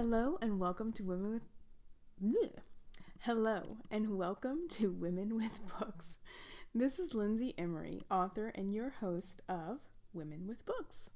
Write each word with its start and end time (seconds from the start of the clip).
Hello 0.00 0.38
and 0.40 0.60
welcome 0.60 0.92
to 0.92 1.02
Women 1.02 1.40
with. 2.20 2.60
Hello 3.22 3.78
and 3.90 4.16
welcome 4.16 4.68
to 4.68 4.92
Women 4.92 5.34
with 5.34 5.58
Books. 5.76 6.20
This 6.72 7.00
is 7.00 7.14
Lindsay 7.14 7.52
Emery, 7.58 8.02
author 8.08 8.52
and 8.54 8.72
your 8.72 8.90
host 8.90 9.42
of 9.48 9.80
Women 10.12 10.46
with 10.46 10.64
Books. 10.64 11.10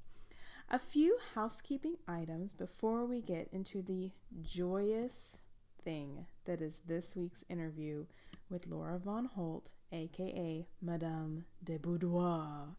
A 0.69 0.81
few 0.81 1.17
housekeeping 1.37 1.95
items 2.09 2.55
before 2.55 3.07
we 3.07 3.23
get 3.23 3.49
into 3.53 3.83
the 3.83 4.11
joyous 4.43 5.43
thing 5.85 6.27
that 6.47 6.61
is 6.61 6.81
this 6.85 7.15
week's 7.15 7.45
interview 7.49 8.07
with 8.51 8.67
Laura 8.67 8.99
Von 8.99 9.27
Holt, 9.27 9.71
aka 9.93 10.67
Madame 10.81 11.45
de 11.63 11.79
Boudoir. 11.79 12.75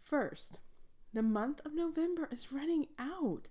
First, 0.00 0.60
the 1.12 1.22
month 1.22 1.60
of 1.66 1.74
November 1.74 2.26
is 2.32 2.52
running 2.52 2.86
out. 2.98 3.50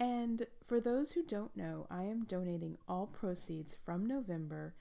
And 0.00 0.46
for 0.66 0.80
those 0.80 1.12
who 1.12 1.22
don't 1.22 1.54
know, 1.54 1.86
I 1.90 2.04
am 2.04 2.24
donating 2.24 2.78
all 2.88 3.06
proceeds 3.06 3.76
from 3.84 4.06
November 4.06 4.74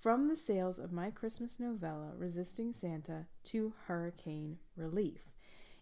from 0.00 0.28
the 0.28 0.36
sales 0.36 0.78
of 0.80 0.92
my 0.92 1.10
Christmas 1.10 1.60
novella, 1.60 2.12
Resisting 2.16 2.72
Santa, 2.72 3.26
to 3.44 3.72
hurricane 3.86 4.58
relief. 4.76 5.30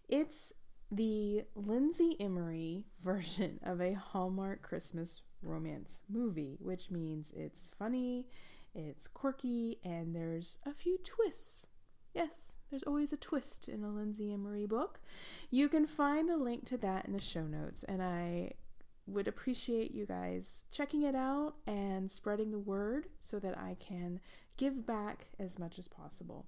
It's 0.07 0.53
the 0.91 1.45
Lindsay 1.55 2.15
Emery 2.19 2.85
version 3.01 3.59
of 3.63 3.81
a 3.81 3.93
Hallmark 3.93 4.61
Christmas 4.61 5.23
romance 5.41 6.03
movie, 6.07 6.57
which 6.61 6.91
means 6.91 7.33
it's 7.35 7.71
funny, 7.79 8.27
it's 8.75 9.07
quirky, 9.07 9.79
and 9.83 10.15
there's 10.15 10.59
a 10.63 10.73
few 10.73 10.99
twists. 11.03 11.67
Yes, 12.13 12.55
there's 12.69 12.83
always 12.83 13.11
a 13.11 13.17
twist 13.17 13.67
in 13.67 13.83
a 13.83 13.89
Lindsay 13.89 14.31
Emery 14.31 14.67
book. 14.67 15.01
You 15.49 15.67
can 15.69 15.85
find 15.85 16.29
the 16.29 16.37
link 16.37 16.65
to 16.67 16.77
that 16.77 17.05
in 17.05 17.13
the 17.13 17.21
show 17.21 17.45
notes, 17.45 17.83
and 17.83 18.01
I 18.01 18.53
would 19.07 19.27
appreciate 19.27 19.91
you 19.91 20.05
guys 20.05 20.63
checking 20.71 21.03
it 21.03 21.15
out 21.15 21.55
and 21.67 22.11
spreading 22.11 22.51
the 22.51 22.59
word 22.59 23.07
so 23.19 23.39
that 23.39 23.57
I 23.57 23.75
can 23.79 24.19
give 24.57 24.85
back 24.85 25.27
as 25.39 25.59
much 25.59 25.77
as 25.77 25.87
possible. 25.87 26.47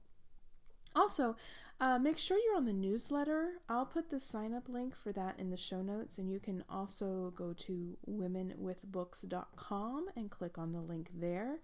Also, 0.95 1.35
uh, 1.79 1.99
make 1.99 2.17
sure 2.17 2.39
you're 2.39 2.57
on 2.57 2.65
the 2.65 2.73
newsletter. 2.73 3.59
I'll 3.69 3.85
put 3.85 4.09
the 4.09 4.19
sign 4.19 4.51
up 4.55 4.67
link 4.67 4.95
for 4.95 5.11
that 5.11 5.39
in 5.39 5.51
the 5.51 5.57
show 5.57 5.83
notes, 5.83 6.17
and 6.17 6.27
you 6.31 6.39
can 6.39 6.63
also 6.67 7.31
go 7.35 7.53
to 7.53 7.99
womenwithbooks.com 8.09 10.07
and 10.15 10.31
click 10.31 10.57
on 10.57 10.71
the 10.71 10.81
link 10.81 11.11
there. 11.13 11.59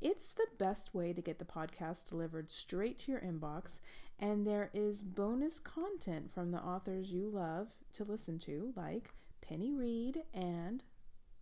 It's 0.00 0.32
the 0.32 0.46
best 0.58 0.94
way 0.94 1.12
to 1.12 1.20
get 1.20 1.38
the 1.38 1.44
podcast 1.44 2.08
delivered 2.08 2.48
straight 2.48 3.00
to 3.00 3.12
your 3.12 3.20
inbox, 3.20 3.80
and 4.18 4.46
there 4.46 4.70
is 4.72 5.04
bonus 5.04 5.58
content 5.58 6.32
from 6.32 6.50
the 6.50 6.58
authors 6.58 7.12
you 7.12 7.28
love 7.28 7.74
to 7.92 8.04
listen 8.04 8.38
to, 8.38 8.72
like 8.74 9.12
Penny 9.48 9.72
Reid 9.72 10.24
and 10.34 10.84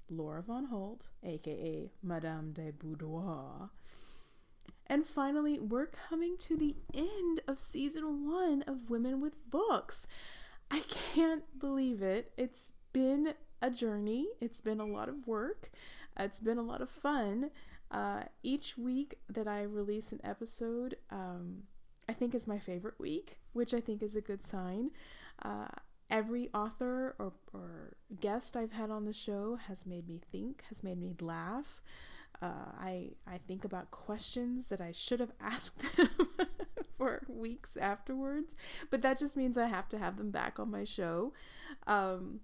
Laura 0.09 0.43
Von 0.43 0.67
Holt, 0.67 1.09
aka 1.25 1.91
Madame 2.03 2.53
de 2.53 2.71
Boudoir. 2.71 3.71
And 4.87 5.05
finally, 5.05 5.59
we're 5.59 5.87
coming 5.87 6.37
to 6.39 6.57
the 6.57 6.77
end 6.95 7.41
of 7.49 7.59
season 7.59 8.31
one 8.31 8.63
of 8.63 8.89
Women 8.89 9.21
with 9.21 9.35
Books. 9.51 10.07
I 10.71 10.81
can't 11.15 11.59
believe 11.59 12.01
it. 12.01 12.33
It's 12.37 12.73
been 12.93 13.35
a 13.61 13.71
journey, 13.71 14.29
it's 14.41 14.61
been 14.61 14.79
a 14.81 14.87
lot 14.87 15.09
of 15.09 15.27
work, 15.27 15.71
it's 16.19 16.41
been 16.41 16.59
a 16.59 16.63
lot 16.63 16.81
of 16.81 16.89
fun. 16.89 17.51
Uh, 17.91 18.25
each 18.43 18.79
week 18.79 19.19
that 19.29 19.49
I 19.49 19.63
release 19.63 20.13
an 20.13 20.21
episode, 20.23 20.97
um, 21.11 21.65
I 22.09 22.13
think 22.13 22.35
is 22.35 22.47
my 22.47 22.59
favorite 22.59 22.99
week, 23.01 23.39
which 23.53 23.75
I 23.75 23.81
think 23.81 24.03
is 24.03 24.15
a 24.15 24.21
good 24.21 24.43
sign. 24.43 24.91
Uh, 25.43 25.69
every 26.11 26.49
author 26.55 27.15
or, 27.19 27.33
or 27.53 27.97
guest 28.21 28.57
I've 28.57 28.73
had 28.73 28.91
on 28.91 29.05
the 29.05 29.13
show 29.13 29.57
has 29.57 29.87
made 29.87 30.09
me 30.09 30.21
think, 30.31 30.65
has 30.69 30.83
made 30.83 30.99
me 30.99 31.15
laugh. 31.21 31.81
Uh, 32.43 32.71
I 32.79 33.13
I 33.27 33.39
think 33.47 33.65
about 33.65 33.91
questions 33.91 34.67
that 34.69 34.81
I 34.81 34.93
should 34.93 35.21
have 35.21 35.33
asked 35.41 35.83
them 35.97 36.11
for 36.97 37.23
weeks 37.29 37.77
afterwards, 37.77 38.55
but 38.91 39.03
that 39.03 39.19
just 39.19 39.37
means 39.37 39.57
I 39.57 39.67
have 39.67 39.89
to 39.91 39.99
have 39.99 40.17
them 40.17 40.31
back 40.31 40.59
on 40.59 40.71
my 40.71 40.85
show. 40.85 41.33
Um, 41.87 42.41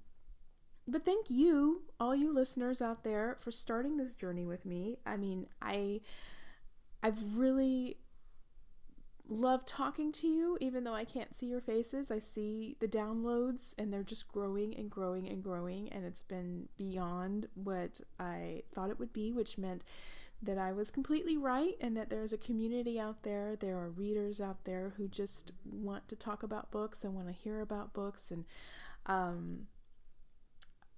but 0.89 1.05
thank 1.05 1.31
you, 1.31 1.83
all 2.01 2.15
you 2.15 2.33
listeners 2.33 2.83
out 2.83 3.05
there, 3.05 3.37
for 3.39 3.51
starting 3.51 3.97
this 3.97 4.15
journey 4.15 4.47
with 4.47 4.65
me. 4.67 4.99
I 5.07 5.17
mean, 5.17 5.47
I 5.61 6.01
I've 7.03 7.39
really 7.39 7.99
love 9.33 9.65
talking 9.65 10.13
to 10.13 10.29
you, 10.29 10.59
even 10.61 10.85
though 10.85 10.95
I 10.95 11.05
can't 11.05 11.35
see 11.35 11.47
your 11.47 11.61
faces. 11.61 12.11
I 12.11 12.19
see 12.19 12.77
the 12.81 12.89
downloads 12.89 13.75
and 13.79 13.93
they're 13.93 14.03
just 14.03 14.29
growing 14.29 14.77
and 14.77 14.91
growing 14.91 15.29
and 15.29 15.43
growing. 15.43 15.89
And 15.89 16.05
it's 16.05 16.23
been 16.23 16.69
beyond 16.77 17.49
what 17.55 18.01
I 18.19 18.63
thought 18.75 18.91
it 18.91 18.99
would 18.99 19.13
be, 19.13 19.33
which 19.33 19.59
meant 19.59 19.85
that 20.43 20.59
I 20.59 20.73
was 20.73 20.91
completely 20.91 21.37
right 21.37 21.75
and 21.81 21.97
that 21.97 22.11
there's 22.11 22.33
a 22.33 22.39
community 22.39 22.99
out 22.99 23.23
there. 23.23 23.57
There 23.57 23.79
are 23.79 23.91
readers 23.91 24.41
out 24.41 24.65
there 24.65 24.95
who 24.97 25.09
just 25.09 25.53
want 25.65 26.09
to 26.09 26.17
talk 26.17 26.43
about 26.43 26.71
books 26.71 27.05
and 27.05 27.15
want 27.15 27.29
to 27.29 27.33
hear 27.33 27.61
about 27.61 27.93
books. 27.93 28.31
And, 28.31 28.45
um, 29.07 29.67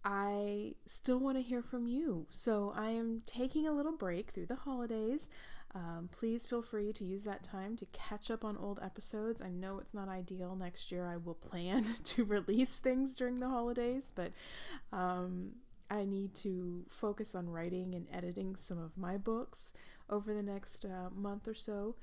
I 0.04 0.74
still 0.84 1.18
want 1.18 1.38
to 1.38 1.42
hear 1.42 1.62
from 1.62 1.86
you. 1.86 2.26
So 2.28 2.74
I 2.76 2.90
am 2.90 3.22
taking 3.24 3.66
a 3.66 3.72
little 3.72 3.96
break 3.96 4.30
through 4.30 4.46
the 4.46 4.56
holidays. 4.56 5.30
Um, 5.74 6.08
please 6.12 6.44
feel 6.44 6.62
free 6.62 6.92
to 6.92 7.04
use 7.04 7.24
that 7.24 7.42
time 7.42 7.76
to 7.78 7.86
catch 7.86 8.30
up 8.30 8.44
on 8.44 8.56
old 8.56 8.78
episodes. 8.82 9.42
I 9.42 9.50
know 9.50 9.78
it's 9.80 9.92
not 9.92 10.08
ideal. 10.08 10.54
Next 10.54 10.92
year, 10.92 11.04
I 11.04 11.16
will 11.16 11.34
plan 11.34 11.84
to 12.04 12.24
release 12.24 12.78
things 12.78 13.14
during 13.14 13.40
the 13.40 13.48
holidays, 13.48 14.12
but 14.14 14.32
um, 14.92 15.56
I 15.90 16.04
need 16.04 16.34
to 16.36 16.84
focus 16.88 17.34
on 17.34 17.50
writing 17.50 17.94
and 17.94 18.06
editing 18.12 18.54
some 18.54 18.78
of 18.78 18.96
my 18.96 19.16
books 19.16 19.72
over 20.08 20.32
the 20.32 20.42
next 20.42 20.84
uh, 20.84 21.10
month 21.12 21.48
or 21.48 21.54
so. 21.54 21.96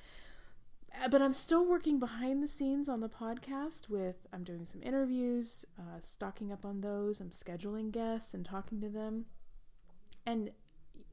Uh, 1.01 1.07
but 1.07 1.21
I'm 1.21 1.33
still 1.33 1.65
working 1.65 1.99
behind 1.99 2.43
the 2.43 2.49
scenes 2.49 2.89
on 2.89 2.99
the 2.99 3.07
podcast 3.07 3.87
with 3.87 4.27
I'm 4.33 4.43
doing 4.43 4.65
some 4.65 4.83
interviews, 4.83 5.65
uh, 5.79 5.99
stocking 6.01 6.51
up 6.51 6.65
on 6.65 6.81
those. 6.81 7.21
I'm 7.21 7.29
scheduling 7.29 7.91
guests 7.91 8.33
and 8.33 8.45
talking 8.45 8.81
to 8.81 8.89
them. 8.89 9.25
And 10.25 10.51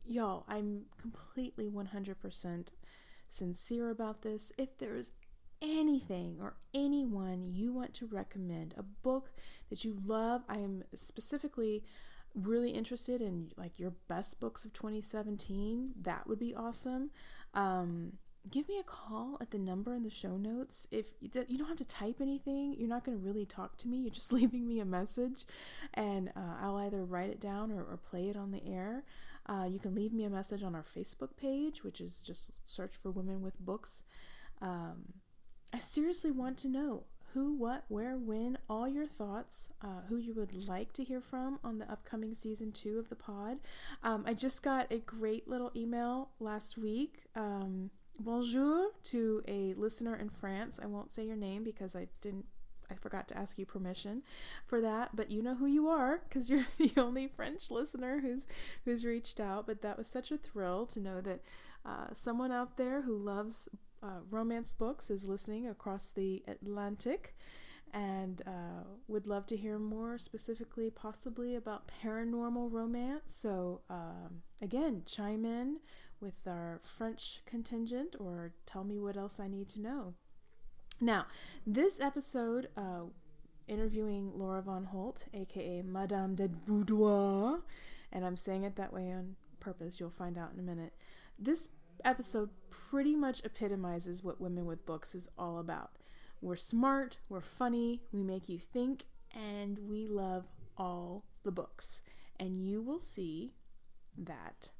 y'all, 0.08 0.44
I'm 0.48 0.86
completely 1.00 1.68
100% 1.68 2.68
sincere 3.28 3.90
about 3.90 4.22
this. 4.22 4.52
If 4.58 4.78
there's 4.78 5.12
anything 5.60 6.38
or 6.40 6.54
anyone 6.72 7.50
you 7.52 7.72
want 7.72 7.94
to 7.94 8.06
recommend, 8.06 8.74
a 8.76 8.82
book 8.82 9.30
that 9.70 9.84
you 9.84 9.98
love, 10.04 10.42
I 10.48 10.58
am 10.58 10.84
specifically 10.94 11.84
really 12.34 12.70
interested 12.70 13.20
in 13.20 13.52
like 13.56 13.78
your 13.78 13.92
best 14.08 14.40
books 14.40 14.64
of 14.64 14.72
2017. 14.72 15.94
That 16.02 16.26
would 16.26 16.38
be 16.38 16.54
awesome. 16.54 17.10
Um, 17.54 18.14
give 18.50 18.68
me 18.68 18.78
a 18.78 18.84
call 18.84 19.36
at 19.40 19.50
the 19.50 19.58
number 19.58 19.94
in 19.94 20.02
the 20.04 20.10
show 20.10 20.36
notes. 20.36 20.86
If 20.90 21.12
you 21.20 21.58
don't 21.58 21.68
have 21.68 21.76
to 21.78 21.84
type 21.84 22.16
anything, 22.20 22.74
you're 22.78 22.88
not 22.88 23.04
going 23.04 23.18
to 23.18 23.24
really 23.24 23.46
talk 23.46 23.76
to 23.78 23.88
me. 23.88 23.98
You're 23.98 24.10
just 24.10 24.32
leaving 24.38 24.66
me 24.66 24.80
a 24.80 24.84
message, 24.84 25.44
and 25.94 26.30
uh, 26.36 26.56
I'll 26.60 26.76
either 26.76 27.04
write 27.04 27.30
it 27.30 27.40
down 27.40 27.72
or, 27.72 27.82
or 27.82 27.96
play 27.96 28.28
it 28.28 28.36
on 28.36 28.52
the 28.52 28.64
air. 28.66 29.04
Uh, 29.48 29.64
you 29.64 29.78
can 29.78 29.94
leave 29.94 30.12
me 30.12 30.24
a 30.24 30.30
message 30.30 30.62
on 30.62 30.74
our 30.74 30.82
Facebook 30.82 31.36
page, 31.36 31.82
which 31.82 32.00
is 32.00 32.22
just 32.22 32.50
search 32.64 32.94
for 32.94 33.10
Women 33.10 33.42
with 33.42 33.58
Books. 33.58 34.04
Um, 34.60 35.14
I 35.72 35.78
seriously 35.78 36.30
want 36.30 36.58
to 36.58 36.68
know 36.68 37.04
who, 37.34 37.54
what, 37.54 37.84
where, 37.88 38.16
when, 38.16 38.58
all 38.68 38.88
your 38.88 39.06
thoughts, 39.06 39.68
uh, 39.82 40.02
who 40.08 40.16
you 40.16 40.34
would 40.34 40.52
like 40.66 40.92
to 40.94 41.04
hear 41.04 41.20
from 41.20 41.58
on 41.62 41.78
the 41.78 41.90
upcoming 41.90 42.34
season 42.34 42.72
two 42.72 42.98
of 42.98 43.08
the 43.08 43.14
pod. 43.14 43.58
Um, 44.02 44.24
I 44.26 44.34
just 44.34 44.62
got 44.62 44.90
a 44.90 44.98
great 44.98 45.46
little 45.46 45.70
email 45.76 46.30
last 46.40 46.78
week. 46.78 47.24
Um, 47.36 47.90
bonjour 48.18 48.90
to 49.04 49.42
a 49.46 49.74
listener 49.74 50.16
in 50.16 50.30
France. 50.30 50.80
I 50.82 50.86
won't 50.86 51.12
say 51.12 51.24
your 51.24 51.36
name 51.36 51.64
because 51.64 51.94
I 51.94 52.08
didn't 52.20 52.46
I 52.90 52.94
forgot 52.94 53.28
to 53.28 53.36
ask 53.36 53.58
you 53.58 53.66
permission 53.66 54.22
for 54.66 54.80
that, 54.80 55.14
but 55.14 55.30
you 55.30 55.42
know 55.42 55.54
who 55.54 55.66
you 55.66 55.88
are 55.88 56.20
because 56.28 56.50
you're 56.50 56.66
the 56.78 56.92
only 56.96 57.26
French 57.28 57.70
listener 57.70 58.20
who's 58.20 58.46
who's 58.84 59.04
reached 59.04 59.40
out. 59.40 59.66
But 59.66 59.82
that 59.82 59.98
was 59.98 60.06
such 60.06 60.30
a 60.30 60.38
thrill 60.38 60.86
to 60.86 61.00
know 61.00 61.20
that 61.20 61.40
uh, 61.84 62.08
someone 62.14 62.52
out 62.52 62.76
there 62.76 63.02
who 63.02 63.16
loves 63.16 63.68
uh, 64.02 64.20
romance 64.30 64.74
books 64.74 65.10
is 65.10 65.28
listening 65.28 65.66
across 65.66 66.10
the 66.10 66.42
Atlantic 66.46 67.34
and 67.92 68.42
uh, 68.46 68.84
would 69.06 69.26
love 69.26 69.46
to 69.46 69.56
hear 69.56 69.78
more 69.78 70.18
specifically, 70.18 70.90
possibly 70.90 71.54
about 71.54 71.90
paranormal 72.02 72.70
romance. 72.70 73.34
So, 73.34 73.80
um, 73.88 74.42
again, 74.60 75.02
chime 75.06 75.44
in 75.44 75.78
with 76.20 76.46
our 76.46 76.80
French 76.82 77.40
contingent 77.46 78.16
or 78.18 78.52
tell 78.66 78.84
me 78.84 78.98
what 78.98 79.16
else 79.16 79.40
I 79.40 79.48
need 79.48 79.68
to 79.70 79.80
know. 79.80 80.14
Now, 81.00 81.26
this 81.66 82.00
episode, 82.00 82.68
uh, 82.76 83.04
interviewing 83.68 84.32
Laura 84.34 84.62
Von 84.62 84.86
Holt, 84.86 85.26
aka 85.32 85.82
Madame 85.82 86.34
de 86.34 86.48
Boudoir, 86.48 87.60
and 88.12 88.24
I'm 88.24 88.36
saying 88.36 88.64
it 88.64 88.76
that 88.76 88.92
way 88.92 89.12
on 89.12 89.36
purpose, 89.60 90.00
you'll 90.00 90.10
find 90.10 90.36
out 90.36 90.52
in 90.52 90.58
a 90.58 90.62
minute. 90.62 90.94
This 91.38 91.68
episode 92.04 92.50
pretty 92.70 93.14
much 93.14 93.44
epitomizes 93.44 94.24
what 94.24 94.40
Women 94.40 94.66
with 94.66 94.86
Books 94.86 95.14
is 95.14 95.28
all 95.38 95.58
about. 95.58 95.92
We're 96.40 96.56
smart, 96.56 97.18
we're 97.28 97.40
funny, 97.40 98.02
we 98.12 98.22
make 98.22 98.48
you 98.48 98.58
think, 98.58 99.04
and 99.32 99.78
we 99.88 100.06
love 100.06 100.46
all 100.76 101.24
the 101.42 101.52
books. 101.52 102.02
And 102.40 102.64
you 102.64 102.80
will 102.80 103.00
see 103.00 103.54
that 104.16 104.70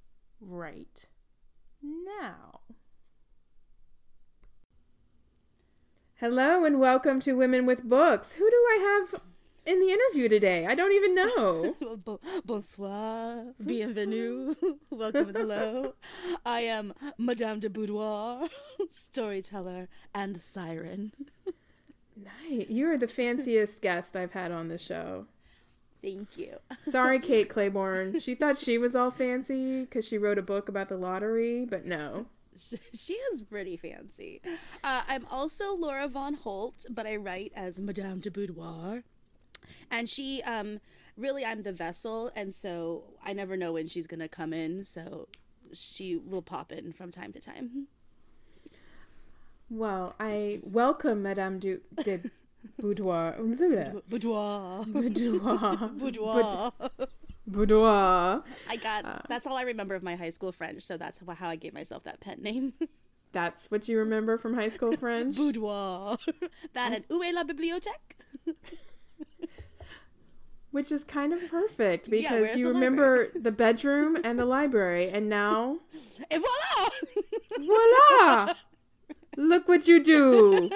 right 0.40 1.08
now. 1.82 2.60
Hello 6.20 6.64
and 6.64 6.80
welcome 6.80 7.20
to 7.20 7.34
Women 7.34 7.64
with 7.64 7.88
Books. 7.88 8.32
Who 8.32 8.50
do 8.50 8.56
I 8.56 9.06
have 9.12 9.20
in 9.64 9.78
the 9.78 9.92
interview 9.92 10.28
today? 10.28 10.66
I 10.66 10.74
don't 10.74 10.90
even 10.90 11.14
know. 11.14 11.76
Bonsoir, 12.44 13.54
bienvenue, 13.64 14.56
welcome, 14.90 15.32
hello. 15.32 15.94
I 16.44 16.62
am 16.62 16.92
Madame 17.18 17.60
de 17.60 17.70
Boudoir, 17.70 18.48
storyteller 18.90 19.88
and 20.12 20.36
siren. 20.36 21.12
Nice. 22.16 22.66
You're 22.68 22.98
the 22.98 23.06
fanciest 23.06 23.80
guest 23.80 24.16
I've 24.16 24.32
had 24.32 24.50
on 24.50 24.66
the 24.66 24.78
show. 24.78 25.26
Thank 26.02 26.36
you. 26.36 26.56
Sorry, 26.78 27.20
Kate 27.20 27.48
Claiborne. 27.48 28.18
She 28.18 28.34
thought 28.34 28.58
she 28.58 28.76
was 28.76 28.96
all 28.96 29.12
fancy 29.12 29.82
because 29.82 30.04
she 30.04 30.18
wrote 30.18 30.38
a 30.38 30.42
book 30.42 30.68
about 30.68 30.88
the 30.88 30.96
lottery, 30.96 31.64
but 31.64 31.86
no. 31.86 32.26
She 32.94 33.14
is 33.32 33.42
pretty 33.42 33.76
fancy. 33.76 34.40
Uh, 34.84 35.02
I'm 35.08 35.26
also 35.30 35.74
Laura 35.76 36.08
Von 36.08 36.34
Holt, 36.34 36.86
but 36.90 37.06
I 37.06 37.16
write 37.16 37.52
as 37.54 37.80
Madame 37.80 38.20
de 38.20 38.30
Boudoir. 38.30 39.02
And 39.90 40.08
she, 40.08 40.42
um, 40.42 40.80
really, 41.16 41.44
I'm 41.44 41.62
the 41.62 41.72
vessel, 41.72 42.30
and 42.34 42.54
so 42.54 43.04
I 43.24 43.32
never 43.32 43.56
know 43.56 43.72
when 43.72 43.86
she's 43.86 44.06
gonna 44.06 44.28
come 44.28 44.52
in, 44.52 44.84
so 44.84 45.28
she 45.72 46.16
will 46.16 46.42
pop 46.42 46.72
in 46.72 46.92
from 46.92 47.10
time 47.10 47.32
to 47.32 47.40
time. 47.40 47.86
Well, 49.70 50.14
I 50.18 50.60
welcome 50.62 51.22
Madame 51.22 51.58
du- 51.58 51.80
de 52.02 52.20
Boudoir. 52.80 53.34
Boudoir. 53.38 54.02
Boudoir. 54.08 54.84
Boudoir. 54.86 55.88
Boudoir. 55.98 56.72
I 58.68 58.76
got, 58.76 59.04
uh, 59.04 59.18
that's 59.28 59.46
all 59.46 59.56
I 59.56 59.62
remember 59.62 59.94
of 59.94 60.02
my 60.02 60.16
high 60.16 60.30
school 60.30 60.52
French, 60.52 60.82
so 60.82 60.96
that's 60.96 61.20
how 61.38 61.48
I 61.48 61.56
gave 61.56 61.74
myself 61.74 62.04
that 62.04 62.20
pet 62.20 62.40
name. 62.40 62.74
That's 63.32 63.70
what 63.70 63.86
you 63.88 63.98
remember 63.98 64.38
from 64.38 64.54
high 64.54 64.70
school 64.70 64.96
French? 64.96 65.36
Boudoir. 65.38 66.16
that 66.72 66.92
and 66.94 67.06
Où 67.08 67.22
est 67.22 67.34
la 67.34 67.44
bibliothèque? 67.44 68.54
Which 70.70 70.90
is 70.90 71.04
kind 71.04 71.34
of 71.34 71.50
perfect 71.50 72.08
because 72.08 72.40
where's 72.40 72.56
you 72.56 72.68
the 72.68 72.72
remember 72.72 73.28
the 73.34 73.52
bedroom 73.52 74.16
and 74.24 74.38
the 74.38 74.46
library, 74.46 75.10
and 75.10 75.28
now, 75.28 75.78
Et 76.30 76.40
voila! 76.40 76.90
voila! 77.58 78.54
Look 79.36 79.68
what 79.68 79.86
you 79.88 80.02
do. 80.02 80.70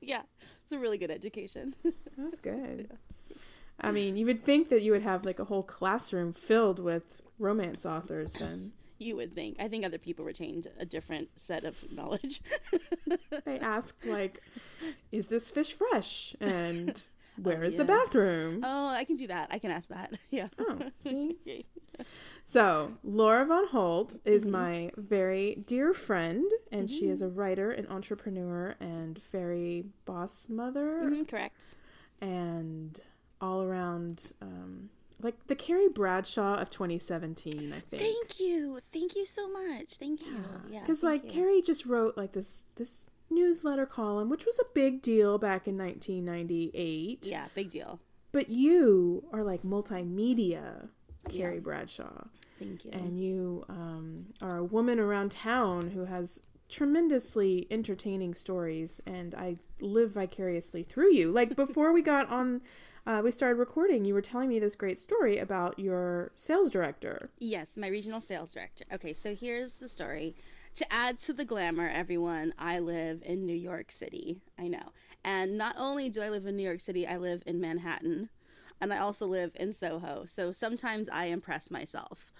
yeah, 0.00 0.22
it's 0.62 0.72
a 0.72 0.78
really 0.78 0.98
good 0.98 1.10
education. 1.10 1.74
That's 2.16 2.38
good. 2.40 2.96
I 3.80 3.92
mean, 3.92 4.16
you 4.16 4.26
would 4.26 4.44
think 4.44 4.68
that 4.70 4.82
you 4.82 4.92
would 4.92 5.02
have 5.02 5.24
like 5.24 5.38
a 5.38 5.44
whole 5.44 5.62
classroom 5.62 6.32
filled 6.32 6.78
with 6.78 7.20
romance 7.38 7.86
authors 7.86 8.32
then. 8.34 8.72
You 8.98 9.14
would 9.16 9.32
think. 9.34 9.56
I 9.60 9.68
think 9.68 9.84
other 9.86 9.98
people 9.98 10.24
retained 10.24 10.66
a 10.78 10.84
different 10.84 11.28
set 11.38 11.64
of 11.64 11.76
knowledge. 11.92 12.40
They 13.44 13.58
ask 13.60 13.96
like, 14.04 14.40
"Is 15.12 15.28
this 15.28 15.48
fish 15.50 15.72
fresh?" 15.72 16.34
and 16.40 17.02
"Where 17.42 17.62
is 17.64 17.74
yeah. 17.74 17.78
the 17.82 17.84
bathroom?" 17.86 18.60
oh, 18.64 18.88
I 18.88 19.04
can 19.04 19.16
do 19.16 19.28
that. 19.28 19.48
I 19.52 19.58
can 19.60 19.70
ask 19.70 19.88
that. 19.90 20.12
Yeah. 20.30 20.48
Oh, 20.58 20.78
see. 20.98 21.36
So, 22.44 22.92
Laura 23.04 23.44
Von 23.46 23.68
Holt 23.68 24.16
is 24.24 24.42
Mm-hmm. 24.44 24.52
my 24.52 24.90
very 24.96 25.62
dear 25.66 25.92
friend, 25.92 26.50
and 26.72 26.90
she 26.90 27.08
is 27.08 27.22
a 27.22 27.28
writer, 27.28 27.70
an 27.70 27.86
entrepreneur, 27.88 28.74
and 28.80 29.20
fairy 29.22 29.84
boss 30.04 30.48
mother, 30.48 31.00
Mhm, 31.04 31.28
correct. 31.28 31.76
and 32.20 33.00
all 33.40 33.62
around, 33.62 34.32
um, 34.40 34.90
like 35.22 35.46
the 35.46 35.54
Carrie 35.54 35.88
Bradshaw 35.88 36.56
of 36.56 36.70
2017, 36.70 37.72
I 37.72 37.80
think. 37.80 38.02
Thank 38.02 38.40
you. 38.40 38.80
Thank 38.92 39.16
you 39.16 39.26
so 39.26 39.50
much. 39.50 39.94
Thank 39.94 40.24
you. 40.24 40.44
Yeah. 40.70 40.80
Because 40.80 41.02
like 41.02 41.24
you. 41.24 41.30
Carrie 41.30 41.62
just 41.62 41.86
wrote 41.86 42.16
like 42.16 42.32
this 42.32 42.66
this 42.76 43.06
newsletter 43.30 43.86
column, 43.86 44.28
which 44.28 44.46
was 44.46 44.58
a 44.58 44.72
big 44.74 45.02
deal 45.02 45.38
back 45.38 45.66
in 45.68 45.76
1998. 45.76 47.26
Yeah, 47.26 47.46
big 47.54 47.70
deal. 47.70 48.00
But 48.32 48.48
you 48.50 49.24
are 49.32 49.42
like 49.42 49.62
multimedia, 49.62 50.88
Carrie 51.28 51.60
Bradshaw. 51.60 52.24
Thank 52.58 52.84
you. 52.84 52.90
and 52.92 53.20
you 53.20 53.64
um, 53.68 54.26
are 54.42 54.58
a 54.58 54.64
woman 54.64 54.98
around 54.98 55.30
town 55.32 55.90
who 55.90 56.06
has 56.06 56.42
tremendously 56.68 57.66
entertaining 57.70 58.34
stories 58.34 59.00
and 59.06 59.34
i 59.34 59.56
live 59.80 60.12
vicariously 60.12 60.82
through 60.82 61.12
you 61.14 61.30
like 61.32 61.56
before 61.56 61.92
we 61.94 62.02
got 62.02 62.28
on 62.28 62.60
uh, 63.06 63.20
we 63.22 63.30
started 63.30 63.56
recording 63.56 64.04
you 64.04 64.14
were 64.14 64.22
telling 64.22 64.48
me 64.48 64.58
this 64.58 64.76
great 64.76 64.98
story 64.98 65.38
about 65.38 65.78
your 65.78 66.30
sales 66.34 66.70
director 66.70 67.28
Yes, 67.38 67.76
my 67.76 67.88
regional 67.88 68.20
sales 68.20 68.52
director. 68.52 68.84
Okay, 68.92 69.12
so 69.12 69.34
here's 69.34 69.76
the 69.76 69.88
story. 69.88 70.36
To 70.74 70.92
add 70.92 71.18
to 71.18 71.32
the 71.32 71.44
glamour, 71.44 71.88
everyone, 71.88 72.52
I 72.58 72.78
live 72.78 73.22
in 73.24 73.46
New 73.46 73.56
York 73.56 73.90
City. 73.90 74.42
I 74.58 74.68
know. 74.68 74.92
And 75.24 75.58
not 75.58 75.74
only 75.78 76.08
do 76.08 76.20
I 76.20 76.28
live 76.28 76.46
in 76.46 76.56
New 76.56 76.62
York 76.62 76.80
City, 76.80 77.06
I 77.06 77.16
live 77.16 77.42
in 77.46 77.60
Manhattan. 77.60 78.28
And 78.80 78.92
I 78.92 78.98
also 78.98 79.26
live 79.26 79.52
in 79.56 79.72
Soho. 79.72 80.24
So 80.26 80.52
sometimes 80.52 81.08
I 81.08 81.26
impress 81.26 81.70
myself. 81.70 82.32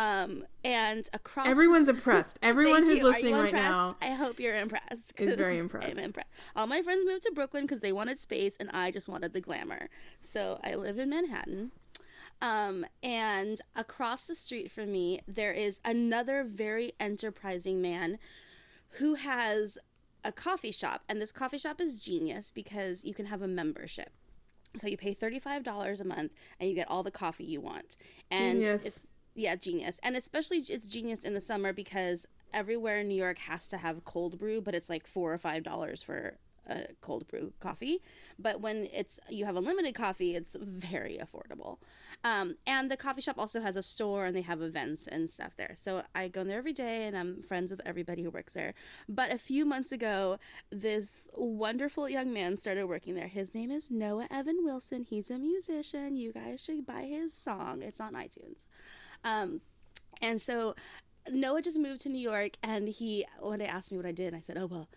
Um, 0.00 0.46
and 0.64 1.06
across 1.12 1.46
everyone's 1.46 1.90
impressed 1.90 2.38
everyone 2.42 2.84
who's 2.84 3.00
you. 3.00 3.04
Listening 3.04 3.34
right 3.34 3.52
now? 3.52 3.96
I 4.00 4.12
hope 4.12 4.40
you're 4.40 4.56
impressed. 4.56 5.20
is 5.20 5.36
very 5.36 5.58
impressed. 5.64 5.98
I'm 5.98 6.04
impressed. 6.04 6.30
All 6.56 6.66
my 6.66 6.80
friends 6.80 7.04
moved 7.04 7.24
to 7.24 7.32
Brooklyn 7.32 7.64
because 7.64 7.80
they 7.80 7.92
wanted 7.92 8.18
space, 8.18 8.56
and 8.58 8.70
I 8.72 8.92
just 8.92 9.10
wanted 9.10 9.34
the 9.34 9.42
glamour. 9.42 9.90
So 10.22 10.58
I 10.64 10.74
live 10.74 10.98
in 10.98 11.10
Manhattan. 11.10 11.72
Um, 12.40 12.86
and 13.02 13.60
across 13.76 14.26
the 14.26 14.34
street 14.34 14.70
from 14.70 14.90
me, 14.90 15.20
there 15.28 15.52
is 15.52 15.80
another 15.84 16.44
very 16.44 16.92
enterprising 16.98 17.82
man 17.82 18.18
who 18.92 19.16
has 19.16 19.76
a 20.24 20.32
coffee 20.32 20.72
shop. 20.72 21.02
And 21.10 21.20
this 21.20 21.30
coffee 21.30 21.58
shop 21.58 21.78
is 21.78 22.02
genius 22.02 22.50
because 22.50 23.04
you 23.04 23.12
can 23.12 23.26
have 23.26 23.42
a 23.42 23.48
membership. 23.48 24.10
So 24.78 24.86
you 24.86 24.96
pay 24.96 25.14
$35 25.14 26.00
a 26.00 26.04
month 26.04 26.32
and 26.58 26.70
you 26.70 26.74
get 26.74 26.88
all 26.88 27.02
the 27.02 27.10
coffee 27.10 27.44
you 27.44 27.60
want. 27.60 27.96
And 28.30 28.60
Genius. 28.60 28.86
it's 28.86 29.06
yeah, 29.34 29.56
genius. 29.56 30.00
And 30.02 30.16
especially 30.16 30.58
it's 30.58 30.88
genius 30.88 31.24
in 31.24 31.34
the 31.34 31.40
summer 31.40 31.72
because 31.72 32.26
everywhere 32.52 33.00
in 33.00 33.08
New 33.08 33.14
York 33.14 33.38
has 33.38 33.68
to 33.70 33.78
have 33.78 34.04
cold 34.04 34.38
brew, 34.38 34.60
but 34.60 34.74
it's 34.74 34.88
like 34.88 35.06
4 35.06 35.32
or 35.32 35.38
5 35.38 35.62
dollars 35.62 36.02
for 36.02 36.38
a 36.66 36.86
cold 37.00 37.26
brew 37.28 37.52
coffee. 37.60 38.00
But 38.38 38.60
when 38.60 38.88
it's 38.92 39.18
you 39.28 39.44
have 39.44 39.56
unlimited 39.56 39.94
coffee, 39.94 40.34
it's 40.34 40.56
very 40.60 41.18
affordable. 41.20 41.78
Um, 42.22 42.56
and 42.66 42.90
the 42.90 42.96
coffee 42.96 43.22
shop 43.22 43.38
also 43.38 43.60
has 43.60 43.76
a 43.76 43.82
store 43.82 44.26
and 44.26 44.36
they 44.36 44.42
have 44.42 44.60
events 44.60 45.06
and 45.06 45.30
stuff 45.30 45.56
there. 45.56 45.72
So 45.74 46.02
I 46.14 46.28
go 46.28 46.42
in 46.42 46.48
there 46.48 46.58
every 46.58 46.74
day 46.74 47.06
and 47.06 47.16
I'm 47.16 47.42
friends 47.42 47.70
with 47.70 47.80
everybody 47.86 48.22
who 48.22 48.30
works 48.30 48.52
there. 48.52 48.74
But 49.08 49.32
a 49.32 49.38
few 49.38 49.64
months 49.64 49.90
ago, 49.90 50.38
this 50.70 51.28
wonderful 51.34 52.08
young 52.08 52.32
man 52.32 52.58
started 52.58 52.86
working 52.86 53.14
there. 53.14 53.28
His 53.28 53.54
name 53.54 53.70
is 53.70 53.90
Noah 53.90 54.28
Evan 54.30 54.58
Wilson. 54.62 55.04
He's 55.04 55.30
a 55.30 55.38
musician. 55.38 56.16
You 56.16 56.32
guys 56.32 56.62
should 56.62 56.84
buy 56.84 57.02
his 57.02 57.32
song. 57.32 57.80
It's 57.80 58.00
on 58.00 58.12
iTunes. 58.12 58.66
Um, 59.24 59.60
and 60.22 60.40
so 60.40 60.74
Noah 61.30 61.62
just 61.62 61.78
moved 61.78 62.00
to 62.02 62.08
New 62.08 62.20
York 62.20 62.52
and 62.62 62.88
he 62.88 63.24
one 63.38 63.58
day 63.58 63.66
asked 63.66 63.90
me 63.92 63.96
what 63.96 64.06
I 64.06 64.12
did 64.12 64.28
and 64.28 64.36
I 64.36 64.40
said, 64.40 64.56
"Oh, 64.58 64.66
well, 64.66 64.88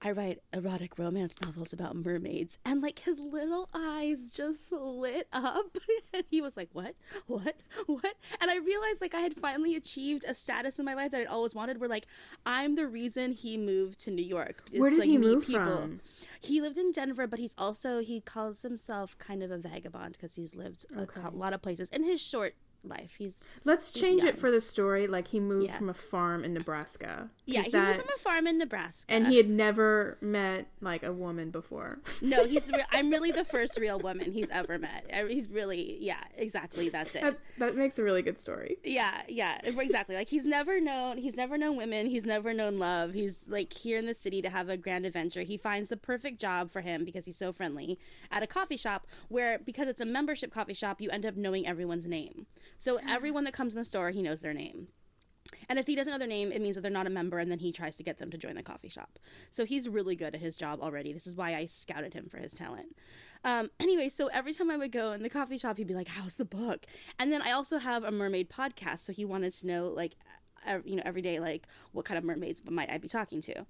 I 0.00 0.12
write 0.12 0.40
erotic 0.52 0.96
romance 0.98 1.40
novels 1.42 1.72
about 1.72 1.96
mermaids." 1.96 2.58
And 2.64 2.80
like 2.82 3.00
his 3.00 3.18
little 3.18 3.68
eyes 3.74 4.32
just 4.36 4.70
lit 4.72 5.26
up 5.32 5.76
and 6.12 6.24
he 6.30 6.40
was 6.40 6.56
like, 6.56 6.68
"What? 6.72 6.94
What? 7.26 7.56
What?" 7.86 8.14
And 8.40 8.50
I 8.50 8.58
realized 8.58 9.00
like 9.00 9.14
I 9.14 9.20
had 9.20 9.34
finally 9.34 9.74
achieved 9.74 10.24
a 10.26 10.34
status 10.34 10.78
in 10.78 10.84
my 10.84 10.94
life 10.94 11.10
that 11.12 11.22
I'd 11.22 11.26
always 11.26 11.54
wanted 11.54 11.78
where 11.80 11.88
like 11.88 12.06
I'm 12.46 12.74
the 12.76 12.86
reason 12.86 13.32
he 13.32 13.56
moved 13.56 13.98
to 14.00 14.10
New 14.10 14.24
York. 14.24 14.62
It's 14.66 14.78
Where 14.78 14.90
did 14.90 15.00
like, 15.00 15.08
he 15.08 15.18
move 15.18 15.44
from? 15.44 16.00
He 16.40 16.60
lived 16.60 16.78
in 16.78 16.92
Denver, 16.92 17.26
but 17.26 17.38
he's 17.40 17.54
also 17.58 18.00
he 18.00 18.20
calls 18.20 18.62
himself 18.62 19.18
kind 19.18 19.42
of 19.42 19.50
a 19.50 19.58
vagabond 19.58 20.12
because 20.12 20.34
he's 20.36 20.54
lived 20.54 20.86
a 20.96 21.00
Okay. 21.02 21.20
co- 21.22 21.30
lot 21.34 21.52
of 21.52 21.62
places 21.62 21.88
in 21.88 22.04
his 22.04 22.20
short 22.20 22.54
life. 22.84 23.16
He's 23.18 23.44
let's 23.64 23.92
change 23.92 24.22
young. 24.22 24.30
it 24.34 24.38
for 24.38 24.50
the 24.50 24.60
story 24.60 25.06
like 25.06 25.28
he 25.28 25.40
moved 25.40 25.66
Yeah. 25.66 25.78
from 25.78 25.88
a 25.88 25.94
farm 25.94 26.44
in 26.44 26.52
nebraska 26.54 27.30
yeah, 27.48 27.62
he 27.62 27.70
that- 27.70 27.96
from 27.96 28.08
a 28.14 28.18
farm 28.18 28.46
in 28.46 28.58
Nebraska. 28.58 29.12
and 29.12 29.26
he 29.26 29.36
had 29.36 29.48
never 29.48 30.18
met 30.20 30.68
like 30.80 31.02
a 31.02 31.12
woman 31.12 31.50
before 31.50 32.00
no, 32.20 32.44
he's 32.44 32.70
re- 32.72 32.84
I'm 32.92 33.10
really 33.10 33.30
the 33.30 33.44
first 33.44 33.78
real 33.78 33.98
woman 33.98 34.32
he's 34.32 34.50
ever 34.50 34.78
met. 34.78 35.10
He's 35.28 35.48
really 35.48 35.96
yeah, 36.00 36.20
exactly. 36.36 36.88
That's 36.88 37.14
it. 37.14 37.22
that, 37.22 37.38
that 37.58 37.76
makes 37.76 37.98
a 37.98 38.02
really 38.02 38.22
good 38.22 38.38
story 38.38 38.76
Yeah, 38.84 39.22
yeah, 39.28 39.58
exactly. 39.64 40.14
Like 40.14 40.28
he's 40.28 40.44
never 40.44 40.80
known 40.80 41.16
he's 41.16 41.36
never 41.36 41.56
known 41.56 41.76
women, 41.76 42.06
he's 42.06 42.26
never 42.26 42.52
known 42.52 42.78
love. 42.78 43.14
He's 43.14 43.46
like 43.48 43.72
here 43.72 43.98
in 43.98 44.06
the 44.06 44.14
city 44.14 44.42
to 44.42 44.50
have 44.50 44.68
a 44.68 44.76
grand 44.76 45.06
adventure. 45.06 45.42
He 45.42 45.56
finds 45.56 45.88
the 45.88 45.96
perfect 45.96 46.40
job 46.40 46.70
for 46.70 46.80
him 46.80 47.04
because 47.04 47.26
he's 47.26 47.38
so 47.38 47.52
friendly 47.52 47.98
at 48.30 48.42
a 48.42 48.46
coffee 48.46 48.76
shop 48.76 49.06
where 49.28 49.58
because 49.58 49.88
it's 49.88 50.00
a 50.00 50.06
membership 50.06 50.52
coffee 50.52 50.74
shop, 50.74 51.00
you 51.00 51.10
end 51.10 51.24
up 51.24 51.36
knowing 51.36 51.66
everyone's 51.66 52.06
name. 52.06 52.46
So 52.78 52.98
ah. 52.98 53.14
everyone 53.14 53.44
that 53.44 53.54
comes 53.54 53.74
in 53.74 53.78
the 53.78 53.84
store, 53.84 54.10
he 54.10 54.22
knows 54.22 54.40
their 54.40 54.54
name. 54.54 54.88
And 55.68 55.78
if 55.78 55.86
he 55.86 55.94
doesn't 55.94 56.12
know 56.12 56.18
their 56.18 56.28
name, 56.28 56.52
it 56.52 56.62
means 56.62 56.76
that 56.76 56.82
they're 56.82 56.90
not 56.90 57.06
a 57.06 57.10
member, 57.10 57.38
and 57.38 57.50
then 57.50 57.58
he 57.58 57.72
tries 57.72 57.96
to 57.98 58.02
get 58.02 58.18
them 58.18 58.30
to 58.30 58.38
join 58.38 58.54
the 58.54 58.62
coffee 58.62 58.88
shop. 58.88 59.18
So 59.50 59.64
he's 59.64 59.88
really 59.88 60.16
good 60.16 60.34
at 60.34 60.40
his 60.40 60.56
job 60.56 60.80
already. 60.80 61.12
This 61.12 61.26
is 61.26 61.34
why 61.34 61.54
I 61.54 61.66
scouted 61.66 62.14
him 62.14 62.28
for 62.28 62.38
his 62.38 62.54
talent. 62.54 62.96
Um, 63.44 63.70
anyway, 63.80 64.08
so 64.08 64.28
every 64.28 64.52
time 64.52 64.70
I 64.70 64.76
would 64.76 64.92
go 64.92 65.12
in 65.12 65.22
the 65.22 65.30
coffee 65.30 65.58
shop, 65.58 65.78
he'd 65.78 65.86
be 65.86 65.94
like, 65.94 66.08
"How's 66.08 66.36
the 66.36 66.44
book?" 66.44 66.86
And 67.18 67.32
then 67.32 67.42
I 67.42 67.52
also 67.52 67.78
have 67.78 68.04
a 68.04 68.10
mermaid 68.10 68.50
podcast, 68.50 69.00
so 69.00 69.12
he 69.12 69.24
wanted 69.24 69.52
to 69.52 69.66
know 69.66 69.88
like. 69.88 70.16
You 70.84 70.96
know, 70.96 71.02
every 71.06 71.22
day, 71.22 71.38
like 71.38 71.68
what 71.92 72.04
kind 72.04 72.18
of 72.18 72.24
mermaids 72.24 72.62
might 72.68 72.90
I 72.90 72.98
be 72.98 73.06
talking 73.08 73.40
to? 73.42 73.64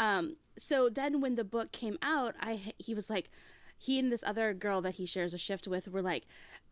Um, 0.00 0.36
so 0.58 0.90
then, 0.90 1.20
when 1.20 1.36
the 1.36 1.44
book 1.44 1.70
came 1.70 1.98
out, 2.02 2.34
I 2.40 2.60
he 2.78 2.94
was 2.94 3.08
like, 3.08 3.30
he 3.82 3.98
and 3.98 4.10
this 4.12 4.24
other 4.26 4.54
girl 4.54 4.80
that 4.82 4.94
he 4.94 5.06
shares 5.06 5.34
a 5.34 5.38
shift 5.38 5.66
with 5.66 5.88
were 5.88 6.02
like, 6.02 6.24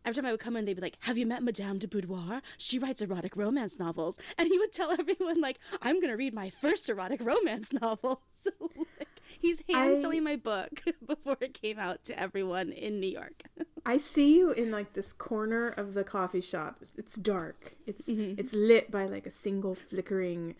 every 0.05 0.15
time 0.15 0.25
I 0.27 0.31
would 0.31 0.39
come 0.39 0.55
in, 0.55 0.65
they'd 0.65 0.75
be 0.75 0.81
like, 0.81 0.97
"Have 1.01 1.17
you 1.17 1.25
met 1.25 1.43
Madame 1.43 1.77
de 1.77 1.87
Boudoir? 1.87 2.41
She 2.57 2.79
writes 2.79 3.01
erotic 3.01 3.35
romance 3.35 3.77
novels." 3.79 4.17
And 4.37 4.47
he 4.47 4.57
would 4.57 4.71
tell 4.71 4.91
everyone 4.91 5.41
like, 5.41 5.59
"I'm 5.81 5.99
gonna 6.01 6.17
read 6.17 6.33
my 6.33 6.49
first 6.49 6.89
erotic 6.89 7.21
romance 7.23 7.71
novel." 7.81 8.21
So 8.43 8.49
like, 8.97 9.07
he's 9.39 9.61
hand 9.69 10.03
I- 10.05 10.19
my 10.19 10.35
book 10.35 10.81
before 11.07 11.37
it 11.41 11.53
came 11.53 11.77
out 11.77 12.03
to 12.05 12.19
everyone 12.19 12.71
in 12.71 12.99
New 12.99 13.11
York. 13.21 13.43
I 13.85 13.97
see 13.97 14.35
you 14.35 14.51
in 14.51 14.71
like 14.71 14.93
this 14.93 15.13
corner 15.13 15.67
of 15.69 15.93
the 15.93 16.03
coffee 16.03 16.41
shop. 16.41 16.79
It's 16.97 17.15
dark. 17.17 17.75
It's 17.85 18.07
Mm-hmm. 18.09 18.39
it's 18.39 18.55
lit 18.55 18.89
by 18.89 19.05
like 19.05 19.27
a 19.27 19.31
single 19.45 19.75
flickering 19.75 20.55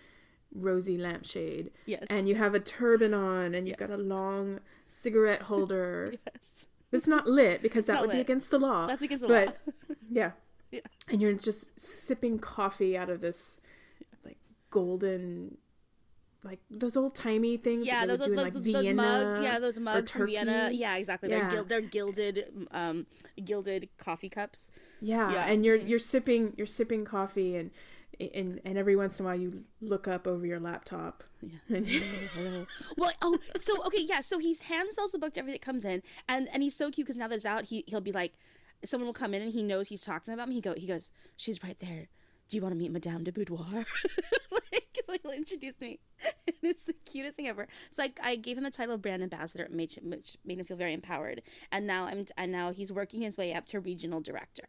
rosy 0.53 0.98
lampshade. 0.98 1.72
Yes. 1.86 2.05
And 2.10 2.27
you 2.27 2.36
have 2.36 2.53
a 2.55 2.60
turban 2.60 3.13
on 3.13 3.55
and 3.55 3.67
you've 3.67 3.77
got 3.77 3.89
a 3.89 3.98
long 3.98 4.60
cigarette 4.86 5.43
holder. 5.43 6.13
yes. 6.34 6.65
It's 6.91 7.08
not 7.08 7.27
lit 7.27 7.62
because 7.62 7.86
that 7.86 8.01
would 8.01 8.12
be 8.12 8.20
against 8.20 8.51
the 8.51 8.60
law. 8.60 8.86
That's 8.86 9.01
against 9.01 9.22
the 9.22 9.27
but, 9.27 9.48
law. 9.48 9.74
yeah. 10.10 10.31
Yeah. 10.72 10.81
And 11.10 11.22
you're 11.22 11.34
just 11.34 11.79
sipping 11.79 12.39
coffee 12.39 12.98
out 12.98 13.10
of 13.10 13.22
this 13.22 13.62
like 14.25 14.38
golden 14.70 15.58
like 16.43 16.60
those 16.72 16.98
old 16.98 17.13
timey 17.13 17.58
things 17.58 17.86
Yeah, 17.86 18.05
those 18.05 18.20
those, 18.20 18.29
in, 18.29 18.36
like 18.36 18.53
those, 18.53 18.65
mugs. 18.65 19.43
Yeah, 19.43 19.60
those 19.60 19.79
mugs 19.79 20.12
from 20.12 20.27
Vienna. 20.27 20.70
Yeah, 20.74 20.98
exactly. 20.98 21.29
Yeah. 21.29 21.41
They're, 21.41 21.50
gil- 21.50 21.63
they're 21.65 21.81
gilded, 21.81 22.67
um, 22.72 23.05
gilded 23.43 23.89
coffee 23.98 24.29
cups. 24.29 24.70
Yeah, 25.01 25.31
Yeah. 25.31 25.46
and 25.46 25.63
you're 25.63 25.75
you're 25.75 26.00
sipping 26.00 26.53
you're 26.58 26.67
sipping 26.67 27.05
coffee 27.05 27.55
and 27.55 27.72
and 28.34 28.62
and 28.66 28.78
every 28.78 28.96
once 28.96 29.20
in 29.20 29.25
a 29.25 29.30
while 29.30 29.40
you 29.40 29.63
look 29.82 30.08
up 30.08 30.28
over 30.28 30.46
your 30.46 30.60
laptop. 30.60 31.24
Yeah. 31.42 31.80
Well, 32.98 33.12
oh, 33.22 33.38
so 33.58 33.84
okay, 33.86 34.06
yeah. 34.08 34.22
So 34.22 34.38
he 34.38 34.56
hand 34.68 34.92
sells 34.92 35.12
the 35.12 35.20
book 35.20 35.34
to 35.34 35.40
everybody 35.40 35.58
that 35.58 35.66
comes 35.66 35.86
in, 35.86 36.04
and 36.28 36.50
and 36.54 36.62
he's 36.62 36.75
so 36.75 36.92
cute 36.92 37.08
because 37.08 37.18
now 37.18 37.28
that 37.28 37.36
it's 37.36 37.46
out, 37.46 37.66
he 37.66 37.84
he'll 37.88 38.01
be 38.01 38.12
like, 38.12 38.34
someone 38.84 39.08
will 39.08 39.13
come 39.13 39.34
in 39.34 39.42
and 39.42 39.51
he 39.51 39.63
knows 39.63 39.88
he's 39.88 40.04
talking 40.04 40.34
about 40.34 40.50
me. 40.50 40.56
He 40.56 40.62
go 40.62 40.74
he 40.74 40.88
goes, 40.88 41.12
she's 41.36 41.63
right 41.63 41.80
there. 41.80 42.08
Do 42.50 42.58
you 42.58 42.62
want 42.62 42.74
to 42.74 42.78
meet 42.78 42.92
Madame 42.92 43.24
de 43.24 43.32
Boudoir? 43.32 43.86
like, 44.51 45.22
he'll 45.24 45.32
introduce 45.32 45.80
me. 45.80 46.00
And 46.48 46.56
it's 46.63 46.84
the 46.84 46.94
cutest 46.94 47.38
thing 47.38 47.48
ever. 47.48 47.68
So 47.92 48.04
I, 48.04 48.13
I 48.22 48.36
gave 48.36 48.58
him 48.58 48.63
the 48.63 48.72
title 48.72 48.96
of 48.96 49.01
brand 49.01 49.24
ambassador, 49.24 49.68
which, 49.72 49.98
which 50.04 50.38
made 50.46 50.60
him 50.60 50.66
feel 50.66 50.78
very 50.78 50.94
empowered. 50.94 51.42
And 51.72 51.88
now 51.88 52.06
I'm 52.06 52.25
and 52.38 52.51
now 52.51 52.72
he's 52.72 52.92
working 52.92 53.22
his 53.22 53.38
way 53.38 53.54
up 53.54 53.66
to 53.68 53.80
regional 53.80 54.22
director. 54.22 54.68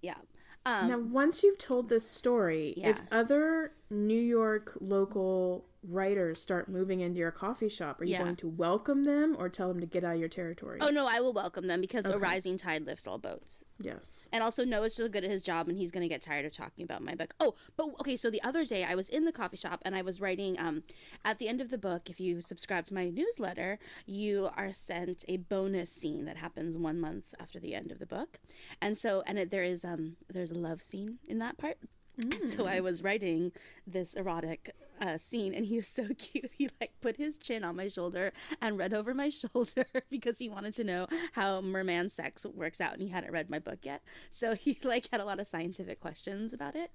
Yeah. 0.00 0.16
Um, 0.64 0.88
now, 0.88 0.98
once 0.98 1.42
you've 1.42 1.58
told 1.58 1.88
this 1.88 2.08
story, 2.08 2.74
if 2.76 3.00
other 3.10 3.72
New 3.92 4.18
York 4.20 4.76
local 4.80 5.66
writers 5.84 6.40
start 6.40 6.68
moving 6.68 7.00
into 7.00 7.18
your 7.18 7.32
coffee 7.32 7.68
shop, 7.68 8.00
are 8.00 8.04
you 8.04 8.12
Yeah. 8.12 8.22
going 8.22 8.36
to 8.36 8.48
welcome 8.48 9.02
them 9.02 9.34
or 9.36 9.48
tell 9.48 9.66
them 9.66 9.80
to 9.80 9.86
get 9.86 10.04
out 10.04 10.14
of 10.14 10.20
your 10.20 10.28
territory? 10.28 10.78
oh 10.80 10.90
no, 10.90 11.06
I 11.08 11.18
will 11.20 11.32
welcome 11.32 11.66
them 11.66 11.80
because 11.80 12.06
a 12.06 12.16
rising 12.18 12.56
tide 12.56 12.86
lifts 12.86 13.06
all 13.08 13.18
boats. 13.18 13.64
yes. 13.80 14.28
And 14.32 14.44
also 14.44 14.64
Noah's 14.64 14.94
still 14.94 15.08
good 15.08 15.24
at 15.24 15.30
his 15.30 15.42
job 15.42 15.68
and 15.68 15.76
he's 15.76 15.90
gonna 15.90 16.06
get 16.08 16.22
tired 16.22 16.44
of 16.46 16.52
talking 16.56 16.84
about 16.84 17.02
my 17.02 17.16
book. 17.16 17.34
Oh, 17.40 17.54
but 17.76 17.88
okay, 18.00 18.14
so 18.16 18.30
the 18.30 18.42
other 18.44 18.64
day 18.64 18.84
I 18.84 18.94
was 18.94 19.08
in 19.08 19.24
the 19.24 19.32
coffee 19.32 19.56
shop 19.56 19.82
and 19.84 19.94
I 19.96 20.02
was 20.02 20.20
writing 20.20 20.56
um 20.60 20.84
at 21.24 21.38
the 21.40 21.48
end 21.48 21.60
of 21.60 21.68
the 21.68 21.78
book, 21.78 22.08
if 22.08 22.20
you 22.20 22.40
subscribe 22.40 22.84
to 22.86 22.94
my 22.94 23.10
newsletter, 23.10 23.80
you 24.06 24.50
are 24.56 24.72
sent 24.72 25.24
a 25.26 25.36
bonus 25.38 25.90
scene 25.90 26.24
that 26.26 26.36
happens 26.36 26.78
one 26.78 27.00
month 27.00 27.34
after 27.40 27.58
the 27.58 27.74
end 27.74 27.90
of 27.90 27.98
the 27.98 28.06
book. 28.06 28.38
And 28.80 28.96
so 28.96 29.24
and 29.26 29.36
it, 29.36 29.50
there 29.50 29.64
is 29.64 29.84
um 29.84 30.16
there's 30.30 30.52
a 30.52 30.58
love 30.58 30.80
scene 30.80 31.18
in 31.26 31.38
that 31.40 31.58
part. 31.58 31.78
And 32.20 32.42
so 32.42 32.66
I 32.66 32.80
was 32.80 33.02
writing 33.02 33.52
this 33.86 34.14
erotic 34.14 34.74
uh, 35.00 35.18
scene, 35.18 35.54
and 35.54 35.64
he 35.66 35.76
was 35.76 35.88
so 35.88 36.06
cute. 36.18 36.50
He 36.56 36.68
like 36.80 36.92
put 37.00 37.16
his 37.16 37.38
chin 37.38 37.64
on 37.64 37.74
my 37.76 37.88
shoulder 37.88 38.32
and 38.60 38.76
read 38.78 38.92
over 38.94 39.14
my 39.14 39.28
shoulder 39.30 39.84
because 40.10 40.38
he 40.38 40.48
wanted 40.48 40.74
to 40.74 40.84
know 40.84 41.06
how 41.32 41.60
merman 41.60 42.08
sex 42.08 42.44
works 42.54 42.80
out, 42.80 42.92
and 42.92 43.02
he 43.02 43.08
hadn't 43.08 43.32
read 43.32 43.48
my 43.50 43.58
book 43.58 43.78
yet. 43.82 44.02
So 44.30 44.54
he 44.54 44.78
like 44.84 45.08
had 45.10 45.20
a 45.20 45.24
lot 45.24 45.40
of 45.40 45.46
scientific 45.46 46.00
questions 46.00 46.52
about 46.52 46.76
it, 46.76 46.90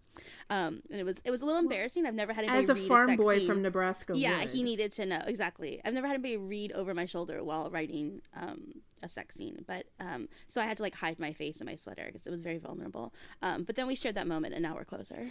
um, 0.49 0.81
and 0.91 0.99
it 0.99 1.03
was 1.03 1.19
it 1.25 1.31
was 1.31 1.41
a 1.41 1.45
little 1.45 1.59
embarrassing. 1.61 2.05
I've 2.05 2.13
never 2.13 2.33
had 2.33 2.43
anybody 2.45 2.63
As 2.63 2.69
a 2.69 2.75
read 2.75 2.87
farm 2.87 3.09
sex 3.09 3.21
boy 3.21 3.39
scene. 3.39 3.47
from 3.47 3.61
Nebraska, 3.63 4.13
Yeah, 4.15 4.39
would. 4.39 4.49
he 4.49 4.63
needed 4.63 4.91
to 4.93 5.05
know 5.05 5.21
exactly. 5.25 5.81
I've 5.83 5.93
never 5.93 6.07
had 6.07 6.13
anybody 6.13 6.37
read 6.37 6.71
over 6.73 6.93
my 6.93 7.05
shoulder 7.05 7.43
while 7.43 7.69
writing 7.71 8.21
um, 8.35 8.81
a 9.03 9.09
sex 9.09 9.35
scene, 9.35 9.63
but 9.67 9.85
um, 9.99 10.27
so 10.47 10.61
I 10.61 10.65
had 10.65 10.77
to 10.77 10.83
like 10.83 10.95
hide 10.95 11.19
my 11.19 11.33
face 11.33 11.61
in 11.61 11.65
my 11.65 11.75
sweater 11.75 12.03
because 12.07 12.25
it 12.27 12.31
was 12.31 12.41
very 12.41 12.57
vulnerable. 12.57 13.13
Um, 13.41 13.63
but 13.63 13.75
then 13.75 13.87
we 13.87 13.95
shared 13.95 14.15
that 14.15 14.27
moment, 14.27 14.53
and 14.53 14.63
now 14.63 14.75
we're 14.75 14.85
closer. 14.85 15.27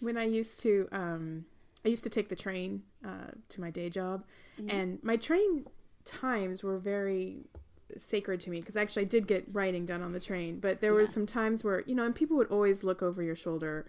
when 0.00 0.16
I 0.16 0.24
used 0.24 0.60
to 0.60 0.88
um 0.92 1.44
I 1.84 1.88
used 1.88 2.04
to 2.04 2.10
take 2.10 2.28
the 2.28 2.36
train 2.36 2.82
uh, 3.04 3.32
to 3.48 3.60
my 3.60 3.70
day 3.70 3.90
job 3.90 4.24
and 4.68 4.98
my 5.02 5.16
train 5.16 5.66
times 6.04 6.62
were 6.62 6.78
very 6.78 7.38
sacred 7.96 8.40
to 8.40 8.50
me 8.50 8.60
because 8.60 8.76
actually 8.76 9.02
I 9.02 9.06
did 9.06 9.26
get 9.26 9.44
writing 9.52 9.84
done 9.86 10.02
on 10.02 10.12
the 10.12 10.20
train 10.20 10.60
but 10.60 10.80
there 10.80 10.92
were 10.94 11.06
some 11.06 11.26
times 11.26 11.62
where 11.64 11.80
you 11.86 11.94
know 11.94 12.04
and 12.04 12.14
people 12.14 12.36
would 12.36 12.48
always 12.48 12.84
look 12.84 13.02
over 13.02 13.22
your 13.22 13.34
shoulder 13.36 13.86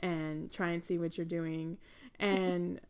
and 0.00 0.50
try 0.50 0.70
and 0.70 0.84
see 0.84 0.98
what 0.98 1.16
you're 1.16 1.24
doing 1.26 1.78
and 2.20 2.80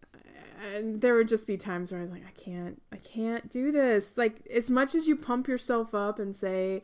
and 0.61 1.01
there 1.01 1.15
would 1.15 1.29
just 1.29 1.47
be 1.47 1.57
times 1.57 1.93
where 1.93 2.01
I'm 2.01 2.11
like 2.11 2.27
I 2.27 2.31
can't 2.33 2.81
I 2.93 2.97
can't 2.97 3.51
do 3.51 3.71
this 3.73 4.17
like 4.17 4.47
as 4.53 4.71
much 4.71 4.95
as 4.95 5.07
you 5.09 5.17
pump 5.17 5.49
yourself 5.49 5.95
up 5.95 6.19
and 6.19 6.35
say 6.35 6.83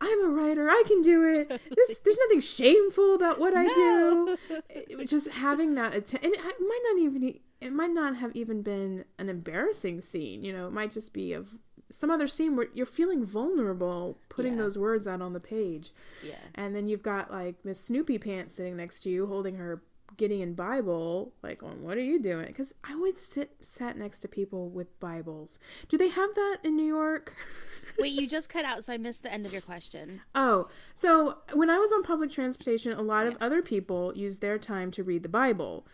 I'm 0.00 0.24
a 0.24 0.28
writer. 0.28 0.68
I 0.68 0.82
can 0.86 1.02
do 1.02 1.22
it. 1.30 1.48
This, 1.76 1.98
there's 2.00 2.18
nothing 2.26 2.40
shameful 2.40 3.14
about 3.14 3.38
what 3.38 3.54
I 3.56 3.64
do. 3.66 4.36
It- 4.68 5.08
just 5.08 5.30
having 5.30 5.76
that 5.76 5.94
atten- 5.94 6.20
and 6.22 6.34
it 6.34 6.40
might 6.60 6.80
not 6.90 6.98
even 6.98 7.38
it 7.60 7.72
might 7.72 7.92
not 7.92 8.16
have 8.16 8.34
even 8.34 8.60
been 8.62 9.04
an 9.18 9.28
embarrassing 9.28 10.00
scene. 10.00 10.42
You 10.44 10.52
know, 10.52 10.66
it 10.66 10.72
might 10.72 10.90
just 10.90 11.12
be 11.14 11.32
of 11.32 11.58
some 11.90 12.10
other 12.10 12.26
scene 12.26 12.56
where 12.56 12.66
you're 12.74 12.84
feeling 12.86 13.24
vulnerable, 13.24 14.18
putting 14.28 14.54
Yeah. 14.54 14.62
those 14.62 14.76
words 14.76 15.06
out 15.06 15.22
on 15.22 15.32
the 15.32 15.40
page, 15.40 15.92
Yeah. 16.26 16.34
and 16.56 16.74
then 16.74 16.88
you've 16.88 17.02
got 17.02 17.30
like 17.30 17.54
Miss 17.64 17.78
Snoopy 17.78 18.18
Pants 18.18 18.56
sitting 18.56 18.76
next 18.76 19.00
to 19.04 19.10
you, 19.10 19.26
holding 19.26 19.54
her 19.56 19.82
Gideon 20.16 20.54
Bible, 20.54 21.32
like, 21.42 21.58
going, 21.58 21.82
"What 21.82 21.96
are 21.96 22.02
you 22.02 22.20
doing?" 22.20 22.46
Because 22.46 22.74
I 22.84 22.92
always 22.94 23.20
sit 23.20 23.56
sat 23.60 23.96
next 23.96 24.20
to 24.20 24.28
people 24.28 24.68
with 24.68 24.98
Bibles. 25.00 25.58
Do 25.88 25.96
they 25.96 26.08
have 26.08 26.34
that 26.34 26.58
in 26.62 26.76
New 26.76 26.86
York? 26.86 27.34
Wait, 27.98 28.12
you 28.12 28.26
just 28.26 28.48
cut 28.48 28.64
out, 28.64 28.84
so 28.84 28.92
I 28.92 28.96
missed 28.96 29.22
the 29.22 29.32
end 29.32 29.46
of 29.46 29.52
your 29.52 29.62
question. 29.62 30.22
Oh, 30.34 30.68
so 30.94 31.38
when 31.52 31.70
I 31.70 31.78
was 31.78 31.92
on 31.92 32.02
public 32.02 32.30
transportation, 32.30 32.92
a 32.92 33.02
lot 33.02 33.26
of 33.26 33.36
other 33.40 33.62
people 33.62 34.12
use 34.16 34.38
their 34.38 34.58
time 34.58 34.90
to 34.92 35.02
read 35.02 35.22
the 35.22 35.28
Bible. 35.28 35.86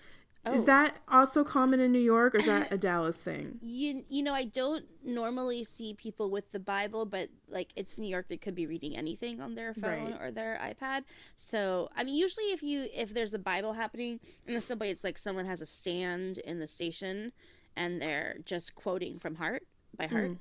Is 0.46 0.62
Oh. 0.62 0.66
that 0.66 0.96
also 1.06 1.44
common 1.44 1.80
in 1.80 1.92
New 1.92 1.98
York, 2.00 2.34
or 2.34 2.38
is 2.38 2.46
that 2.46 2.72
a 2.72 2.78
Dallas 2.78 3.20
thing? 3.20 3.58
You 3.60 4.04
you 4.08 4.22
know 4.22 4.32
I 4.32 4.44
don't 4.44 4.86
normally 5.04 5.64
see 5.64 5.92
people 5.92 6.30
with 6.30 6.50
the 6.52 6.58
Bible, 6.58 7.04
but 7.04 7.28
like 7.48 7.72
it's 7.76 7.98
New 7.98 8.08
York, 8.08 8.28
they 8.28 8.38
could 8.38 8.54
be 8.54 8.66
reading 8.66 8.96
anything 8.96 9.42
on 9.42 9.54
their 9.54 9.74
phone 9.74 10.12
Right. 10.12 10.20
or 10.22 10.30
their 10.30 10.58
iPad. 10.62 11.04
So 11.36 11.90
I 11.94 12.04
mean, 12.04 12.14
usually 12.16 12.46
if 12.52 12.62
you 12.62 12.86
if 12.94 13.12
there's 13.12 13.34
a 13.34 13.38
Bible 13.38 13.74
happening 13.74 14.18
in 14.46 14.54
the 14.54 14.62
subway, 14.62 14.90
it's 14.90 15.04
like 15.04 15.18
someone 15.18 15.44
has 15.44 15.60
a 15.60 15.66
stand 15.66 16.38
in 16.38 16.58
the 16.58 16.66
station 16.66 17.32
and 17.76 18.00
they're 18.00 18.36
just 18.46 18.74
quoting 18.74 19.18
from 19.18 19.34
heart 19.34 19.64
by 19.94 20.06
heart. 20.06 20.38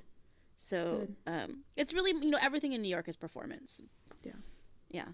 So 0.56 1.08
um, 1.28 1.66
it's 1.76 1.94
really 1.94 2.12
you 2.12 2.30
know 2.32 2.40
everything 2.42 2.72
in 2.72 2.82
New 2.82 2.90
York 2.90 3.10
is 3.10 3.18
performance. 3.18 3.82
Yeah. 4.24 4.32
Yeah. 4.90 5.06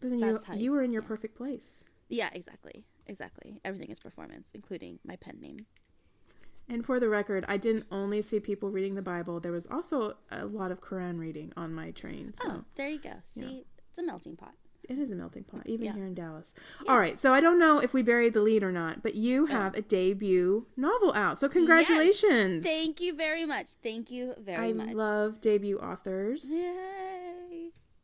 Then 0.00 0.18
you, 0.18 0.24
That's 0.32 0.44
how 0.44 0.54
you 0.54 0.60
you- 0.64 0.72
were 0.72 0.82
in 0.82 0.90
your 0.92 1.02
perfect 1.02 1.34
place. 1.36 1.84
Yeah, 2.08 2.30
exactly. 2.32 2.84
Exactly. 3.06 3.60
Everything 3.64 3.90
is 3.90 4.00
performance, 4.00 4.50
including 4.54 4.98
my 5.04 5.16
pen 5.16 5.38
name. 5.40 5.58
And 6.68 6.86
for 6.86 7.00
the 7.00 7.08
record, 7.08 7.44
I 7.48 7.56
didn't 7.56 7.86
only 7.90 8.22
see 8.22 8.38
people 8.40 8.70
reading 8.70 8.94
the 8.94 9.02
Bible. 9.02 9.40
There 9.40 9.52
was 9.52 9.66
also 9.66 10.16
a 10.30 10.46
lot 10.46 10.70
of 10.70 10.80
Quran 10.80 11.18
reading 11.18 11.52
on 11.56 11.74
my 11.74 11.90
train. 11.90 12.32
So 12.34 12.48
Oh, 12.48 12.64
there 12.76 12.88
you 12.88 13.00
go. 13.00 13.14
See, 13.24 13.64
it's 13.90 13.98
a 13.98 14.02
melting 14.02 14.36
pot. 14.36 14.54
it 14.88 14.98
is 14.98 15.10
a 15.12 15.14
melting 15.14 15.44
pot, 15.44 15.62
even 15.66 15.86
Yeah. 15.86 15.92
here 15.92 16.06
in 16.06 16.14
Dallas. 16.14 16.54
All 16.88 16.98
right, 16.98 17.16
so 17.18 17.32
I 17.32 17.40
don't 17.40 17.58
know 17.58 17.78
if 17.78 17.94
we 17.94 18.02
buried 18.02 18.34
the 18.34 18.42
lead 18.42 18.62
or 18.64 18.72
not, 18.72 19.00
but 19.02 19.14
you 19.14 19.44
oh. 19.44 19.46
have 19.46 19.74
a 19.74 19.80
debut 19.80 20.66
novel 20.76 21.12
out. 21.14 21.38
So 21.38 21.48
congratulations. 21.48 22.64
Thank 22.64 23.00
you 23.00 23.14
very 23.14 23.44
much. 23.44 23.74
Thank 23.82 24.10
you 24.10 24.34
very 24.38 24.70
I 24.70 24.72
much. 24.72 24.88
I 24.88 24.92
love 24.92 25.40
debut 25.40 25.78
authors. 25.78 26.50
Yay. 26.52 27.21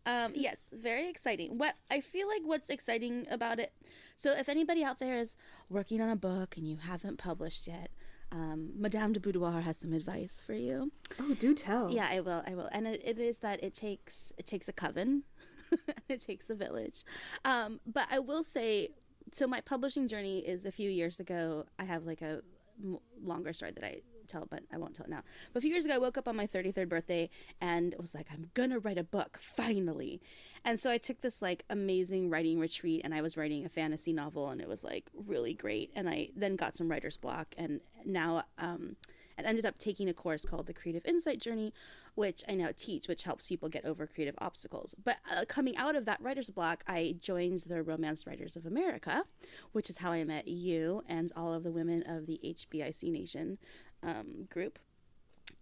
Um, 0.09 0.33
yes, 0.35 0.71
very 0.73 1.11
exciting. 1.11 1.59
What 1.59 1.75
I 1.91 2.01
feel 2.01 2.29
like 2.29 2.41
what's 2.45 2.71
exciting 2.71 3.27
about 3.31 3.59
it. 3.61 3.73
So, 4.17 4.33
if 4.33 4.49
anybody 4.49 4.83
out 4.83 4.99
there 4.99 5.19
is 5.19 5.37
working 5.69 6.01
on 6.01 6.09
a 6.09 6.17
book 6.17 6.57
and 6.57 6.67
you 6.67 6.79
haven't 6.79 7.19
published 7.19 7.67
yet, 7.67 7.91
um, 8.33 8.71
Madame 8.75 9.13
de 9.13 9.21
Boudoir 9.21 9.61
has 9.61 9.77
some 9.77 9.93
advice 9.93 10.43
for 10.45 10.55
you. 10.55 10.93
Oh, 11.21 11.35
do 11.35 11.55
tell. 11.55 11.91
Yeah, 11.91 12.09
I 12.11 12.21
will. 12.21 12.43
I 12.47 12.55
will. 12.55 12.71
And 12.73 12.87
it, 12.87 13.03
it 13.05 13.19
is 13.19 13.41
that 13.41 13.63
it 13.63 13.75
takes 13.75 14.33
it 14.39 14.47
takes 14.47 14.67
a 14.67 14.73
coven, 14.73 15.25
it 16.09 16.23
takes 16.23 16.49
a 16.49 16.55
village. 16.55 17.05
Um, 17.45 17.79
but 17.87 18.09
I 18.11 18.19
will 18.19 18.43
say 18.43 18.91
so 19.31 19.47
my 19.47 19.61
publishing 19.61 20.09
journey 20.09 20.39
is 20.39 20.65
a 20.65 20.73
few 20.73 20.89
years 20.89 21.21
ago. 21.21 21.67
I 21.79 21.85
have 21.85 22.07
like 22.07 22.23
a 22.23 22.41
m- 22.83 22.99
longer 23.23 23.53
story 23.53 23.73
that 23.73 23.85
I 23.85 24.01
tell, 24.29 24.47
but 24.49 24.63
I 24.73 24.79
won't 24.79 24.95
tell 24.95 25.07
it 25.07 25.11
now. 25.11 25.23
But 25.53 25.59
a 25.59 25.63
few 25.63 25.71
years 25.71 25.85
ago, 25.85 25.95
I 25.95 25.99
woke 25.99 26.19
up 26.19 26.29
on 26.29 26.37
my 26.37 26.47
33rd 26.47 26.89
birthday 26.89 27.31
and 27.61 27.95
was 27.99 28.15
like, 28.15 28.27
I'm 28.33 28.51
gonna 28.55 28.79
write 28.79 28.99
a 28.99 29.05
book 29.05 29.39
finally. 29.41 30.21
And 30.65 30.79
so 30.79 30.91
I 30.91 30.99
took 30.99 31.21
this 31.21 31.41
like 31.41 31.65
amazing 31.71 32.31
writing 32.31 32.59
retreat, 32.59 33.03
and 33.05 33.15
I 33.15 33.23
was 33.23 33.37
writing 33.37 33.65
a 33.65 33.69
fantasy 33.69 34.13
novel, 34.13 34.49
and 34.49 34.61
it 34.61 34.69
was 34.69 34.85
like 34.85 35.07
really 35.27 35.55
great. 35.55 35.91
And 35.95 36.09
I 36.09 36.29
then 36.37 36.57
got 36.57 36.75
some 36.75 36.89
writer's 36.89 37.17
block, 37.17 37.55
and 37.57 37.81
now 38.05 38.43
um, 38.59 38.97
and 39.39 39.47
ended 39.47 39.65
up 39.65 39.79
taking 39.79 40.09
a 40.09 40.15
course 40.15 40.45
called 40.45 40.67
the 40.67 40.75
Creative 40.75 41.07
Insight 41.07 41.41
Journey, 41.41 41.73
which 42.17 42.43
I 42.49 42.57
now 42.57 42.71
teach, 42.77 43.09
which 43.09 43.23
helps 43.23 43.45
people 43.45 43.69
get 43.69 43.85
over 43.85 44.07
creative 44.07 44.35
obstacles. 44.39 44.95
But 45.03 45.19
uh, 45.35 45.45
coming 45.47 45.77
out 45.77 45.97
of 45.97 46.05
that 46.07 46.21
writer's 46.21 46.51
block, 46.51 46.85
I 46.87 47.15
joined 47.21 47.61
the 47.61 47.83
Romance 47.83 48.27
Writers 48.27 48.57
of 48.57 48.67
America, 48.67 49.25
which 49.73 49.89
is 49.89 49.99
how 49.99 50.11
I 50.11 50.25
met 50.25 50.49
you 50.49 51.03
and 51.09 51.33
all 51.37 51.55
of 51.55 51.63
the 51.63 51.71
women 51.71 52.03
of 52.07 52.27
the 52.27 52.41
HBIC 52.45 53.11
Nation 53.13 53.59
um, 54.03 54.49
group. 54.51 54.79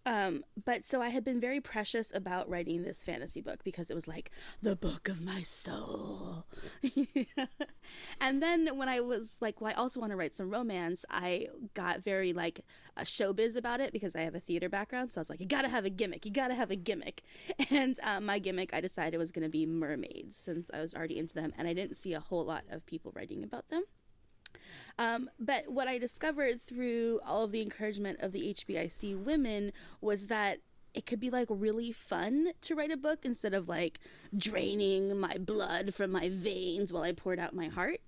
Um, 0.06 0.44
but 0.64 0.84
so 0.84 1.02
I 1.02 1.08
had 1.08 1.25
been 1.25 1.40
very 1.40 1.60
precious 1.60 2.14
about 2.14 2.48
writing 2.48 2.82
this 2.82 3.02
fantasy 3.02 3.40
book 3.40 3.64
because 3.64 3.90
it 3.90 3.94
was 3.94 4.06
like 4.06 4.30
the 4.62 4.76
book 4.76 5.08
of 5.08 5.20
my 5.20 5.42
soul. 5.42 6.46
and 8.20 8.40
then 8.40 8.78
when 8.78 8.88
I 8.88 9.00
was 9.00 9.38
like, 9.40 9.60
well, 9.60 9.72
I 9.72 9.75
also 9.75 9.98
want 9.98 10.12
to 10.12 10.16
write 10.16 10.36
some 10.36 10.48
romance, 10.48 11.04
I 11.10 11.48
got 11.75 12.04
very 12.04 12.32
like 12.32 12.60
a 12.96 13.02
showbiz 13.02 13.56
about 13.56 13.80
it 13.80 13.92
because 13.92 14.14
I 14.14 14.20
have 14.20 14.36
a 14.36 14.40
theater 14.40 14.68
background. 14.68 15.12
So 15.12 15.18
I 15.18 15.22
was 15.22 15.30
like, 15.30 15.40
you 15.40 15.46
gotta 15.46 15.68
have 15.68 15.84
a 15.84 15.90
gimmick, 15.90 16.25
you 16.25 16.30
gotta 16.30 16.54
have 16.54 16.70
a 16.70 16.76
gimmick. 16.76 17.22
And 17.68 17.98
um, 18.04 18.26
my 18.26 18.38
gimmick, 18.38 18.72
I 18.72 18.80
decided 18.80 19.18
was 19.18 19.32
to 19.32 19.48
be 19.48 19.66
mermaids 19.66 20.36
since 20.36 20.70
I 20.72 20.80
was 20.80 20.94
already 20.94 21.18
into 21.18 21.34
them 21.34 21.52
and 21.58 21.66
I 21.66 21.72
didn't 21.72 21.96
see 21.96 22.14
a 22.14 22.20
whole 22.20 22.44
lot 22.44 22.62
of 22.70 22.86
people 22.86 23.12
writing 23.14 23.42
about 23.42 23.68
them. 23.70 23.82
Um, 24.98 25.30
but 25.38 25.68
what 25.68 25.88
I 25.88 25.98
discovered 25.98 26.60
through 26.60 27.20
all 27.26 27.44
of 27.44 27.52
the 27.52 27.62
encouragement 27.62 28.20
of 28.20 28.32
the 28.32 28.54
HBIC 28.54 29.18
women 29.22 29.72
was 30.00 30.28
that 30.28 30.58
it 30.94 31.04
could 31.04 31.20
be 31.20 31.30
like 31.30 31.48
really 31.50 31.92
fun 31.92 32.52
to 32.62 32.75
write 32.75 32.90
a 32.90 32.96
book 32.96 33.25
instead 33.25 33.52
of 33.52 33.68
like 33.68 34.00
draining 34.36 35.20
my 35.20 35.36
blood 35.38 35.94
from 35.94 36.10
my 36.10 36.30
veins 36.30 36.92
while 36.92 37.02
I 37.02 37.12
poured 37.12 37.38
out 37.38 37.54
my 37.54 37.68
heart. 37.68 38.00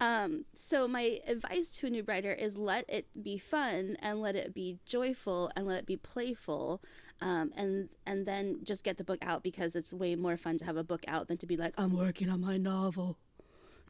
Um, 0.00 0.44
so 0.54 0.88
my 0.88 1.20
advice 1.26 1.68
to 1.78 1.86
a 1.86 1.90
new 1.90 2.02
writer 2.02 2.32
is 2.32 2.56
let 2.56 2.84
it 2.88 3.06
be 3.22 3.38
fun 3.38 3.96
and 4.00 4.20
let 4.20 4.34
it 4.34 4.52
be 4.52 4.78
joyful 4.86 5.50
and 5.54 5.66
let 5.66 5.80
it 5.80 5.86
be 5.86 5.96
playful. 5.96 6.82
Um, 7.20 7.52
and 7.56 7.88
and 8.06 8.26
then 8.26 8.60
just 8.64 8.82
get 8.84 8.96
the 8.96 9.04
book 9.04 9.20
out 9.22 9.42
because 9.42 9.76
it's 9.76 9.94
way 9.94 10.16
more 10.16 10.36
fun 10.36 10.58
to 10.58 10.64
have 10.64 10.76
a 10.76 10.84
book 10.84 11.04
out 11.06 11.28
than 11.28 11.36
to 11.38 11.46
be 11.46 11.56
like 11.56 11.74
I'm 11.78 11.96
working 11.96 12.28
on 12.28 12.40
my 12.40 12.56
novel. 12.56 13.18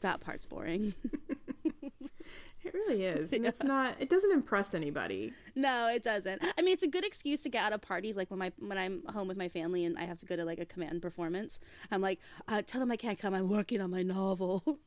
That 0.02 0.20
part's 0.20 0.44
boring. 0.44 0.94
It 2.64 2.72
really 2.72 3.04
is. 3.04 3.34
And 3.34 3.44
it's 3.44 3.62
not 3.62 3.96
it 4.00 4.08
doesn't 4.08 4.32
impress 4.32 4.74
anybody. 4.74 5.34
No, 5.54 5.88
it 5.88 6.02
doesn't. 6.02 6.42
I 6.56 6.62
mean, 6.62 6.72
it's 6.72 6.82
a 6.82 6.88
good 6.88 7.04
excuse 7.04 7.42
to 7.42 7.50
get 7.50 7.62
out 7.62 7.74
of 7.74 7.82
parties. 7.82 8.16
Like 8.16 8.30
when 8.30 8.38
my 8.38 8.52
when 8.58 8.78
I'm 8.78 9.02
home 9.12 9.28
with 9.28 9.36
my 9.36 9.50
family 9.50 9.84
and 9.84 9.98
I 9.98 10.04
have 10.04 10.18
to 10.20 10.26
go 10.26 10.34
to 10.34 10.46
like 10.46 10.58
a 10.58 10.64
command 10.64 11.02
performance, 11.02 11.60
I'm 11.90 12.00
like, 12.00 12.20
uh, 12.48 12.62
tell 12.66 12.80
them 12.80 12.90
I 12.90 12.96
can't 12.96 13.18
come. 13.18 13.34
I'm 13.34 13.50
working 13.50 13.82
on 13.82 13.90
my 13.90 14.02
novel. 14.02 14.62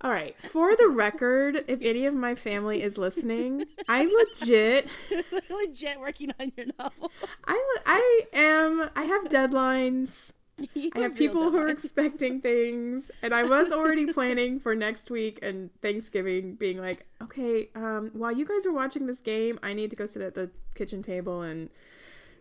All 0.00 0.10
right. 0.10 0.36
For 0.36 0.74
the 0.74 0.88
record, 0.88 1.64
if 1.68 1.80
any 1.80 2.06
of 2.06 2.14
my 2.14 2.34
family 2.34 2.82
is 2.82 2.98
listening, 2.98 3.64
I 3.88 4.04
legit 4.04 4.88
legit 5.48 6.00
working 6.00 6.32
on 6.40 6.50
your 6.56 6.66
novel. 6.76 7.12
I 7.46 7.76
I 7.86 8.22
am 8.32 8.90
I 8.96 9.04
have 9.04 9.26
deadlines. 9.26 10.32
I 10.94 11.00
have 11.00 11.16
people 11.16 11.50
who 11.50 11.58
are 11.58 11.68
expecting 11.78 12.40
things, 12.40 13.10
and 13.22 13.34
I 13.34 13.42
was 13.42 13.72
already 13.72 14.12
planning 14.12 14.60
for 14.60 14.74
next 14.74 15.10
week 15.10 15.38
and 15.42 15.70
Thanksgiving, 15.80 16.54
being 16.54 16.78
like, 16.78 17.06
okay, 17.22 17.68
um, 17.74 18.10
while 18.12 18.32
you 18.32 18.44
guys 18.44 18.66
are 18.66 18.72
watching 18.72 19.06
this 19.06 19.20
game, 19.20 19.58
I 19.62 19.72
need 19.72 19.90
to 19.90 19.96
go 19.96 20.06
sit 20.06 20.22
at 20.22 20.34
the 20.34 20.50
kitchen 20.74 21.02
table 21.02 21.42
and 21.42 21.70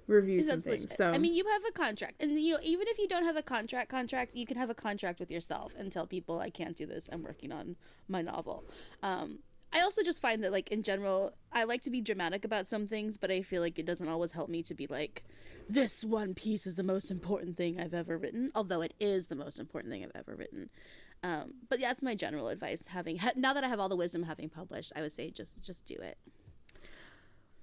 review 0.07 0.43
some 0.43 0.61
things. 0.61 0.83
Legit. 0.83 0.97
So 0.97 1.11
I 1.11 1.17
mean, 1.17 1.33
you 1.33 1.45
have 1.47 1.63
a 1.67 1.71
contract, 1.71 2.15
and 2.19 2.39
you 2.39 2.53
know, 2.53 2.59
even 2.63 2.87
if 2.87 2.97
you 2.97 3.07
don't 3.07 3.25
have 3.25 3.37
a 3.37 3.43
contract, 3.43 3.89
contract, 3.89 4.35
you 4.35 4.45
can 4.45 4.57
have 4.57 4.69
a 4.69 4.75
contract 4.75 5.19
with 5.19 5.31
yourself 5.31 5.73
and 5.77 5.91
tell 5.91 6.07
people, 6.07 6.39
I 6.39 6.49
can't 6.49 6.75
do 6.75 6.85
this. 6.85 7.09
I'm 7.11 7.23
working 7.23 7.51
on 7.51 7.75
my 8.07 8.21
novel. 8.21 8.65
Um, 9.03 9.39
I 9.73 9.81
also 9.81 10.03
just 10.03 10.21
find 10.21 10.43
that, 10.43 10.51
like 10.51 10.69
in 10.69 10.83
general, 10.83 11.33
I 11.51 11.63
like 11.63 11.81
to 11.83 11.89
be 11.89 12.01
dramatic 12.01 12.43
about 12.43 12.67
some 12.67 12.87
things, 12.87 13.17
but 13.17 13.31
I 13.31 13.41
feel 13.41 13.61
like 13.61 13.79
it 13.79 13.85
doesn't 13.85 14.07
always 14.07 14.31
help 14.31 14.49
me 14.49 14.63
to 14.63 14.73
be 14.73 14.87
like 14.87 15.23
this 15.69 16.03
one 16.03 16.33
piece 16.33 16.67
is 16.67 16.75
the 16.75 16.83
most 16.83 17.09
important 17.09 17.55
thing 17.55 17.79
I've 17.79 17.93
ever 17.93 18.17
written, 18.17 18.51
although 18.53 18.81
it 18.81 18.93
is 18.99 19.27
the 19.27 19.35
most 19.35 19.59
important 19.59 19.93
thing 19.93 20.03
I've 20.03 20.11
ever 20.15 20.35
written. 20.35 20.69
Um, 21.23 21.53
but 21.69 21.79
yeah, 21.79 21.89
that's 21.89 22.03
my 22.03 22.15
general 22.15 22.49
advice. 22.49 22.83
Having 22.87 23.19
now 23.35 23.53
that 23.53 23.63
I 23.63 23.67
have 23.67 23.79
all 23.79 23.89
the 23.89 23.95
wisdom 23.95 24.23
having 24.23 24.49
published, 24.49 24.91
I 24.95 25.01
would 25.01 25.13
say 25.13 25.29
just 25.29 25.63
just 25.63 25.85
do 25.85 25.95
it. 25.95 26.17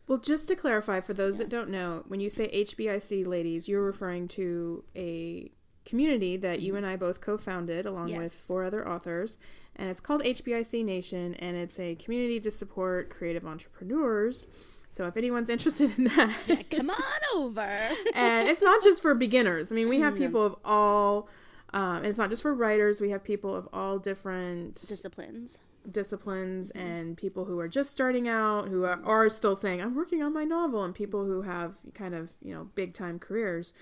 Well, 0.07 0.19
just 0.19 0.49
to 0.49 0.57
clarify 0.57 1.01
for 1.01 1.13
those 1.13 1.35
yeah. 1.35 1.45
that 1.45 1.51
don't 1.51 1.69
know, 1.69 2.03
when 2.09 2.21
you 2.21 2.31
say 2.31 2.49
HBIC 2.49 3.27
ladies, 3.27 3.69
you're 3.69 3.83
referring 3.83 4.27
to 4.29 4.83
a 4.97 5.51
community 5.85 6.37
that 6.37 6.61
you 6.61 6.73
mm-hmm. 6.73 6.85
and 6.85 6.87
I 6.87 6.97
both 6.97 7.21
co-founded 7.21 7.85
along 7.85 8.09
yes. 8.09 8.19
with 8.19 8.33
four 8.33 8.65
other 8.65 8.89
authors, 8.89 9.39
and 9.79 9.89
it's 9.89 10.01
called 10.01 10.23
HBIC 10.23 10.85
Nation, 10.85 11.35
and 11.35 11.57
it's 11.57 11.79
a 11.79 11.95
community 11.95 12.41
to 12.41 12.51
support 12.51 13.11
creative 13.11 13.47
entrepreneurs 13.47 14.47
so 14.91 15.07
if 15.07 15.17
anyone's 15.17 15.49
interested 15.51 15.97
in 15.99 16.05
that, 16.05 16.35
yeah, 16.47 16.63
come 16.71 16.91
on 16.91 17.21
over. 17.35 17.61
and 18.15 18.49
it's 18.49 18.63
not 18.63 18.83
just 18.83 19.03
for 19.03 19.15
beginners. 19.15 19.73
I 19.73 19.75
mean, 19.75 19.89
we 19.89 20.01
have 20.01 20.17
people 20.17 20.45
of 20.45 20.57
all, 20.65 21.29
um, 21.73 21.99
and 21.99 22.07
it's 22.07 22.19
not 22.19 22.31
just 22.31 22.43
for 22.43 22.55
writers. 22.55 23.01
We 23.01 23.11
have 23.11 23.23
people 23.23 23.55
of 23.55 23.69
all 23.73 23.99
different 23.99 24.77
disciplines, 24.77 25.59
disciplines, 25.91 26.73
mm-hmm. 26.75 26.87
and 26.87 27.17
people 27.17 27.45
who 27.45 27.59
are 27.59 27.69
just 27.69 27.91
starting 27.91 28.29
out, 28.29 28.69
who 28.69 28.85
are, 28.85 29.01
are 29.05 29.29
still 29.29 29.55
saying, 29.55 29.81
"I'm 29.83 29.95
working 29.95 30.23
on 30.23 30.33
my 30.33 30.45
novel," 30.45 30.85
and 30.85 30.95
people 30.95 31.25
who 31.25 31.43
have 31.43 31.79
kind 31.95 32.15
of 32.15 32.33
you 32.43 32.55
know 32.55 32.69
big 32.75 32.95
time 32.95 33.19
careers. 33.19 33.75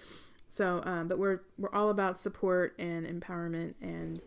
So, 0.48 0.80
um, 0.84 1.08
but 1.08 1.18
we're 1.18 1.40
we're 1.58 1.72
all 1.72 1.90
about 1.90 2.20
support 2.20 2.74
and 2.78 3.06
empowerment 3.06 3.74
and 3.80 4.20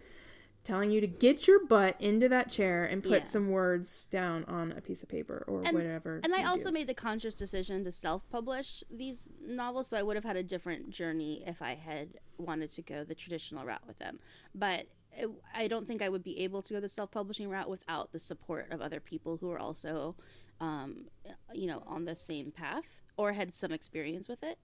telling 0.63 0.91
you 0.91 1.01
to 1.01 1.07
get 1.07 1.47
your 1.47 1.65
butt 1.65 1.95
into 1.99 2.27
that 2.29 2.49
chair 2.49 2.85
and 2.85 3.01
put 3.01 3.11
yeah. 3.11 3.23
some 3.23 3.49
words 3.49 4.07
down 4.07 4.43
on 4.45 4.73
a 4.73 4.81
piece 4.81 5.01
of 5.01 5.09
paper 5.09 5.43
or 5.47 5.61
and, 5.65 5.73
whatever. 5.73 6.19
And 6.23 6.33
I 6.35 6.43
also 6.43 6.69
do. 6.69 6.73
made 6.73 6.87
the 6.87 6.93
conscious 6.93 7.35
decision 7.35 7.83
to 7.85 7.91
self-publish 7.91 8.83
these 8.91 9.29
novels, 9.41 9.87
so 9.87 9.97
I 9.97 10.03
would 10.03 10.15
have 10.15 10.25
had 10.25 10.35
a 10.35 10.43
different 10.43 10.89
journey 10.89 11.43
if 11.47 11.61
I 11.61 11.75
had 11.75 12.19
wanted 12.37 12.71
to 12.71 12.81
go 12.81 13.03
the 13.03 13.15
traditional 13.15 13.65
route 13.65 13.87
with 13.87 13.97
them. 13.97 14.19
But 14.53 14.87
it, 15.13 15.29
I 15.55 15.67
don't 15.67 15.87
think 15.87 16.01
I 16.01 16.09
would 16.09 16.23
be 16.23 16.39
able 16.41 16.61
to 16.63 16.73
go 16.73 16.79
the 16.79 16.89
self-publishing 16.89 17.49
route 17.49 17.69
without 17.69 18.11
the 18.11 18.19
support 18.19 18.71
of 18.71 18.81
other 18.81 18.99
people 18.99 19.37
who 19.37 19.49
are 19.51 19.59
also, 19.59 20.15
um, 20.59 21.05
you 21.53 21.67
know, 21.67 21.83
on 21.87 22.05
the 22.05 22.15
same 22.15 22.51
path 22.51 23.01
or 23.17 23.31
had 23.31 23.53
some 23.53 23.71
experience 23.71 24.27
with 24.27 24.43
it. 24.43 24.59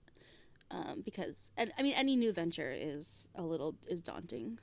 Um, 0.71 1.03
because, 1.05 1.51
and 1.58 1.71
I 1.77 1.84
mean, 1.84 1.93
any 1.93 2.15
new 2.15 2.31
venture 2.34 2.73
is 2.75 3.29
a 3.36 3.43
little 3.43 3.75
is 3.88 4.01
daunting. 4.01 4.60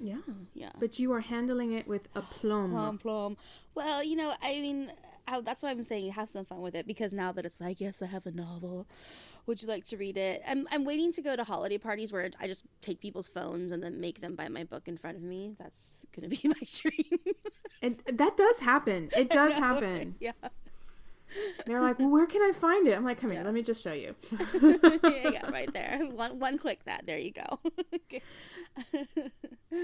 Yeah. 0.00 0.16
Yeah. 0.54 0.70
But 0.78 0.98
you 0.98 1.12
are 1.12 1.20
handling 1.20 1.72
it 1.72 1.86
with 1.86 2.08
aplomb. 2.14 2.70
Plum, 2.72 2.98
plum. 2.98 3.36
Well, 3.74 4.02
you 4.02 4.16
know, 4.16 4.34
I 4.42 4.60
mean, 4.60 4.92
I, 5.26 5.40
that's 5.40 5.62
why 5.62 5.70
I'm 5.70 5.82
saying 5.82 6.12
have 6.12 6.28
some 6.28 6.44
fun 6.44 6.60
with 6.60 6.74
it 6.74 6.86
because 6.86 7.12
now 7.12 7.32
that 7.32 7.44
it's 7.44 7.60
like, 7.60 7.80
yes, 7.80 8.02
I 8.02 8.06
have 8.06 8.26
a 8.26 8.30
novel. 8.30 8.86
Would 9.46 9.62
you 9.62 9.68
like 9.68 9.84
to 9.86 9.96
read 9.96 10.16
it? 10.18 10.42
I'm, 10.46 10.68
I'm 10.70 10.84
waiting 10.84 11.10
to 11.12 11.22
go 11.22 11.34
to 11.34 11.42
holiday 11.42 11.78
parties 11.78 12.12
where 12.12 12.30
I 12.38 12.46
just 12.46 12.64
take 12.82 13.00
people's 13.00 13.28
phones 13.28 13.70
and 13.70 13.82
then 13.82 13.98
make 14.00 14.20
them 14.20 14.34
buy 14.34 14.48
my 14.48 14.64
book 14.64 14.88
in 14.88 14.98
front 14.98 15.16
of 15.16 15.22
me. 15.22 15.54
That's 15.58 16.04
going 16.14 16.28
to 16.28 16.36
be 16.36 16.48
my 16.48 16.66
dream. 16.70 17.34
and 17.80 18.02
that 18.18 18.36
does 18.36 18.60
happen. 18.60 19.08
It 19.16 19.30
does 19.30 19.56
happen. 19.56 20.16
Yeah. 20.20 20.32
They're 21.66 21.80
like, 21.80 21.98
well, 21.98 22.10
where 22.10 22.26
can 22.26 22.42
I 22.42 22.52
find 22.52 22.86
it? 22.86 22.96
I'm 22.96 23.04
like, 23.04 23.20
come 23.20 23.30
here, 23.30 23.42
let 23.42 23.54
me 23.54 23.62
just 23.62 23.82
show 23.82 23.92
you. 23.92 24.14
yeah, 24.62 25.50
right 25.52 25.72
there. 25.72 26.00
One 26.12 26.38
one 26.38 26.58
click 26.58 26.84
that. 26.84 27.06
There 27.06 27.18
you 27.18 27.32
go. 27.32 27.60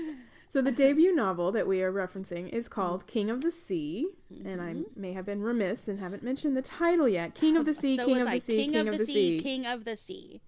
so 0.48 0.62
the 0.62 0.72
debut 0.72 1.14
novel 1.14 1.52
that 1.52 1.66
we 1.66 1.82
are 1.82 1.92
referencing 1.92 2.48
is 2.48 2.68
called 2.68 3.06
King 3.06 3.30
of 3.30 3.42
the 3.42 3.50
Sea, 3.50 4.08
mm-hmm. 4.32 4.46
and 4.46 4.62
I 4.62 4.72
mm-hmm. 4.72 5.00
may 5.00 5.12
have 5.12 5.26
been 5.26 5.42
remiss 5.42 5.88
and 5.88 6.00
haven't 6.00 6.22
mentioned 6.22 6.56
the 6.56 6.62
title 6.62 7.08
yet. 7.08 7.34
King 7.34 7.56
of 7.56 7.66
the 7.66 7.74
Sea, 7.74 7.96
so 7.96 8.06
King 8.06 8.20
of 8.20 8.30
the 8.30 8.40
Sea, 8.40 8.56
King, 8.56 8.72
King 8.72 8.88
of, 8.88 8.98
the, 8.98 9.06
sea, 9.06 9.40
King 9.40 9.66
of 9.66 9.84
the 9.84 9.96
Sea. 9.96 10.40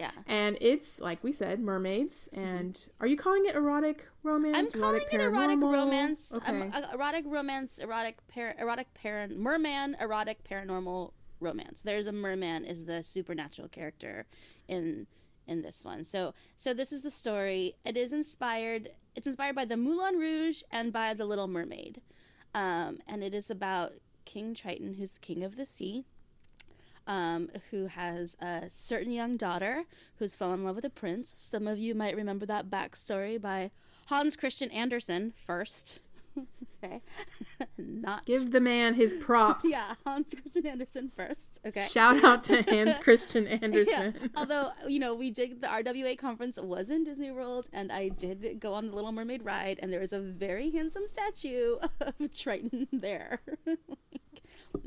Yeah. 0.00 0.12
And 0.26 0.56
it's 0.62 0.98
like 0.98 1.22
we 1.22 1.30
said, 1.30 1.60
mermaids. 1.60 2.30
And 2.32 2.72
mm-hmm. 2.72 3.04
are 3.04 3.06
you 3.06 3.18
calling 3.18 3.44
it 3.44 3.54
erotic 3.54 4.06
romance? 4.22 4.56
I'm 4.56 4.80
calling 4.80 5.02
erotic 5.02 5.14
it 5.14 5.20
erotic 5.20 5.60
romance. 5.60 6.34
Okay. 6.34 6.50
Um, 6.50 6.72
erotic 6.94 7.24
romance, 7.26 7.78
erotic 7.78 8.16
par- 8.28 8.54
erotic 8.58 8.94
parent 8.94 9.38
merman, 9.38 9.96
erotic 10.00 10.42
paranormal 10.42 11.12
romance. 11.38 11.82
There's 11.82 12.06
a 12.06 12.12
merman 12.12 12.64
is 12.64 12.86
the 12.86 13.04
supernatural 13.04 13.68
character 13.68 14.26
in 14.68 15.06
in 15.46 15.60
this 15.60 15.84
one. 15.84 16.06
So 16.06 16.32
so 16.56 16.72
this 16.72 16.92
is 16.92 17.02
the 17.02 17.10
story. 17.10 17.74
It 17.84 17.98
is 17.98 18.14
inspired. 18.14 18.90
It's 19.14 19.26
inspired 19.26 19.54
by 19.54 19.66
the 19.66 19.76
Moulin 19.76 20.18
Rouge 20.18 20.62
and 20.70 20.92
by 20.92 21.12
the 21.12 21.26
Little 21.26 21.48
Mermaid, 21.48 22.00
um, 22.54 23.00
and 23.06 23.22
it 23.22 23.34
is 23.34 23.50
about 23.50 23.92
King 24.24 24.54
Triton, 24.54 24.94
who's 24.94 25.18
king 25.18 25.42
of 25.42 25.56
the 25.56 25.66
sea. 25.66 26.06
Um, 27.10 27.50
who 27.72 27.86
has 27.86 28.36
a 28.40 28.66
certain 28.70 29.10
young 29.10 29.36
daughter 29.36 29.82
who's 30.18 30.36
fallen 30.36 30.60
in 30.60 30.64
love 30.64 30.76
with 30.76 30.84
a 30.84 30.90
prince. 30.90 31.32
Some 31.34 31.66
of 31.66 31.76
you 31.76 31.92
might 31.92 32.14
remember 32.14 32.46
that 32.46 32.70
backstory 32.70 33.38
by 33.38 33.72
Hans 34.06 34.36
Christian 34.36 34.70
Andersen 34.70 35.34
first. 35.44 35.98
okay, 36.84 37.00
not 37.78 38.24
Give 38.26 38.52
the 38.52 38.60
man 38.60 38.94
his 38.94 39.14
props. 39.14 39.66
yeah, 39.68 39.94
Hans 40.06 40.36
Christian 40.40 40.64
Andersen 40.66 41.10
first. 41.16 41.60
Okay. 41.66 41.84
Shout 41.84 42.22
out 42.22 42.44
to 42.44 42.62
Hans 42.62 43.00
Christian 43.00 43.48
Andersen. 43.48 44.14
Yeah. 44.20 44.28
Although, 44.36 44.70
you 44.86 45.00
know, 45.00 45.16
we 45.16 45.32
did 45.32 45.60
the 45.60 45.66
RWA 45.66 46.16
conference 46.16 46.60
was 46.60 46.90
in 46.90 47.02
Disney 47.02 47.32
World 47.32 47.68
and 47.72 47.90
I 47.90 48.10
did 48.10 48.60
go 48.60 48.72
on 48.72 48.86
the 48.86 48.94
Little 48.94 49.10
Mermaid 49.10 49.44
ride 49.44 49.80
and 49.82 49.92
there 49.92 50.00
was 50.00 50.12
a 50.12 50.20
very 50.20 50.70
handsome 50.70 51.08
statue 51.08 51.74
of 52.00 52.32
Triton 52.32 52.86
there. 52.92 53.40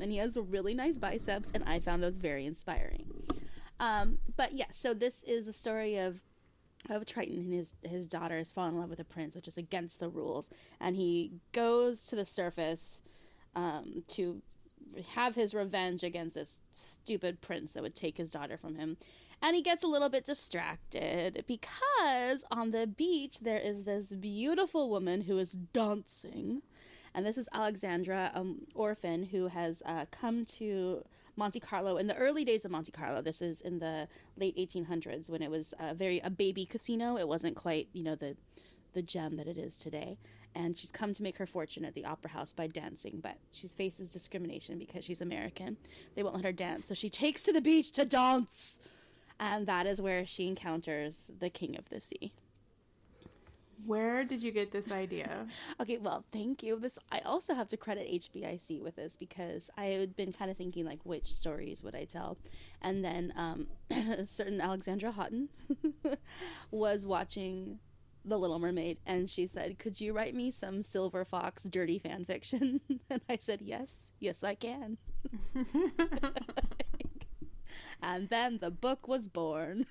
And 0.00 0.10
he 0.10 0.18
has 0.18 0.36
really 0.36 0.74
nice 0.74 0.98
biceps 0.98 1.50
and 1.54 1.64
I 1.64 1.80
found 1.80 2.02
those 2.02 2.18
very 2.18 2.46
inspiring. 2.46 3.06
Um, 3.80 4.18
but 4.36 4.52
yeah, 4.52 4.66
so 4.70 4.94
this 4.94 5.22
is 5.24 5.48
a 5.48 5.52
story 5.52 5.96
of 5.98 6.20
of 6.90 7.06
Triton 7.06 7.38
and 7.38 7.52
his 7.52 7.74
his 7.82 8.06
daughter 8.06 8.36
has 8.38 8.50
fallen 8.52 8.74
in 8.74 8.80
love 8.80 8.90
with 8.90 9.00
a 9.00 9.04
prince, 9.04 9.34
which 9.34 9.48
is 9.48 9.56
against 9.56 10.00
the 10.00 10.08
rules, 10.08 10.50
and 10.80 10.96
he 10.96 11.32
goes 11.52 12.06
to 12.06 12.16
the 12.16 12.24
surface 12.24 13.02
um, 13.56 14.04
to 14.08 14.42
have 15.14 15.34
his 15.34 15.54
revenge 15.54 16.04
against 16.04 16.34
this 16.34 16.60
stupid 16.72 17.40
prince 17.40 17.72
that 17.72 17.82
would 17.82 17.94
take 17.94 18.16
his 18.16 18.30
daughter 18.30 18.56
from 18.56 18.76
him. 18.76 18.96
And 19.42 19.54
he 19.54 19.62
gets 19.62 19.82
a 19.82 19.88
little 19.88 20.08
bit 20.08 20.24
distracted 20.24 21.44
because 21.46 22.44
on 22.50 22.70
the 22.70 22.86
beach 22.86 23.40
there 23.40 23.58
is 23.58 23.84
this 23.84 24.12
beautiful 24.12 24.88
woman 24.88 25.22
who 25.22 25.38
is 25.38 25.52
dancing. 25.52 26.62
And 27.14 27.24
this 27.24 27.38
is 27.38 27.48
Alexandra, 27.52 28.32
an 28.34 28.66
orphan 28.74 29.22
who 29.22 29.46
has 29.46 29.82
uh, 29.86 30.06
come 30.10 30.44
to 30.46 31.04
Monte 31.36 31.60
Carlo 31.60 31.96
in 31.96 32.08
the 32.08 32.16
early 32.16 32.44
days 32.44 32.64
of 32.64 32.72
Monte 32.72 32.90
Carlo. 32.90 33.22
This 33.22 33.40
is 33.40 33.60
in 33.60 33.78
the 33.78 34.08
late 34.36 34.56
1800s 34.56 35.30
when 35.30 35.40
it 35.40 35.50
was 35.50 35.74
a 35.78 35.94
very 35.94 36.18
a 36.20 36.30
baby 36.30 36.66
casino. 36.66 37.16
It 37.16 37.28
wasn't 37.28 37.54
quite 37.54 37.88
you 37.92 38.02
know 38.02 38.16
the 38.16 38.36
the 38.94 39.02
gem 39.02 39.36
that 39.36 39.46
it 39.46 39.58
is 39.58 39.76
today. 39.76 40.18
And 40.56 40.76
she's 40.76 40.92
come 40.92 41.12
to 41.14 41.22
make 41.22 41.36
her 41.38 41.46
fortune 41.46 41.84
at 41.84 41.94
the 41.94 42.04
opera 42.04 42.30
house 42.30 42.52
by 42.52 42.68
dancing, 42.68 43.18
but 43.20 43.36
she 43.50 43.66
faces 43.66 44.10
discrimination 44.10 44.78
because 44.78 45.04
she's 45.04 45.20
American. 45.20 45.76
They 46.14 46.22
won't 46.22 46.36
let 46.36 46.44
her 46.44 46.52
dance, 46.52 46.86
so 46.86 46.94
she 46.94 47.08
takes 47.08 47.42
to 47.44 47.52
the 47.52 47.60
beach 47.60 47.90
to 47.92 48.04
dance. 48.04 48.78
And 49.40 49.66
that 49.66 49.86
is 49.86 50.00
where 50.00 50.24
she 50.24 50.46
encounters 50.46 51.32
the 51.40 51.50
king 51.50 51.76
of 51.76 51.88
the 51.88 51.98
sea. 51.98 52.32
Where 53.86 54.24
did 54.24 54.42
you 54.42 54.50
get 54.50 54.70
this 54.70 54.90
idea? 54.90 55.46
Okay, 55.80 55.98
well, 55.98 56.24
thank 56.32 56.62
you. 56.62 56.78
This 56.78 56.98
I 57.10 57.18
also 57.20 57.54
have 57.54 57.68
to 57.68 57.76
credit 57.76 58.08
HBIC 58.08 58.80
with 58.80 58.96
this 58.96 59.16
because 59.16 59.70
I 59.76 59.86
had 59.86 60.16
been 60.16 60.32
kind 60.32 60.50
of 60.50 60.56
thinking 60.56 60.84
like 60.84 61.00
which 61.04 61.26
stories 61.26 61.82
would 61.82 61.94
I 61.94 62.04
tell, 62.04 62.38
and 62.80 63.04
then 63.04 63.32
um, 63.36 63.66
a 63.90 64.24
certain 64.26 64.60
Alexandra 64.60 65.10
Houghton 65.10 65.48
was 66.70 67.04
watching 67.06 67.80
The 68.24 68.38
Little 68.38 68.58
Mermaid, 68.58 68.98
and 69.04 69.28
she 69.28 69.46
said, 69.46 69.78
"Could 69.78 70.00
you 70.00 70.12
write 70.12 70.34
me 70.34 70.50
some 70.50 70.82
Silver 70.82 71.24
Fox 71.24 71.64
dirty 71.64 71.98
fan 71.98 72.24
fiction?" 72.24 72.80
and 73.10 73.20
I 73.28 73.36
said, 73.36 73.60
"Yes, 73.62 74.12
yes, 74.20 74.44
I 74.44 74.54
can." 74.54 74.98
and 78.02 78.28
then 78.28 78.58
the 78.58 78.70
book 78.70 79.08
was 79.08 79.26
born. 79.28 79.86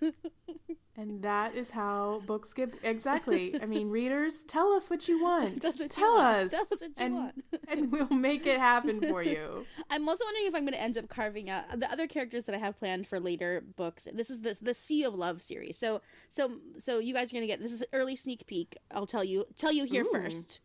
And 0.96 1.24
that 1.24 1.56
is 1.56 1.72
how 1.72 2.22
books 2.28 2.54
get 2.54 2.72
exactly. 2.84 3.60
I 3.60 3.66
mean, 3.66 3.90
readers, 3.90 4.44
tell 4.44 4.74
us 4.74 4.92
what 4.92 5.08
you 5.08 5.24
want. 5.24 5.64
Tell 5.64 5.72
us 5.72 5.80
what 5.80 5.84
you 5.84 5.90
tell 5.90 6.16
want. 6.16 6.38
us. 6.38 6.52
Tell 6.52 6.62
us 6.62 6.70
what 6.70 6.82
you 6.82 6.94
and, 6.98 7.16
want. 7.16 7.44
and 7.68 7.92
we'll 7.92 8.10
make 8.10 8.46
it 8.46 8.60
happen 8.60 9.02
for 9.02 9.24
you. 9.24 9.66
I'm 9.90 10.08
also 10.08 10.24
wondering 10.24 10.46
if 10.46 10.54
I'm 10.54 10.62
going 10.62 10.74
to 10.74 10.82
end 10.82 10.98
up 11.00 11.10
carving 11.10 11.50
out 11.50 11.80
the 11.80 11.92
other 11.92 12.06
characters 12.06 12.46
that 12.46 12.54
I 12.54 12.60
have 12.60 12.78
planned 12.78 13.08
for 13.08 13.20
later 13.20 13.64
books. 13.76 14.08
This 14.14 14.30
is 14.30 14.42
the 14.42 14.58
the 14.62 14.76
Sea 14.76 15.04
of 15.04 15.16
Love 15.16 15.42
series. 15.42 15.78
So 15.78 16.02
so 16.30 16.52
so 16.78 17.00
you 17.00 17.14
guys 17.14 17.32
are 17.32 17.36
going 17.36 17.44
to 17.44 17.48
get 17.48 17.60
this 17.60 17.74
is 17.74 17.82
an 17.82 17.88
early 17.94 18.16
sneak 18.16 18.46
peek. 18.46 18.78
I'll 18.92 19.08
tell 19.08 19.24
you 19.24 19.46
tell 19.58 19.74
you 19.74 19.86
here 19.86 20.04
Ooh. 20.04 20.12
first. 20.12 20.60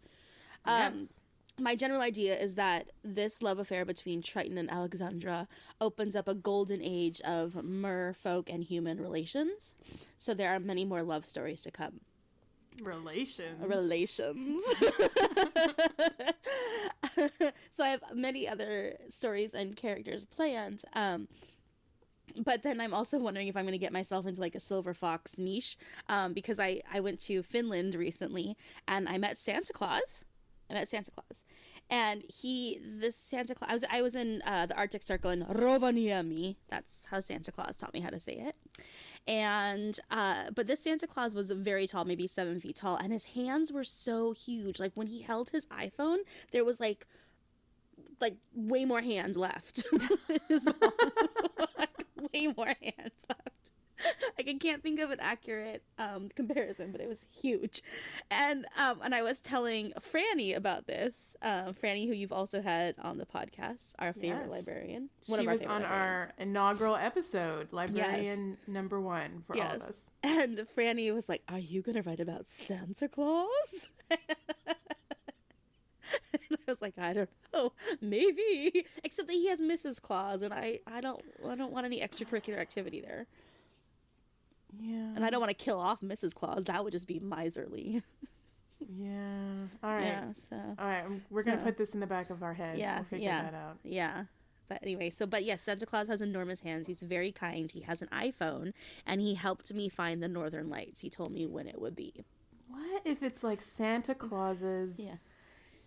Um, 0.67 0.93
yes. 0.93 1.23
My 1.59 1.75
general 1.75 2.01
idea 2.01 2.37
is 2.37 2.55
that 2.55 2.91
this 3.03 3.43
love 3.43 3.59
affair 3.59 3.85
between 3.85 4.23
Triton 4.23 4.59
and 4.59 4.71
Alexandra 4.71 5.49
opens 5.81 6.15
up 6.17 6.29
a 6.29 6.35
golden 6.35 6.81
age 6.83 7.21
of 7.23 7.53
merfolk 7.55 8.53
and 8.53 8.63
human 8.63 9.01
relations. 9.01 9.75
So 10.17 10.35
there 10.35 10.51
are 10.51 10.61
many 10.61 10.85
more 10.85 11.03
love 11.03 11.27
stories 11.27 11.63
to 11.63 11.71
come. 11.71 12.01
Relations. 12.83 13.65
Relations. 13.65 14.63
so 17.71 17.85
I 17.85 17.89
have 17.89 18.03
many 18.15 18.49
other 18.49 18.95
stories 19.09 19.55
and 19.55 19.75
characters 19.77 20.25
planned. 20.25 20.83
Um, 20.95 21.29
but 22.45 22.63
then 22.63 22.81
I'm 22.81 22.95
also 22.95 23.19
wondering 23.19 23.49
if 23.49 23.57
I'm 23.57 23.65
going 23.65 23.73
to 23.73 23.79
get 23.79 23.93
myself 23.93 24.27
into 24.27 24.41
like 24.41 24.55
a 24.55 24.61
silver 24.61 24.95
fox 24.95 25.37
niche 25.39 25.77
um, 26.09 26.33
because 26.35 26.61
I, 26.61 26.81
I 26.93 27.01
went 27.01 27.21
to 27.21 27.43
Finland 27.43 27.95
recently 27.95 28.57
and 28.87 29.09
I 29.09 29.19
met 29.19 29.39
Santa 29.39 29.73
Claus. 29.73 30.25
I 30.71 30.75
met 30.75 30.89
Santa 30.89 31.11
Claus. 31.11 31.45
And 31.91 32.23
he, 32.29 32.81
this 32.85 33.17
Santa 33.17 33.55
Claus, 33.55 33.71
I 33.71 33.73
was, 33.73 33.85
I 33.91 34.03
was 34.03 34.15
in 34.15 34.43
uh, 34.45 34.67
the 34.67 34.77
Arctic 34.77 35.03
Circle 35.03 35.31
in 35.31 35.45
Rovaniemi. 35.45 36.57
That's 36.69 37.07
how 37.11 37.21
Santa 37.21 37.51
Claus 37.51 37.79
taught 37.79 37.95
me 37.95 38.01
how 38.01 38.11
to 38.11 38.21
say 38.21 38.35
it. 38.35 38.57
And, 39.27 39.99
uh, 40.11 40.51
but 40.55 40.67
this 40.67 40.81
Santa 40.81 41.07
Claus 41.07 41.35
was 41.35 41.51
very 41.51 41.87
tall, 41.87 42.05
maybe 42.05 42.27
seven 42.27 42.61
feet 42.61 42.77
tall, 42.77 42.97
and 42.97 43.13
his 43.13 43.27
hands 43.27 43.73
were 43.73 43.85
so 43.85 44.33
huge. 44.33 44.79
Like 44.81 44.93
when 44.95 45.07
he 45.07 45.23
held 45.23 45.51
his 45.51 45.67
iPhone, 45.67 46.19
there 46.53 46.65
was 46.65 46.81
like, 46.81 47.07
like 48.21 48.37
way 48.55 48.85
more 48.85 49.01
hands 49.01 49.37
left. 49.37 49.85
his 50.49 50.65
palm. 50.65 50.93
like 51.79 52.05
way 52.33 52.53
more 52.57 52.67
hands 52.67 53.25
left. 53.29 53.58
Like 54.39 54.49
I 54.49 54.55
can't 54.55 54.83
think 54.83 55.01
of 55.01 55.11
an 55.11 55.19
accurate 55.21 55.83
um, 55.99 56.29
comparison, 56.37 56.93
but 56.93 57.01
it 57.01 57.09
was 57.09 57.27
huge. 57.43 57.83
And 58.31 58.67
um, 58.79 59.01
and 59.03 59.13
I 59.15 59.23
was 59.23 59.41
telling 59.41 59.93
Franny 59.99 60.55
about 60.57 60.87
this. 60.87 61.35
Uh, 61.43 61.73
Franny, 61.73 62.07
who 62.07 62.15
you've 62.15 62.33
also 62.33 62.63
had 62.63 62.95
on 63.01 63.19
the 63.19 63.27
podcast, 63.27 63.95
our 63.99 64.13
favorite 64.13 64.43
Yes. 64.43 64.51
librarian. 64.51 65.11
She 65.27 65.33
our 65.47 65.53
was 65.53 65.63
on 65.63 65.83
librarians. 65.83 65.85
our 65.91 66.33
inaugural 66.39 66.95
episode, 66.97 67.73
librarian 67.73 68.57
number 68.69 69.01
one 69.01 69.43
for 69.47 69.57
all 69.57 69.63
of 69.63 69.83
us. 69.83 70.11
And 70.23 70.65
Franny 70.77 71.13
was 71.13 71.29
like, 71.29 71.43
Are 71.49 71.59
you 71.59 71.83
going 71.83 71.97
to 71.97 72.03
write 72.03 72.21
about 72.21 72.47
Santa 72.47 73.09
Claus? 73.09 73.89
and 74.11 74.19
I 76.53 76.57
was 76.67 76.81
like, 76.81 76.99
I 76.99 77.13
don't 77.13 77.31
know, 77.53 77.73
maybe. 78.01 78.85
Except 79.05 79.29
that 79.29 79.35
he 79.35 79.49
has 79.49 79.61
Mrs. 79.61 80.01
Claus, 80.01 80.43
and 80.43 80.55
I, 80.55 80.81
I 80.87 81.01
don't, 81.01 81.21
I 81.47 81.55
don't 81.55 81.73
want 81.73 81.87
any 81.87 82.01
extracurricular 82.01 82.59
activity 82.59 83.01
there, 83.01 83.27
Yeah. 84.79 85.15
and 85.15 85.25
I 85.25 85.31
don't 85.31 85.41
want 85.41 85.51
to 85.57 85.65
kill 85.65 85.79
off 85.79 86.01
Mrs. 86.01 86.35
Claus. 86.35 86.65
That 86.65 86.83
would 86.85 86.93
just 86.93 87.07
be 87.09 87.19
miserly. 87.21 88.03
Yeah. 88.97 89.67
All 89.83 89.91
right. 89.91 90.05
Yeah. 90.05 90.33
So 90.33 90.57
All 90.79 90.87
right. 90.87 91.05
um, 91.05 91.21
We're 91.31 91.43
gonna 91.43 91.59
Yeah. 91.59 91.65
put 91.65 91.77
this 91.77 91.95
in 91.95 92.01
the 92.01 92.07
back 92.07 92.31
of 92.31 92.43
our 92.43 92.55
heads. 92.55 92.79
Yeah, 92.79 92.97
We'll 92.97 93.05
figure 93.05 93.27
yeah. 93.29 93.43
that 93.43 93.55
out. 93.55 93.79
yeah. 93.83 94.25
But 94.69 94.79
anyway, 94.83 95.11
so 95.11 95.27
but 95.27 95.45
yes, 95.45 95.63
Santa 95.63 95.85
Claus 95.85 96.09
has 96.09 96.21
enormous 96.21 96.61
hands. 96.61 96.87
He's 96.87 97.03
very 97.03 97.33
kind. 97.33 97.73
He 97.73 97.81
has 97.81 98.03
an 98.03 98.09
iPhone, 98.09 98.73
and 99.07 99.21
he 99.21 99.35
helped 99.35 99.73
me 99.75 99.89
find 99.89 100.23
the 100.23 100.29
Northern 100.29 100.69
Lights. 100.71 101.01
He 101.01 101.11
told 101.11 101.33
me 101.33 101.47
when 101.47 101.67
it 101.67 101.81
would 101.81 101.97
be. 101.97 102.25
What 102.69 103.03
if 103.05 103.23
it's 103.23 103.43
like 103.43 103.63
Santa 103.63 104.15
Claus's 104.15 105.01
Yeah. 105.01 105.17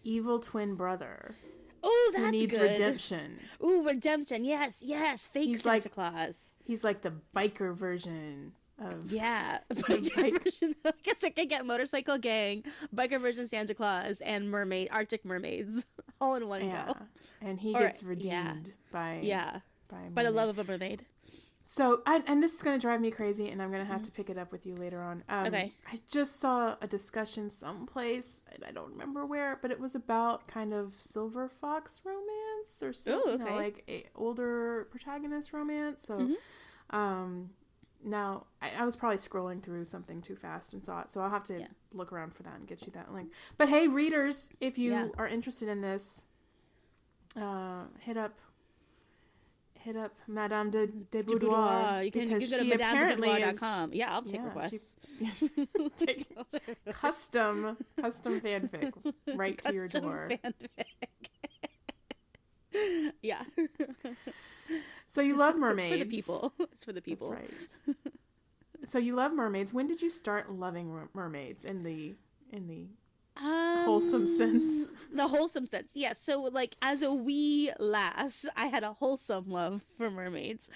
evil 0.03 0.39
twin 0.39 0.75
brother 0.75 1.35
Oh, 1.83 2.11
that's 2.13 2.25
who 2.25 2.31
needs 2.31 2.55
good. 2.57 2.71
redemption? 2.71 3.39
Ooh, 3.63 3.83
redemption. 3.83 4.43
Yes, 4.43 4.83
yes. 4.85 5.27
Fake 5.27 5.47
He's 5.47 5.61
Santa 5.63 5.85
like- 5.87 5.93
Claus. 5.93 6.51
He's 6.63 6.83
like 6.83 7.01
the 7.03 7.13
biker 7.35 7.73
version 7.73 8.53
of 8.81 9.11
Yeah. 9.11 9.59
Bike- 9.69 9.85
Biker 9.85 10.43
version. 10.43 10.75
I 10.85 10.91
guess 11.03 11.23
I 11.23 11.29
could 11.29 11.49
get 11.49 11.65
motorcycle 11.65 12.17
gang, 12.17 12.63
biker 12.95 13.19
version 13.21 13.47
Santa 13.47 13.73
Claus, 13.73 14.21
and 14.21 14.49
mermaid 14.49 14.89
Arctic 14.91 15.23
mermaids 15.25 15.85
all 16.21 16.35
in 16.35 16.47
one 16.47 16.65
yeah. 16.65 16.85
go. 16.87 16.97
And 17.41 17.59
he 17.59 17.73
Or- 17.75 17.79
gets 17.79 18.01
yeah. 18.01 18.07
redeemed 18.09 18.73
by 18.91 19.19
Yeah. 19.23 19.59
by, 19.87 20.09
By 20.13 20.23
the 20.23 20.31
love 20.31 20.49
of 20.49 20.59
a 20.59 20.63
mermaid. 20.63 21.05
So, 21.63 22.01
and, 22.07 22.23
and 22.27 22.41
this 22.41 22.55
is 22.55 22.63
going 22.63 22.75
to 22.77 22.81
drive 22.81 23.01
me 23.01 23.11
crazy, 23.11 23.47
and 23.49 23.61
I'm 23.61 23.69
going 23.69 23.85
to 23.85 23.91
have 23.91 24.01
to 24.03 24.11
pick 24.11 24.31
it 24.31 24.37
up 24.37 24.51
with 24.51 24.65
you 24.65 24.75
later 24.75 24.99
on. 24.99 25.23
Um, 25.29 25.45
Mm-hmm. 25.45 25.53
Okay. 25.53 25.73
I 25.93 25.99
just 26.09 26.39
saw 26.39 26.75
a 26.81 26.87
discussion 26.87 27.51
someplace, 27.51 28.41
and 28.51 28.65
I 28.65 28.71
don't 28.71 28.89
remember 28.89 29.27
where, 29.27 29.59
but 29.61 29.69
it 29.69 29.79
was 29.79 29.93
about 29.93 30.47
kind 30.47 30.73
of 30.73 30.93
silver 30.93 31.47
fox 31.47 32.01
romance 32.03 32.81
or 32.81 32.93
something, 32.93 33.41
Ooh, 33.41 33.43
okay. 33.45 33.55
like 33.55 33.83
a 33.87 34.05
older 34.15 34.87
protagonist 34.89 35.53
romance. 35.53 36.01
So, 36.03 36.17
Mhm. 36.17 36.35
um, 36.89 37.51
now 38.03 38.45
I, 38.61 38.71
I 38.79 38.85
was 38.85 38.95
probably 38.95 39.17
scrolling 39.17 39.61
through 39.61 39.85
something 39.85 40.21
too 40.21 40.35
fast 40.35 40.73
and 40.73 40.85
saw 40.85 41.01
it, 41.01 41.11
so 41.11 41.21
I'll 41.21 41.29
have 41.29 41.43
to 41.45 41.59
Yeah. 41.59 41.67
look 41.93 42.11
around 42.11 42.33
for 42.33 42.43
that 42.43 42.55
and 42.55 42.67
get 42.67 42.81
you 42.85 42.91
that 42.93 43.13
link. 43.13 43.31
But 43.57 43.69
hey, 43.69 43.87
readers, 43.87 44.49
if 44.59 44.77
you 44.77 44.91
Yeah. 44.91 45.07
are 45.17 45.27
interested 45.27 45.67
in 45.69 45.81
this, 45.81 46.25
uh, 47.35 47.83
hit 47.99 48.17
up. 48.17 48.39
Hit 49.79 49.95
up 49.97 50.13
Madame 50.27 50.69
de, 50.69 50.85
de 50.85 51.03
De 51.09 51.23
Boudoir, 51.23 52.03
You 52.03 52.11
can, 52.11 52.29
because 52.29 52.49
can 52.51 52.59
go 52.59 52.63
to 52.63 52.69
she 52.69 52.71
apparently 52.73 53.29
is 53.29 53.55
madamedeboudoir.com. 53.59 53.93
Yeah, 53.93 54.13
I'll 54.13 54.21
take 54.21 54.33
yeah, 54.41 54.45
requests. 54.45 54.95
take 55.97 56.27
custom 56.91 57.77
custom 57.99 58.41
fanfic 58.41 58.93
right 59.35 59.57
to 59.63 59.73
your 59.73 59.87
door. 59.87 60.29
fanfic. 60.29 60.85
yeah. 63.23 63.41
So 65.07 65.21
you 65.21 65.35
love 65.35 65.55
It's 65.55 65.59
mermaids. 65.61 65.87
for 65.89 65.97
the 65.97 66.05
people. 66.05 66.53
It's 66.71 66.85
for 66.85 66.91
the 66.93 67.01
That's 67.01 67.05
people. 67.05 67.31
right. 67.31 67.49
so 68.85 68.97
you 68.97 69.15
love 69.15 69.33
mermaids. 69.33 69.73
When 69.73 69.87
did 69.87 70.01
you 70.01 70.09
start 70.09 70.51
loving 70.51 71.07
mermaids 71.13 71.65
in 71.65 71.83
the 71.83 72.15
in 72.51 72.67
the 72.67 72.87
Um, 73.37 73.85
Wholesome 73.85 74.27
sense. 74.27 74.87
The 75.13 75.27
wholesome 75.27 75.65
sense, 75.65 75.93
yes. 75.95 76.19
So, 76.21 76.41
like, 76.41 76.75
as 76.81 77.01
a 77.01 77.13
wee 77.13 77.71
lass, 77.79 78.45
I 78.57 78.67
had 78.67 78.83
a 78.83 78.93
wholesome 78.93 79.49
love 79.49 79.83
for 79.97 80.11
mermaids. 80.11 80.69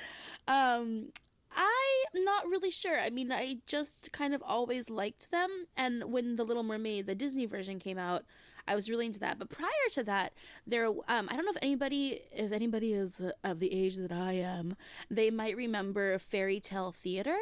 Um, 0.47 1.11
I'm 1.57 2.23
not 2.23 2.47
really 2.47 2.71
sure. 2.71 2.97
I 2.99 3.09
mean, 3.09 3.31
I 3.31 3.57
just 3.65 4.11
kind 4.13 4.33
of 4.33 4.41
always 4.43 4.89
liked 4.89 5.31
them. 5.31 5.49
And 5.75 6.05
when 6.05 6.35
The 6.37 6.43
Little 6.45 6.63
Mermaid, 6.63 7.05
the 7.07 7.15
Disney 7.15 7.45
version, 7.45 7.77
came 7.79 7.97
out, 7.97 8.23
I 8.67 8.75
was 8.75 8.89
really 8.89 9.05
into 9.05 9.19
that. 9.19 9.39
But 9.39 9.49
prior 9.49 9.69
to 9.91 10.03
that, 10.03 10.33
there, 10.65 10.87
um, 10.87 11.03
I 11.07 11.35
don't 11.35 11.45
know 11.45 11.51
if 11.51 11.61
anybody, 11.61 12.21
if 12.31 12.51
anybody 12.51 12.93
is 12.93 13.21
of 13.43 13.59
the 13.59 13.71
age 13.71 13.97
that 13.97 14.11
I 14.11 14.33
am, 14.33 14.75
they 15.09 15.29
might 15.29 15.55
remember 15.55 16.17
Fairy 16.17 16.59
Tale 16.59 16.91
Theater 16.91 17.37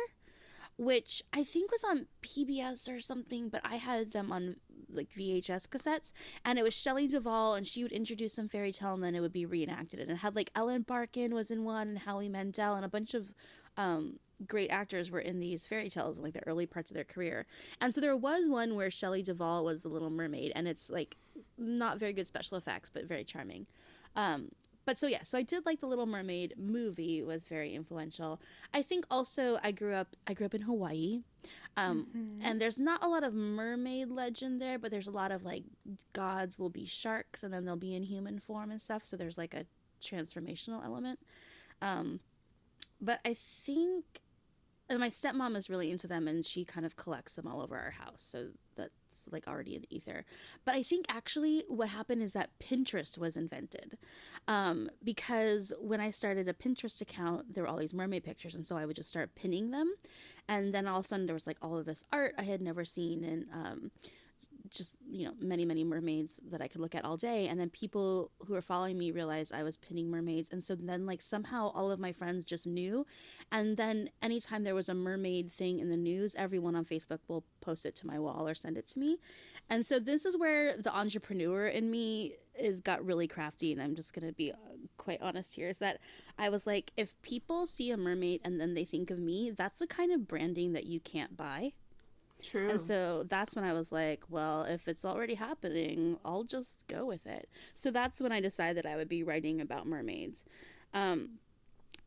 which 0.78 1.22
I 1.32 1.44
think 1.44 1.72
was 1.72 1.84
on 1.84 2.08
PBS 2.22 2.90
or 2.94 3.00
something, 3.00 3.50
but 3.50 3.62
I 3.64 3.76
had 3.76 4.12
them 4.12 4.32
on 4.32 4.56
like 4.90 5.10
VHS 5.10 5.68
cassettes, 5.68 6.14
and 6.46 6.58
it 6.58 6.64
was 6.64 6.76
Shelley 6.76 7.08
Duvall, 7.08 7.56
and 7.56 7.66
she 7.66 7.84
would 7.84 7.92
introduce 7.92 8.34
some 8.34 8.48
fairy 8.50 8.72
tale, 8.72 8.94
and 8.94 9.04
then 9.04 9.16
it 9.16 9.22
would 9.22 9.34
be 9.34 9.46
reenacted, 9.46 10.00
and 10.00 10.12
it 10.12 10.18
had 10.18 10.36
like 10.36 10.52
Ellen 10.56 10.82
Barkin 10.82 11.34
was 11.34 11.52
in 11.52 11.64
one, 11.64 11.90
and 11.90 12.00
Howie 12.00 12.30
Mandel, 12.30 12.76
and 12.76 12.86
a 12.86 12.90
bunch 12.90 13.14
of 13.14 13.34
um, 13.78 14.20
great 14.48 14.70
actors 14.70 15.12
were 15.12 15.20
in 15.20 15.40
these 15.40 15.68
fairy 15.68 15.90
tales 15.90 16.18
in 16.18 16.24
like 16.24 16.34
the 16.34 16.46
early 16.48 16.66
parts 16.66 16.92
of 16.92 16.96
their 16.96 17.04
career, 17.04 17.46
and 17.82 17.94
so 17.94 18.02
there 18.02 18.18
was 18.18 18.48
one 18.48 18.76
where 18.76 18.92
Shelley 18.92 19.24
Duvall 19.24 19.64
was 19.64 19.84
the 19.84 19.90
Little 19.90 20.10
Mermaid, 20.10 20.52
and 20.56 20.68
it's 20.68 20.90
like 20.90 21.18
not 21.58 22.00
very 22.00 22.14
good 22.14 22.28
special 22.28 22.58
effects, 22.58 22.90
but 22.90 23.06
very 23.06 23.24
charming. 23.24 23.66
Um, 24.16 24.50
but 24.86 24.98
so 24.98 25.08
yeah, 25.08 25.24
so 25.24 25.38
I 25.38 25.44
did 25.44 25.66
like 25.66 25.80
the 25.80 25.88
Little 25.88 26.06
Mermaid 26.06 26.56
movie 26.58 27.24
was 27.24 27.48
very 27.48 27.74
influential. 27.74 28.42
I 28.74 28.82
think 28.82 29.06
also 29.10 29.58
I 29.64 29.72
grew 29.72 29.94
up 29.94 30.16
I 30.28 30.34
grew 30.34 30.46
up 30.46 30.56
in 30.56 30.62
Hawaii. 30.62 31.22
Um, 31.76 32.08
and 32.44 32.62
there's 32.62 32.80
not 32.80 33.04
a 33.04 33.08
lot 33.08 33.24
of 33.24 33.34
mermaid 33.34 34.10
legend 34.10 34.62
there, 34.62 34.78
but 34.78 34.92
there's 34.92 35.08
a 35.08 35.12
lot 35.12 35.32
of 35.32 35.44
like 35.44 35.64
gods 36.14 36.60
will 36.60 36.70
be 36.70 36.86
sharks 36.86 37.44
and 37.44 37.52
then 37.52 37.66
they'll 37.66 37.76
be 37.76 37.96
in 37.96 38.04
human 38.04 38.38
form 38.40 38.70
and 38.70 38.80
stuff, 38.80 39.04
so 39.04 39.18
there's 39.18 39.38
like 39.38 39.56
a 39.56 39.66
transformational 40.00 40.86
element. 40.86 41.20
Um, 41.82 42.20
but 43.04 43.20
I 43.26 43.34
think 43.34 44.06
my 44.90 45.10
stepmom 45.10 45.56
is 45.56 45.70
really 45.70 45.92
into 45.92 46.08
them 46.08 46.28
and 46.28 46.46
she 46.46 46.66
kind 46.66 46.86
of 46.86 46.96
collects 46.96 47.34
them 47.34 47.48
all 47.48 47.62
over 47.62 47.78
our 47.78 47.92
house. 47.92 48.24
So 48.24 48.50
that's 48.76 49.28
like 49.32 49.48
already 49.48 49.76
in 49.76 49.82
the 49.82 49.96
ether. 49.96 50.26
But 50.66 50.76
I 50.76 50.84
think 50.84 51.06
actually 51.10 51.64
what 51.68 51.90
happened 51.90 52.22
is 52.22 52.34
that 52.34 52.50
Pinterest 52.60 53.18
was 53.18 53.38
invented. 53.38 53.98
Um, 54.48 54.90
because 55.04 55.74
when 55.80 56.02
I 56.02 56.12
started 56.12 56.48
a 56.48 56.54
Pinterest 56.54 57.02
account, 57.02 57.54
there 57.54 57.64
were 57.64 57.70
all 57.70 57.78
these 57.78 57.94
mermaid 57.94 58.24
pictures. 58.24 58.56
And 58.56 58.66
so 58.66 58.76
I 58.76 58.86
would 58.86 58.96
just 58.96 59.10
start 59.10 59.36
pinning 59.36 59.72
them. 59.72 59.94
And 60.48 60.74
then 60.74 60.88
all 60.88 61.00
of 61.00 61.06
a 61.06 61.08
sudden 61.08 61.26
there 61.26 61.34
was 61.34 61.48
like 61.48 61.58
all 61.62 61.78
of 61.78 61.86
this 61.86 62.04
art 62.12 62.36
I 62.38 62.44
had 62.44 62.62
never 62.62 62.86
seen. 62.86 63.24
And, 63.24 63.46
um, 63.54 63.92
just 64.70 64.96
you 65.10 65.26
know 65.26 65.34
many 65.40 65.66
many 65.66 65.84
mermaids 65.84 66.40
that 66.50 66.62
i 66.62 66.68
could 66.68 66.82
look 66.82 66.96
at 66.96 67.06
all 67.06 67.18
day. 67.18 67.48
And 67.48 67.60
then 67.60 67.70
people 67.70 68.32
who 68.46 68.54
were 68.54 68.62
following 68.62 68.98
me 68.98 69.12
realized 69.12 69.54
i 69.54 69.64
was 69.64 69.78
pinning 69.78 70.10
mermaids. 70.10 70.50
And 70.52 70.64
so 70.64 70.76
then 70.76 71.06
like 71.06 71.22
somehow 71.22 71.72
all 71.74 71.92
of 71.92 72.00
my 72.00 72.12
friends 72.12 72.46
just 72.46 72.68
knew. 72.68 73.06
And 73.52 73.78
then 73.78 74.10
anytime 74.22 74.64
there 74.64 74.76
was 74.76 74.90
a 74.90 74.94
mermaid 74.94 75.50
thing 75.50 75.80
in 75.80 75.90
the 75.90 75.98
news 75.98 76.36
everyone 76.36 76.76
on 76.76 76.86
facebook 76.86 77.20
will 77.28 77.44
post 77.62 77.86
it 77.86 77.96
to 77.98 78.08
my 78.08 78.20
wall 78.20 78.48
or 78.48 78.56
send 78.56 78.78
it 78.78 78.88
to 78.88 79.00
me. 79.00 79.18
And 79.70 79.86
so 79.86 80.00
this 80.00 80.26
is 80.26 80.38
where 80.38 80.78
the 80.78 80.96
entrepreneur 80.96 81.68
in 81.68 81.90
me 81.90 82.36
is 82.58 82.82
got 82.82 83.04
really 83.06 83.28
crafty. 83.28 83.72
And 83.72 83.82
i'm 83.82 83.96
just 83.96 84.14
going 84.14 84.28
to 84.28 84.34
be 84.34 84.52
uh, 84.52 84.56
quite 84.98 85.20
honest 85.22 85.56
here 85.56 85.70
is 85.70 85.80
that 85.80 86.00
i 86.38 86.50
was 86.50 86.68
like 86.68 86.92
if 86.98 87.20
people 87.22 87.66
see 87.68 87.92
a 87.92 87.98
mermaid 87.98 88.42
and 88.44 88.60
then 88.60 88.74
they 88.74 88.86
think 88.86 89.10
of 89.12 89.20
me 89.20 89.52
that's 89.52 89.80
the 89.80 89.88
kind 89.88 90.12
of 90.12 90.28
branding 90.28 90.74
that 90.74 90.86
you 90.86 91.00
can't 91.00 91.36
buy 91.36 91.74
True. 92.44 92.70
and 92.70 92.82
so 92.82 93.24
that's 93.24 93.56
when 93.56 93.66
I 93.66 93.74
was 93.74 93.92
like, 93.92 94.24
well, 94.30 94.64
if 94.64 94.88
it's 94.88 95.06
already 95.06 95.36
happening, 95.36 96.18
I'll 96.24 96.44
just 96.44 96.86
go 96.88 97.06
with 97.06 97.26
it. 97.26 97.50
So 97.74 97.90
that's 97.90 98.20
when 98.20 98.32
I 98.32 98.42
decided 98.42 98.86
I 98.86 98.96
would 98.96 99.10
be 99.10 99.24
writing 99.24 99.62
about 99.62 99.88
mermaids. 99.88 100.46
Um, 100.94 101.40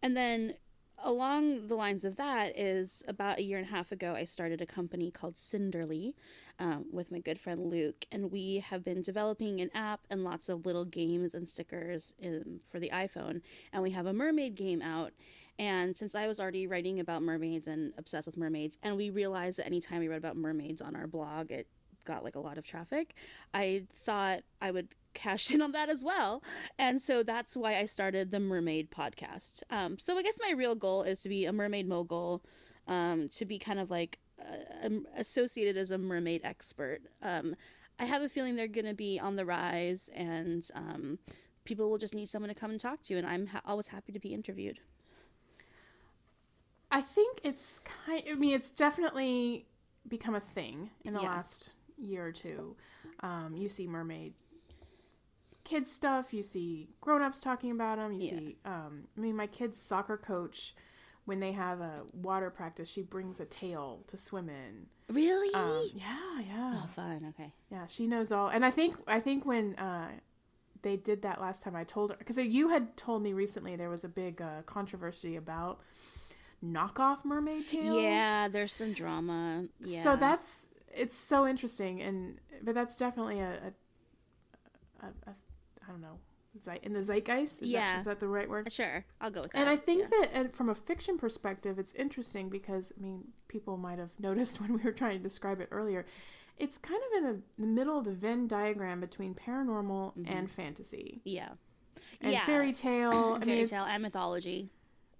and 0.02 0.16
then 0.16 0.54
along 0.98 1.66
the 1.66 1.74
lines 1.74 2.04
of 2.04 2.16
that 2.16 2.58
is 2.58 3.02
about 3.06 3.38
a 3.38 3.42
year 3.42 3.58
and 3.58 3.66
a 3.66 3.70
half 3.70 3.92
ago, 3.92 4.14
I 4.14 4.24
started 4.24 4.60
a 4.60 4.66
company 4.66 5.10
called 5.10 5.34
Cinderly 5.34 6.14
um, 6.58 6.86
with 6.90 7.10
my 7.10 7.18
good 7.18 7.38
friend 7.38 7.66
Luke, 7.66 8.06
and 8.10 8.30
we 8.30 8.58
have 8.58 8.84
been 8.84 9.02
developing 9.02 9.60
an 9.60 9.70
app 9.74 10.00
and 10.10 10.24
lots 10.24 10.48
of 10.48 10.64
little 10.64 10.84
games 10.84 11.34
and 11.34 11.48
stickers 11.48 12.14
in, 12.18 12.60
for 12.64 12.78
the 12.78 12.90
iPhone. 12.90 13.42
And 13.72 13.82
we 13.82 13.90
have 13.90 14.06
a 14.06 14.12
mermaid 14.12 14.54
game 14.54 14.82
out. 14.82 15.12
And 15.58 15.96
since 15.96 16.14
I 16.14 16.26
was 16.26 16.38
already 16.38 16.66
writing 16.66 17.00
about 17.00 17.22
mermaids 17.22 17.66
and 17.66 17.92
obsessed 17.98 18.26
with 18.26 18.36
mermaids, 18.36 18.78
and 18.82 18.96
we 18.96 19.10
realized 19.10 19.58
that 19.58 19.66
anytime 19.66 20.00
we 20.00 20.08
read 20.08 20.18
about 20.18 20.36
mermaids 20.36 20.82
on 20.82 20.94
our 20.94 21.06
blog, 21.06 21.50
it 21.50 21.66
got 22.04 22.24
like 22.24 22.36
a 22.36 22.40
lot 22.40 22.58
of 22.58 22.64
traffic, 22.64 23.14
I 23.52 23.84
thought 23.92 24.40
I 24.60 24.70
would 24.70 24.88
cash 25.14 25.50
in 25.54 25.62
on 25.62 25.72
that 25.72 25.88
as 25.88 26.04
well. 26.04 26.42
And 26.78 27.00
so 27.00 27.22
that's 27.22 27.56
why 27.56 27.76
I 27.76 27.86
started 27.86 28.30
the 28.30 28.40
Mermaid 28.40 28.90
podcast. 28.90 29.62
Um, 29.70 29.98
so 29.98 30.16
I 30.16 30.22
guess 30.22 30.38
my 30.42 30.52
real 30.52 30.74
goal 30.74 31.02
is 31.02 31.20
to 31.22 31.28
be 31.28 31.46
a 31.46 31.52
mermaid 31.52 31.88
mogul, 31.88 32.42
um, 32.86 33.28
to 33.30 33.44
be 33.44 33.58
kind 33.58 33.80
of 33.80 33.90
like 33.90 34.18
uh, 34.40 34.86
um, 34.86 35.06
associated 35.16 35.76
as 35.76 35.90
a 35.90 35.98
mermaid 35.98 36.42
expert. 36.44 37.00
Um, 37.22 37.56
I 37.98 38.04
have 38.04 38.22
a 38.22 38.28
feeling 38.28 38.56
they're 38.56 38.68
going 38.68 38.86
to 38.86 38.94
be 38.94 39.18
on 39.18 39.36
the 39.36 39.46
rise, 39.46 40.10
and 40.14 40.68
um, 40.74 41.18
people 41.64 41.88
will 41.90 41.98
just 41.98 42.14
need 42.14 42.28
someone 42.28 42.50
to 42.50 42.54
come 42.54 42.70
and 42.70 42.78
talk 42.78 43.02
to, 43.04 43.16
and 43.16 43.26
I'm 43.26 43.46
ha- 43.46 43.62
always 43.64 43.88
happy 43.88 44.12
to 44.12 44.20
be 44.20 44.34
interviewed. 44.34 44.80
I 46.96 47.02
think 47.02 47.40
it's 47.44 47.78
kind. 47.80 48.22
I 48.30 48.34
mean, 48.34 48.54
it's 48.54 48.70
definitely 48.70 49.66
become 50.08 50.34
a 50.34 50.40
thing 50.40 50.90
in 51.04 51.12
the 51.12 51.20
Yeah. 51.20 51.28
last 51.28 51.74
year 51.98 52.26
or 52.26 52.32
two. 52.32 52.74
Um, 53.20 53.54
you 53.54 53.68
see 53.68 53.86
mermaid 53.86 54.32
kids 55.64 55.92
stuff. 55.92 56.32
You 56.32 56.42
see 56.42 56.88
grown-ups 57.02 57.40
talking 57.42 57.70
about 57.70 57.98
them. 57.98 58.12
You 58.12 58.20
Yeah. 58.20 58.30
see. 58.30 58.58
Um, 58.64 59.08
I 59.14 59.20
mean, 59.20 59.36
my 59.36 59.46
kid's 59.46 59.78
soccer 59.80 60.16
coach, 60.16 60.74
when 61.26 61.40
they 61.40 61.52
have 61.52 61.80
a 61.82 62.06
water 62.14 62.50
practice, 62.50 62.88
she 62.88 63.02
brings 63.02 63.40
a 63.40 63.44
tail 63.44 64.04
to 64.06 64.16
swim 64.16 64.48
in. 64.48 64.86
Really? 65.08 65.52
Um, 65.54 65.90
yeah, 65.92 66.40
yeah, 66.40 66.80
oh, 66.82 66.86
fun. 66.86 67.26
Okay. 67.30 67.52
yeah. 67.70 67.84
She 67.86 68.06
knows 68.06 68.32
all. 68.32 68.48
And 68.48 68.64
I 68.64 68.70
think 68.70 68.96
I 69.06 69.20
think 69.20 69.44
when 69.44 69.74
uh, 69.76 70.12
they 70.82 70.96
did 70.96 71.20
that 71.22 71.42
last 71.42 71.62
time, 71.62 71.76
I 71.76 71.84
told 71.84 72.10
her 72.12 72.16
because 72.16 72.38
you 72.38 72.68
had 72.70 72.96
told 72.96 73.22
me 73.22 73.34
recently 73.34 73.76
there 73.76 73.90
was 73.90 74.02
a 74.04 74.08
big 74.08 74.40
uh, 74.40 74.62
controversy 74.66 75.36
about 75.36 75.80
knockoff 76.72 77.24
mermaid 77.24 77.68
tails. 77.68 78.00
Yeah, 78.02 78.48
there's 78.48 78.72
some 78.72 78.92
drama. 78.92 79.66
Yeah. 79.84 80.02
So 80.02 80.16
that's 80.16 80.66
it's 80.94 81.16
so 81.16 81.46
interesting, 81.46 82.00
and 82.00 82.38
but 82.62 82.74
that's 82.74 82.96
definitely 82.96 83.40
a, 83.40 83.72
a, 85.02 85.06
a, 85.06 85.08
a 85.30 85.34
I 85.86 85.90
don't 85.90 86.00
know, 86.00 86.18
in 86.82 86.92
the 86.92 87.02
zeitgeist. 87.02 87.62
Is 87.62 87.70
Yeah. 87.70 87.94
that, 87.94 87.98
is 88.00 88.04
that 88.06 88.20
the 88.20 88.28
right 88.28 88.48
word? 88.48 88.72
sure. 88.72 89.04
I'll 89.20 89.30
go 89.30 89.40
with 89.40 89.52
that. 89.52 89.58
And 89.58 89.68
I 89.68 89.76
think 89.76 90.08
yeah. 90.10 90.26
that 90.42 90.56
from 90.56 90.68
a 90.68 90.74
fiction 90.74 91.18
perspective, 91.18 91.78
it's 91.78 91.94
interesting 91.94 92.48
because 92.48 92.92
I 92.98 93.02
mean, 93.02 93.28
people 93.48 93.76
might 93.76 93.98
have 93.98 94.12
noticed 94.20 94.60
when 94.60 94.72
we 94.74 94.82
were 94.82 94.92
trying 94.92 95.18
to 95.18 95.22
describe 95.22 95.60
it 95.60 95.68
earlier. 95.70 96.06
It's 96.58 96.78
kind 96.78 97.00
of 97.12 97.18
in 97.18 97.24
the, 97.24 97.42
the 97.62 97.66
middle 97.66 97.98
of 97.98 98.06
the 98.06 98.12
Venn 98.12 98.48
diagram 98.48 98.98
between 99.00 99.34
paranormal 99.34 100.12
and 100.26 100.50
fantasy 100.50 101.20
yeah, 101.24 101.48
and 101.48 101.56
Mm-hmm. 102.22 102.30
Yeah. 102.32 102.46
fairy 102.46 102.72
tale. 102.72 103.34
I 103.40 103.44
mean, 103.44 103.48
fairy 103.48 103.66
tale 103.66 103.84
and 103.84 104.02
mythology. 104.02 104.70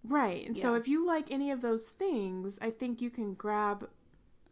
Right. 0.08 0.46
And 0.46 0.56
so 0.56 0.74
if 0.74 0.86
you 0.88 1.06
like 1.06 1.30
any 1.30 1.50
of 1.50 1.60
those 1.60 1.88
things, 1.88 2.58
I 2.62 2.70
think 2.70 3.00
you 3.00 3.10
can 3.10 3.34
grab, 3.34 3.88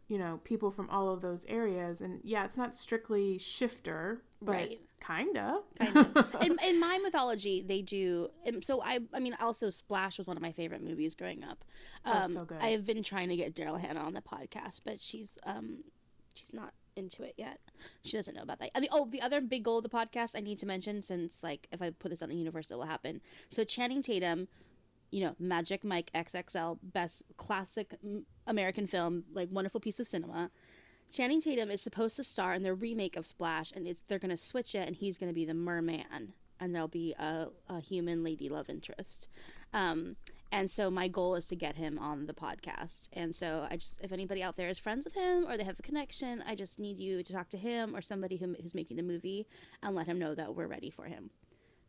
you 0.07 0.17
know, 0.17 0.39
people 0.43 0.71
from 0.71 0.89
all 0.89 1.09
of 1.09 1.21
those 1.21 1.45
areas. 1.45 2.01
And 2.01 2.19
yeah, 2.23 2.45
it's 2.45 2.57
not 2.57 2.75
strictly 2.75 3.37
shifter, 3.37 4.21
but 4.41 4.51
Right. 4.53 4.79
kinda. 5.05 5.61
kind 5.79 5.97
of. 6.15 6.35
in, 6.41 6.57
in 6.63 6.79
my 6.79 6.97
mythology, 6.99 7.61
they 7.61 7.81
do. 7.81 8.29
And 8.45 8.63
so 8.63 8.81
I, 8.83 8.99
I 9.13 9.19
mean, 9.19 9.35
also 9.39 9.69
Splash 9.69 10.17
was 10.17 10.27
one 10.27 10.37
of 10.37 10.41
my 10.43 10.51
favorite 10.51 10.81
movies 10.83 11.15
growing 11.15 11.43
up. 11.43 11.63
Oh, 12.05 12.11
Um, 12.11 12.31
so 12.31 12.45
good. 12.45 12.57
I 12.61 12.69
have 12.69 12.85
been 12.85 13.01
trying 13.03 13.29
to 13.29 13.35
get 13.35 13.55
Daryl 13.55 13.79
Hannah 13.79 14.01
on 14.01 14.13
the 14.13 14.21
podcast, 14.21 14.81
but 14.85 14.99
she's 14.99 15.37
um, 15.43 15.83
she's 16.33 16.53
not 16.53 16.73
into 16.97 17.23
it 17.23 17.33
yet. 17.37 17.59
She 18.03 18.15
doesn't 18.15 18.35
know 18.35 18.41
about 18.43 18.59
that. 18.59 18.71
I 18.73 18.79
mean, 18.79 18.89
oh, 18.91 19.05
the 19.09 19.21
other 19.21 19.41
big 19.41 19.63
goal 19.63 19.77
of 19.79 19.83
the 19.83 19.89
podcast 19.89 20.35
I 20.35 20.39
need 20.39 20.57
to 20.59 20.65
mention, 20.65 21.01
since 21.01 21.43
like 21.43 21.67
if 21.71 21.81
I 21.81 21.89
put 21.91 22.09
this 22.09 22.21
on 22.21 22.29
the 22.29 22.35
universe, 22.37 22.71
it 22.71 22.75
will 22.75 22.83
happen. 22.85 23.21
So 23.49 23.63
Channing 23.63 24.01
Tatum. 24.01 24.47
You 25.11 25.21
know, 25.25 25.35
Magic 25.39 25.83
Mike 25.83 26.11
XXL, 26.13 26.79
best 26.81 27.23
classic 27.37 27.95
American 28.47 28.87
film, 28.87 29.23
like 29.33 29.49
wonderful 29.51 29.79
piece 29.79 29.99
of 29.99 30.07
cinema. 30.07 30.51
Channing 31.11 31.39
Tatum 31.39 31.69
is 31.71 31.81
supposed 31.81 32.15
to 32.17 32.23
star 32.23 32.53
in 32.53 32.63
the 32.63 32.73
remake 32.73 33.15
of 33.15 33.25
Splash, 33.25 33.71
and 33.71 33.87
it's 33.87 34.01
they're 34.01 34.19
gonna 34.19 34.37
switch 34.37 34.75
it, 34.75 34.87
and 34.87 34.95
he's 34.95 35.17
gonna 35.17 35.33
be 35.33 35.45
the 35.45 35.53
merman, 35.53 36.33
and 36.59 36.73
there'll 36.73 36.87
be 36.87 37.13
a, 37.19 37.47
a 37.69 37.79
human 37.79 38.23
lady 38.23 38.49
love 38.49 38.69
interest. 38.69 39.29
Um, 39.73 40.15
and 40.51 40.71
so 40.71 40.89
my 40.89 41.07
goal 41.09 41.35
is 41.35 41.47
to 41.47 41.55
get 41.55 41.75
him 41.75 41.99
on 41.99 42.27
the 42.27 42.33
podcast. 42.33 43.09
And 43.11 43.35
so 43.35 43.67
I 43.69 43.75
just, 43.75 43.99
if 44.01 44.11
anybody 44.13 44.41
out 44.41 44.55
there 44.55 44.69
is 44.69 44.79
friends 44.79 45.03
with 45.03 45.13
him 45.13 45.45
or 45.49 45.57
they 45.57 45.65
have 45.65 45.77
a 45.79 45.81
connection, 45.81 46.41
I 46.47 46.55
just 46.55 46.79
need 46.79 46.97
you 46.97 47.23
to 47.23 47.33
talk 47.33 47.49
to 47.49 47.57
him 47.57 47.93
or 47.93 48.01
somebody 48.01 48.37
who, 48.37 48.55
who's 48.61 48.73
making 48.73 48.95
the 48.95 49.03
movie 49.03 49.47
and 49.83 49.95
let 49.95 50.07
him 50.07 50.17
know 50.17 50.33
that 50.33 50.55
we're 50.55 50.67
ready 50.67 50.89
for 50.89 51.05
him. 51.05 51.29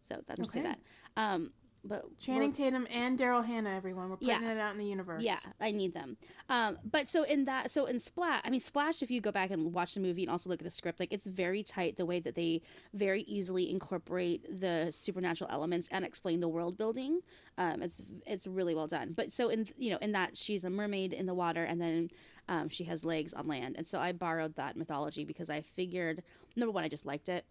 So 0.03 0.21
that's 0.27 0.51
Okay. 0.51 0.63
that. 0.63 0.81
Um, 1.17 1.53
but 1.87 2.19
Channing 2.19 2.43
most- 2.49 2.57
Tatum 2.57 2.87
and 2.91 3.19
Daryl 3.19 3.45
Hannah, 3.45 3.71
everyone. 3.75 4.11
We're 4.11 4.17
putting 4.17 4.29
Yeah. 4.43 4.53
it 4.53 4.59
out 4.59 4.73
in 4.73 4.79
the 4.79 4.85
universe. 4.87 5.23
Yeah, 5.23 5.39
I 5.61 5.71
need 5.71 5.95
them. 5.95 6.17
Um, 6.49 6.79
but 6.85 7.09
so 7.09 7.23
in 7.23 7.45
that, 7.47 7.71
so 7.71 7.87
in 7.87 7.99
Splash, 7.99 8.43
I 8.45 8.51
mean 8.51 8.61
Splash. 8.61 9.03
If 9.03 9.11
you 9.11 9.21
go 9.21 9.33
back 9.33 9.51
and 9.51 9.73
watch 9.73 9.95
the 9.95 10.01
movie 10.01 10.23
and 10.23 10.31
also 10.31 10.49
look 10.51 10.61
at 10.61 10.65
the 10.65 10.71
script, 10.71 11.01
like 11.01 11.13
it's 11.13 11.27
very 11.27 11.63
tight 11.63 11.97
the 11.97 12.07
way 12.07 12.21
that 12.21 12.35
they 12.35 12.63
very 12.95 13.23
easily 13.23 13.71
incorporate 13.71 14.61
the 14.61 14.91
supernatural 14.93 15.51
elements 15.51 15.89
and 15.91 16.05
explain 16.05 16.41
the 16.41 16.49
world 16.49 16.77
building. 16.77 17.21
Um, 17.59 17.83
it's 17.83 18.05
it's 18.27 18.47
really 18.47 18.75
well 18.75 18.87
done. 18.87 19.13
But 19.17 19.33
so 19.33 19.49
in 19.49 19.67
you 19.79 19.91
know 19.91 19.99
in 19.99 20.13
that 20.13 20.37
she's 20.37 20.65
a 20.65 20.71
mermaid 20.71 21.13
in 21.13 21.27
the 21.27 21.35
water 21.35 21.65
and 21.65 21.81
then 21.81 22.11
um, 22.49 22.69
she 22.69 22.85
has 22.85 23.05
legs 23.05 23.35
on 23.35 23.49
land, 23.49 23.75
and 23.77 23.89
so 23.89 23.99
I 23.99 24.13
borrowed 24.13 24.55
that 24.55 24.77
mythology 24.77 25.25
because 25.25 25.51
I 25.51 25.63
figured 25.63 26.23
number 26.55 26.71
one 26.71 26.85
I 26.85 26.89
just 26.89 27.05
liked 27.05 27.29
it. 27.29 27.45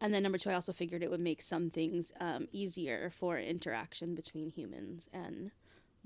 And 0.00 0.12
then 0.14 0.22
number 0.22 0.38
two, 0.38 0.50
I 0.50 0.54
also 0.54 0.72
figured 0.72 1.02
it 1.02 1.10
would 1.10 1.20
make 1.20 1.42
some 1.42 1.70
things 1.70 2.10
um, 2.20 2.48
easier 2.52 3.10
for 3.10 3.38
interaction 3.38 4.14
between 4.14 4.50
humans 4.50 5.08
and 5.12 5.50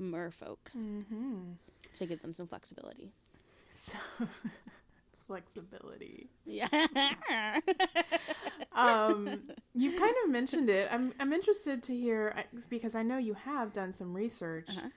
merfolk 0.00 0.58
Mm-hmm. 0.76 1.52
to 1.94 2.06
give 2.06 2.20
them 2.22 2.34
some 2.34 2.46
flexibility. 2.48 3.12
So 3.78 3.96
flexibility. 5.26 6.28
Yeah. 6.44 6.68
Um, 8.76 9.42
you 9.74 9.92
kind 9.92 10.14
of 10.24 10.30
mentioned 10.30 10.68
it. 10.68 10.88
I'm 10.90 11.14
I'm 11.20 11.32
interested 11.32 11.82
to 11.84 11.94
hear 11.96 12.34
because 12.68 12.96
I 12.96 13.02
know 13.04 13.18
you 13.18 13.34
have 13.34 13.72
done 13.72 13.92
some 13.92 14.12
research 14.14 14.68
Uh-huh. 14.70 14.88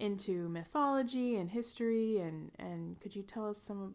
into 0.00 0.48
mythology 0.48 1.36
and 1.36 1.50
history, 1.50 2.18
and 2.18 2.50
and 2.58 2.98
could 3.00 3.14
you 3.14 3.22
tell 3.22 3.48
us 3.48 3.58
some 3.62 3.94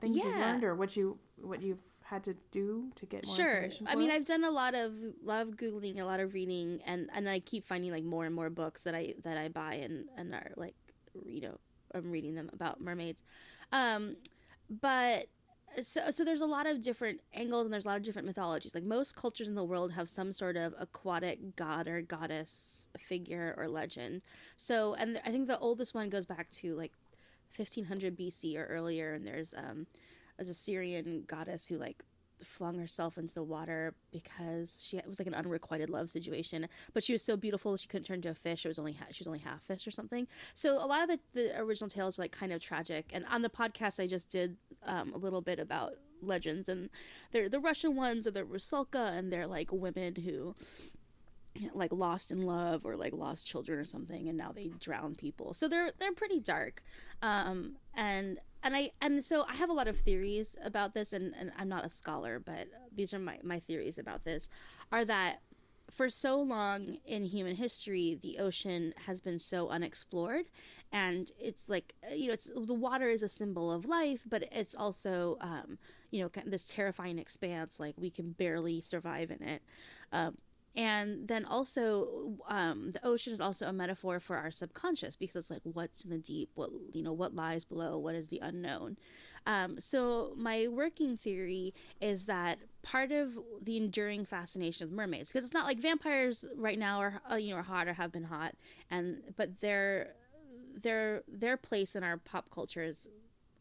things 0.00 0.16
you've 0.16 0.26
learned 0.40 0.64
or 0.64 0.74
what 0.74 0.96
you 0.96 1.18
what 1.40 1.62
you've 1.62 1.80
had 2.08 2.24
to 2.24 2.34
do 2.50 2.90
to 2.94 3.04
get 3.04 3.26
more 3.26 3.36
sure. 3.36 3.68
I 3.86 3.94
mean, 3.94 4.10
us? 4.10 4.16
I've 4.16 4.26
done 4.26 4.44
a 4.44 4.50
lot 4.50 4.74
of 4.74 4.94
lot 5.22 5.42
of 5.42 5.56
googling, 5.56 6.00
a 6.00 6.04
lot 6.04 6.20
of 6.20 6.32
reading, 6.32 6.80
and 6.86 7.10
and 7.12 7.28
I 7.28 7.40
keep 7.40 7.66
finding 7.66 7.92
like 7.92 8.04
more 8.04 8.24
and 8.24 8.34
more 8.34 8.48
books 8.48 8.82
that 8.84 8.94
I 8.94 9.14
that 9.24 9.36
I 9.36 9.48
buy 9.48 9.74
and 9.74 10.06
and 10.16 10.34
are 10.34 10.52
like 10.56 10.74
you 11.26 11.42
know 11.42 11.58
I'm 11.94 12.10
reading 12.10 12.34
them 12.34 12.48
about 12.52 12.80
mermaids, 12.80 13.22
um, 13.72 14.16
but. 14.80 15.26
So, 15.82 16.10
so 16.10 16.24
there's 16.24 16.40
a 16.40 16.46
lot 16.46 16.66
of 16.66 16.82
different 16.82 17.20
angles 17.34 17.66
and 17.66 17.72
there's 17.72 17.84
a 17.84 17.88
lot 17.88 17.98
of 17.98 18.02
different 18.02 18.26
mythologies. 18.26 18.74
Like 18.74 18.84
most 18.84 19.14
cultures 19.14 19.48
in 19.48 19.54
the 19.54 19.62
world 19.62 19.92
have 19.92 20.08
some 20.08 20.32
sort 20.32 20.56
of 20.56 20.74
aquatic 20.78 21.56
god 21.56 21.86
or 21.86 22.00
goddess 22.00 22.88
figure 22.98 23.54
or 23.56 23.68
legend. 23.68 24.22
So, 24.56 24.94
and 24.94 25.20
I 25.26 25.30
think 25.30 25.46
the 25.46 25.58
oldest 25.58 25.94
one 25.94 26.08
goes 26.08 26.24
back 26.24 26.50
to 26.52 26.74
like 26.74 26.92
1500 27.54 28.16
BC 28.16 28.56
or 28.56 28.64
earlier, 28.64 29.12
and 29.12 29.26
there's 29.26 29.52
um, 29.54 29.86
a 30.46 30.54
Syrian 30.54 31.24
goddess 31.26 31.66
who 31.66 31.78
like 31.78 32.02
flung 32.44 32.78
herself 32.78 33.18
into 33.18 33.34
the 33.34 33.42
water 33.42 33.94
because 34.12 34.84
she 34.84 34.96
it 34.96 35.08
was 35.08 35.18
like 35.18 35.26
an 35.26 35.34
unrequited 35.34 35.90
love 35.90 36.08
situation. 36.10 36.68
But 36.94 37.02
she 37.02 37.12
was 37.12 37.22
so 37.22 37.36
beautiful 37.36 37.76
she 37.76 37.88
couldn't 37.88 38.04
turn 38.04 38.16
into 38.16 38.30
a 38.30 38.34
fish. 38.34 38.64
It 38.64 38.68
was 38.68 38.78
only 38.78 38.96
she 39.10 39.20
was 39.20 39.26
only 39.26 39.40
half 39.40 39.62
fish 39.62 39.86
or 39.86 39.90
something. 39.90 40.26
So 40.54 40.74
a 40.74 40.86
lot 40.86 41.02
of 41.02 41.08
the, 41.08 41.20
the 41.34 41.60
original 41.60 41.88
tales 41.88 42.18
are 42.18 42.22
like 42.22 42.32
kind 42.32 42.52
of 42.52 42.60
tragic. 42.60 43.10
And 43.12 43.24
on 43.26 43.42
the 43.42 43.50
podcast 43.50 44.00
i 44.02 44.06
just 44.06 44.28
did 44.28 44.56
um, 44.84 45.12
a 45.12 45.18
little 45.18 45.40
bit 45.40 45.58
about 45.58 45.94
legends 46.20 46.68
and 46.68 46.90
they're 47.30 47.48
the 47.48 47.60
russian 47.60 47.94
ones 47.94 48.26
are 48.26 48.32
the 48.32 48.42
rusalka 48.42 49.16
and 49.16 49.32
they're 49.32 49.46
like 49.46 49.72
women 49.72 50.16
who 50.16 50.52
like 51.74 51.92
lost 51.92 52.30
in 52.30 52.42
love 52.42 52.84
or 52.84 52.96
like 52.96 53.12
lost 53.12 53.46
children 53.46 53.78
or 53.78 53.84
something 53.84 54.28
and 54.28 54.36
now 54.36 54.52
they 54.52 54.70
drown 54.78 55.14
people. 55.14 55.54
So 55.54 55.68
they're 55.68 55.90
they're 55.98 56.12
pretty 56.12 56.40
dark. 56.40 56.82
Um 57.22 57.76
and 57.94 58.38
and 58.62 58.76
i 58.76 58.90
and 59.00 59.24
so 59.24 59.44
i 59.48 59.54
have 59.54 59.70
a 59.70 59.72
lot 59.72 59.88
of 59.88 59.96
theories 59.96 60.56
about 60.64 60.94
this 60.94 61.12
and, 61.12 61.34
and 61.38 61.52
i'm 61.58 61.68
not 61.68 61.84
a 61.84 61.90
scholar 61.90 62.38
but 62.38 62.68
these 62.94 63.12
are 63.14 63.18
my 63.18 63.38
my 63.42 63.58
theories 63.58 63.98
about 63.98 64.24
this 64.24 64.48
are 64.92 65.04
that 65.04 65.40
for 65.90 66.10
so 66.10 66.40
long 66.40 66.98
in 67.06 67.24
human 67.24 67.56
history 67.56 68.18
the 68.20 68.38
ocean 68.38 68.92
has 69.06 69.20
been 69.20 69.38
so 69.38 69.68
unexplored 69.68 70.46
and 70.92 71.32
it's 71.38 71.68
like 71.68 71.94
uh, 72.10 72.14
you 72.14 72.26
know 72.26 72.32
it's 72.32 72.50
the 72.54 72.74
water 72.74 73.08
is 73.08 73.22
a 73.22 73.28
symbol 73.28 73.70
of 73.70 73.86
life 73.86 74.22
but 74.28 74.44
it's 74.52 74.74
also 74.74 75.36
um 75.40 75.78
you 76.10 76.22
know 76.22 76.30
this 76.46 76.66
terrifying 76.66 77.18
expanse 77.18 77.78
like 77.78 77.94
we 77.98 78.10
can 78.10 78.32
barely 78.32 78.80
survive 78.80 79.30
in 79.30 79.42
it. 79.42 79.62
Um 80.12 80.38
and 80.76 81.26
then 81.26 81.44
also 81.44 82.34
um, 82.48 82.92
the 82.92 83.04
ocean 83.06 83.32
is 83.32 83.40
also 83.40 83.66
a 83.66 83.72
metaphor 83.72 84.20
for 84.20 84.36
our 84.36 84.50
subconscious 84.50 85.16
because 85.16 85.36
it's 85.36 85.50
like 85.50 85.62
what's 85.64 86.04
in 86.04 86.10
the 86.10 86.18
deep? 86.18 86.50
What 86.54 86.70
you 86.92 87.02
know 87.02 87.12
what 87.12 87.34
lies 87.34 87.64
below? 87.64 87.98
What 87.98 88.14
is 88.14 88.28
the 88.28 88.40
unknown? 88.40 88.96
Um, 89.46 89.80
so 89.80 90.34
my 90.36 90.68
working 90.68 91.16
theory 91.16 91.72
is 92.00 92.26
that 92.26 92.58
part 92.82 93.12
of 93.12 93.38
the 93.62 93.76
enduring 93.76 94.24
fascination 94.24 94.84
of 94.84 94.92
mermaids 94.92 95.30
because 95.30 95.44
it's 95.44 95.54
not 95.54 95.66
like 95.66 95.78
vampires 95.78 96.44
right 96.56 96.78
now 96.78 96.98
are 96.98 97.20
uh, 97.30 97.36
you 97.36 97.50
know 97.50 97.56
are 97.56 97.62
hot 97.62 97.88
or 97.88 97.94
have 97.94 98.12
been 98.12 98.24
hot 98.24 98.54
and 98.90 99.22
but 99.36 99.60
their 99.60 100.12
their 100.82 101.22
their 101.26 101.56
place 101.56 101.96
in 101.96 102.04
our 102.04 102.18
pop 102.18 102.50
culture 102.50 102.82
is 102.82 103.08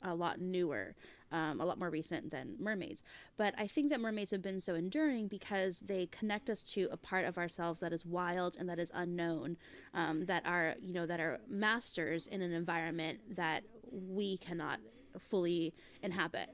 a 0.02 0.14
lot 0.14 0.40
newer, 0.40 0.96
um, 1.32 1.60
a 1.60 1.66
lot 1.66 1.80
more 1.80 1.90
recent 1.90 2.32
than 2.32 2.56
mermaids. 2.60 3.04
But 3.38 3.54
I 3.58 3.68
think 3.68 3.90
that 3.90 4.00
mermaids 4.00 4.32
have 4.32 4.42
been 4.42 4.60
so 4.60 4.76
enduring 4.76 5.28
because 5.28 5.82
they 5.82 6.08
connect 6.08 6.50
us 6.50 6.64
to 6.74 6.88
a 6.92 6.98
part 6.98 7.26
of 7.26 7.38
ourselves 7.38 7.80
that 7.82 7.94
is 7.94 8.06
wild 8.06 8.56
and 8.60 8.68
that 8.70 8.80
is 8.80 8.92
unknown, 8.94 9.58
um, 9.94 10.26
that 10.26 10.46
are 10.46 10.76
you 10.82 10.94
know 10.94 11.06
that 11.06 11.20
are 11.20 11.40
masters 11.50 12.28
in 12.28 12.42
an 12.42 12.52
environment 12.54 13.20
that 13.36 13.64
we 13.92 14.38
cannot 14.38 14.80
fully 15.20 15.74
inhabit 16.02 16.50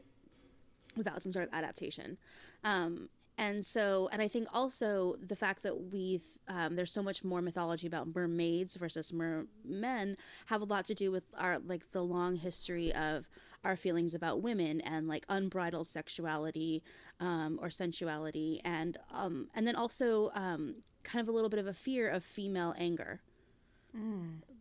without 0.95 1.21
some 1.21 1.31
sort 1.31 1.47
of 1.47 1.53
adaptation. 1.53 2.17
Um, 2.63 3.09
and 3.37 3.65
so, 3.65 4.09
and 4.11 4.21
I 4.21 4.27
think 4.27 4.47
also 4.53 5.15
the 5.25 5.35
fact 5.35 5.63
that 5.63 5.91
we've 5.91 6.25
um, 6.47 6.75
there's 6.75 6.91
so 6.91 7.01
much 7.01 7.23
more 7.23 7.41
mythology 7.41 7.87
about 7.87 8.13
mermaids 8.13 8.75
versus 8.75 9.11
mermen 9.11 10.15
have 10.45 10.61
a 10.61 10.65
lot 10.65 10.85
to 10.85 10.93
do 10.93 11.11
with 11.11 11.23
our 11.37 11.59
like 11.59 11.91
the 11.91 12.03
long 12.03 12.35
history 12.35 12.93
of 12.93 13.27
our 13.63 13.75
feelings 13.75 14.13
about 14.13 14.41
women 14.41 14.81
and 14.81 15.07
like 15.07 15.25
unbridled 15.29 15.87
sexuality 15.87 16.83
um, 17.19 17.57
or 17.61 17.69
sensuality, 17.69 18.61
and 18.63 18.97
um, 19.11 19.47
and 19.55 19.65
then 19.65 19.75
also 19.75 20.29
um, 20.35 20.75
kind 21.03 21.21
of 21.21 21.27
a 21.27 21.31
little 21.31 21.49
bit 21.49 21.59
of 21.59 21.67
a 21.67 21.73
fear 21.73 22.09
of 22.09 22.23
female 22.23 22.75
anger 22.77 23.21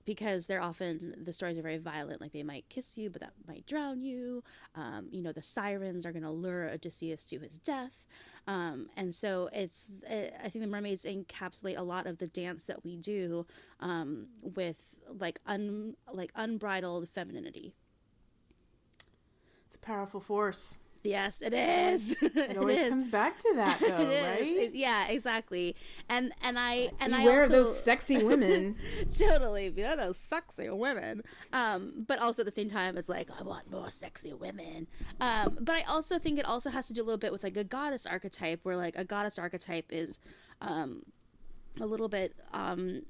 because 0.05 0.47
they're 0.47 0.63
often 0.63 1.15
the 1.23 1.33
stories 1.33 1.59
are 1.59 1.63
very 1.63 1.79
violent 1.79 2.21
like 2.21 2.33
they 2.33 2.43
might 2.43 2.69
kiss 2.69 2.99
you 2.99 3.11
but 3.11 3.21
that 3.21 3.33
might 3.47 3.67
drown 3.67 4.03
you. 4.03 4.43
Um, 4.75 5.09
you 5.11 5.23
know 5.23 5.33
the 5.33 5.43
sirens 5.43 6.05
are 6.07 6.13
going 6.13 6.23
to 6.23 6.31
lure 6.31 6.69
odysseus 6.69 7.25
to 7.27 7.39
his 7.39 7.59
death. 7.59 8.07
Um, 8.47 8.89
and 8.97 9.15
so 9.15 9.49
it's 9.53 9.89
uh, 10.11 10.27
i 10.43 10.49
think 10.49 10.65
the 10.65 10.71
mermaids 10.71 11.05
encapsulate 11.05 11.79
a 11.79 11.83
lot 11.83 12.07
of 12.07 12.19
the 12.19 12.27
dance 12.27 12.65
that 12.65 12.85
we 12.85 12.97
do 12.97 13.47
um, 13.79 14.27
with 14.43 14.99
like 15.19 15.41
un 15.47 15.97
like 16.13 16.33
unbridled 16.35 17.09
femininity. 17.09 17.75
It's 19.67 19.77
a 19.77 19.79
powerful 19.79 20.21
force. 20.21 20.79
Yes 21.05 21.41
it 21.41 21.53
is 21.53 22.13
It 22.23 22.57
always 22.57 22.79
is. 22.81 22.89
comes 22.91 23.09
back 23.09 23.39
to 23.39 23.53
that, 23.57 23.79
though, 23.81 23.87
It 24.11 24.23
right? 24.41 24.41
It's- 24.43 24.75
yeah 24.75 25.09
exactly 25.09 25.75
and 26.09 26.33
and 26.43 26.59
i 26.59 26.91
and 27.01 27.15
i 27.15 27.23
Beware 27.23 27.43
also 27.43 27.53
those 27.53 27.79
sexy 27.83 28.23
women. 28.31 28.77
totally 29.17 29.71
be 29.71 29.83
those 29.83 30.17
sexy 30.17 30.71
women 30.71 31.23
um 31.53 32.05
but 32.07 32.19
also 32.21 32.43
at 32.43 32.47
the 32.47 32.51
same 32.53 32.71
time 32.71 32.97
it's 32.97 33.09
like 33.09 33.29
i 33.39 33.43
want 33.43 33.71
more 33.71 33.91
sexy 33.91 34.33
women 34.33 34.87
um 35.21 35.59
but 35.61 35.75
i 35.77 35.83
also 35.89 36.19
think 36.19 36.39
it 36.39 36.45
also 36.45 36.71
has 36.71 36.87
to 36.89 36.93
do 36.93 37.03
a 37.03 37.05
little 37.05 37.19
bit 37.19 37.33
with 37.33 37.43
like 37.43 37.57
a 37.57 37.65
goddess 37.65 38.07
archetype 38.07 38.61
where 38.63 38.77
like 38.77 38.97
a 38.97 39.05
goddess 39.05 39.39
archetype 39.39 39.87
is 39.91 40.21
um 40.61 41.03
a 41.81 41.87
little 41.87 42.09
bit 42.09 42.35
um 42.53 43.03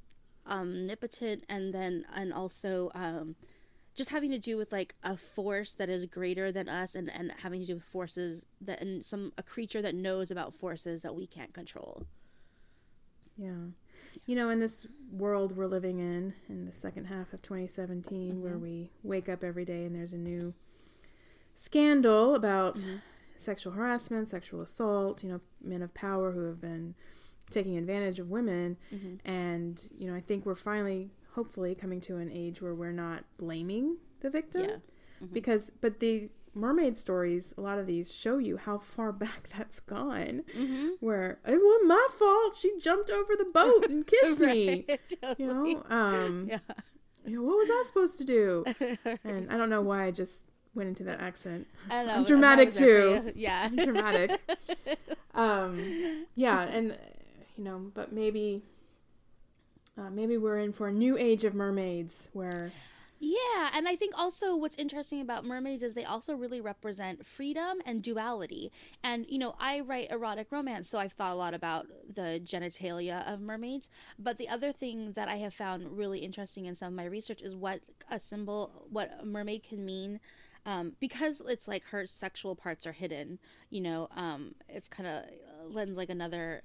omnipotent 0.49 1.45
and 1.49 1.73
then 1.73 2.05
and 2.15 2.33
also 2.33 2.91
um 2.95 3.35
just 3.95 4.11
having 4.11 4.31
to 4.31 4.39
do 4.39 4.57
with 4.57 4.73
like 4.73 4.95
a 5.03 5.17
force 5.17 5.75
that 5.75 5.89
is 5.89 6.07
greater 6.07 6.51
than 6.51 6.69
us 6.69 6.95
and 6.95 7.11
and 7.11 7.33
having 7.43 7.61
to 7.61 7.67
do 7.67 7.75
with 7.75 7.85
forces 7.85 8.47
that 8.61 8.81
and 8.81 9.05
some 9.05 9.33
a 9.37 9.43
creature 9.43 9.83
that 9.83 9.95
knows 9.95 10.31
about 10.31 10.55
forces 10.55 11.03
that 11.03 11.15
we 11.15 11.27
can't 11.27 11.53
control 11.53 12.07
Yeah. 13.37 13.71
You 14.27 14.37
know, 14.37 14.51
in 14.51 14.61
this 14.61 14.87
world 15.11 15.57
we're 15.57 15.67
living 15.67 15.99
in, 15.99 16.35
in 16.49 16.65
the 16.67 16.73
second 16.73 17.07
half 17.07 17.33
of 17.33 17.41
2017, 17.43 18.43
where 18.43 18.53
mm-hmm. 18.53 18.63
we 18.63 18.91
wake 19.03 19.29
up 19.29 19.43
every 19.43 19.65
day 19.65 19.85
and 19.85 19.95
there's 19.95 20.13
a 20.13 20.19
new 20.19 20.53
scandal 21.55 22.35
about 22.35 22.77
mm-hmm. 22.77 22.97
sexual 23.37 23.73
harassment, 23.73 24.29
sexual 24.29 24.61
assault, 24.61 25.23
you 25.23 25.31
know, 25.31 25.41
men 25.63 25.83
of 25.83 25.95
power 25.95 26.33
who 26.33 26.45
have 26.45 26.61
been 26.61 26.95
taking 27.51 27.77
advantage 27.77 28.19
of 28.19 28.31
women. 28.31 28.77
Mm-hmm. 28.95 29.29
And, 29.29 29.89
you 29.99 30.11
know, 30.11 30.17
I 30.17 30.21
think 30.21 30.45
we're 30.45 30.55
finally, 30.55 31.11
hopefully, 31.35 31.75
coming 31.75 32.01
to 32.03 32.17
an 32.17 32.31
age 32.33 32.63
where 32.63 32.75
we're 32.75 32.93
not 32.93 33.25
blaming 33.39 33.97
the 34.21 34.31
victim. 34.31 34.65
Yeah. 34.65 34.77
Because, 35.33 35.71
but 35.81 36.01
the 36.01 36.31
mermaid 36.55 36.99
stories, 36.99 37.55
a 37.57 37.61
lot 37.61 37.79
of 37.79 37.87
these 37.87 38.13
show 38.13 38.39
you 38.39 38.57
how 38.57 38.79
far 38.79 39.13
back 39.13 39.49
that's 39.57 39.81
gone. 39.81 40.43
mm-hmm. 40.57 40.89
Where 41.01 41.39
it 41.47 41.61
wasn't 41.63 41.87
my 41.87 42.09
fault. 42.19 42.57
She 42.57 42.73
jumped 42.81 43.11
over 43.11 43.35
the 43.37 43.45
boat 43.45 43.87
and 43.89 44.07
kissed 44.23 44.41
me. 44.41 44.87
totally. 45.23 45.37
You 45.39 45.47
know, 45.47 45.85
um, 45.89 46.49
yeah 46.51 46.59
you 47.25 47.37
know, 47.37 47.43
what 47.43 47.57
was 47.57 47.71
I 47.71 47.83
supposed 47.87 48.19
to 48.19 48.25
do? 48.25 48.65
And 49.25 49.51
I 49.51 49.57
don't 49.57 49.71
know 49.71 49.83
why 49.83 50.07
I 50.07 50.11
just 50.11 50.47
went 50.75 50.89
into 50.89 51.05
that 51.05 51.21
accent. 51.21 51.67
I 51.91 51.99
don't 51.99 52.07
know. 52.07 52.15
I'm 52.15 52.25
dramatic 52.25 52.73
too. 52.73 53.33
Yeah. 53.35 53.63
I'm 53.65 53.77
dramatic. 53.77 54.41
um, 55.35 56.27
yeah, 56.35 56.63
and 56.63 56.97
you 57.57 57.65
know, 57.65 57.91
but 57.95 58.13
maybe 58.13 58.63
uh, 60.03 60.11
maybe 60.11 60.37
we're 60.37 60.59
in 60.59 60.73
for 60.73 60.89
a 60.89 60.93
new 60.93 61.17
age 61.17 61.45
of 61.45 61.55
mermaids 61.55 62.31
where 62.33 62.73
Yeah, 63.21 63.71
and 63.73 63.87
I 63.87 63.95
think 63.95 64.19
also 64.19 64.57
what's 64.57 64.79
interesting 64.79 65.21
about 65.21 65.45
mermaids 65.45 65.83
is 65.83 65.95
they 65.95 66.05
also 66.05 66.35
really 66.35 66.61
represent 66.61 67.25
freedom 67.25 67.81
and 67.87 68.03
duality. 68.03 68.73
And 69.05 69.27
you 69.29 69.39
know, 69.39 69.55
I 69.61 69.81
write 69.81 70.11
erotic 70.11 70.51
romance, 70.51 70.89
so 70.89 70.99
I've 70.99 71.13
thought 71.13 71.33
a 71.33 71.37
lot 71.37 71.55
about 71.55 71.87
the 72.13 72.41
genitalia 72.45 73.27
of 73.33 73.41
mermaids. 73.41 73.91
But 74.19 74.39
the 74.39 74.49
other 74.49 74.73
thing 74.73 75.13
that 75.13 75.29
I 75.29 75.37
have 75.37 75.55
found 75.55 75.97
really 75.97 76.19
interesting 76.19 76.67
in 76.67 76.75
some 76.75 76.89
of 76.89 76.95
my 76.95 77.05
research 77.05 77.43
is 77.43 77.55
what 77.55 77.81
a 78.11 78.19
symbol, 78.19 78.87
what 78.91 79.11
a 79.21 79.25
mermaid 79.25 79.63
can 79.63 79.85
mean. 79.85 80.19
Um, 80.65 80.93
because 81.01 81.43
it's 81.49 81.67
like 81.67 81.85
her 81.87 82.07
sexual 82.07 82.55
parts 82.55 82.87
are 82.87 82.93
hidden, 82.93 83.41
you 83.71 83.81
know, 83.81 84.07
um, 84.15 84.55
it's 84.69 84.87
kind 84.87 85.09
of 85.09 85.25
lends 85.75 85.97
like 85.97 86.09
another 86.09 86.63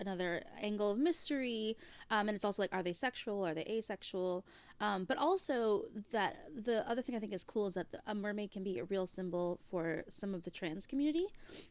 another 0.00 0.42
angle 0.60 0.90
of 0.90 0.98
mystery 0.98 1.76
um, 2.10 2.28
and 2.28 2.34
it's 2.34 2.44
also 2.44 2.62
like 2.62 2.74
are 2.74 2.82
they 2.82 2.92
sexual? 2.92 3.46
Are 3.46 3.54
they 3.54 3.66
asexual? 3.68 4.44
Um, 4.80 5.04
but 5.04 5.18
also 5.18 5.84
that 6.10 6.36
the 6.64 6.88
other 6.88 7.02
thing 7.02 7.14
i 7.14 7.18
think 7.18 7.34
is 7.34 7.44
cool 7.44 7.66
is 7.66 7.74
that 7.74 7.92
the, 7.92 8.00
a 8.06 8.14
mermaid 8.14 8.50
can 8.50 8.64
be 8.64 8.78
a 8.78 8.84
real 8.84 9.06
symbol 9.06 9.60
for 9.70 10.04
some 10.08 10.34
of 10.34 10.42
the 10.42 10.50
trans 10.50 10.86
community 10.86 11.26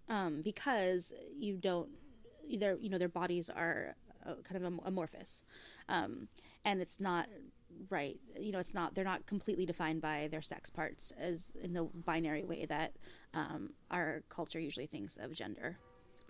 um, 0.10 0.42
because 0.44 1.12
you 1.36 1.58
don't 1.58 1.90
either 2.48 2.78
you 2.80 2.90
know 2.90 2.98
their 3.00 3.10
bodies 3.10 3.50
are 3.50 3.96
uh, 4.26 4.34
kind 4.44 4.64
of 4.64 4.80
amorphous 4.86 5.44
um, 5.88 6.28
and 6.66 6.82
it's 6.82 7.00
not 7.00 7.28
right 7.90 8.20
you 8.40 8.52
know 8.52 8.60
it's 8.60 8.74
not 8.74 8.94
they're 8.94 9.04
not 9.04 9.26
completely 9.26 9.66
defined 9.66 10.02
by 10.02 10.28
their 10.32 10.42
sex 10.42 10.70
parts 10.70 11.12
as 11.18 11.52
in 11.64 11.74
the 11.74 11.84
binary 12.06 12.44
way 12.44 12.66
that 12.66 12.94
um, 13.34 13.72
our 13.90 14.24
culture 14.30 14.60
usually 14.60 14.88
thinks 14.88 15.18
of 15.18 15.34
gender 15.34 15.78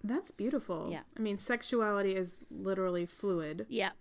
that's 0.04 0.32
beautiful. 0.32 0.90
Yeah. 0.92 1.02
I 1.18 1.20
mean, 1.22 1.38
sexuality 1.38 2.16
is 2.16 2.44
literally 2.52 3.06
fluid 3.06 3.66
yeah 3.70 3.92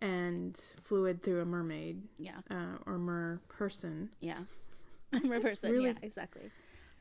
and 0.00 0.58
fluid 0.82 1.22
through 1.22 1.40
a 1.40 1.44
mermaid 1.44 2.02
yeah 2.18 2.36
uh, 2.50 2.76
or 2.86 2.98
mer 2.98 3.40
person. 3.48 4.10
Yeah. 4.20 4.38
I'm 5.12 5.28
person. 5.40 5.72
really- 5.72 5.86
Yeah, 5.86 5.94
exactly. 6.02 6.50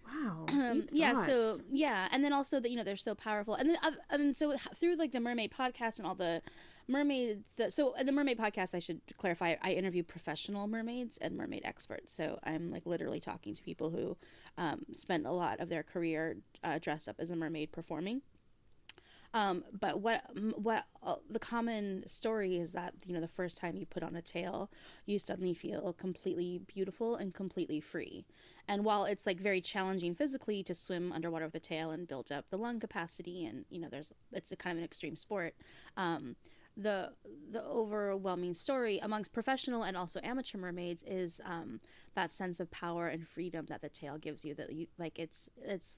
Wow. 0.08 0.46
Um, 0.54 0.88
yeah. 0.92 1.26
So 1.26 1.58
yeah, 1.70 2.08
and 2.12 2.24
then 2.24 2.32
also 2.34 2.60
that 2.60 2.70
you 2.72 2.78
know 2.78 2.84
they're 2.84 2.96
so 2.96 3.14
powerful, 3.14 3.56
and 3.56 3.70
then 3.70 3.78
oth- 3.86 4.00
and 4.10 4.36
so 4.36 4.56
through 4.76 4.96
like 4.96 5.12
the 5.12 5.20
mermaid 5.20 5.52
podcast 5.52 6.00
and 6.00 6.08
all 6.08 6.16
the 6.16 6.42
mermaids. 6.88 7.54
The, 7.54 7.72
so 7.72 7.94
in 7.94 8.06
the 8.06 8.12
mermaid 8.12 8.38
podcast, 8.38 8.74
I 8.74 8.80
should 8.80 9.02
clarify, 9.18 9.56
I 9.62 9.74
interview 9.74 10.04
professional 10.04 10.68
mermaids 10.68 11.18
and 11.18 11.36
mermaid 11.36 11.64
experts. 11.66 12.14
So 12.14 12.40
I'm 12.44 12.72
like 12.72 12.86
literally 12.86 13.20
talking 13.20 13.54
to 13.54 13.64
people 13.64 13.90
who 13.90 14.18
um, 14.58 14.86
spent 14.94 15.26
a 15.26 15.32
lot 15.32 15.60
of 15.60 15.70
their 15.70 15.84
career 15.84 16.38
uh, 16.64 16.80
dressed 16.80 17.08
up 17.08 17.18
as 17.20 17.30
a 17.30 17.36
mermaid 17.36 17.72
performing. 17.72 18.22
Um, 19.34 19.64
but 19.80 20.00
what 20.00 20.24
what 20.58 20.86
uh, 21.04 21.16
the 21.30 21.40
common 21.40 22.04
story 22.08 22.58
is 22.58 22.72
that 22.72 22.94
you 23.06 23.14
know 23.14 23.20
the 23.20 23.28
first 23.28 23.58
time 23.58 23.76
you 23.76 23.86
put 23.86 24.02
on 24.02 24.16
a 24.16 24.22
tail, 24.22 24.72
you 25.06 25.20
suddenly 25.20 25.54
feel 25.54 25.94
completely 25.94 26.62
beautiful 26.66 27.16
and 27.16 27.34
completely 27.34 27.80
free. 27.80 28.26
And 28.68 28.84
while 28.84 29.06
it's 29.06 29.26
like 29.26 29.40
very 29.40 29.62
challenging 29.62 30.16
physically 30.16 30.64
to 30.64 30.74
swim 30.74 31.12
underwater 31.12 31.46
with 31.46 31.56
a 31.56 31.60
tail 31.60 31.92
and 31.92 32.08
build 32.08 32.32
up 32.32 32.50
the 32.50 32.58
lung 32.58 32.80
capacity, 32.80 33.46
and 33.46 33.66
you 33.70 33.80
know 33.80 33.90
there's 33.90 34.14
it's 34.32 34.52
a 34.52 34.56
kind 34.56 34.74
of 34.74 34.80
an 34.80 34.86
extreme 34.86 35.16
sport. 35.16 35.56
Um, 35.98 36.36
the 36.78 37.12
the 37.52 37.64
overwhelming 37.64 38.54
story 38.54 39.00
amongst 39.00 39.34
professional 39.34 39.84
and 39.84 39.98
also 39.98 40.20
amateur 40.24 40.58
mermaids 40.58 41.04
is 41.08 41.42
um, 41.46 41.80
that 42.14 42.30
sense 42.30 42.60
of 42.60 42.70
power 42.72 43.08
and 43.08 43.28
freedom 43.28 43.66
that 43.68 43.82
the 43.82 43.90
tale 43.90 44.18
gives 44.18 44.46
you. 44.46 44.54
That 44.54 44.72
you 44.72 44.88
like 44.98 45.18
it's 45.18 45.50
it's 45.62 45.98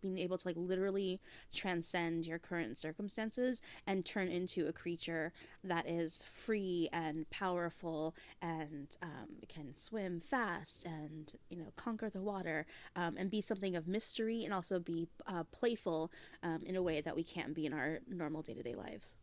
being 0.00 0.18
able 0.18 0.36
to 0.36 0.48
like 0.48 0.56
literally 0.58 1.20
transcend 1.54 2.26
your 2.26 2.38
current 2.38 2.76
circumstances 2.76 3.62
and 3.86 4.04
turn 4.04 4.28
into 4.28 4.66
a 4.66 4.72
creature 4.72 5.32
that 5.62 5.88
is 5.88 6.22
free 6.22 6.88
and 6.92 7.28
powerful 7.30 8.14
and 8.42 8.96
um, 9.02 9.28
can 9.48 9.72
swim 9.74 10.20
fast 10.20 10.84
and 10.86 11.34
you 11.50 11.56
know 11.56 11.72
conquer 11.76 12.10
the 12.10 12.20
water 12.20 12.66
um, 12.96 13.14
and 13.16 13.30
be 13.30 13.40
something 13.40 13.76
of 13.76 13.86
mystery 13.86 14.44
and 14.44 14.52
also 14.52 14.78
be 14.80 15.06
uh, 15.28 15.44
playful 15.52 16.10
um, 16.42 16.62
in 16.64 16.76
a 16.76 16.82
way 16.82 17.00
that 17.00 17.14
we 17.14 17.22
can't 17.22 17.54
be 17.54 17.66
in 17.66 17.72
our 17.72 18.00
normal 18.08 18.42
day-to-day 18.42 18.74
lives 18.74 19.16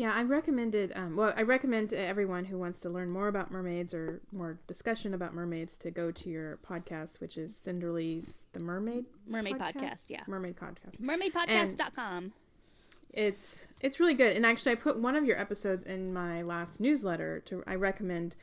Yeah, 0.00 0.14
I 0.14 0.22
recommended. 0.22 0.94
Um, 0.96 1.14
well, 1.14 1.34
I 1.36 1.42
recommend 1.42 1.90
to 1.90 1.98
everyone 1.98 2.46
who 2.46 2.56
wants 2.56 2.80
to 2.80 2.88
learn 2.88 3.10
more 3.10 3.28
about 3.28 3.50
mermaids 3.50 3.92
or 3.92 4.22
more 4.32 4.58
discussion 4.66 5.12
about 5.12 5.34
mermaids 5.34 5.76
to 5.76 5.90
go 5.90 6.10
to 6.10 6.30
your 6.30 6.58
podcast, 6.66 7.20
which 7.20 7.36
is 7.36 7.54
Cinderly's 7.54 8.46
The 8.54 8.60
Mermaid 8.60 9.04
mermaid 9.28 9.58
podcast, 9.58 10.08
yeah 10.08 10.22
Mermaid 10.26 10.56
Podcast. 10.56 11.02
mermaidpodcast.com 11.02 12.32
It's 13.12 13.68
it's 13.82 14.00
really 14.00 14.14
good, 14.14 14.34
and 14.34 14.46
actually, 14.46 14.72
I 14.72 14.76
put 14.76 14.98
one 14.98 15.16
of 15.16 15.26
your 15.26 15.38
episodes 15.38 15.84
in 15.84 16.14
my 16.14 16.40
last 16.40 16.80
newsletter. 16.80 17.40
To 17.40 17.62
I 17.66 17.74
recommend. 17.74 18.36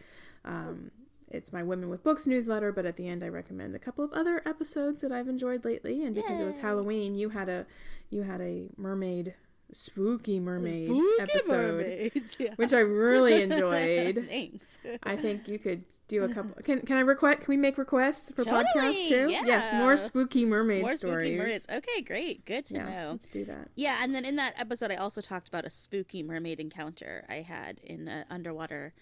Um, 0.46 0.92
it's 1.30 1.52
my 1.52 1.64
Women 1.64 1.90
with 1.90 2.04
Books 2.04 2.28
newsletter, 2.28 2.72
but 2.72 2.86
at 2.86 2.98
the 2.98 3.08
end, 3.08 3.24
I 3.24 3.30
recommend 3.30 3.76
a 3.76 3.80
couple 3.80 4.06
of 4.06 4.14
other 4.14 4.44
episodes 4.46 5.02
that 5.02 5.12
I've 5.12 5.28
enjoyed 5.28 5.66
lately. 5.66 6.06
And 6.06 6.14
because 6.14 6.40
it 6.40 6.46
was 6.46 6.60
Halloween, 6.60 7.16
you 7.16 7.30
had 7.30 7.50
a 7.50 7.66
you 8.12 8.22
had 8.22 8.42
a 8.42 8.68
mermaid, 8.78 9.34
spooky 9.72 10.40
mermaid 10.40 10.88
Spooky 10.88 11.22
episode. 11.22 11.52
mermaids, 11.52 12.38
yeah. 12.40 12.54
which 12.56 12.74
I 12.74 12.80
really 12.80 13.42
enjoyed. 13.44 14.26
Thanks. 14.30 14.78
I 15.04 15.16
think 15.16 15.48
you 15.48 15.60
could 15.60 15.84
do 16.08 16.24
a 16.24 16.30
couple. 16.34 16.62
Can 16.64 16.82
can 16.82 16.98
I 16.98 17.02
request? 17.02 17.40
Can 17.42 17.48
we 17.50 17.58
make 17.58 17.78
requests 17.78 18.32
for 18.32 18.44
podcasts 18.44 18.74
Totally, 18.76 19.10
too? 19.10 19.30
Yes, 19.30 19.74
more 19.74 19.98
spooky 19.98 20.46
mermaid 20.46 20.84
More 20.84 20.96
stories. 20.96 21.28
spooky 21.28 21.38
mermaids. 21.38 21.68
Okay, 21.70 22.02
great. 22.02 22.46
Good 22.46 22.66
to 22.68 22.76
Yeah, 22.76 22.84
know. 23.04 23.12
let's 23.12 23.28
do 23.30 23.44
that. 23.46 23.70
Yeah, 23.76 24.00
and 24.02 24.16
then 24.16 24.24
in 24.24 24.38
that 24.38 24.54
episode, 24.58 24.90
I 24.92 24.96
also 24.96 25.20
talked 25.22 25.50
about 25.50 25.66
a 25.66 25.70
spooky 25.70 26.24
mermaid 26.24 26.60
encounter 26.62 27.26
I 27.28 27.42
had 27.42 27.80
in 27.84 28.08
an 28.08 28.24
underwater 28.30 28.94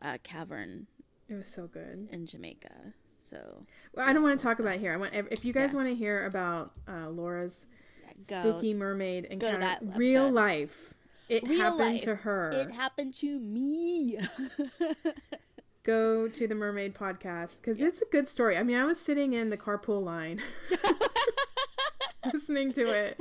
uh, 0.00 0.16
cavern 0.22 0.86
It 1.28 1.34
was 1.34 1.46
so 1.46 1.66
good. 1.66 2.08
in 2.10 2.24
Jamaica. 2.26 2.94
So 3.14 3.66
Well, 3.94 4.08
I 4.08 4.12
don't 4.14 4.22
want 4.22 4.38
to 4.38 4.42
talk 4.42 4.58
about 4.60 4.76
it 4.76 4.80
here. 4.80 4.92
I 4.94 4.96
want 4.96 5.12
if 5.14 5.44
you 5.44 5.52
guys 5.52 5.72
Yeah. 5.72 5.76
want 5.76 5.88
to 5.90 5.94
hear 5.94 6.24
about 6.26 6.72
uh, 6.88 7.10
Laura's 7.10 7.66
go. 8.28 8.40
spooky 8.40 8.74
mermaid 8.74 9.24
to 9.24 9.32
encounter, 9.32 9.58
that 9.58 9.80
real 9.96 10.24
episode. 10.26 10.34
life. 10.34 10.94
It 11.28 11.42
Real 11.42 11.58
happened 11.60 11.78
life. 11.94 12.02
to 12.02 12.14
her. 12.14 12.50
It 12.50 12.70
happened 12.70 13.14
to 13.14 13.40
me. 13.40 14.18
Go 15.82 16.28
to 16.28 16.48
the 16.48 16.54
Mermaid 16.54 16.94
podcast 16.94 17.60
because 17.60 17.80
it's 17.80 18.00
a 18.02 18.04
good 18.06 18.28
story. 18.28 18.56
I 18.56 18.62
mean, 18.64 18.76
I 18.76 18.84
was 18.84 19.00
sitting 19.00 19.34
in 19.34 19.50
the 19.50 19.56
carpool 19.56 20.02
line, 20.04 20.40
listening 22.32 22.72
to 22.72 22.82
it, 22.86 23.20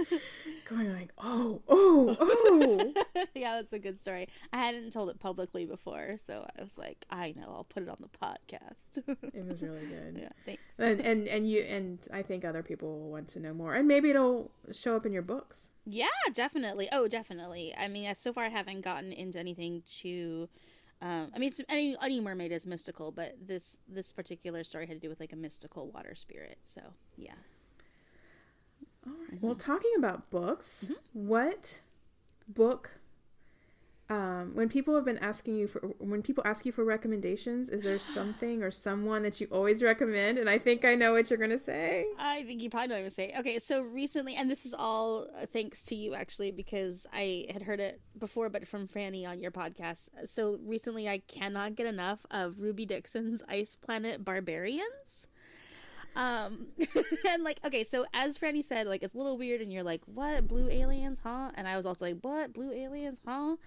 going 0.66 0.92
like, 0.94 1.12
"Oh, 1.18 1.62
oh, 1.68 2.16
oh." 2.20 2.94
yeah, 3.36 3.60
it's 3.60 3.74
a 3.74 3.80
good 3.80 4.00
story. 4.00 4.28
I 4.52 4.58
hadn't 4.58 4.92
told 4.92 5.10
it 5.10 5.20
publicly 5.20 5.66
before, 5.66 6.18
so 6.18 6.46
I 6.58 6.62
was 6.62 6.78
like, 6.78 7.06
I 7.10 7.34
know, 7.38 7.48
I'll 7.48 7.64
put 7.64 7.84
it 7.84 7.90
on 7.90 7.98
the 8.00 8.18
podcast. 8.18 8.98
It 9.34 9.46
was 9.46 9.62
really 9.64 9.86
good. 9.88 10.18
yeah, 10.20 10.30
thanks. 10.46 10.62
and 10.78 11.00
and 11.02 11.28
and 11.28 11.50
you 11.50 11.62
and 11.62 12.00
I 12.14 12.22
think 12.22 12.44
other 12.44 12.64
people 12.64 13.00
will 13.00 13.12
want 13.12 13.28
to 13.30 13.40
know 13.40 13.54
more, 13.54 13.74
and 13.74 13.88
maybe 13.88 14.10
it'll 14.10 14.52
show 14.72 14.96
up 14.96 15.06
in 15.06 15.14
your 15.14 15.22
books. 15.22 15.72
Yeah, 15.86 16.08
definitely. 16.34 16.90
Oh, 16.92 17.08
definitely. 17.08 17.74
I 17.78 17.88
mean, 17.88 18.14
so 18.16 18.34
far 18.34 18.46
I 18.46 18.50
haven't 18.50 18.82
gotten 18.82 19.12
into 19.12 19.40
anything 19.40 19.84
too. 19.88 20.50
Um, 21.02 21.32
I 21.36 21.40
mean, 21.40 21.50
it's, 21.50 21.62
any 21.70 21.96
any 22.02 22.20
mermaid 22.22 22.52
is 22.52 22.66
mystical, 22.66 23.12
but 23.12 23.36
this 23.46 23.78
this 23.88 24.12
particular 24.12 24.64
story 24.64 24.88
had 24.88 24.96
to 24.96 25.00
do 25.00 25.10
with 25.10 25.20
like 25.20 25.34
a 25.34 25.36
mystical 25.36 25.92
water 25.92 26.16
spirit. 26.16 26.58
So 26.64 26.82
yeah. 27.18 27.34
All 29.08 29.14
right. 29.30 29.42
Well, 29.42 29.56
talking 29.56 29.92
about 29.98 30.30
books, 30.30 30.90
Mm-hmm. 30.92 31.28
what 31.28 31.82
book? 32.48 32.92
Um, 34.08 34.52
when 34.54 34.70
people 34.70 34.94
have 34.96 35.04
been 35.04 35.18
asking 35.18 35.56
you 35.56 35.66
for, 35.68 35.80
when 35.98 36.22
people 36.22 36.44
ask 36.46 36.64
you 36.64 36.72
for 36.72 36.84
recommendations, 36.84 37.72
is 37.72 37.82
there 37.82 37.98
something 38.18 38.62
or 38.62 38.70
someone 38.70 39.24
that 39.24 39.42
you 39.42 39.48
always 39.52 39.82
recommend? 39.82 40.38
And 40.38 40.48
I 40.48 40.60
think 40.60 40.86
I 40.86 40.94
know 40.94 41.14
what 41.14 41.32
you're 41.32 41.40
gonna 41.40 41.58
say. 41.58 42.06
I 42.20 42.44
think 42.44 42.62
you 42.62 42.70
probably 42.70 42.90
know 42.90 42.94
what 42.96 43.00
I'm 43.00 43.04
gonna 43.06 43.12
say. 43.12 43.34
Okay, 43.40 43.58
so 43.58 43.82
recently, 43.82 44.36
and 44.36 44.48
this 44.50 44.64
is 44.64 44.76
all 44.78 45.28
thanks 45.52 45.84
to 45.86 45.96
you 45.96 46.14
actually, 46.14 46.52
because 46.52 47.08
I 47.12 47.48
had 47.52 47.64
heard 47.64 47.80
it 47.80 48.00
before, 48.20 48.48
but 48.50 48.68
from 48.68 48.88
Franny 48.88 49.28
on 49.28 49.40
your 49.42 49.50
podcast. 49.52 50.10
So 50.28 50.60
recently, 50.64 51.10
I 51.10 51.18
cannot 51.28 51.74
get 51.74 51.88
enough 51.88 52.24
of 52.30 52.60
Ruby 52.60 52.86
Dixon's 52.86 53.42
Ice 53.50 53.76
Planet 53.76 54.24
Barbarians. 54.24 55.26
Um, 56.16 56.68
and 57.30 57.44
like, 57.44 57.60
okay, 57.66 57.84
so 57.84 58.06
as 58.14 58.38
Franny 58.38 58.64
said, 58.64 58.88
like, 58.88 59.04
it's 59.04 59.14
a 59.14 59.18
little 59.18 59.38
weird, 59.38 59.62
and 59.62 59.72
you're 59.72 59.84
like, 59.84 60.02
what, 60.06 60.48
blue 60.48 60.70
aliens, 60.70 61.20
huh? 61.24 61.52
And 61.56 61.68
I 61.68 61.76
was 61.78 61.86
also 61.86 62.06
like, 62.06 62.18
what, 62.22 62.54
blue 62.54 62.72
aliens, 62.72 63.22
huh? 63.26 63.58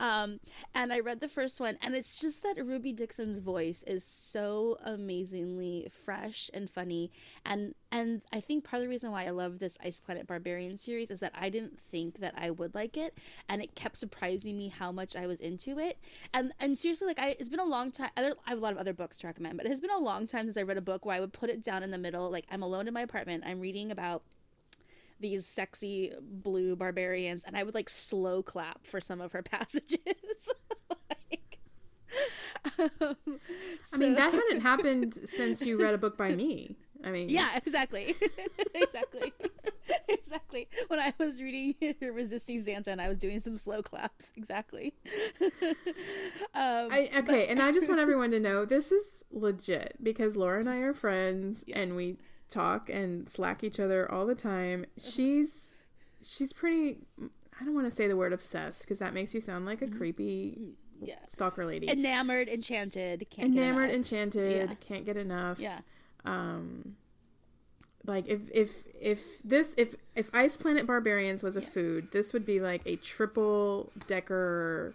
Um, 0.00 0.40
and 0.74 0.92
I 0.92 1.00
read 1.00 1.20
the 1.20 1.28
first 1.28 1.60
one, 1.60 1.78
and 1.82 1.94
it's 1.94 2.20
just 2.20 2.42
that 2.42 2.62
Ruby 2.64 2.92
Dixon's 2.92 3.38
voice 3.38 3.82
is 3.86 4.04
so 4.04 4.78
amazingly 4.84 5.88
fresh 5.90 6.50
and 6.52 6.68
funny, 6.68 7.10
and 7.44 7.74
and 7.90 8.22
I 8.32 8.40
think 8.40 8.64
part 8.64 8.78
of 8.78 8.82
the 8.82 8.88
reason 8.88 9.12
why 9.12 9.24
I 9.24 9.30
love 9.30 9.60
this 9.60 9.78
Ice 9.84 10.00
Planet 10.00 10.26
Barbarian 10.26 10.76
series 10.76 11.12
is 11.12 11.20
that 11.20 11.30
I 11.32 11.48
didn't 11.48 11.78
think 11.78 12.18
that 12.18 12.34
I 12.36 12.50
would 12.50 12.74
like 12.74 12.96
it, 12.96 13.16
and 13.48 13.62
it 13.62 13.76
kept 13.76 13.96
surprising 13.96 14.58
me 14.58 14.68
how 14.68 14.90
much 14.90 15.14
I 15.14 15.28
was 15.28 15.40
into 15.40 15.78
it. 15.78 15.98
And 16.32 16.52
and 16.58 16.76
seriously, 16.76 17.06
like, 17.06 17.20
I 17.20 17.36
it's 17.38 17.48
been 17.48 17.60
a 17.60 17.64
long 17.64 17.92
time. 17.92 18.10
I 18.16 18.32
have 18.46 18.58
a 18.58 18.60
lot 18.60 18.72
of 18.72 18.78
other 18.78 18.92
books 18.92 19.20
to 19.20 19.28
recommend, 19.28 19.56
but 19.56 19.66
it 19.66 19.70
has 19.70 19.80
been 19.80 19.90
a 19.90 19.98
long 19.98 20.26
time 20.26 20.46
since 20.46 20.56
I 20.56 20.62
read 20.62 20.76
a 20.76 20.82
book 20.82 21.06
where 21.06 21.16
I 21.16 21.20
would 21.20 21.32
put 21.32 21.50
it 21.50 21.62
down 21.62 21.82
in 21.82 21.93
the 21.94 22.02
middle, 22.02 22.30
like 22.30 22.44
I'm 22.50 22.62
alone 22.62 22.88
in 22.88 22.94
my 22.94 23.00
apartment, 23.02 23.44
I'm 23.46 23.60
reading 23.60 23.90
about 23.90 24.22
these 25.20 25.46
sexy 25.46 26.12
blue 26.20 26.74
barbarians 26.76 27.44
and 27.44 27.56
I 27.56 27.62
would 27.62 27.74
like 27.74 27.88
slow 27.88 28.42
clap 28.42 28.84
for 28.84 29.00
some 29.00 29.20
of 29.20 29.32
her 29.32 29.42
passages. 29.54 29.98
Um, 32.78 33.16
I 33.92 33.96
mean, 33.96 34.14
that 34.14 34.32
hadn't 34.32 34.60
happened 34.60 35.14
since 35.24 35.66
you 35.66 35.76
read 35.80 35.94
a 35.94 35.98
book 35.98 36.16
by 36.16 36.34
me. 36.34 36.76
I 37.04 37.10
mean, 37.10 37.28
Yeah, 37.28 37.48
exactly. 37.56 38.14
exactly. 38.74 39.32
exactly. 40.08 40.68
When 40.88 41.00
I 41.00 41.12
was 41.18 41.40
reading 41.40 41.94
Resisting 42.00 42.62
Santa 42.62 42.90
and 42.90 43.00
I 43.00 43.08
was 43.08 43.18
doing 43.18 43.40
some 43.40 43.56
slow 43.56 43.82
claps. 43.82 44.32
Exactly. 44.36 44.94
um, 45.40 45.72
I, 46.54 47.10
okay, 47.16 47.48
and 47.48 47.60
I 47.60 47.72
just 47.72 47.88
want 47.88 48.00
everyone 48.00 48.30
to 48.32 48.40
know 48.40 48.64
this 48.64 48.92
is 48.92 49.24
legit 49.30 49.96
because 50.02 50.36
Laura 50.36 50.60
and 50.60 50.68
I 50.68 50.78
are 50.78 50.94
friends 50.94 51.64
and 51.72 51.96
we 51.96 52.18
talk 52.48 52.88
and 52.90 53.28
slack 53.28 53.64
each 53.64 53.80
other 53.80 54.10
all 54.10 54.26
the 54.26 54.34
time. 54.34 54.84
She's 54.98 55.74
she's 56.22 56.52
pretty 56.52 56.98
I 57.60 57.64
don't 57.64 57.74
want 57.74 57.86
to 57.86 57.90
say 57.90 58.08
the 58.08 58.16
word 58.16 58.32
obsessed 58.32 58.82
because 58.82 58.98
that 58.98 59.14
makes 59.14 59.34
you 59.34 59.40
sound 59.40 59.66
like 59.66 59.82
a 59.82 59.86
creepy 59.86 60.58
yeah. 61.00 61.16
stalker 61.28 61.64
lady. 61.66 61.88
Enamored, 61.90 62.48
enchanted, 62.48 63.26
can't 63.30 63.54
get 63.54 63.62
Enamored, 63.62 63.84
enough. 63.84 63.96
enchanted, 63.96 64.70
Yeah. 64.70 64.74
can't 64.80 65.04
get 65.04 65.16
enough. 65.16 65.60
Yeah. 65.60 65.80
Um 66.24 66.96
like 68.06 68.28
if 68.28 68.40
if 68.52 68.84
if 69.00 69.42
this 69.42 69.74
if 69.78 69.94
if 70.14 70.30
Ice 70.34 70.56
Planet 70.56 70.86
Barbarians 70.86 71.42
was 71.42 71.56
a 71.56 71.62
food, 71.62 72.08
this 72.12 72.32
would 72.32 72.44
be 72.44 72.60
like 72.60 72.82
a 72.86 72.96
triple 72.96 73.90
decker 74.06 74.94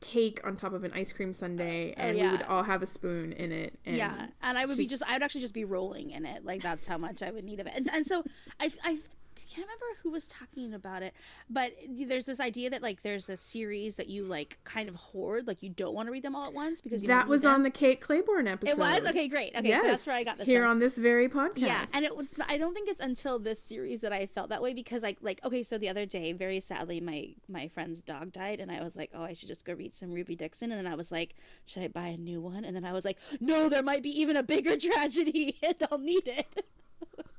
cake 0.00 0.40
on 0.44 0.56
top 0.56 0.72
of 0.72 0.84
an 0.84 0.92
ice 0.92 1.12
cream 1.12 1.32
sundae 1.32 1.90
oh, 1.90 1.94
and 2.00 2.16
we 2.16 2.28
would 2.28 2.42
Oh, 2.42 2.56
all 2.56 2.62
have 2.62 2.82
a 2.82 2.86
spoon 2.86 3.32
in 3.32 3.50
it 3.50 3.76
and 3.84 3.96
yeah, 3.96 4.26
and 4.42 4.56
I 4.56 4.64
would 4.64 4.76
be 4.76 4.86
just, 4.86 5.02
I 5.08 5.14
would 5.14 5.22
actually 5.22 5.40
just 5.40 5.54
be 5.54 5.64
rolling 5.64 6.10
in 6.10 6.24
it. 6.24 6.44
Like 6.44 6.62
that's 6.62 6.86
how 6.86 6.98
much 6.98 7.20
I 7.20 7.32
would 7.32 7.44
need 7.44 7.58
of 7.58 7.66
it. 7.66 7.72
And, 7.74 7.88
and 7.92 8.06
so 8.06 8.22
I, 8.60 8.70
I 8.84 8.98
can't 9.46 9.66
remember 9.66 9.84
who 10.02 10.10
was 10.10 10.26
talking 10.26 10.74
about 10.74 11.02
it, 11.02 11.14
but 11.48 11.72
there's 11.88 12.26
this 12.26 12.40
idea 12.40 12.70
that 12.70 12.82
like 12.82 13.02
there's 13.02 13.28
a 13.28 13.36
series 13.36 13.96
that 13.96 14.08
you 14.08 14.24
like 14.24 14.58
kind 14.64 14.88
of 14.88 14.94
hoard, 14.94 15.46
like 15.46 15.62
you 15.62 15.70
don't 15.70 15.94
want 15.94 16.06
to 16.06 16.12
read 16.12 16.22
them 16.22 16.34
all 16.34 16.46
at 16.46 16.54
once 16.54 16.80
because 16.80 17.02
you 17.02 17.08
that 17.08 17.28
was 17.28 17.42
them. 17.42 17.54
on 17.54 17.62
the 17.62 17.70
Kate 17.70 18.00
Clayborn 18.00 18.50
episode. 18.50 18.72
It 18.72 18.78
was 18.78 19.06
okay, 19.10 19.28
great. 19.28 19.56
Okay, 19.56 19.68
yes, 19.68 19.82
so 19.82 19.88
that's 19.88 20.06
where 20.06 20.16
I 20.16 20.24
got 20.24 20.38
this 20.38 20.46
here 20.46 20.64
on 20.64 20.78
this 20.78 20.98
very 20.98 21.28
podcast. 21.28 21.58
Yeah, 21.58 21.84
and 21.94 22.04
it 22.04 22.16
was. 22.16 22.36
I 22.48 22.58
don't 22.58 22.74
think 22.74 22.88
it's 22.88 23.00
until 23.00 23.38
this 23.38 23.62
series 23.62 24.00
that 24.00 24.12
I 24.12 24.26
felt 24.26 24.50
that 24.50 24.62
way 24.62 24.74
because, 24.74 25.02
like, 25.02 25.18
like 25.20 25.44
okay, 25.44 25.62
so 25.62 25.78
the 25.78 25.88
other 25.88 26.06
day, 26.06 26.32
very 26.32 26.60
sadly, 26.60 27.00
my 27.00 27.34
my 27.48 27.68
friend's 27.68 28.02
dog 28.02 28.32
died, 28.32 28.60
and 28.60 28.70
I 28.70 28.82
was 28.82 28.96
like, 28.96 29.10
oh, 29.14 29.22
I 29.22 29.32
should 29.32 29.48
just 29.48 29.64
go 29.64 29.74
read 29.74 29.94
some 29.94 30.10
Ruby 30.12 30.36
Dixon, 30.36 30.72
and 30.72 30.84
then 30.84 30.90
I 30.90 30.96
was 30.96 31.12
like, 31.12 31.34
should 31.66 31.82
I 31.82 31.88
buy 31.88 32.08
a 32.08 32.16
new 32.16 32.40
one? 32.40 32.64
And 32.64 32.74
then 32.74 32.84
I 32.84 32.92
was 32.92 33.04
like, 33.04 33.18
no, 33.40 33.68
there 33.68 33.82
might 33.82 34.02
be 34.02 34.20
even 34.20 34.36
a 34.36 34.42
bigger 34.42 34.76
tragedy, 34.80 35.56
and 35.62 35.76
I'll 35.90 35.98
need 35.98 36.26
it. 36.26 36.64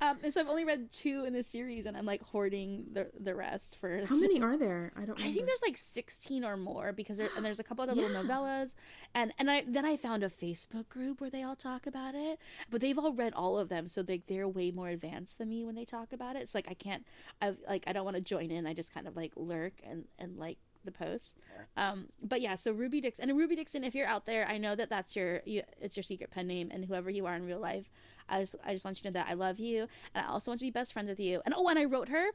um, 0.00 0.18
and 0.22 0.32
so 0.32 0.40
I've 0.40 0.48
only 0.48 0.64
read 0.64 0.90
two 0.90 1.24
in 1.24 1.32
this 1.32 1.46
series, 1.46 1.86
and 1.86 1.96
I'm 1.96 2.04
like 2.04 2.22
hoarding 2.22 2.86
the 2.92 3.10
the 3.18 3.34
rest 3.34 3.76
for. 3.76 4.04
how 4.06 4.16
many 4.18 4.40
are 4.40 4.56
there? 4.56 4.92
I 4.96 5.04
don't. 5.04 5.18
Know. 5.18 5.24
I 5.24 5.32
think 5.32 5.46
there's 5.46 5.62
like 5.62 5.76
16 5.76 6.44
or 6.44 6.56
more 6.56 6.92
because 6.92 7.18
there, 7.18 7.28
and 7.36 7.44
there's 7.44 7.60
a 7.60 7.64
couple 7.64 7.82
other 7.82 7.94
little 7.94 8.10
novellas 8.22 8.74
and 9.14 9.32
and 9.38 9.50
I 9.50 9.64
then 9.66 9.84
I 9.84 9.96
found 9.96 10.22
a 10.22 10.28
Facebook 10.28 10.88
group 10.88 11.20
where 11.20 11.30
they 11.30 11.42
all 11.42 11.56
talk 11.56 11.86
about 11.86 12.14
it 12.14 12.38
but 12.70 12.80
they've 12.80 12.98
all 12.98 13.12
read 13.12 13.34
all 13.34 13.58
of 13.58 13.68
them 13.68 13.86
so 13.86 14.02
they 14.02 14.22
they're 14.26 14.48
way 14.48 14.70
more 14.70 14.88
advanced 14.88 15.38
than 15.38 15.48
me 15.48 15.64
when 15.64 15.74
they 15.74 15.84
talk 15.84 16.12
about 16.12 16.36
it 16.36 16.42
it's 16.42 16.54
like 16.54 16.66
I 16.68 16.74
can't 16.74 17.06
I 17.40 17.54
like 17.68 17.84
I 17.86 17.92
don't 17.92 18.04
want 18.04 18.16
to 18.16 18.22
join 18.22 18.50
in 18.50 18.66
I 18.66 18.74
just 18.74 18.92
kind 18.92 19.06
of 19.06 19.16
like 19.16 19.32
lurk 19.36 19.74
and 19.84 20.04
and 20.18 20.38
like 20.38 20.58
the 20.84 20.92
posts 20.92 21.34
um 21.76 22.06
but 22.22 22.40
yeah 22.40 22.54
so 22.54 22.72
Ruby 22.72 23.00
Dixon 23.00 23.28
and 23.28 23.38
Ruby 23.38 23.56
Dixon 23.56 23.84
if 23.84 23.94
you're 23.94 24.06
out 24.06 24.26
there 24.26 24.46
I 24.48 24.58
know 24.58 24.74
that 24.74 24.90
that's 24.90 25.14
your 25.16 25.42
you, 25.44 25.62
it's 25.80 25.96
your 25.96 26.02
secret 26.04 26.30
pen 26.30 26.46
name 26.46 26.70
and 26.72 26.84
whoever 26.84 27.10
you 27.10 27.26
are 27.26 27.34
in 27.34 27.46
real 27.46 27.60
life. 27.60 27.90
I 28.28 28.40
just 28.40 28.56
I 28.64 28.72
just 28.72 28.84
want 28.84 28.98
you 28.98 29.02
to 29.02 29.08
know 29.08 29.20
that 29.20 29.30
I 29.30 29.34
love 29.34 29.58
you 29.58 29.88
and 30.14 30.26
I 30.26 30.28
also 30.28 30.50
want 30.50 30.58
to 30.60 30.64
be 30.64 30.70
best 30.70 30.92
friends 30.92 31.08
with 31.08 31.20
you. 31.20 31.40
And 31.44 31.54
oh 31.56 31.68
and 31.68 31.78
I 31.78 31.84
wrote 31.84 32.08
her 32.08 32.30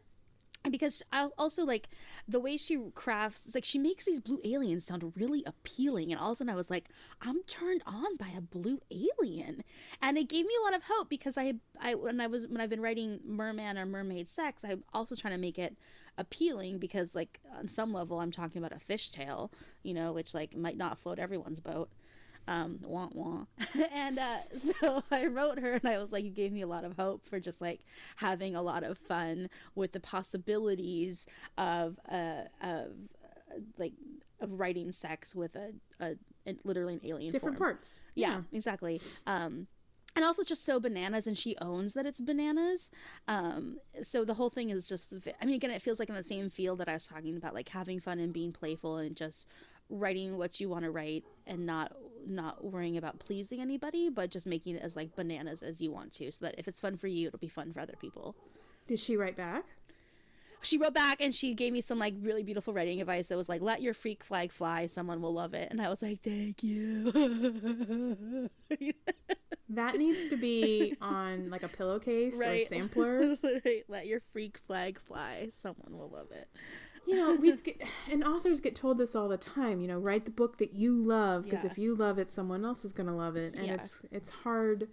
and 0.63 0.71
because 0.71 1.01
I 1.11 1.29
also 1.37 1.63
like 1.63 1.89
the 2.27 2.39
way 2.39 2.57
she 2.57 2.77
crafts, 2.93 3.53
like 3.55 3.63
she 3.63 3.79
makes 3.79 4.05
these 4.05 4.19
blue 4.19 4.39
aliens 4.43 4.85
sound 4.85 5.13
really 5.15 5.43
appealing, 5.45 6.11
and 6.11 6.19
all 6.19 6.31
of 6.31 6.33
a 6.33 6.35
sudden 6.37 6.53
I 6.53 6.55
was 6.55 6.69
like, 6.69 6.89
I'm 7.21 7.41
turned 7.43 7.83
on 7.85 8.15
by 8.17 8.29
a 8.35 8.41
blue 8.41 8.79
alien, 8.91 9.63
and 10.01 10.17
it 10.17 10.27
gave 10.27 10.45
me 10.45 10.53
a 10.59 10.63
lot 10.63 10.75
of 10.75 10.83
hope 10.89 11.09
because 11.09 11.37
I, 11.37 11.53
I 11.79 11.95
when 11.95 12.19
I 12.19 12.27
was 12.27 12.47
when 12.47 12.59
I've 12.59 12.69
been 12.69 12.81
writing 12.81 13.19
merman 13.25 13.77
or 13.77 13.85
mermaid 13.85 14.27
sex, 14.27 14.63
I'm 14.65 14.83
also 14.93 15.15
trying 15.15 15.33
to 15.33 15.39
make 15.39 15.57
it 15.57 15.77
appealing 16.17 16.79
because 16.79 17.15
like 17.15 17.39
on 17.57 17.67
some 17.67 17.93
level 17.93 18.19
I'm 18.19 18.31
talking 18.31 18.61
about 18.61 18.75
a 18.75 18.83
fishtail, 18.83 19.51
you 19.83 19.93
know, 19.93 20.11
which 20.11 20.33
like 20.33 20.55
might 20.55 20.77
not 20.77 20.99
float 20.99 21.19
everyone's 21.19 21.59
boat 21.59 21.89
um 22.47 22.79
wah 22.83 23.09
wah 23.13 23.45
and 23.93 24.19
uh 24.19 24.37
so 24.57 25.03
i 25.11 25.25
wrote 25.25 25.59
her 25.59 25.73
and 25.73 25.85
i 25.85 25.97
was 25.97 26.11
like 26.11 26.23
you 26.23 26.31
gave 26.31 26.51
me 26.51 26.61
a 26.61 26.67
lot 26.67 26.83
of 26.83 26.95
hope 26.97 27.25
for 27.25 27.39
just 27.39 27.61
like 27.61 27.81
having 28.15 28.55
a 28.55 28.61
lot 28.61 28.83
of 28.83 28.97
fun 28.97 29.49
with 29.75 29.91
the 29.91 29.99
possibilities 29.99 31.27
of 31.57 31.99
uh 32.09 32.41
of 32.61 32.87
uh, 33.51 33.59
like 33.77 33.93
of 34.39 34.51
writing 34.59 34.91
sex 34.91 35.33
with 35.33 35.55
a, 35.55 35.73
a, 35.99 36.11
a 36.45 36.55
literally 36.63 36.93
an 36.93 37.01
alien 37.03 37.31
different 37.31 37.57
form. 37.57 37.71
parts. 37.71 38.01
yeah, 38.15 38.41
exactly 38.51 39.01
um 39.25 39.67
and 40.15 40.25
also 40.25 40.41
it's 40.41 40.49
just 40.49 40.65
so 40.65 40.79
bananas 40.79 41.27
and 41.27 41.37
she 41.37 41.55
owns 41.61 41.93
that 41.93 42.05
it's 42.05 42.19
bananas 42.19 42.89
um 43.27 43.77
so 44.01 44.25
the 44.25 44.33
whole 44.33 44.49
thing 44.49 44.71
is 44.71 44.89
just 44.89 45.13
i 45.41 45.45
mean 45.45 45.55
again 45.55 45.69
it 45.69 45.81
feels 45.81 45.99
like 45.99 46.09
in 46.09 46.15
the 46.15 46.23
same 46.23 46.49
field 46.49 46.79
that 46.79 46.89
i 46.89 46.93
was 46.93 47.07
talking 47.07 47.37
about 47.37 47.53
like 47.53 47.69
having 47.69 47.99
fun 47.99 48.19
and 48.19 48.33
being 48.33 48.51
playful 48.51 48.97
and 48.97 49.15
just 49.15 49.47
writing 49.89 50.37
what 50.37 50.59
you 50.59 50.69
want 50.69 50.83
to 50.83 50.91
write 50.91 51.23
and 51.45 51.65
not 51.65 51.93
not 52.29 52.63
worrying 52.63 52.97
about 52.97 53.19
pleasing 53.19 53.59
anybody 53.61 54.09
but 54.09 54.29
just 54.29 54.47
making 54.47 54.75
it 54.75 54.81
as 54.83 54.95
like 54.95 55.15
bananas 55.15 55.61
as 55.63 55.81
you 55.81 55.91
want 55.91 56.11
to 56.13 56.31
so 56.31 56.45
that 56.45 56.55
if 56.57 56.67
it's 56.67 56.79
fun 56.81 56.95
for 56.97 57.07
you 57.07 57.27
it'll 57.27 57.39
be 57.39 57.47
fun 57.47 57.71
for 57.71 57.79
other 57.79 57.95
people 57.99 58.35
Did 58.87 58.99
she 58.99 59.15
write 59.17 59.37
back? 59.37 59.63
she 60.61 60.77
wrote 60.77 60.93
back 60.93 61.21
and 61.21 61.33
she 61.35 61.53
gave 61.53 61.71
me 61.71 61.81
some 61.81 61.99
like 61.99 62.15
really 62.19 62.41
beautiful 62.43 62.73
writing 62.73 62.99
advice 62.99 63.27
that 63.27 63.37
was 63.37 63.47
like 63.47 63.61
let 63.61 63.81
your 63.81 63.93
freak 63.93 64.23
flag 64.23 64.51
fly 64.51 64.87
someone 64.87 65.21
will 65.21 65.33
love 65.33 65.53
it 65.53 65.67
and 65.71 65.79
i 65.81 65.87
was 65.89 66.01
like 66.01 66.19
thank 66.23 66.63
you 66.63 68.49
That 69.69 69.97
needs 69.97 70.27
to 70.27 70.37
be 70.37 70.95
on 71.01 71.49
like 71.49 71.63
a 71.63 71.67
pillowcase 71.67 72.33
or 72.39 72.39
Right. 72.39 72.63
sampler. 72.63 73.35
Right, 73.43 73.83
let 73.89 74.07
your 74.07 74.21
freak 74.31 74.57
flag 74.65 74.97
fly 74.99 75.49
someone 75.51 75.97
will 75.97 76.09
love 76.09 76.31
it 76.31 76.47
You 77.07 77.15
know, 77.15 77.35
we 77.35 77.55
get 77.61 77.81
and 78.11 78.23
authors 78.23 78.59
get 78.59 78.75
told 78.75 78.97
this 78.97 79.15
all 79.15 79.27
the 79.29 79.37
time. 79.37 79.81
You 79.81 79.87
know, 79.87 79.97
write 79.99 80.25
the 80.25 80.31
book 80.31 80.57
that 80.57 80.73
you 80.73 80.93
love 80.95 81.45
because 81.45 81.63
Yeah. 81.63 81.71
if 81.71 81.77
you 81.77 81.95
love 81.95 82.19
it, 82.19 82.31
someone 82.33 82.65
else 82.65 82.83
is 82.85 82.93
going 82.93 83.07
to 83.07 83.15
love 83.15 83.35
it, 83.37 83.53
and 83.55 83.65
Yeah. 83.65 83.75
it's 83.75 84.05
it's 84.11 84.29
hard 84.29 84.89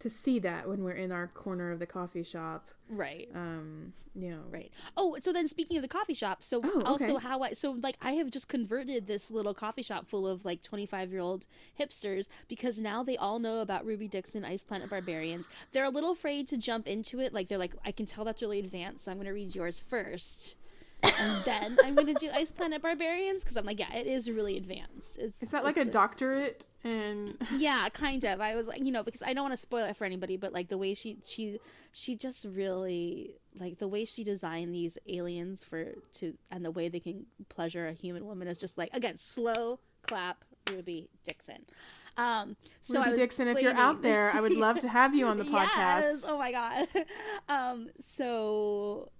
to 0.00 0.08
see 0.10 0.38
that 0.38 0.68
when 0.68 0.84
we're 0.84 0.92
in 0.92 1.10
our 1.10 1.26
corner 1.26 1.72
of 1.72 1.78
the 1.80 1.86
coffee 1.86 2.22
shop. 2.22 2.68
right 2.88 3.28
Um, 3.34 3.92
you 4.14 4.30
know, 4.30 4.42
Right. 4.50 4.70
Oh, 4.96 5.16
so 5.20 5.32
then 5.32 5.46
speaking 5.48 5.76
of 5.76 5.82
the 5.82 5.88
coffee 5.88 6.14
shop, 6.14 6.42
so 6.44 6.60
Oh, 6.64 6.82
also 6.84 7.16
okay. 7.16 7.26
how 7.26 7.40
I 7.42 7.52
so 7.52 7.72
like 7.72 7.96
I 8.00 8.12
have 8.12 8.30
just 8.30 8.48
converted 8.48 9.06
this 9.08 9.28
little 9.30 9.54
coffee 9.54 9.82
shop 9.82 10.06
full 10.06 10.26
of 10.26 10.44
like 10.44 10.62
25-year-old 10.62 11.46
hipsters 11.78 12.28
because 12.48 12.80
now 12.80 13.02
they 13.02 13.16
all 13.16 13.38
know 13.40 13.60
about 13.60 13.84
Ruby 13.84 14.06
Dixon 14.08 14.44
Ice 14.44 14.62
Planet 14.62 14.88
Barbarians. 14.88 15.48
They're 15.72 15.84
a 15.84 15.90
little 15.90 16.12
afraid 16.12 16.46
to 16.48 16.56
jump 16.56 16.86
into 16.86 17.18
it. 17.20 17.34
Like 17.34 17.48
they're 17.48 17.58
like 17.58 17.74
I 17.84 17.90
can 17.90 18.06
tell 18.06 18.24
that's 18.24 18.40
really 18.40 18.60
advanced, 18.60 19.04
so 19.04 19.10
I'm 19.10 19.16
going 19.18 19.26
to 19.26 19.32
read 19.32 19.54
yours 19.54 19.80
first. 19.80 20.56
And 21.02 21.44
then 21.44 21.78
I'm 21.84 21.94
going 21.94 22.06
to 22.08 22.14
do 22.14 22.30
Ice 22.32 22.50
Planet 22.50 22.82
Barbarians 22.82 23.42
because 23.42 23.56
I'm 23.56 23.64
like, 23.64 23.78
yeah, 23.78 23.94
it 23.94 24.06
is 24.06 24.30
really 24.30 24.56
advanced. 24.56 25.18
It's, 25.18 25.42
is 25.42 25.50
that 25.52 25.64
like 25.64 25.76
a 25.76 25.84
doctorate? 25.84 26.66
And 26.84 27.36
yeah 27.56 27.88
kind 27.92 28.22
of 28.24 28.40
i 28.40 28.54
was 28.54 28.68
like 28.68 28.82
you 28.82 28.92
know 28.92 29.02
because 29.02 29.20
i 29.22 29.32
don't 29.32 29.42
want 29.42 29.52
to 29.52 29.58
spoil 29.58 29.84
it 29.84 29.96
for 29.96 30.04
anybody 30.04 30.36
but 30.36 30.52
like 30.52 30.68
the 30.68 30.78
way 30.78 30.94
she 30.94 31.18
she 31.26 31.58
she 31.90 32.14
just 32.14 32.46
really 32.48 33.34
like 33.58 33.78
the 33.78 33.88
way 33.88 34.04
she 34.04 34.22
designed 34.22 34.72
these 34.72 34.96
aliens 35.08 35.64
for 35.64 35.94
to 36.12 36.34
and 36.52 36.64
the 36.64 36.70
way 36.70 36.88
they 36.88 37.00
can 37.00 37.26
pleasure 37.48 37.88
a 37.88 37.92
human 37.92 38.24
woman 38.24 38.46
is 38.46 38.58
just 38.58 38.78
like 38.78 38.94
again 38.94 39.18
slow 39.18 39.80
clap 40.02 40.44
ruby 40.70 41.10
dixon 41.24 41.66
um 42.16 42.56
so 42.80 42.98
I 42.98 43.04
Ruby 43.04 43.10
was 43.12 43.20
Dixon, 43.20 43.48
if 43.48 43.62
you're 43.62 43.74
out 43.74 44.02
there, 44.02 44.32
I 44.32 44.40
would 44.40 44.56
love 44.56 44.80
to 44.80 44.88
have 44.88 45.14
you 45.14 45.26
on 45.28 45.38
the 45.38 45.44
podcast. 45.56 45.68
Yes. 45.76 46.24
Oh 46.28 46.36
my 46.36 46.50
god. 46.50 46.88
Um. 47.48 47.88
So. 48.00 49.10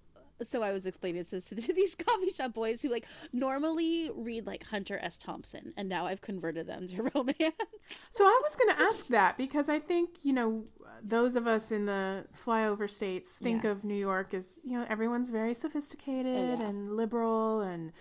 So 0.42 0.62
I 0.62 0.72
was 0.72 0.86
explaining 0.86 1.24
to, 1.24 1.40
to 1.40 1.72
these 1.72 1.94
coffee 1.94 2.30
shop 2.30 2.52
boys 2.54 2.82
who 2.82 2.88
like 2.90 3.06
normally 3.32 4.10
read 4.14 4.46
like 4.46 4.64
Hunter 4.64 4.98
S. 5.00 5.18
Thompson, 5.18 5.72
and 5.76 5.88
now 5.88 6.06
I've 6.06 6.20
converted 6.20 6.66
them 6.66 6.86
to 6.88 7.02
romance. 7.14 8.08
So 8.10 8.24
I 8.24 8.40
was 8.42 8.56
going 8.56 8.74
to 8.76 8.82
ask 8.82 9.08
that 9.08 9.36
because 9.36 9.68
I 9.68 9.78
think, 9.78 10.24
you 10.24 10.32
know, 10.32 10.64
those 11.02 11.36
of 11.36 11.46
us 11.46 11.70
in 11.70 11.86
the 11.86 12.24
flyover 12.34 12.88
states 12.90 13.38
think 13.38 13.64
Yeah. 13.64 13.70
of 13.70 13.84
New 13.84 13.94
York 13.94 14.34
as, 14.34 14.58
you 14.64 14.78
know, 14.78 14.86
everyone's 14.88 15.30
very 15.30 15.54
sophisticated 15.54 16.36
Oh, 16.36 16.60
yeah. 16.62 16.68
and 16.68 16.96
liberal 16.96 17.60
and 17.60 17.92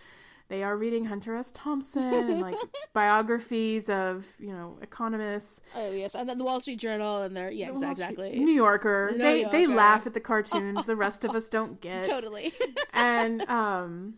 they 0.50 0.64
are 0.64 0.78
reading 0.78 1.06
Hunter 1.06 1.36
S. 1.36 1.52
Thompson 1.52 2.04
and 2.14 2.42
like 2.42 2.56
biographies 2.94 3.90
of, 3.90 4.26
you 4.40 4.52
know, 4.54 4.78
economists. 4.82 5.62
Oh 5.76 5.92
yes, 5.92 6.16
and 6.16 6.28
then 6.30 6.38
the 6.38 6.44
Wall 6.44 6.60
Street 6.60 6.80
Journal, 6.80 7.22
and 7.24 7.36
they're 7.36 7.52
yeah, 7.52 7.72
The 7.72 7.90
exactly, 7.90 8.40
New 8.40 8.52
Yorker. 8.54 9.10
New 9.12 9.18
they 9.18 9.44
they 9.46 9.62
Yorker. 9.64 9.76
laugh 9.76 10.08
at 10.08 10.14
the 10.14 10.20
cartoons 10.22 10.86
the 10.86 10.96
rest 10.96 11.26
of 11.26 11.32
us 11.36 11.50
don't 11.50 11.82
get. 11.82 12.04
totally. 12.04 12.54
And 12.94 13.48
um 13.50 14.16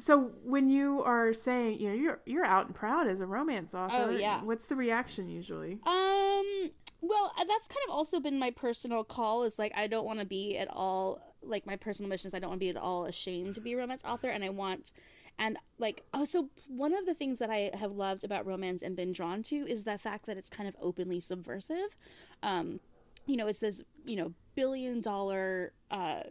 so 0.00 0.30
when 0.44 0.70
you 0.70 1.02
are 1.02 1.34
saying, 1.34 1.80
you 1.80 1.88
know, 1.88 1.94
you're 1.94 2.20
you're 2.24 2.44
out 2.44 2.66
and 2.66 2.74
proud 2.74 3.06
as 3.08 3.20
a 3.20 3.26
romance 3.26 3.74
author, 3.74 3.96
Oh, 3.96 4.10
yeah. 4.10 4.42
what's 4.44 4.66
the 4.68 4.76
reaction 4.76 5.28
usually? 5.28 5.78
um. 5.86 6.70
Well, 7.00 7.32
uh, 7.38 7.44
that's 7.44 7.68
kind 7.68 7.78
of 7.88 7.94
also 7.94 8.18
been 8.18 8.40
my 8.40 8.50
personal 8.50 9.04
call. 9.04 9.44
Is 9.44 9.56
like 9.56 9.72
I 9.76 9.86
don't 9.86 10.04
want 10.04 10.18
to 10.18 10.24
be 10.24 10.58
at 10.58 10.66
all 10.68 11.20
like 11.42 11.64
my 11.64 11.76
personal 11.76 12.08
mission 12.08 12.26
is 12.26 12.34
I 12.34 12.40
don't 12.40 12.50
want 12.50 12.60
to 12.60 12.64
be 12.64 12.70
at 12.70 12.76
all 12.76 13.06
ashamed 13.06 13.54
to 13.54 13.60
be 13.60 13.72
a 13.74 13.76
romance 13.76 14.02
author, 14.04 14.28
and 14.28 14.42
I 14.44 14.48
want 14.48 14.90
and 15.38 15.56
like 15.78 16.02
also 16.12 16.48
one 16.66 16.94
of 16.94 17.06
the 17.06 17.14
things 17.14 17.38
that 17.38 17.50
I 17.50 17.70
have 17.74 17.92
loved 17.92 18.24
about 18.24 18.46
romance 18.46 18.82
and 18.82 18.96
been 18.96 19.12
drawn 19.12 19.42
to 19.44 19.56
is 19.56 19.84
the 19.84 19.98
fact 19.98 20.26
that 20.26 20.36
it's 20.36 20.50
kind 20.50 20.68
of 20.68 20.76
openly 20.80 21.20
subversive. 21.20 21.96
Um, 22.42 22.80
you 23.26 23.36
know, 23.36 23.46
it's 23.46 23.60
this 23.60 23.82
you 24.04 24.16
know 24.16 24.32
billion 24.54 25.00
dollar 25.00 25.72
uh, 25.90 26.22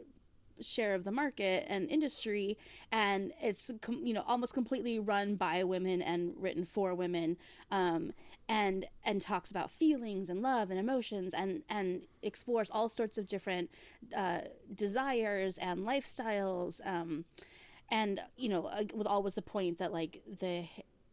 share 0.62 0.96
of 0.96 1.04
the 1.04 1.12
market 1.12 1.66
and 1.68 1.90
industry 1.90 2.58
and 2.92 3.32
it's 3.42 3.70
you 4.04 4.14
know 4.14 4.24
almost 4.28 4.54
completely 4.54 5.00
run 5.00 5.36
by 5.36 5.64
women 5.64 6.02
and 6.02 6.34
written 6.38 6.66
for 6.66 6.94
women 6.96 7.38
um, 7.72 8.12
and 8.50 8.86
and 9.06 9.22
talks 9.22 9.52
about 9.52 9.72
feelings 9.72 10.30
and 10.30 10.42
love 10.42 10.70
and 10.70 10.80
emotions 10.80 11.34
and 11.34 11.62
and 11.70 12.02
explores 12.24 12.70
all 12.72 12.90
sorts 12.90 13.18
of 13.18 13.28
different 13.28 13.70
uh, 14.16 14.40
desires 14.76 15.58
and 15.58 15.82
lifestyles 15.82 16.82
um, 16.86 17.26
and 17.90 18.20
you 18.36 18.50
know 18.50 18.70
with 18.94 19.08
always 19.08 19.36
the 19.36 19.42
point 19.42 19.78
that 19.78 19.94
like 19.94 20.22
the 20.40 20.66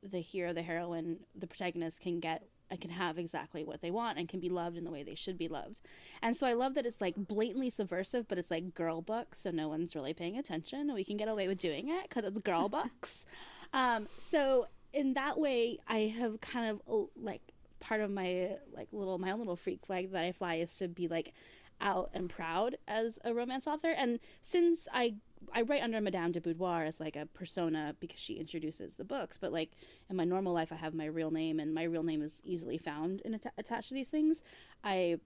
the 0.03 0.21
hero 0.21 0.53
the 0.53 0.63
heroine 0.63 1.19
the 1.35 1.47
protagonist 1.47 2.01
can 2.01 2.21
get 2.21 2.45
and 2.71 2.81
can 2.81 2.91
have 2.91 3.19
exactly 3.19 3.63
what 3.63 3.83
they 3.83 3.91
want 3.91 4.19
and 4.19 4.29
can 4.29 4.41
be 4.41 4.49
loved 4.49 4.77
in 4.77 4.85
the 4.85 4.91
way 4.91 5.03
they 5.03 5.15
should 5.15 5.37
be 5.37 5.49
loved. 5.49 5.81
And 6.23 6.37
so 6.37 6.47
i 6.47 6.55
love 6.55 6.75
that 6.75 6.87
it's 6.87 7.01
like 7.01 7.15
blatantly 7.17 7.71
subversive 7.71 8.27
but 8.27 8.39
it's 8.39 8.51
like 8.51 8.75
girl 8.75 9.03
books 9.03 9.41
so 9.41 9.51
no 9.51 9.69
one's 9.69 9.95
really 9.95 10.15
paying 10.15 10.39
attention. 10.39 10.81
And 10.81 10.95
we 10.95 11.05
can 11.05 11.17
get 11.17 11.29
away 11.29 11.49
with 11.49 11.59
doing 11.59 11.89
it 11.89 12.09
because 12.09 12.25
it's 12.25 12.39
girl 12.39 12.69
books. 12.69 13.27
Um, 13.73 14.07
so 14.19 14.69
in 14.93 15.15
that 15.15 15.37
way 15.37 15.79
i 15.89 16.15
have 16.17 16.41
kind 16.41 16.71
of 16.71 17.09
like 17.21 17.43
part 17.81 18.01
of 18.01 18.11
my 18.11 18.57
like 18.73 18.89
little 18.93 19.19
my 19.19 19.33
own 19.33 19.41
little 19.41 19.57
freak 19.57 19.85
flag 19.85 20.13
that 20.13 20.25
i 20.25 20.31
fly 20.33 20.55
is 20.55 20.75
to 20.79 20.87
be 20.89 21.09
like 21.09 21.35
out 21.81 22.11
and 22.15 22.31
proud 22.31 22.77
as 22.87 23.19
a 23.25 23.35
romance 23.35 23.67
author 23.67 23.91
and 23.91 24.19
since 24.41 24.89
i 24.93 25.15
I 25.53 25.63
write 25.63 25.83
under 25.83 26.01
Madame 26.01 26.33
de 26.33 26.41
Boudoir 26.41 26.85
as 26.85 27.01
like 27.01 27.17
a 27.17 27.27
persona 27.27 27.95
because 28.01 28.21
she 28.21 28.35
introduces 28.35 28.97
the 28.97 29.05
books, 29.05 29.39
but 29.39 29.53
like 29.53 29.73
in 30.09 30.17
my 30.17 30.25
normal 30.25 30.53
life, 30.53 30.73
I 30.73 30.77
have 30.77 30.95
my 30.95 31.07
real 31.07 31.31
name, 31.31 31.61
and 31.61 31.75
my 31.75 31.83
real 31.83 32.03
name 32.03 32.23
is 32.23 32.41
easily 32.45 32.79
found 32.79 33.21
and 33.25 33.35
att- 33.35 33.53
attached 33.59 33.89
to 33.89 33.95
these 33.95 34.09
things. 34.09 34.43
I 34.83 35.19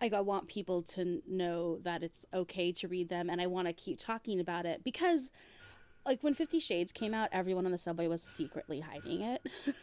I 0.00 0.20
want 0.20 0.48
people 0.48 0.82
to 0.82 1.22
know 1.28 1.78
that 1.82 2.02
it's 2.02 2.26
okay 2.34 2.72
to 2.72 2.88
read 2.88 3.08
them, 3.08 3.30
and 3.30 3.40
I 3.40 3.46
want 3.46 3.68
to 3.68 3.72
keep 3.72 3.98
talking 3.98 4.40
about 4.40 4.66
it 4.66 4.82
because 4.84 5.30
like 6.06 6.22
when 6.22 6.34
Fifty 6.34 6.60
Shades 6.60 6.92
came 6.92 7.12
out, 7.12 7.28
everyone 7.32 7.66
on 7.66 7.72
the 7.72 7.78
subway 7.78 8.06
was 8.06 8.22
secretly 8.22 8.80
hiding 8.80 9.22
it. 9.22 9.42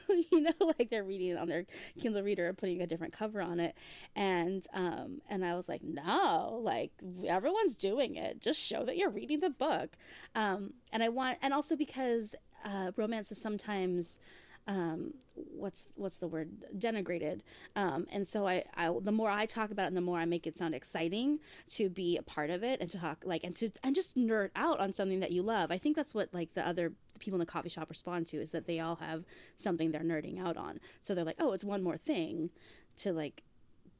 you 0.31 0.41
know, 0.41 0.51
like 0.77 0.89
they're 0.89 1.03
reading 1.03 1.29
it 1.29 1.37
on 1.37 1.47
their 1.47 1.65
Kindle 1.99 2.23
Reader 2.23 2.47
and 2.47 2.57
putting 2.57 2.81
a 2.81 2.87
different 2.87 3.13
cover 3.13 3.41
on 3.41 3.59
it, 3.59 3.75
and 4.15 4.65
um, 4.73 5.21
and 5.29 5.45
I 5.45 5.55
was 5.55 5.69
like, 5.69 5.83
no, 5.83 6.59
like 6.63 6.91
everyone's 7.27 7.75
doing 7.75 8.15
it. 8.15 8.41
Just 8.41 8.59
show 8.59 8.83
that 8.83 8.97
you're 8.97 9.09
reading 9.09 9.41
the 9.41 9.49
book. 9.49 9.97
Um, 10.35 10.73
and 10.91 11.03
I 11.03 11.09
want, 11.09 11.37
and 11.41 11.53
also 11.53 11.75
because 11.75 12.35
uh, 12.65 12.91
romance 12.95 13.31
is 13.31 13.41
sometimes 13.41 14.19
um, 14.67 15.13
what's 15.35 15.87
what's 15.95 16.17
the 16.17 16.27
word? 16.27 16.49
Denigrated. 16.77 17.41
Um, 17.75 18.07
and 18.11 18.27
so 18.27 18.47
I, 18.47 18.63
I 18.75 18.93
the 19.01 19.11
more 19.11 19.29
i 19.29 19.45
talk 19.45 19.71
about 19.71 19.85
it 19.85 19.87
and 19.87 19.97
the 19.97 20.01
more 20.01 20.19
i 20.19 20.25
make 20.25 20.47
it 20.47 20.57
sound 20.57 20.75
exciting 20.75 21.39
to 21.69 21.89
be 21.89 22.17
a 22.17 22.23
part 22.23 22.49
of 22.49 22.63
it 22.63 22.79
and 22.79 22.89
to 22.91 22.99
talk 22.99 23.23
like 23.25 23.43
and 23.43 23.55
to 23.57 23.69
and 23.83 23.95
just 23.95 24.15
nerd 24.15 24.49
out 24.55 24.79
on 24.79 24.93
something 24.93 25.19
that 25.19 25.31
you 25.31 25.41
love. 25.41 25.71
I 25.71 25.77
think 25.77 25.95
that's 25.95 26.13
what 26.15 26.29
like 26.33 26.53
the 26.53 26.65
other 26.67 26.93
people 27.19 27.35
in 27.35 27.39
the 27.39 27.45
coffee 27.45 27.69
shop 27.69 27.89
respond 27.89 28.27
to 28.27 28.37
is 28.37 28.51
that 28.51 28.67
they 28.67 28.79
all 28.79 28.95
have 28.97 29.23
something 29.57 29.91
they're 29.91 30.01
nerding 30.01 30.39
out 30.39 30.57
on. 30.57 30.79
So 31.01 31.13
they're 31.13 31.25
like 31.25 31.39
oh 31.39 31.53
it's 31.53 31.63
one 31.63 31.83
more 31.83 31.97
thing 31.97 32.49
to 32.97 33.11
like 33.11 33.43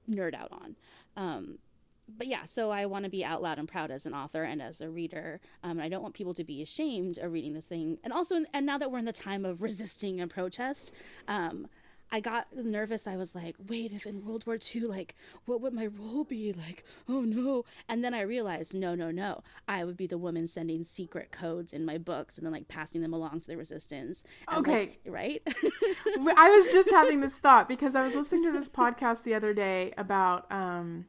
nerd 0.09 0.33
out 0.35 0.51
on. 0.51 0.75
Um, 1.15 1.59
but 2.07 2.27
yeah, 2.27 2.45
so 2.45 2.69
I 2.69 2.85
want 2.85 3.05
to 3.05 3.09
be 3.09 3.23
out 3.23 3.41
loud 3.41 3.59
and 3.59 3.67
proud 3.67 3.91
as 3.91 4.05
an 4.05 4.13
author 4.13 4.43
and 4.43 4.61
as 4.61 4.81
a 4.81 4.89
reader. 4.89 5.39
Um, 5.63 5.71
and 5.71 5.81
I 5.81 5.89
don't 5.89 6.01
want 6.01 6.13
people 6.13 6.33
to 6.35 6.43
be 6.43 6.61
ashamed 6.61 7.17
of 7.17 7.31
reading 7.31 7.53
this 7.53 7.65
thing. 7.65 7.97
And 8.03 8.11
also, 8.11 8.43
and 8.53 8.65
now 8.65 8.77
that 8.77 8.91
we're 8.91 8.99
in 8.99 9.05
the 9.05 9.13
time 9.13 9.45
of 9.45 9.61
resisting 9.61 10.19
and 10.19 10.29
protest, 10.29 10.93
um, 11.27 11.67
I 12.13 12.19
got 12.19 12.55
nervous. 12.55 13.07
I 13.07 13.17
was 13.17 13.33
like, 13.33 13.55
wait, 13.67 13.91
if 13.91 14.05
in 14.05 14.23
World 14.23 14.45
War 14.45 14.59
II, 14.75 14.81
like, 14.81 15.15
what 15.45 15.61
would 15.61 15.73
my 15.73 15.87
role 15.87 16.23
be? 16.23 16.53
Like, 16.53 16.83
oh 17.09 17.21
no. 17.21 17.65
And 17.89 18.03
then 18.03 18.13
I 18.13 18.21
realized, 18.21 18.75
no, 18.75 18.93
no, 18.93 19.09
no. 19.09 19.41
I 19.67 19.83
would 19.83 19.97
be 19.97 20.05
the 20.05 20.19
woman 20.19 20.45
sending 20.45 20.83
secret 20.83 21.31
codes 21.31 21.73
in 21.73 21.85
my 21.85 21.97
books 21.97 22.37
and 22.37 22.45
then, 22.45 22.53
like, 22.53 22.67
passing 22.67 23.01
them 23.01 23.13
along 23.13 23.39
to 23.41 23.47
the 23.47 23.57
resistance. 23.57 24.23
And, 24.47 24.59
okay. 24.59 24.79
Like, 24.79 24.99
right? 25.05 25.41
I 25.47 26.51
was 26.51 26.71
just 26.71 26.89
having 26.91 27.21
this 27.21 27.39
thought 27.39 27.67
because 27.67 27.95
I 27.95 28.03
was 28.03 28.13
listening 28.13 28.43
to 28.43 28.51
this 28.51 28.69
podcast 28.69 29.23
the 29.23 29.33
other 29.33 29.55
day 29.55 29.93
about, 29.97 30.51
um, 30.51 31.05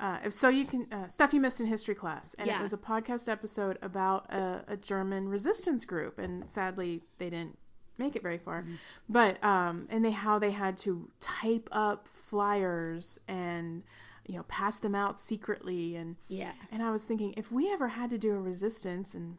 uh, 0.00 0.28
so 0.30 0.48
you 0.48 0.64
can 0.64 0.86
uh, 0.92 1.06
stuff 1.08 1.32
you 1.32 1.40
missed 1.40 1.60
in 1.60 1.66
history 1.66 1.94
class, 1.94 2.34
and 2.34 2.46
Yeah. 2.48 2.58
it 2.58 2.62
was 2.62 2.72
a 2.72 2.78
podcast 2.78 3.28
episode 3.28 3.78
about 3.80 4.32
a, 4.32 4.64
a 4.68 4.76
German 4.76 5.28
resistance 5.28 5.84
group, 5.84 6.18
and 6.18 6.48
sadly 6.48 7.02
they 7.18 7.30
didn't 7.30 7.58
make 7.96 8.16
it 8.16 8.22
very 8.22 8.38
far. 8.38 8.66
But 9.08 9.42
um, 9.44 9.86
and 9.90 10.04
they 10.04 10.10
how 10.10 10.38
they 10.38 10.50
had 10.50 10.76
to 10.78 11.10
type 11.20 11.68
up 11.70 12.08
flyers 12.08 13.18
and 13.28 13.84
you 14.26 14.36
know 14.36 14.42
pass 14.44 14.78
them 14.78 14.94
out 14.94 15.20
secretly, 15.20 15.94
and 15.96 16.16
yeah. 16.28 16.52
and 16.72 16.82
I 16.82 16.90
was 16.90 17.04
thinking 17.04 17.32
if 17.36 17.52
we 17.52 17.70
ever 17.72 17.88
had 17.88 18.10
to 18.10 18.18
do 18.18 18.34
a 18.34 18.40
resistance, 18.40 19.14
and 19.14 19.38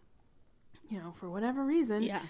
you 0.89 0.97
know 0.99 1.11
for 1.11 1.29
whatever 1.29 1.65
reason, 1.65 2.01
Yeah. 2.03 2.21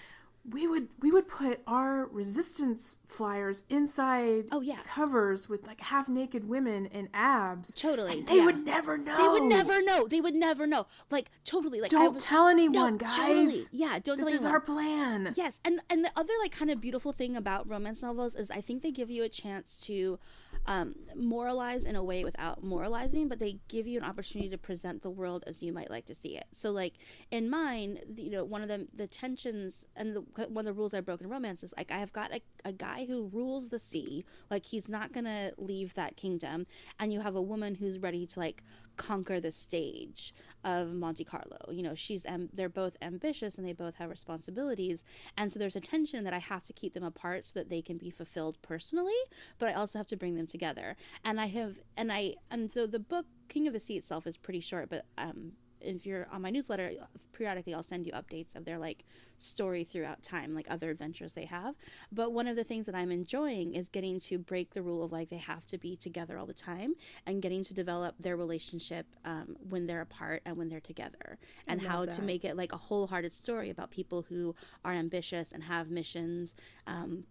We 0.50 0.66
would 0.66 0.88
we 1.00 1.10
would 1.10 1.26
put 1.28 1.60
our 1.66 2.06
resistance 2.06 2.98
flyers 3.06 3.64
inside 3.68 4.44
Oh, 4.52 4.60
yeah. 4.60 4.78
covers 4.86 5.48
with 5.48 5.66
like 5.66 5.80
half 5.80 6.08
naked 6.08 6.48
women 6.48 6.86
and 6.86 7.08
abs 7.12 7.74
Totally, 7.74 8.12
and 8.12 8.26
they 8.28 8.36
yeah. 8.36 8.44
would 8.44 8.64
never 8.64 8.96
know 8.96 9.16
They 9.16 9.28
would 9.40 9.48
never 9.48 9.82
know. 9.82 10.06
They 10.06 10.20
would 10.20 10.34
never 10.34 10.66
know. 10.66 10.86
Like, 11.10 11.30
totally. 11.44 11.80
Like, 11.80 11.90
don't 11.90 12.14
was- 12.14 12.22
tell 12.24 12.46
anyone 12.48 12.92
No, 12.94 12.98
guys 12.98 13.16
totally. 13.16 13.62
Yeah, 13.72 13.98
don't 13.98 14.18
tell 14.18 14.26
this 14.26 14.40
is 14.40 14.44
our 14.44 14.60
plan 14.60 15.32
Yes, 15.36 15.60
and 15.64 15.80
and 15.90 16.04
the 16.04 16.12
other 16.16 16.32
like 16.40 16.52
kind 16.52 16.70
of 16.70 16.80
beautiful 16.80 17.12
thing 17.12 17.36
about 17.36 17.68
romance 17.68 18.02
novels 18.02 18.34
is 18.34 18.50
I 18.50 18.60
think 18.60 18.82
they 18.82 18.90
give 18.92 19.10
you 19.10 19.24
a 19.24 19.28
chance 19.28 19.80
to 19.86 20.18
um, 20.66 20.94
moralize 21.14 21.86
in 21.86 21.96
a 21.96 22.02
way 22.02 22.24
without 22.24 22.62
moralizing, 22.62 23.28
but 23.28 23.38
they 23.38 23.58
give 23.68 23.86
you 23.86 23.98
an 23.98 24.04
opportunity 24.04 24.50
to 24.50 24.58
present 24.58 25.02
the 25.02 25.10
world 25.10 25.44
as 25.46 25.62
you 25.62 25.72
might 25.72 25.90
like 25.90 26.06
to 26.06 26.14
see 26.14 26.36
it. 26.36 26.46
So, 26.52 26.70
like 26.70 26.94
in 27.30 27.48
mine, 27.48 27.98
you 28.16 28.30
know, 28.30 28.44
one 28.44 28.62
of 28.62 28.68
the 28.68 28.86
the 28.94 29.06
tensions 29.06 29.86
and 29.96 30.16
the, 30.16 30.20
one 30.48 30.66
of 30.66 30.74
the 30.74 30.78
rules 30.78 30.94
I 30.94 31.00
broke 31.00 31.20
in 31.20 31.28
romance 31.28 31.62
is 31.62 31.74
like 31.76 31.90
I 31.90 31.98
have 31.98 32.12
got 32.12 32.32
a, 32.32 32.40
a 32.64 32.72
guy 32.72 33.06
who 33.06 33.30
rules 33.32 33.68
the 33.68 33.78
sea, 33.78 34.24
like 34.50 34.66
he's 34.66 34.88
not 34.88 35.12
gonna 35.12 35.52
leave 35.58 35.94
that 35.94 36.16
kingdom, 36.16 36.66
and 36.98 37.12
you 37.12 37.20
have 37.20 37.36
a 37.36 37.42
woman 37.42 37.74
who's 37.74 37.98
ready 37.98 38.26
to 38.26 38.40
like 38.40 38.62
conquer 38.96 39.40
the 39.40 39.52
stage 39.52 40.34
of 40.64 40.94
Monte 40.94 41.24
Carlo. 41.24 41.70
You 41.70 41.82
know, 41.82 41.94
she's 41.94 42.24
am- 42.24 42.50
they're 42.52 42.68
both 42.68 42.96
ambitious 43.02 43.58
and 43.58 43.66
they 43.66 43.72
both 43.72 43.96
have 43.96 44.10
responsibilities, 44.10 45.04
and 45.36 45.52
so 45.52 45.58
there's 45.58 45.76
a 45.76 45.80
tension 45.80 46.24
that 46.24 46.32
I 46.32 46.38
have 46.38 46.64
to 46.64 46.72
keep 46.72 46.94
them 46.94 47.04
apart 47.04 47.44
so 47.44 47.58
that 47.58 47.68
they 47.68 47.82
can 47.82 47.98
be 47.98 48.10
fulfilled 48.10 48.58
personally, 48.62 49.14
but 49.58 49.68
I 49.68 49.74
also 49.74 49.98
have 49.98 50.06
to 50.08 50.16
bring 50.16 50.34
them 50.36 50.46
together. 50.46 50.96
And 51.24 51.40
I 51.40 51.46
have 51.46 51.78
and 51.96 52.12
I 52.12 52.34
and 52.50 52.70
so 52.70 52.86
the 52.86 52.98
book 52.98 53.26
King 53.48 53.66
of 53.66 53.72
the 53.72 53.80
Sea 53.80 53.96
itself 53.96 54.26
is 54.26 54.36
pretty 54.36 54.60
short, 54.60 54.88
but 54.88 55.04
um 55.18 55.52
if 55.80 56.06
you're 56.06 56.26
on 56.32 56.42
my 56.42 56.50
newsletter, 56.50 56.92
periodically 57.32 57.74
I'll 57.74 57.82
send 57.82 58.06
you 58.06 58.12
updates 58.12 58.56
of 58.56 58.64
their 58.64 58.78
like 58.78 59.04
story 59.38 59.84
throughout 59.84 60.22
time, 60.22 60.54
like 60.54 60.66
other 60.70 60.90
adventures 60.90 61.32
they 61.32 61.44
have. 61.44 61.74
But 62.12 62.32
one 62.32 62.48
of 62.48 62.56
the 62.56 62.64
things 62.64 62.86
that 62.86 62.94
I'm 62.94 63.10
enjoying 63.10 63.74
is 63.74 63.88
getting 63.88 64.18
to 64.20 64.38
break 64.38 64.72
the 64.72 64.82
rule 64.82 65.02
of 65.04 65.12
like 65.12 65.28
they 65.28 65.36
have 65.36 65.66
to 65.66 65.78
be 65.78 65.96
together 65.96 66.38
all 66.38 66.46
the 66.46 66.54
time 66.54 66.94
and 67.26 67.42
getting 67.42 67.62
to 67.64 67.74
develop 67.74 68.14
their 68.18 68.36
relationship 68.36 69.06
um, 69.24 69.56
when 69.68 69.86
they're 69.86 70.00
apart 70.00 70.42
and 70.46 70.56
when 70.56 70.68
they're 70.68 70.80
together 70.80 71.38
and 71.68 71.80
how 71.80 72.04
to 72.04 72.22
make 72.22 72.44
it 72.44 72.56
like 72.56 72.72
a 72.72 72.76
wholehearted 72.76 73.32
story 73.32 73.70
about 73.70 73.90
people 73.90 74.24
who 74.28 74.54
are 74.84 74.92
ambitious 74.92 75.52
and 75.52 75.62
have 75.62 75.90
missions. 75.90 76.54
Um, 76.86 77.24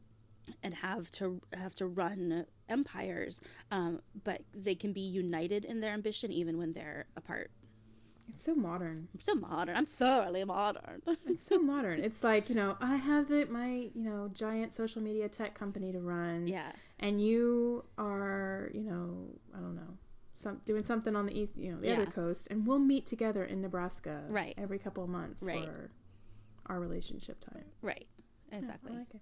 and 0.63 0.73
have 0.73 1.09
to 1.11 1.41
have 1.53 1.75
to 1.75 1.87
run 1.87 2.45
empires, 2.69 3.41
um, 3.71 3.99
but 4.23 4.41
they 4.53 4.75
can 4.75 4.93
be 4.93 5.01
united 5.01 5.65
in 5.65 5.79
their 5.79 5.93
ambition 5.93 6.31
even 6.31 6.57
when 6.57 6.73
they're 6.73 7.05
apart. 7.15 7.51
It's 8.29 8.43
so 8.43 8.55
modern 8.55 9.07
I'm 9.13 9.19
so 9.21 9.35
modern. 9.35 9.75
I'm 9.75 9.85
thoroughly 9.85 10.43
modern. 10.45 11.01
it's 11.27 11.45
so 11.45 11.59
modern 11.59 12.03
it's 12.03 12.23
like 12.23 12.49
you 12.49 12.55
know 12.55 12.75
i 12.81 12.95
have 12.95 13.27
the 13.27 13.45
my 13.45 13.89
you 13.93 14.03
know 14.03 14.29
giant 14.33 14.73
social 14.73 15.01
media 15.01 15.29
tech 15.29 15.53
company 15.53 15.91
to 15.91 15.99
run 15.99 16.47
yeah. 16.47 16.71
and 16.99 17.21
you 17.21 17.85
are 17.97 18.69
you 18.73 18.81
know 18.83 19.27
i 19.55 19.59
don't 19.59 19.75
know 19.75 19.97
some 20.33 20.59
doing 20.65 20.83
something 20.83 21.15
on 21.15 21.25
the 21.27 21.37
east 21.39 21.55
you 21.55 21.71
know 21.71 21.79
the 21.79 21.87
Yeah. 21.87 21.93
other 21.93 22.07
coast 22.07 22.47
and 22.51 22.65
we'll 22.67 22.79
meet 22.79 23.05
together 23.05 23.43
in 23.45 23.61
nebraska 23.61 24.23
Right. 24.27 24.53
every 24.57 24.79
couple 24.79 25.03
of 25.03 25.09
months 25.09 25.43
Right. 25.43 25.63
for 25.63 25.91
our 26.67 26.79
relationship 26.79 27.39
time 27.39 27.65
Right. 27.81 28.05
Exactly. 28.51 28.91
I 28.93 28.99
like 28.99 29.13
it. 29.13 29.21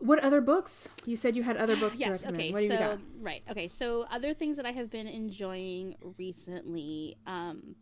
What 0.00 0.20
other 0.24 0.40
books? 0.40 0.88
You 1.06 1.16
said 1.16 1.36
you 1.36 1.42
had 1.42 1.56
other 1.56 1.76
books 1.76 1.98
to 1.98 2.04
Yes. 2.04 2.22
recommend. 2.22 2.40
Okay. 2.42 2.52
what 2.52 2.58
do 2.60 2.64
you 2.64 2.68
so 2.70 2.98
right. 3.20 3.42
Okay. 3.50 3.68
So 3.68 4.06
other 4.10 4.32
things 4.34 4.56
that 4.56 4.66
I 4.66 4.72
have 4.72 4.90
been 4.90 5.06
enjoying 5.08 5.96
recently. 6.18 7.16
Um, 7.26 7.74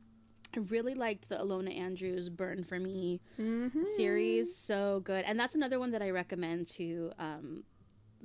I 0.54 0.60
really 0.60 0.94
liked 0.94 1.28
the 1.28 1.36
Ilona 1.36 1.76
Andrews 1.76 2.28
"Burn 2.30 2.64
for 2.64 2.78
Me" 2.80 3.20
Mm-hmm. 3.38 3.84
series. 3.84 4.56
So 4.56 5.00
good, 5.00 5.24
and 5.26 5.38
that's 5.38 5.54
another 5.54 5.78
one 5.78 5.90
that 5.90 6.00
I 6.00 6.10
recommend 6.10 6.66
to 6.68 7.12
um, 7.18 7.64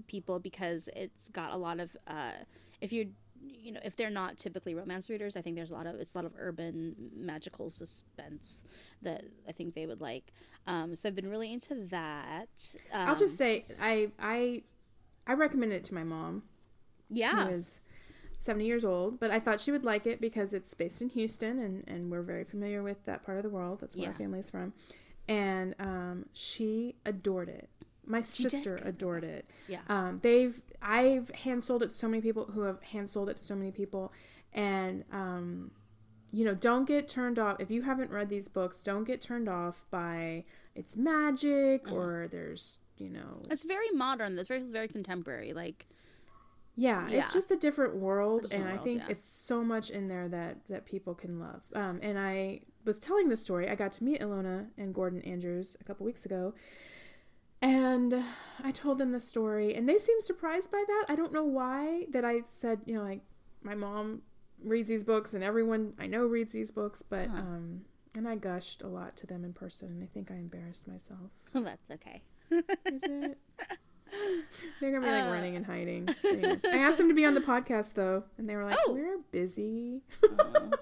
people 0.08 0.40
because 0.40 0.88
it's 0.96 1.28
got 1.30 1.52
a 1.52 1.58
lot 1.58 1.80
of. 1.80 1.96
Uh, 2.08 2.32
if 2.80 2.94
you're 2.94 3.08
you 3.62 3.72
know, 3.72 3.80
if 3.84 3.96
they're 3.96 4.10
not 4.10 4.38
typically 4.38 4.74
romance 4.76 5.10
readers, 5.10 5.38
I 5.38 5.42
think 5.42 5.56
there's 5.56 5.72
a 5.72 5.76
lot 5.76 5.86
of 5.88 5.96
it's 5.96 6.14
a 6.14 6.18
lot 6.18 6.26
of 6.26 6.34
urban 6.38 6.96
magical 7.16 7.70
suspense 7.70 8.64
that 9.02 9.24
I 9.48 9.52
think 9.52 9.76
they 9.76 9.86
would 9.86 10.02
like. 10.02 10.32
Um, 10.68 10.96
so 10.96 11.10
I've 11.10 11.16
been 11.16 11.30
really 11.30 11.52
into 11.54 11.76
that. 11.90 12.76
Um, 12.92 13.10
I'll 13.10 13.16
just 13.16 13.38
say 13.38 13.66
I 13.82 14.10
I 14.20 14.64
I 15.28 15.34
recommend 15.34 15.72
it 15.74 15.84
to 15.86 15.94
my 15.94 16.04
mom. 16.04 16.44
yeah, 17.10 17.46
Who 17.46 17.52
is 17.54 17.82
70 18.40 18.66
years 18.66 18.84
old, 18.84 19.20
but 19.20 19.30
I 19.32 19.40
thought 19.40 19.60
she 19.60 19.72
would 19.72 19.84
like 19.86 20.08
it 20.08 20.20
because 20.20 20.54
it's 20.56 20.74
based 20.74 21.02
in 21.02 21.10
Houston 21.10 21.60
and, 21.60 21.84
and 21.88 22.10
we're 22.12 22.24
very 22.24 22.44
familiar 22.44 22.82
with 22.82 23.06
that 23.06 23.24
part 23.24 23.38
of 23.38 23.44
the 23.44 23.50
world. 23.50 23.80
That's 23.82 23.96
where 23.96 24.08
our 24.08 24.12
Yeah. 24.14 24.18
family's 24.18 24.50
from. 24.50 24.74
And 25.28 25.76
um, 25.80 26.26
she 26.34 26.96
adored 27.06 27.50
it. 27.50 27.70
My 28.06 28.22
sister 28.22 28.80
adored 28.84 29.24
it. 29.24 29.46
Yeah. 29.68 29.80
Um, 29.90 30.18
they've 30.18 30.60
I've 30.82 31.30
hand 31.32 31.64
sold 31.64 31.84
it 31.84 31.90
to 31.90 31.96
so 31.96 32.08
many 32.08 32.22
people 32.22 32.46
who 32.46 32.62
have 32.62 32.82
hand 32.82 33.10
sold 33.10 33.30
it 33.30 33.38
to 33.38 33.44
so 33.44 33.56
many 33.56 33.72
people, 33.72 34.12
and 34.54 35.04
um, 35.12 35.72
you 36.32 36.44
know, 36.46 36.56
don't 36.56 36.86
get 36.88 37.08
turned 37.08 37.38
off 37.40 37.60
if 37.60 37.70
you 37.70 37.82
haven't 37.84 38.10
read 38.12 38.30
these 38.30 38.48
books. 38.48 38.84
Don't 38.84 39.04
get 39.04 39.22
turned 39.22 39.48
off 39.50 39.86
by 39.92 40.46
it's 40.76 40.96
magic 40.98 41.84
Mm-hmm. 41.86 41.94
or 41.96 42.28
there's 42.30 42.80
you 42.98 43.10
know 43.10 43.44
it's 43.50 43.64
very 43.64 43.90
modern. 43.92 44.38
It's 44.40 44.48
very 44.48 44.62
very 44.62 44.88
contemporary. 44.88 45.54
Like 45.54 45.88
yeah, 46.76 47.08
Yeah. 47.10 47.20
it's 47.20 47.34
just 47.34 47.52
a 47.52 47.58
different 47.58 47.96
world, 47.96 48.44
Different 48.44 48.64
and 48.64 48.72
I 48.72 48.76
world, 48.76 48.86
think 48.86 49.02
yeah. 49.02 49.12
it's 49.12 49.30
so 49.30 49.64
much 49.64 49.90
in 49.90 50.08
there 50.08 50.28
that 50.30 50.58
that 50.70 50.86
people 50.86 51.14
can 51.14 51.40
love. 51.40 51.62
Um, 51.76 52.00
and 52.02 52.18
I 52.18 52.62
was 52.86 52.98
telling 52.98 53.30
the 53.30 53.38
story. 53.38 53.70
I 53.70 53.76
got 53.76 53.92
to 53.94 54.04
meet 54.04 54.22
Ilona 54.22 54.68
and 54.78 54.94
Gordon 54.94 55.22
Andrews 55.22 55.76
a 55.82 55.84
couple 55.84 56.06
weeks 56.06 56.26
ago, 56.26 56.54
and 57.62 58.24
I 58.64 58.72
told 58.72 58.98
them 58.98 59.12
the 59.12 59.20
story, 59.20 59.76
and 59.76 59.88
they 59.88 59.98
seemed 59.98 60.24
surprised 60.24 60.72
by 60.72 60.84
that. 60.88 61.06
I 61.10 61.16
don't 61.16 61.32
know 61.34 61.44
why. 61.44 62.06
That 62.12 62.26
I 62.26 62.42
said, 62.46 62.82
you 62.86 62.96
know, 62.96 63.04
like 63.04 63.22
my 63.64 63.76
mom 63.76 64.22
reads 64.64 64.90
these 64.90 65.04
books, 65.04 65.34
and 65.34 65.44
everyone 65.44 65.94
I 66.00 66.08
know 66.08 66.26
reads 66.26 66.54
these 66.54 66.72
books, 66.72 67.02
but 67.02 67.28
Huh. 67.28 67.38
um, 67.38 67.82
and 68.16 68.28
I 68.28 68.36
gushed 68.36 68.82
a 68.82 68.88
lot 68.88 69.16
to 69.18 69.28
them 69.28 69.44
in 69.46 69.54
person, 69.54 69.90
and 69.90 70.04
I 70.04 70.08
think 70.08 70.32
I 70.32 70.36
embarrassed 70.36 70.88
myself. 70.88 71.20
Well, 71.54 71.64
that's 71.64 71.92
okay. 71.92 72.22
Is 72.52 73.04
it? 73.04 73.38
They're 74.82 74.92
gonna 74.92 75.06
be 75.06 75.12
like 75.12 75.24
Uh. 75.26 75.32
running 75.32 75.56
and 75.56 75.66
hiding. 75.66 76.10
Anyway. 76.26 76.60
I 76.66 76.78
asked 76.78 76.98
them 76.98 77.08
to 77.10 77.14
be 77.14 77.26
on 77.26 77.34
the 77.34 77.42
podcast 77.42 77.94
though, 77.94 78.24
and 78.38 78.48
they 78.50 78.56
were 78.56 78.66
like, 78.66 78.76
Oh. 78.88 78.94
"We're 78.94 79.20
busy," 79.32 80.02
but 80.22 80.74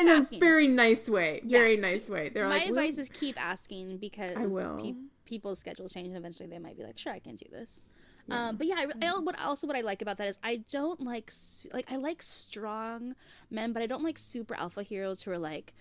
in 0.00 0.08
a 0.08 0.22
very 0.38 0.68
nice 0.68 1.08
way. 1.10 1.40
Yeah. 1.44 1.58
Very 1.58 1.76
nice 1.76 2.08
way. 2.08 2.28
They're 2.30 2.48
My 2.48 2.54
like, 2.58 2.68
advice 2.68 2.98
is 2.98 3.08
keep 3.08 3.40
asking 3.44 3.96
because 3.98 4.36
I 4.36 4.46
will. 4.46 4.76
pe- 4.80 4.94
people's 5.26 5.58
schedules 5.58 5.92
change 5.92 6.08
and 6.08 6.16
eventually 6.16 6.48
they 6.48 6.58
might 6.58 6.76
be 6.76 6.84
like, 6.84 6.98
sure, 6.98 7.12
I 7.12 7.18
can 7.18 7.36
do 7.36 7.46
this. 7.50 7.80
Um, 8.28 8.56
but 8.56 8.66
yeah, 8.66 8.74
I, 8.78 9.06
I, 9.06 9.18
what 9.20 9.38
also 9.40 9.66
what 9.66 9.76
I 9.76 9.82
like 9.82 10.02
about 10.02 10.18
that 10.18 10.26
is 10.26 10.38
I 10.42 10.56
don't 10.70 11.00
like 11.00 11.30
like 11.72 11.90
I 11.92 11.96
like 11.96 12.22
strong 12.22 13.14
men, 13.50 13.72
but 13.72 13.82
I 13.82 13.86
don't 13.86 14.02
like 14.02 14.18
super 14.18 14.54
alpha 14.56 14.82
heroes 14.82 15.22
who 15.22 15.30
are 15.30 15.38
like 15.38 15.74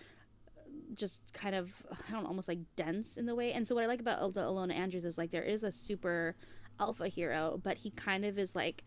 just 0.93 1.33
kind 1.33 1.55
of 1.55 1.85
I 1.91 2.11
don't 2.11 2.23
know, 2.23 2.29
almost 2.29 2.47
like 2.47 2.59
dense 2.75 3.17
in 3.17 3.25
the 3.25 3.33
way. 3.33 3.53
And 3.53 3.67
so 3.67 3.73
what 3.73 3.83
I 3.83 3.87
like 3.87 4.01
about 4.01 4.33
the 4.33 4.41
Ilona 4.41 4.75
Andrews 4.75 5.05
is 5.05 5.17
like 5.17 5.31
there 5.31 5.43
is 5.43 5.63
a 5.63 5.71
super 5.71 6.35
alpha 6.79 7.07
hero, 7.07 7.59
but 7.63 7.77
he 7.77 7.89
kind 7.91 8.25
of 8.25 8.37
is 8.37 8.55
like 8.55 8.83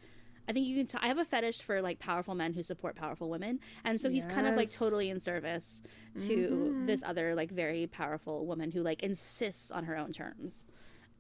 I 0.49 0.53
think 0.53 0.67
you 0.67 0.77
can 0.77 0.87
tell 0.87 1.01
I 1.03 1.09
have 1.09 1.19
a 1.19 1.25
fetish 1.25 1.63
for 1.63 1.83
like 1.83 1.99
powerful 1.99 2.35
men 2.35 2.55
who 2.55 2.63
support 2.63 2.97
powerful 2.97 3.29
women. 3.29 3.61
And 3.85 4.01
so 4.01 4.09
he's 4.09 4.25
kind 4.27 4.47
of 4.47 4.57
like 4.57 4.71
totally 4.71 5.11
in 5.11 5.21
service 5.21 5.83
to 6.27 6.83
this 6.87 7.03
other 7.05 7.35
like 7.35 7.51
very 7.51 7.87
powerful 7.87 8.47
woman 8.47 8.71
who 8.71 8.81
like 8.81 9.03
insists 9.03 9.71
on 9.71 9.85
her 9.85 9.97
own 9.97 10.13
terms. 10.13 10.65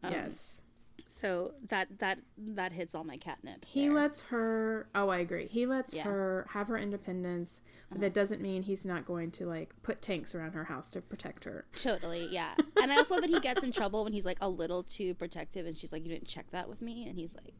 Um, 0.02 0.12
yes. 0.12 0.62
So 1.06 1.54
that 1.68 2.00
that 2.00 2.18
that 2.36 2.72
hits 2.72 2.94
all 2.94 3.04
my 3.04 3.16
catnip. 3.16 3.64
He 3.64 3.86
there. 3.86 3.94
lets 3.94 4.20
her. 4.22 4.88
Oh, 4.94 5.08
I 5.08 5.18
agree. 5.18 5.46
He 5.46 5.64
lets 5.64 5.94
Yeah. 5.94 6.02
Uh-huh. 6.02 6.10
her 6.10 6.46
have 6.50 6.68
her 6.68 6.76
independence, 6.76 7.62
but 7.90 8.00
that 8.00 8.14
doesn't 8.14 8.42
mean 8.42 8.62
he's 8.62 8.84
not 8.84 9.06
going 9.06 9.30
to 9.32 9.46
like 9.46 9.70
put 9.82 10.02
tanks 10.02 10.34
around 10.34 10.52
her 10.52 10.64
house 10.64 10.90
to 10.90 11.00
protect 11.00 11.44
her. 11.44 11.64
Totally, 11.72 12.28
yeah. 12.30 12.54
And 12.82 12.92
I 12.92 12.96
also 12.96 13.14
love 13.14 13.22
that 13.22 13.30
he 13.30 13.40
gets 13.40 13.62
in 13.62 13.72
trouble 13.72 14.04
when 14.04 14.12
he's 14.12 14.26
like 14.26 14.38
a 14.40 14.48
little 14.48 14.82
too 14.82 15.14
protective, 15.14 15.66
and 15.66 15.76
she's 15.76 15.92
like, 15.92 16.04
"You 16.04 16.10
didn't 16.10 16.28
check 16.28 16.50
that 16.50 16.68
with 16.68 16.80
me," 16.82 17.08
and 17.08 17.18
he's 17.18 17.34
like, 17.34 17.54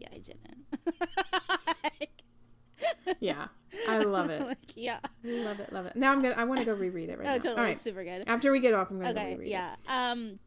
"Yeah, 0.00 0.08
I 0.12 0.18
didn't." 0.18 0.66
Yeah, 3.20 3.48
I 3.88 3.98
love 3.98 4.30
it. 4.30 4.40
like, 4.46 4.56
yeah. 4.74 5.00
love 5.22 5.60
it. 5.60 5.70
Love 5.72 5.84
it. 5.86 5.96
Now 5.96 6.12
I'm 6.12 6.22
gonna. 6.22 6.34
I 6.36 6.44
want 6.44 6.60
to 6.60 6.66
go 6.66 6.72
reread 6.74 7.10
it 7.10 7.18
right 7.18 7.26
Oh, 7.28 7.32
now. 7.32 7.34
totally. 7.36 7.56
All 7.56 7.64
right. 7.64 7.78
Super 7.78 8.02
good. 8.04 8.24
After 8.26 8.50
we 8.52 8.60
get 8.60 8.72
off, 8.72 8.90
I'm 8.90 8.98
gonna 9.00 9.12
go 9.12 9.20
Okay, 9.20 9.32
reread 9.34 9.48
it. 9.48 9.50
yeah. 9.50 9.74
Um, 9.86 10.38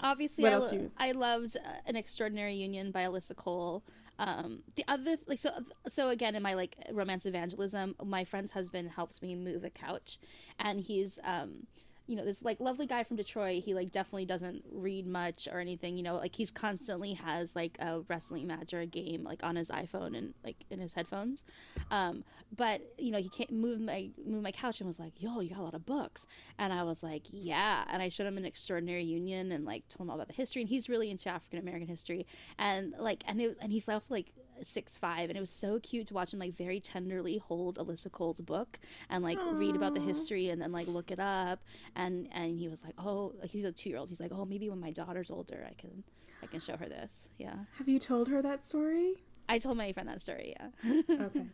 obviously, 0.00 0.46
I, 0.46 0.56
lo- 0.56 0.70
you- 0.70 0.90
I 0.98 1.12
loved 1.12 1.56
uh, 1.56 1.70
an 1.86 1.96
extraordinary 1.96 2.54
union 2.54 2.90
by 2.90 3.04
Alyssa 3.04 3.34
Cole. 3.34 3.82
Um, 4.18 4.62
the 4.76 4.84
other 4.88 5.16
like 5.26 5.38
so 5.38 5.50
so 5.86 6.10
again 6.10 6.34
in 6.34 6.42
my 6.42 6.52
like 6.54 6.76
romance 6.92 7.24
evangelism, 7.24 7.94
my 8.04 8.24
friend's 8.24 8.52
husband 8.52 8.90
helps 8.94 9.22
me 9.22 9.34
move 9.34 9.64
a 9.64 9.70
couch, 9.70 10.18
and 10.58 10.80
he's 10.80 11.18
um. 11.24 11.66
You 12.08 12.16
know, 12.16 12.24
this 12.24 12.42
like 12.42 12.58
lovely 12.58 12.86
guy 12.86 13.04
from 13.04 13.16
Detroit. 13.16 13.62
He 13.62 13.74
like 13.74 13.92
definitely 13.92 14.24
doesn't 14.24 14.64
read 14.72 15.06
much 15.06 15.46
or 15.52 15.60
anything. 15.60 15.96
You 15.96 16.02
know, 16.02 16.16
like 16.16 16.34
he's 16.34 16.50
constantly 16.50 17.12
has 17.12 17.54
like 17.54 17.76
a 17.78 18.00
wrestling 18.08 18.46
match 18.46 18.74
or 18.74 18.80
a 18.80 18.86
game 18.86 19.22
like 19.22 19.44
on 19.44 19.56
his 19.56 19.70
iPhone 19.70 20.16
and 20.16 20.34
like 20.42 20.56
in 20.70 20.80
his 20.80 20.94
headphones. 20.94 21.44
Um, 21.90 22.24
but 22.56 22.80
you 22.98 23.10
know, 23.10 23.18
he 23.18 23.28
can't 23.28 23.52
move 23.52 23.80
my 23.80 24.08
move 24.26 24.42
my 24.42 24.52
couch 24.52 24.80
and 24.80 24.86
was 24.86 24.98
like, 24.98 25.20
"Yo, 25.22 25.40
you 25.40 25.50
got 25.50 25.60
a 25.60 25.62
lot 25.62 25.74
of 25.74 25.86
books." 25.86 26.26
And 26.58 26.72
I 26.72 26.82
was 26.82 27.02
like, 27.02 27.24
"Yeah." 27.30 27.84
And 27.88 28.02
I 28.02 28.08
showed 28.08 28.26
him 28.26 28.38
an 28.38 28.44
Extraordinary 28.44 29.04
Union 29.04 29.52
and 29.52 29.64
like 29.64 29.86
told 29.88 30.06
him 30.06 30.10
all 30.10 30.16
about 30.16 30.28
the 30.28 30.34
history. 30.34 30.62
And 30.62 30.68
he's 30.68 30.88
really 30.88 31.10
into 31.10 31.28
African 31.28 31.58
American 31.58 31.88
history. 31.88 32.26
And 32.58 32.94
like, 32.98 33.22
and 33.28 33.40
it 33.40 33.48
was, 33.48 33.56
and 33.58 33.70
he's 33.70 33.88
also 33.88 34.14
like 34.14 34.32
six 34.62 34.98
five, 34.98 35.30
and 35.30 35.36
it 35.36 35.40
was 35.40 35.50
so 35.50 35.78
cute 35.80 36.06
to 36.08 36.14
watch 36.14 36.32
him 36.32 36.38
like 36.38 36.54
very 36.54 36.80
tenderly 36.80 37.38
hold 37.38 37.76
Alyssa 37.78 38.10
Cole's 38.10 38.40
book 38.40 38.78
and 39.10 39.22
like 39.22 39.38
read 39.52 39.76
about 39.76 39.94
the 39.94 40.00
history 40.00 40.48
and 40.48 40.60
then 40.60 40.72
like 40.72 40.88
look 40.88 41.10
it 41.10 41.20
up. 41.20 41.60
And 41.96 42.28
and 42.32 42.58
he 42.58 42.68
was 42.68 42.82
like, 42.84 42.94
"Oh, 42.98 43.34
like 43.40 43.50
he's 43.50 43.64
a 43.64 43.72
two 43.72 43.90
year 43.90 43.98
old." 43.98 44.08
He's 44.08 44.20
like, 44.20 44.32
"Oh, 44.32 44.44
maybe 44.44 44.68
when 44.68 44.80
my 44.80 44.90
daughter's 44.90 45.30
older, 45.30 45.66
I 45.68 45.74
can." 45.74 46.04
I 46.40 46.46
can 46.46 46.60
show 46.60 46.76
her 46.76 46.88
this. 46.88 47.30
Yeah. 47.36 47.56
Have 47.78 47.88
you 47.88 47.98
told 47.98 48.28
her 48.28 48.40
that 48.42 48.64
story? 48.64 49.14
I 49.48 49.58
told 49.58 49.76
my 49.76 49.92
friend 49.92 50.08
that 50.08 50.22
story. 50.22 50.54
Yeah. 50.56 51.02
Okay. 51.20 51.46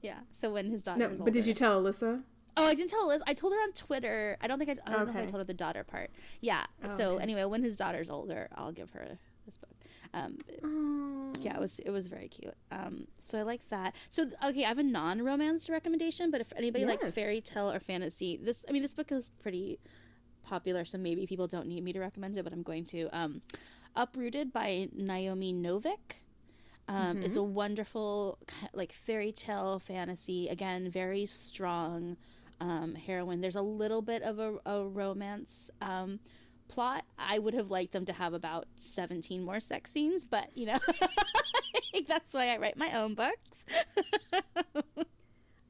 yeah. 0.00 0.18
So 0.30 0.52
when 0.52 0.70
his 0.70 0.82
daughter 0.82 1.08
No, 1.08 1.24
but 1.24 1.32
did 1.32 1.44
you 1.44 1.54
tell 1.54 1.82
Alyssa? 1.82 2.22
Oh, 2.58 2.64
I 2.64 2.74
didn't 2.74 2.90
tell 2.90 3.06
Liz. 3.06 3.22
I 3.26 3.34
told 3.34 3.52
her 3.52 3.58
on 3.60 3.72
Twitter. 3.72 4.36
I 4.40 4.48
don't 4.48 4.58
think 4.58 4.70
I. 4.70 4.76
I 4.84 4.92
don't 4.92 5.06
know 5.06 5.12
if 5.12 5.16
I 5.16 5.26
told 5.26 5.40
her 5.40 5.44
the 5.44 5.54
daughter 5.54 5.84
part. 5.84 6.10
Yeah. 6.40 6.64
Oh, 6.84 6.88
so 6.88 7.12
okay. 7.12 7.22
anyway, 7.22 7.44
when 7.44 7.62
his 7.62 7.76
daughter's 7.76 8.10
older, 8.10 8.48
I'll 8.54 8.72
give 8.72 8.90
her 8.90 9.06
this 9.46 9.56
book. 9.56 9.70
Um, 10.14 11.32
yeah, 11.40 11.54
it 11.54 11.60
was 11.60 11.78
it 11.80 11.90
was 11.90 12.08
very 12.08 12.28
cute. 12.28 12.54
Um, 12.70 13.06
so 13.18 13.38
I 13.38 13.42
like 13.42 13.68
that. 13.70 13.94
So 14.10 14.26
okay, 14.44 14.64
I 14.64 14.68
have 14.68 14.78
a 14.78 14.82
non-romance 14.82 15.68
recommendation, 15.68 16.30
but 16.30 16.40
if 16.40 16.52
anybody 16.56 16.84
likes 16.84 17.10
fairy 17.10 17.40
tale 17.40 17.70
or 17.70 17.80
fantasy, 17.80 18.36
this 18.36 18.64
I 18.68 18.72
mean 18.72 18.82
this 18.82 18.94
book 18.94 19.12
is 19.12 19.28
pretty 19.28 19.78
popular, 20.42 20.84
so 20.84 20.98
maybe 20.98 21.26
people 21.26 21.46
don't 21.46 21.66
need 21.68 21.84
me 21.84 21.92
to 21.92 22.00
recommend 22.00 22.36
it, 22.36 22.42
but 22.44 22.52
I'm 22.52 22.62
going 22.62 22.84
to. 22.86 23.08
Um, 23.12 23.42
Uprooted 23.96 24.52
by 24.52 24.88
Naomi 24.94 25.52
Novik. 25.52 26.20
Um, 26.86 27.22
It's 27.22 27.36
a 27.36 27.42
wonderful 27.42 28.38
like 28.72 28.92
fairy 28.92 29.32
tale 29.32 29.78
fantasy. 29.78 30.48
Again, 30.48 30.88
very 30.88 31.26
strong 31.26 32.16
um, 32.60 32.94
heroine. 32.94 33.40
There's 33.40 33.56
a 33.56 33.62
little 33.62 34.00
bit 34.00 34.22
of 34.22 34.38
a, 34.38 34.58
a 34.64 34.84
romance 34.84 35.70
um, 35.82 36.20
plot. 36.68 37.04
I 37.18 37.38
would 37.38 37.54
have 37.54 37.70
liked 37.70 37.92
them 37.92 38.04
to 38.06 38.12
have 38.12 38.34
about 38.34 38.66
17 38.76 39.42
more 39.44 39.60
sex 39.60 39.90
scenes, 39.90 40.24
but 40.24 40.48
you 40.54 40.66
know, 40.66 40.78
that's 42.06 42.34
why 42.34 42.48
I 42.48 42.58
write 42.58 42.76
my 42.76 42.92
own 43.00 43.14
books. 43.14 43.66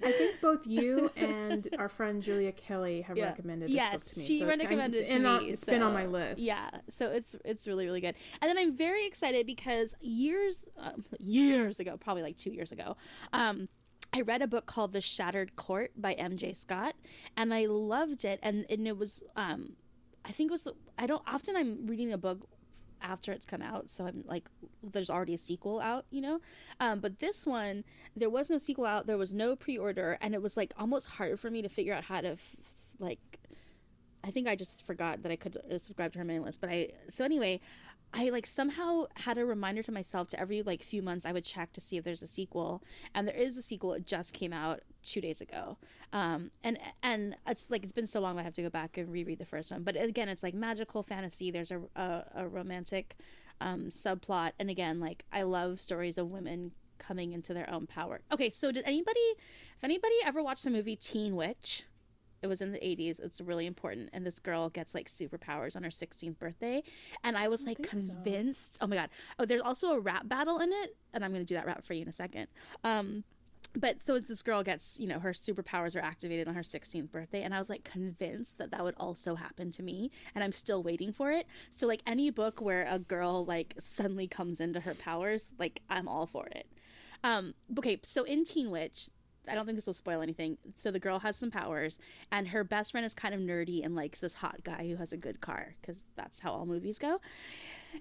I 0.00 0.12
think 0.12 0.40
both 0.40 0.64
you 0.66 1.10
and 1.16 1.66
our 1.76 1.88
friend 1.88 2.22
Julia 2.22 2.52
Kelly 2.52 3.00
have 3.02 3.16
Yeah. 3.16 3.26
recommended 3.30 3.68
this 3.68 3.74
yes, 3.74 3.92
book 3.94 4.02
to 4.04 4.18
me. 4.20 4.24
she 4.24 4.40
so 4.40 4.46
recommended 4.46 5.00
it 5.02 5.08
to 5.08 5.16
in 5.16 5.26
on- 5.26 5.42
me. 5.44 5.50
It's 5.50 5.64
been 5.64 5.82
on 5.82 5.92
my 5.92 6.06
list. 6.06 6.40
Yeah, 6.40 6.70
so 6.88 7.10
it's 7.10 7.34
it's 7.44 7.66
really 7.66 7.84
really 7.84 8.00
good. 8.00 8.14
And 8.40 8.48
then 8.48 8.58
I'm 8.58 8.76
very 8.76 9.06
excited 9.06 9.44
because 9.46 9.94
years 10.00 10.66
um, 10.78 11.04
years 11.18 11.80
ago, 11.80 11.96
probably 11.96 12.22
like 12.22 12.36
two 12.36 12.50
years 12.52 12.70
ago, 12.70 12.96
um, 13.32 13.68
I 14.12 14.20
read 14.20 14.40
a 14.40 14.46
book 14.46 14.66
called 14.66 14.92
The 14.92 15.00
Shattered 15.00 15.56
Court 15.56 15.90
by 15.96 16.12
M.J. 16.12 16.52
Scott, 16.52 16.94
and 17.36 17.52
I 17.52 17.66
loved 17.66 18.24
it. 18.24 18.38
And 18.40 18.66
and 18.70 18.86
it 18.86 18.96
was 18.96 19.24
um, 19.34 19.72
I 20.24 20.30
think 20.32 20.50
it 20.50 20.52
was 20.52 20.64
the, 20.64 20.74
I 20.98 21.06
don't 21.06 21.22
often 21.26 21.56
I'm 21.56 21.86
reading 21.86 22.12
a 22.12 22.18
book 22.18 22.46
after 23.00 23.30
it's 23.30 23.46
come 23.46 23.62
out 23.62 23.88
so 23.88 24.04
i'm 24.06 24.24
like 24.26 24.48
there's 24.82 25.08
already 25.08 25.32
a 25.32 25.38
sequel 25.38 25.78
out 25.78 26.04
you 26.10 26.20
know 26.20 26.40
um, 26.80 26.98
but 26.98 27.20
this 27.20 27.46
one 27.46 27.84
there 28.16 28.28
was 28.28 28.50
no 28.50 28.58
sequel 28.58 28.84
out 28.84 29.06
there 29.06 29.16
was 29.16 29.32
no 29.32 29.54
pre-order 29.54 30.18
and 30.20 30.34
it 30.34 30.42
was 30.42 30.56
like 30.56 30.72
almost 30.76 31.06
hard 31.06 31.38
for 31.38 31.48
me 31.48 31.62
to 31.62 31.68
figure 31.68 31.94
out 31.94 32.02
how 32.02 32.20
to 32.20 32.30
f- 32.30 32.56
like 32.98 33.38
I 34.24 34.30
think 34.30 34.48
I 34.48 34.56
just 34.56 34.84
forgot 34.86 35.22
that 35.22 35.32
I 35.32 35.36
could 35.36 35.56
uh, 35.56 35.78
subscribe 35.78 36.12
to 36.12 36.18
her 36.18 36.24
mailing 36.24 36.44
list. 36.44 36.60
But 36.60 36.70
I 36.70 36.90
so 37.08 37.24
anyway, 37.24 37.60
I 38.12 38.30
like 38.30 38.46
somehow 38.46 39.04
had 39.16 39.38
a 39.38 39.44
reminder 39.44 39.82
to 39.82 39.92
myself 39.92 40.28
to 40.28 40.40
every 40.40 40.62
like 40.62 40.82
few 40.82 41.02
months 41.02 41.24
I 41.24 41.32
would 41.32 41.44
check 41.44 41.72
to 41.74 41.80
see 41.80 41.96
if 41.96 42.04
there's 42.04 42.22
a 42.22 42.26
sequel, 42.26 42.82
and 43.14 43.26
there 43.26 43.36
is 43.36 43.56
a 43.56 43.62
sequel. 43.62 43.94
It 43.94 44.06
just 44.06 44.34
came 44.34 44.52
out 44.52 44.80
two 45.02 45.20
days 45.20 45.40
ago, 45.40 45.76
um, 46.12 46.50
and 46.64 46.78
and 47.02 47.36
it's 47.46 47.70
like 47.70 47.82
it's 47.82 47.92
been 47.92 48.06
so 48.06 48.20
long 48.20 48.38
I 48.38 48.42
have 48.42 48.54
to 48.54 48.62
go 48.62 48.70
back 48.70 48.96
and 48.96 49.10
reread 49.10 49.38
the 49.38 49.44
first 49.44 49.70
one. 49.70 49.82
But 49.82 50.00
again, 50.00 50.28
it's 50.28 50.42
like 50.42 50.54
magical 50.54 51.02
fantasy. 51.02 51.50
There's 51.50 51.70
a 51.70 51.80
a, 51.96 52.24
a 52.36 52.48
romantic 52.48 53.16
um, 53.60 53.90
subplot, 53.90 54.52
and 54.58 54.70
again, 54.70 55.00
like 55.00 55.24
I 55.32 55.42
love 55.42 55.80
stories 55.80 56.18
of 56.18 56.32
women 56.32 56.72
coming 56.98 57.32
into 57.32 57.54
their 57.54 57.68
own 57.70 57.86
power. 57.86 58.20
Okay, 58.32 58.50
so 58.50 58.72
did 58.72 58.84
anybody, 58.84 59.20
if 59.76 59.84
anybody 59.84 60.14
ever 60.26 60.42
watched 60.42 60.64
the 60.64 60.70
movie 60.70 60.96
Teen 60.96 61.36
Witch, 61.36 61.84
it 62.42 62.46
was 62.46 62.60
in 62.60 62.72
the 62.72 62.78
80s. 62.78 63.20
It's 63.20 63.40
really 63.40 63.66
important. 63.66 64.10
And 64.12 64.24
this 64.24 64.38
girl 64.38 64.68
gets 64.68 64.94
like 64.94 65.08
superpowers 65.08 65.74
on 65.74 65.82
her 65.82 65.90
16th 65.90 66.38
birthday. 66.38 66.82
And 67.24 67.36
I 67.36 67.48
was 67.48 67.64
like 67.64 67.78
think 67.78 67.88
so. 67.88 68.12
convinced. 68.12 68.78
Oh 68.80 68.86
my 68.86 68.96
God. 68.96 69.10
Oh, 69.38 69.44
there's 69.44 69.60
also 69.60 69.92
a 69.92 70.00
rap 70.00 70.28
battle 70.28 70.58
in 70.58 70.70
it. 70.72 70.96
And 71.14 71.24
I'm 71.24 71.32
going 71.32 71.44
to 71.44 71.46
do 71.46 71.54
that 71.54 71.66
rap 71.66 71.84
for 71.84 71.94
you 71.94 72.02
in 72.02 72.08
a 72.08 72.12
second. 72.12 72.46
Um, 72.84 73.24
but 73.78 74.02
so 74.02 74.16
as 74.16 74.26
this 74.26 74.42
girl 74.42 74.62
gets, 74.62 74.98
you 74.98 75.06
know, 75.06 75.20
her 75.20 75.30
superpowers 75.30 75.94
are 75.94 76.04
activated 76.04 76.48
on 76.48 76.54
her 76.54 76.62
16th 76.62 77.10
birthday. 77.10 77.42
And 77.42 77.54
I 77.54 77.58
was 77.58 77.70
like 77.70 77.84
convinced 77.84 78.58
that 78.58 78.72
that 78.72 78.82
would 78.82 78.96
also 78.96 79.36
happen 79.36 79.70
to 79.72 79.82
me. 79.82 80.10
And 80.34 80.42
I'm 80.42 80.52
still 80.52 80.82
waiting 80.82 81.12
for 81.12 81.30
it. 81.30 81.46
So, 81.70 81.86
like, 81.86 82.02
any 82.06 82.30
book 82.30 82.60
where 82.60 82.86
a 82.90 82.98
girl 82.98 83.44
like 83.44 83.74
suddenly 83.78 84.26
comes 84.26 84.60
into 84.60 84.80
her 84.80 84.94
powers, 84.94 85.52
like, 85.58 85.80
I'm 85.88 86.08
all 86.08 86.26
for 86.26 86.46
it. 86.46 86.66
Um, 87.22 87.54
okay, 87.78 88.00
so 88.02 88.24
in 88.24 88.44
Teen 88.44 88.70
Witch, 88.70 89.10
I 89.48 89.54
don't 89.54 89.64
think 89.64 89.76
this 89.76 89.86
will 89.86 89.94
spoil 89.94 90.22
anything. 90.22 90.58
So 90.74 90.90
the 90.90 91.00
girl 91.00 91.20
has 91.20 91.36
some 91.36 91.50
powers, 91.50 91.98
and 92.30 92.48
her 92.48 92.64
best 92.64 92.92
friend 92.92 93.04
is 93.04 93.14
kind 93.14 93.34
of 93.34 93.40
nerdy 93.40 93.84
and 93.84 93.94
likes 93.94 94.20
this 94.20 94.34
hot 94.34 94.62
guy 94.64 94.88
who 94.88 94.96
has 94.96 95.12
a 95.12 95.16
good 95.16 95.40
car 95.40 95.74
because 95.80 96.04
that's 96.16 96.40
how 96.40 96.52
all 96.52 96.66
movies 96.66 96.98
go. 96.98 97.20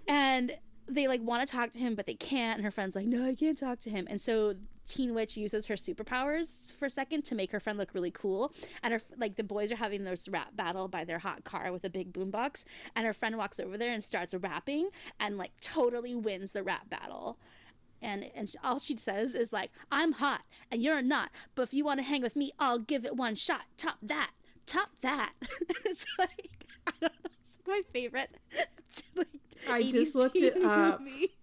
And 0.08 0.56
they 0.88 1.08
like 1.08 1.22
want 1.22 1.48
to 1.48 1.54
talk 1.54 1.72
to 1.72 1.80
him, 1.80 1.96
but 1.96 2.06
they 2.06 2.14
can't. 2.14 2.58
And 2.58 2.66
her 2.66 2.72
friend's 2.72 2.96
like, 2.96 3.06
"No, 3.08 3.26
I 3.26 3.36
can't 3.36 3.58
talk 3.58 3.80
to 3.82 3.90
him." 3.90 4.08
And 4.10 4.22
so 4.22 4.54
Teen 4.86 5.14
Witch 5.14 5.36
uses 5.36 5.68
her 5.68 5.76
superpowers 5.76 6.74
for 6.74 6.86
a 6.86 6.90
second 6.90 7.24
to 7.26 7.36
make 7.36 7.52
her 7.52 7.60
friend 7.60 7.78
look 7.78 7.94
really 7.94 8.12
cool. 8.12 8.54
And 8.84 8.94
her 8.94 9.02
like 9.18 9.36
the 9.36 9.44
boys 9.44 9.72
are 9.72 9.76
having 9.78 10.04
this 10.04 10.28
rap 10.28 10.56
battle 10.56 10.88
by 10.88 11.04
their 11.04 11.20
hot 11.20 11.44
car 11.44 11.72
with 11.72 11.84
a 11.86 11.90
big 11.90 12.14
boombox, 12.14 12.66
and 12.96 13.06
her 13.06 13.14
friend 13.14 13.38
walks 13.38 13.60
over 13.60 13.78
there 13.78 13.92
and 13.92 14.04
starts 14.04 14.34
rapping 14.34 14.90
and 15.20 15.38
like 15.38 15.52
totally 15.62 16.16
wins 16.16 16.54
the 16.54 16.64
rap 16.64 16.90
battle 16.90 17.38
and 18.02 18.30
and 18.36 18.54
all 18.64 18.80
she 18.80 18.96
says 18.96 19.36
is 19.36 19.52
like 19.52 19.72
i'm 19.92 20.14
hot 20.14 20.42
and 20.72 20.82
you're 20.82 21.02
not 21.02 21.32
but 21.56 21.64
if 21.64 21.74
you 21.74 21.84
want 21.84 22.00
to 22.00 22.04
hang 22.04 22.22
with 22.22 22.36
me 22.36 22.52
i'll 22.60 22.80
give 22.80 23.06
it 23.06 23.16
one 23.16 23.36
shot 23.36 23.64
top 23.78 23.98
that 24.02 24.32
top 24.66 24.90
that 25.02 25.34
it's 25.86 26.06
like 26.20 26.68
i 26.88 26.92
don't 27.02 27.14
know 27.24 27.27
my 27.68 27.82
favorite 27.94 28.30
like, 29.16 29.28
I 29.70 29.82
just 29.84 30.16
looked 30.16 30.36
it 30.38 30.62
up. 30.64 31.02
movie. 31.02 31.34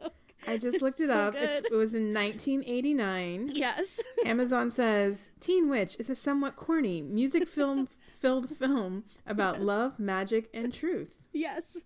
I 0.46 0.56
just 0.56 0.80
looked 0.80 1.00
it 1.00 1.08
So 1.08 1.12
up. 1.14 1.34
It's, 1.36 1.66
it 1.66 1.72
was 1.72 1.94
in 1.94 2.14
1989. 2.14 3.50
yes 3.54 4.00
Amazon 4.24 4.70
says 4.70 5.32
Teen 5.40 5.68
Witch 5.68 5.96
is 5.98 6.08
a 6.10 6.14
somewhat 6.14 6.56
corny 6.56 7.02
music 7.02 7.46
film 7.48 7.86
filled 7.86 8.48
film 8.50 9.04
about 9.26 9.56
Yes. 9.56 9.64
love, 9.64 9.98
magic, 9.98 10.48
and 10.54 10.72
truth. 10.72 11.16
yes 11.32 11.84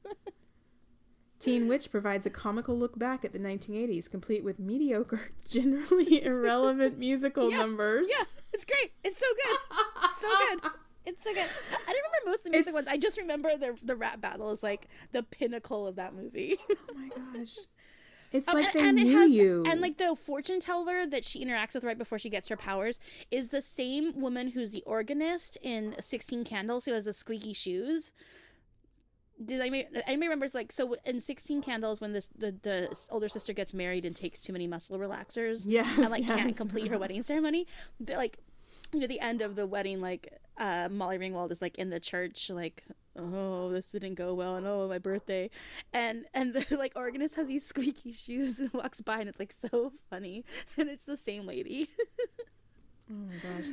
Teen 1.38 1.66
Witch 1.66 1.90
provides 1.90 2.24
a 2.24 2.30
comical 2.30 2.78
look 2.78 2.97
back 2.97 3.24
at 3.24 3.32
the 3.32 3.38
1980s, 3.40 4.09
complete 4.09 4.45
with 4.45 4.61
mediocre, 4.61 5.32
generally 5.49 6.22
irrelevant 6.24 6.99
musical 7.01 7.51
Yeah, 7.51 7.59
numbers. 7.59 8.09
yeah 8.16 8.24
it's 8.53 8.64
great 8.64 8.93
it's 9.03 9.18
so 9.18 9.26
good 9.45 9.59
it's 10.05 10.18
so 10.20 10.28
good 10.61 10.70
it's 11.07 11.24
so 11.24 11.32
good 11.32 11.42
i 11.70 11.92
don't 11.92 11.96
remember 11.96 12.26
most 12.26 12.38
of 12.38 12.44
the 12.44 12.50
music 12.50 12.68
It's- 12.70 12.74
ones 12.74 12.88
i 12.88 12.96
just 12.98 13.18
remember 13.18 13.57
the 13.57 13.76
the 13.82 13.96
rap 13.96 14.20
battle 14.20 14.50
is 14.50 14.62
like 14.62 14.88
the 15.12 15.22
pinnacle 15.22 15.86
of 15.86 15.96
that 15.96 16.14
movie 16.14 16.57
Oh 16.70 16.94
my 16.94 17.09
gosh. 17.09 17.57
It's 18.30 18.48
Oh, 18.48 18.53
like 18.55 18.74
and, 18.74 18.96
they 18.96 19.03
and 19.03 19.11
knew 19.11 19.18
has, 19.18 19.30
you. 19.34 19.62
And 19.66 19.82
like 19.82 19.98
the 19.98 20.16
fortune 20.16 20.59
teller 20.59 21.05
that 21.05 21.22
she 21.22 21.44
interacts 21.44 21.74
with 21.74 21.84
right 21.84 21.98
before 21.98 22.18
she 22.18 22.30
gets 22.30 22.48
her 22.48 22.57
powers 22.57 22.98
is 23.30 23.50
the 23.50 23.61
same 23.61 24.18
woman 24.18 24.48
who's 24.48 24.70
the 24.70 24.82
organist 24.86 25.59
in 25.61 25.94
Sixteen 26.00 26.42
Candles, 26.42 26.86
who 26.86 26.94
has 26.94 27.05
the 27.05 27.12
squeaky 27.12 27.53
shoes. 27.53 28.11
Did 29.44 29.61
anybody, 29.61 29.86
anybody 30.07 30.28
remembers 30.28 30.55
like 30.55 30.72
so 30.72 30.96
in 31.05 31.20
Sixteen 31.20 31.61
Candles 31.61 32.00
when 32.00 32.14
this 32.14 32.28
the 32.28 32.55
the 32.62 33.07
older 33.11 33.28
sister 33.28 33.53
gets 33.53 33.74
married 33.74 34.07
and 34.07 34.16
takes 34.16 34.40
too 34.40 34.55
many 34.55 34.66
muscle 34.66 34.98
relaxers 34.98 35.64
yes, 35.66 35.98
and 35.98 36.11
like 36.11 36.26
can't 36.26 36.57
complete 36.57 36.88
her 36.88 36.96
wedding 36.98 37.22
ceremony, 37.22 37.66
like 38.16 38.38
you 38.94 39.00
know 39.00 39.07
the 39.07 39.20
end 39.20 39.42
of 39.42 39.57
the 39.57 39.66
wedding 39.66 40.00
like 40.00 40.32
uh 40.59 40.88
Molly 40.90 41.18
Ringwald 41.18 41.50
is 41.50 41.62
like 41.62 41.78
in 41.78 41.90
the 41.90 42.00
church 42.00 42.50
like 42.50 42.84
oh 43.16 43.70
this 43.70 43.90
didn't 43.92 44.14
go 44.14 44.32
well 44.34 44.57
and 44.57 44.66
oh 44.66 44.88
my 44.88 44.98
birthday 44.98 45.50
and 45.92 46.24
and 46.34 46.55
the 46.55 46.76
like 46.78 46.92
organist 46.96 47.36
has 47.36 47.48
these 47.48 47.64
squeaky 47.66 48.12
shoes 48.12 48.59
and 48.59 48.72
walks 48.74 49.00
by 49.00 49.18
and 49.20 49.28
it's 49.28 49.38
like 49.38 49.53
so 49.53 49.92
funny 50.09 50.44
and 50.78 50.88
it's 50.88 51.05
the 51.05 51.16
same 51.16 51.46
lady 51.46 51.88
Oh 53.11 53.14
my 53.14 53.34
gosh. 53.34 53.66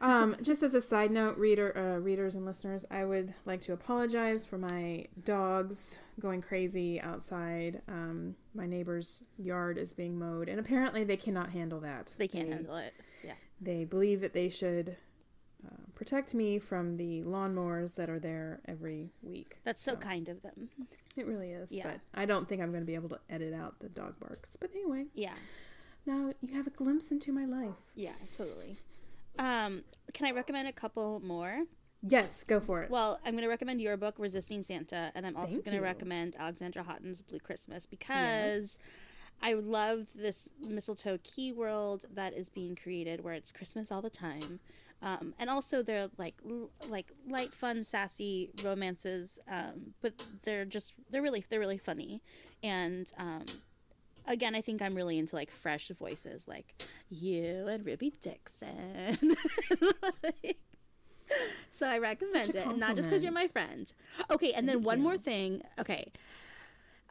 Um, 0.00 0.36
just 0.42 0.62
as 0.64 0.74
a 0.74 0.80
side 0.80 1.10
note, 1.12 1.36
reader, 1.38 1.76
uh, 1.76 1.98
readers 2.00 2.34
and 2.34 2.44
listeners, 2.44 2.84
I 2.90 3.04
would 3.04 3.34
like 3.44 3.60
to 3.62 3.72
apologize 3.72 4.44
for 4.44 4.58
my 4.58 5.06
dogs 5.24 6.00
going 6.18 6.40
crazy 6.42 7.00
outside. 7.00 7.82
Um, 7.86 8.34
my 8.54 8.66
neighbor's 8.66 9.22
yard 9.38 9.78
is 9.78 9.92
being 9.92 10.18
mowed, 10.18 10.48
and 10.48 10.58
apparently 10.58 11.04
they 11.04 11.16
cannot 11.16 11.50
handle 11.50 11.78
that. 11.80 12.14
they 12.18 12.26
can't 12.28 12.48
handle 12.48 12.76
it 12.76 12.94
yeah 13.22 13.34
They 13.60 13.84
believe 13.84 14.22
that 14.22 14.32
they 14.32 14.48
should 14.48 14.96
protect 16.02 16.34
me 16.34 16.58
from 16.58 16.96
the 16.96 17.22
lawnmowers 17.22 17.94
that 17.94 18.10
are 18.10 18.18
there 18.18 18.60
every 18.66 19.10
week. 19.22 19.58
that's 19.64 19.80
so 19.80 19.92
So- 19.92 19.98
kind 19.98 20.28
of 20.28 20.42
them 20.42 20.68
It 21.16 21.26
really 21.26 21.50
is. 21.52 21.70
Yeah. 21.70 21.84
But 21.84 22.00
I 22.14 22.24
don't 22.24 22.48
think 22.48 22.60
I'm 22.62 22.70
going 22.70 22.82
to 22.82 22.86
be 22.86 22.94
able 22.94 23.10
to 23.10 23.20
edit 23.30 23.52
out 23.54 23.78
the 23.80 23.88
dog 23.88 24.18
barks. 24.18 24.56
But 24.56 24.70
anyway, 24.72 25.06
yeah 25.14 25.34
now 26.04 26.32
you 26.40 26.52
have 26.56 26.66
a 26.66 26.70
glimpse 26.70 27.12
into 27.12 27.30
my 27.32 27.44
life. 27.44 27.76
yeah 27.94 28.14
totally 28.36 28.76
um 29.38 29.84
can 30.12 30.26
i 30.26 30.32
recommend 30.32 30.66
a 30.68 30.72
couple 30.72 31.20
more 31.24 31.62
Yes, 32.04 32.42
go 32.42 32.58
for 32.58 32.82
it. 32.82 32.90
Well, 32.90 33.20
I'm 33.24 33.30
going 33.34 33.44
to 33.44 33.48
recommend 33.48 33.80
your 33.80 33.96
book, 33.96 34.16
Resisting 34.18 34.64
Santa, 34.64 35.12
and 35.14 35.24
I'm 35.24 35.36
also 35.36 35.52
Thank 35.52 35.66
going 35.66 35.76
to 35.76 35.82
recommend 35.84 36.34
Alexandra 36.36 36.82
Houghton's 36.82 37.22
Blue 37.22 37.38
Christmas 37.38 37.86
because 37.86 38.80
I 39.40 39.52
love 39.52 40.08
this 40.16 40.48
mistletoe 40.60 41.18
key 41.22 41.52
world 41.52 42.06
that 42.12 42.32
is 42.32 42.50
being 42.50 42.74
created 42.74 43.22
where 43.22 43.34
it's 43.34 43.52
Christmas 43.52 43.92
all 43.92 44.02
the 44.02 44.10
time. 44.10 44.58
Um, 45.02 45.34
and 45.38 45.50
also 45.50 45.82
they're 45.82 46.08
like 46.16 46.34
l- 46.48 46.70
like 46.88 47.12
light, 47.28 47.54
fun, 47.54 47.82
sassy 47.82 48.50
romances, 48.62 49.38
um, 49.48 49.94
but 50.00 50.14
they're 50.42 50.64
just 50.64 50.94
they're 51.10 51.22
really 51.22 51.44
they're 51.48 51.60
really 51.60 51.78
funny, 51.78 52.22
and 52.62 53.12
um, 53.18 53.44
again 54.26 54.54
I 54.54 54.60
think 54.60 54.80
I'm 54.80 54.94
really 54.94 55.18
into 55.18 55.34
like 55.34 55.50
fresh 55.50 55.88
voices 55.98 56.46
like 56.46 56.74
you 57.10 57.66
and 57.68 57.84
Ruby 57.84 58.12
Dixon. 58.20 59.36
Like, 60.22 60.58
so 61.72 61.86
I 61.86 61.98
recommend 61.98 62.54
it, 62.54 62.76
not 62.76 62.94
just 62.94 63.08
because 63.08 63.24
you're 63.24 63.32
my 63.32 63.48
friend. 63.48 63.92
Okay, 64.30 64.52
and 64.52 64.68
then 64.68 64.82
one 64.82 64.98
you. 64.98 65.04
more 65.04 65.18
thing. 65.18 65.62
Okay, 65.80 66.12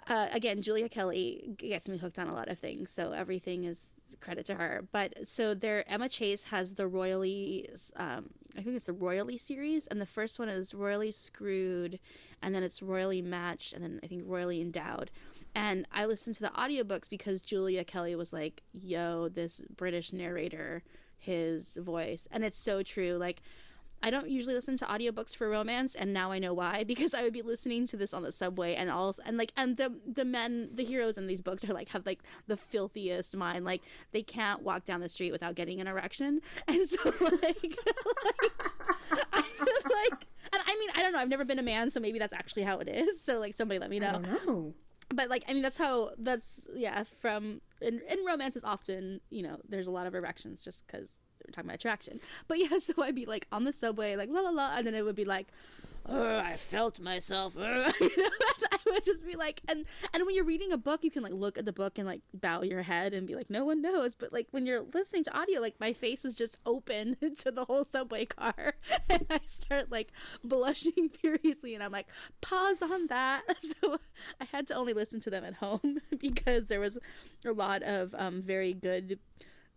uh, 0.08 0.28
again, 0.34 0.62
Julia 0.62 0.90
Kelly 0.90 1.54
gets 1.58 1.88
me 1.88 1.98
hooked 1.98 2.18
on 2.18 2.28
a 2.28 2.34
lot 2.34 2.50
of 2.50 2.58
things, 2.58 2.92
so 2.92 3.12
everything 3.12 3.66
is 3.66 3.94
credit 4.20 4.46
to 4.48 4.56
her. 4.56 4.88
But 4.92 5.28
so 5.28 5.54
there, 5.54 5.90
Emma 5.92 6.10
Chase 6.10 6.46
has 6.46 6.74
the 6.74 6.88
Royally, 6.88 7.70
um, 7.96 8.32
I 8.58 8.62
think 8.62 8.76
it's 8.76 8.88
the 8.88 8.94
Royally 8.94 9.38
series, 9.38 9.88
and 9.88 10.02
the 10.02 10.06
first 10.06 10.40
one 10.40 10.50
is 10.50 10.74
Royally 10.74 11.12
Screwed, 11.12 12.00
and 12.42 12.54
then 12.54 12.64
it's 12.64 12.82
Royally 12.82 13.22
Matched, 13.22 13.74
and 13.74 13.84
then 13.84 14.00
I 14.04 14.08
think 14.08 14.24
Royally 14.26 14.60
Endowed. 14.60 15.12
And 15.54 15.86
I 15.92 16.06
listened 16.06 16.36
to 16.38 16.44
the 16.44 16.50
audiobooks 16.50 17.10
because 17.10 17.42
Julia 17.42 17.84
Kelly 17.84 18.16
was 18.16 18.34
like, 18.34 18.64
"Yo, 18.74 19.30
this 19.30 19.64
British 19.76 20.14
narrator, 20.14 20.82
his 21.18 21.76
voice," 21.76 22.28
and 22.32 22.44
it's 22.44 22.60
so 22.60 22.84
true. 22.84 23.14
Like. 23.14 23.42
I 24.04 24.10
don't 24.10 24.30
usually 24.30 24.56
listen 24.56 24.78
to 24.78 24.86
audiobooks 24.86 25.36
for 25.36 25.48
romance 25.50 25.96
and 25.96 26.14
now 26.14 26.32
I 26.32 26.40
know 26.40 26.54
why 26.54 26.84
because 26.88 27.14
I 27.14 27.24
would 27.24 27.34
be 27.34 27.42
listening 27.42 27.86
to 27.88 27.98
this 27.98 28.14
on 28.14 28.24
the 28.24 28.32
subway 28.32 28.76
and 28.76 28.90
all 28.90 29.14
and 29.26 29.38
like 29.38 29.52
and 29.58 29.78
the 29.78 29.94
the 30.06 30.26
men 30.26 30.70
the 30.74 30.84
heroes 30.84 31.18
in 31.18 31.28
these 31.28 31.42
books 31.42 31.64
are 31.68 31.74
like 31.74 31.90
have 31.90 32.06
like 32.06 32.20
the 32.48 32.58
filthiest 32.58 33.36
mind 33.38 33.66
like 33.66 33.82
they 34.12 34.24
can't 34.24 34.62
walk 34.64 34.86
down 34.86 35.02
the 35.02 35.10
street 35.10 35.32
without 35.32 35.56
getting 35.56 35.80
an 35.82 35.88
erection. 35.88 36.42
And 36.68 36.88
so 36.88 37.14
like 37.20 37.32
like, 37.32 38.52
I, 39.34 39.44
like 39.84 40.28
and 40.54 40.62
I 40.66 40.76
mean 40.80 40.90
I 40.96 41.02
don't 41.02 41.14
know 41.14 41.20
I've 41.20 41.30
never 41.30 41.46
been 41.46 41.60
a 41.60 41.64
man 41.64 41.90
so 41.90 42.00
maybe 42.00 42.20
that's 42.20 42.34
actually 42.34 42.64
how 42.64 42.80
it 42.80 42.88
is. 42.90 43.22
So 43.22 43.40
like 43.40 43.56
somebody 43.56 43.80
let 43.80 43.90
me 43.90 43.98
I 43.98 44.00
know. 44.00 44.12
don't 44.14 44.48
know. 44.48 44.74
but 45.14 45.30
like 45.30 45.44
I 45.48 45.54
mean 45.54 45.62
that's 45.62 45.78
how 45.78 46.12
that's 46.18 46.68
yeah 46.76 47.04
from 47.22 47.62
in, 47.82 48.02
in 48.10 48.26
romance 48.26 48.56
is 48.56 48.64
often 48.64 49.22
you 49.30 49.44
know 49.44 49.58
there's 49.68 49.88
a 49.88 49.92
lot 49.92 50.08
of 50.08 50.16
erections 50.16 50.64
just 50.64 50.86
because 50.88 51.20
we're 51.48 51.52
talking 51.52 51.70
about 51.70 51.76
attraction. 51.76 52.20
But 52.48 52.60
yeah 52.60 52.78
so 52.80 52.94
I'd 53.02 53.16
be 53.16 53.26
like 53.26 53.48
on 53.52 53.64
the 53.64 53.74
subway 53.74 54.16
like 54.16 54.30
la 54.30 54.42
la 54.42 54.50
la 54.50 54.74
and 54.76 54.86
then 54.86 54.96
it 54.96 55.04
would 55.04 55.16
be 55.16 55.26
like 55.26 55.48
oh 56.08 56.38
I 56.40 56.56
felt 56.56 57.00
myself 57.00 57.58
uh," 57.58 57.92
you 58.02 58.18
know? 58.18 58.30
I 58.72 58.78
would 58.88 59.04
just 59.04 59.26
be 59.26 59.36
like 59.36 59.62
and 59.68 59.86
and 60.14 60.26
when 60.26 60.36
you're 60.36 60.46
reading 60.46 60.72
a 60.72 60.78
book 60.78 61.04
you 61.04 61.12
can 61.12 61.24
like 61.24 61.34
look 61.34 61.58
at 61.58 61.66
the 61.66 61.74
book 61.74 61.98
and 61.98 62.08
like 62.08 62.22
bow 62.34 62.64
your 62.64 62.82
head 62.82 63.14
and 63.14 63.28
be 63.28 63.36
like 63.36 63.50
no 63.50 63.64
one 63.66 63.82
knows. 63.82 64.16
But 64.16 64.34
like 64.34 64.48
when 64.52 64.66
you're 64.66 64.84
listening 64.94 65.24
to 65.26 65.38
audio 65.38 65.62
like 65.62 65.76
my 65.80 65.94
face 65.94 66.26
is 66.26 66.36
just 66.36 66.58
open 66.66 67.18
to 67.38 67.52
the 67.52 67.66
whole 67.66 67.86
subway 67.86 68.26
car. 68.26 68.74
And 69.10 69.26
I 69.30 69.40
start 69.46 69.92
like 69.92 70.12
blushing 70.44 71.10
furiously 71.10 71.76
and 71.76 71.84
I'm 71.84 71.92
like 71.92 72.08
pause 72.42 72.82
on 72.82 73.08
that. 73.08 73.44
So 73.82 73.98
I 74.40 74.46
had 74.52 74.68
to 74.68 74.76
only 74.76 74.94
listen 74.94 75.20
to 75.22 75.30
them 75.30 75.44
at 75.44 75.56
home 75.56 76.00
because 76.20 76.68
there 76.68 76.80
was 76.80 76.98
a 77.46 77.52
lot 77.52 77.84
of 77.84 78.14
um, 78.18 78.42
very 78.42 78.74
good 78.74 79.20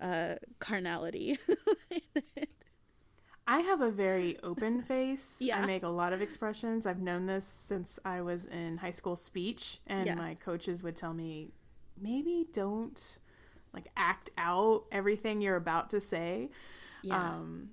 uh, 0.00 0.34
carnality. 0.58 1.38
I 3.46 3.60
have 3.60 3.82
a 3.82 3.90
very 3.90 4.38
open 4.42 4.82
face. 4.82 5.38
Yeah. 5.40 5.60
I 5.60 5.66
make 5.66 5.82
a 5.82 5.88
lot 5.88 6.12
of 6.14 6.22
expressions. 6.22 6.86
I've 6.86 7.02
known 7.02 7.26
this 7.26 7.46
since 7.46 7.98
I 8.04 8.22
was 8.22 8.46
in 8.46 8.78
high 8.78 8.90
school 8.90 9.16
speech, 9.16 9.80
and 9.86 10.06
Yeah. 10.06 10.14
my 10.14 10.34
coaches 10.34 10.82
would 10.82 10.96
tell 10.96 11.12
me, 11.12 11.50
maybe 12.00 12.46
don't 12.52 13.18
like 13.74 13.88
act 13.96 14.30
out 14.38 14.84
everything 14.90 15.40
you're 15.42 15.56
about 15.56 15.90
to 15.90 16.00
say. 16.00 16.48
Yeah. 17.02 17.18
Um, 17.20 17.70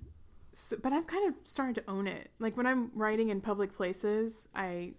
so, 0.52 0.76
but 0.82 0.92
I've 0.92 1.06
kind 1.06 1.26
of 1.28 1.46
started 1.46 1.76
to 1.76 1.90
own 1.90 2.06
it. 2.06 2.30
Like 2.38 2.56
when 2.56 2.66
I'm 2.66 2.90
writing 2.94 3.30
in 3.30 3.40
public 3.40 3.74
places, 3.74 4.48
I 4.54 4.92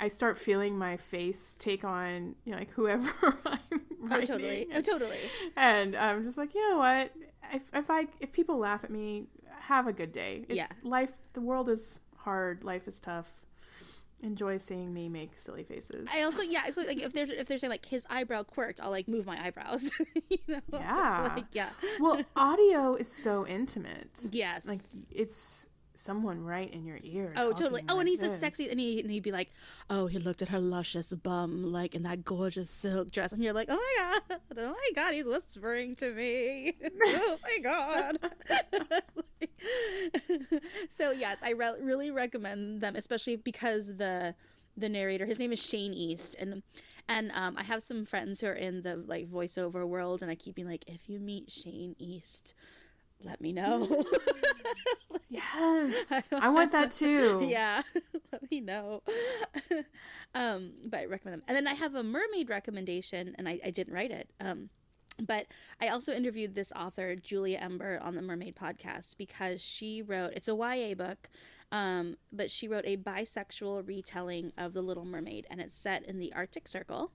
I 0.00 0.08
start 0.08 0.36
feeling 0.38 0.76
my 0.78 0.96
face 0.96 1.54
take 1.58 1.84
on 1.84 2.34
you 2.44 2.52
know 2.52 2.58
like 2.58 2.70
whoever 2.70 3.12
I'm 3.46 3.58
oh, 4.02 4.08
writing. 4.08 4.26
totally. 4.26 4.66
Oh, 4.74 4.80
totally. 4.80 5.18
And 5.56 5.94
I'm 5.94 6.22
just 6.24 6.38
like, 6.38 6.54
you 6.54 6.70
know 6.70 6.78
what? 6.78 7.12
If 7.52 7.70
if 7.74 7.90
I 7.90 8.06
if 8.18 8.32
people 8.32 8.56
laugh 8.58 8.82
at 8.82 8.90
me, 8.90 9.26
have 9.60 9.86
a 9.86 9.92
good 9.92 10.10
day. 10.10 10.46
It's 10.48 10.56
Yeah. 10.56 10.68
life. 10.82 11.12
The 11.34 11.40
world 11.42 11.68
is 11.68 12.00
hard. 12.16 12.64
Life 12.64 12.88
is 12.88 12.98
tough. 12.98 13.44
Enjoy 14.22 14.58
seeing 14.58 14.92
me 14.92 15.08
make 15.08 15.38
silly 15.38 15.64
faces. 15.64 16.08
I 16.12 16.22
also 16.22 16.42
yeah, 16.42 16.68
so 16.70 16.82
like 16.82 17.00
if 17.00 17.12
they're 17.12 17.30
if 17.30 17.46
they're 17.48 17.56
saying 17.58 17.70
like 17.70 17.86
his 17.86 18.06
eyebrow 18.10 18.42
quirked, 18.42 18.80
I'll 18.82 18.90
like 18.90 19.08
move 19.08 19.26
my 19.26 19.42
eyebrows. 19.42 19.90
you 20.28 20.38
know? 20.48 20.60
Yeah. 20.72 21.32
Like, 21.36 21.46
yeah. 21.52 21.70
well, 22.00 22.20
audio 22.36 22.94
is 22.94 23.08
so 23.08 23.46
intimate. 23.46 24.22
Yes. 24.30 24.68
Like 24.68 24.80
it's 25.10 25.68
someone 26.00 26.42
right 26.42 26.72
in 26.72 26.84
your 26.84 26.98
ear. 27.02 27.32
Oh, 27.36 27.52
totally. 27.52 27.82
Oh, 27.88 27.98
and 27.98 27.98
like 27.98 28.06
he's 28.08 28.22
a 28.22 28.28
sexy, 28.28 28.68
and, 28.70 28.80
he, 28.80 29.00
and 29.00 29.10
he'd 29.10 29.22
be 29.22 29.32
like, 29.32 29.50
"Oh, 29.88 30.06
he 30.06 30.18
looked 30.18 30.42
at 30.42 30.48
her 30.48 30.58
luscious 30.58 31.12
bum, 31.14 31.70
like 31.70 31.94
in 31.94 32.02
that 32.04 32.24
gorgeous 32.24 32.70
silk 32.70 33.10
dress," 33.10 33.32
and 33.32 33.42
you're 33.42 33.52
like, 33.52 33.68
"Oh 33.70 33.76
my 33.76 34.20
god, 34.28 34.40
oh 34.56 34.70
my 34.70 34.90
god, 34.94 35.14
he's 35.14 35.24
whispering 35.24 35.94
to 35.96 36.10
me. 36.12 36.72
oh 37.04 37.38
my 37.42 37.58
god." 37.62 38.18
so 40.88 41.10
yes, 41.12 41.38
I 41.42 41.52
re- 41.52 41.80
really 41.80 42.10
recommend 42.10 42.80
them, 42.80 42.96
especially 42.96 43.36
because 43.36 43.96
the 43.96 44.34
the 44.76 44.88
narrator, 44.88 45.26
his 45.26 45.38
name 45.38 45.52
is 45.52 45.64
Shane 45.64 45.92
East, 45.92 46.36
and 46.38 46.62
and 47.08 47.32
um, 47.34 47.56
I 47.58 47.64
have 47.64 47.82
some 47.82 48.06
friends 48.06 48.40
who 48.40 48.46
are 48.46 48.52
in 48.52 48.82
the 48.82 48.96
like 48.96 49.28
voiceover 49.28 49.86
world, 49.86 50.22
and 50.22 50.30
I 50.30 50.34
keep 50.34 50.54
being 50.54 50.68
like, 50.68 50.84
if 50.86 51.08
you 51.08 51.20
meet 51.20 51.50
Shane 51.50 51.94
East. 51.98 52.54
Let 53.22 53.40
me 53.40 53.52
know. 53.52 54.04
Yes, 55.32 56.28
I 56.32 56.48
want 56.48 56.72
that 56.72 56.90
too. 57.02 57.46
yeah. 57.48 57.82
Let 58.32 58.50
me 58.50 58.60
know. 58.60 59.02
Um 60.34 60.72
but 60.84 61.00
i 61.00 61.04
recommend 61.04 61.40
them. 61.40 61.42
And 61.46 61.56
then 61.56 61.68
i 61.68 61.74
have 61.74 61.94
a 61.94 62.02
mermaid 62.02 62.50
recommendation 62.50 63.36
and 63.38 63.48
i, 63.48 63.60
I 63.64 63.70
didn't 63.70 63.94
write 63.94 64.10
it. 64.10 64.28
Um 64.40 64.70
but 65.20 65.46
i 65.80 65.88
also 65.88 66.12
interviewed 66.12 66.54
this 66.54 66.72
author 66.74 67.14
julia 67.14 67.58
ember 67.58 68.00
on 68.02 68.14
the 68.14 68.22
mermaid 68.22 68.56
podcast 68.56 69.16
because 69.18 69.60
she 69.62 70.02
wrote 70.02 70.32
it's 70.34 70.48
a 70.48 70.52
ya 70.56 70.94
book 70.94 71.28
um, 71.72 72.16
but 72.32 72.50
she 72.50 72.66
wrote 72.66 72.84
a 72.86 72.96
bisexual 72.96 73.86
retelling 73.86 74.52
of 74.58 74.72
the 74.72 74.82
little 74.82 75.04
mermaid 75.04 75.46
and 75.50 75.60
it's 75.60 75.76
set 75.76 76.04
in 76.04 76.18
the 76.18 76.32
arctic 76.32 76.66
circle. 76.66 77.12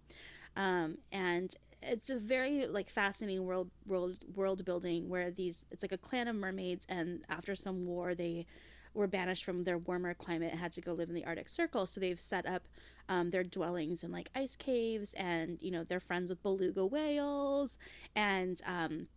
Um, 0.55 0.99
and 1.11 1.53
it's 1.85 2.09
a 2.09 2.19
very 2.19 2.65
like 2.67 2.89
fascinating 2.89 3.45
world 3.45 3.69
world 3.85 4.17
world 4.35 4.65
building 4.65 5.09
where 5.09 5.31
these 5.31 5.67
it's 5.71 5.83
like 5.83 5.91
a 5.91 5.97
clan 5.97 6.27
of 6.27 6.35
mermaids 6.35 6.85
and 6.89 7.23
after 7.29 7.55
some 7.55 7.85
war 7.85 8.15
they 8.15 8.45
were 8.95 9.07
banished 9.07 9.43
from 9.43 9.63
their 9.63 9.77
warmer 9.77 10.13
climate 10.13 10.51
and 10.51 10.59
had 10.59 10.71
to 10.71 10.81
go 10.81 10.93
live 10.93 11.09
in 11.09 11.15
the 11.15 11.25
arctic 11.25 11.49
circle. 11.49 11.85
So 11.85 11.99
they've 11.99 12.19
set 12.19 12.45
up 12.45 12.67
um, 13.09 13.29
their 13.29 13.43
dwellings 13.43 14.03
in 14.03 14.11
like 14.11 14.29
ice 14.33 14.55
caves 14.55 15.13
and 15.15 15.61
you 15.61 15.69
know 15.69 15.83
they're 15.83 15.99
friends 15.99 16.29
with 16.29 16.41
beluga 16.41 16.85
whales. 16.85 17.77
And 18.15 18.59
um, 18.65 19.07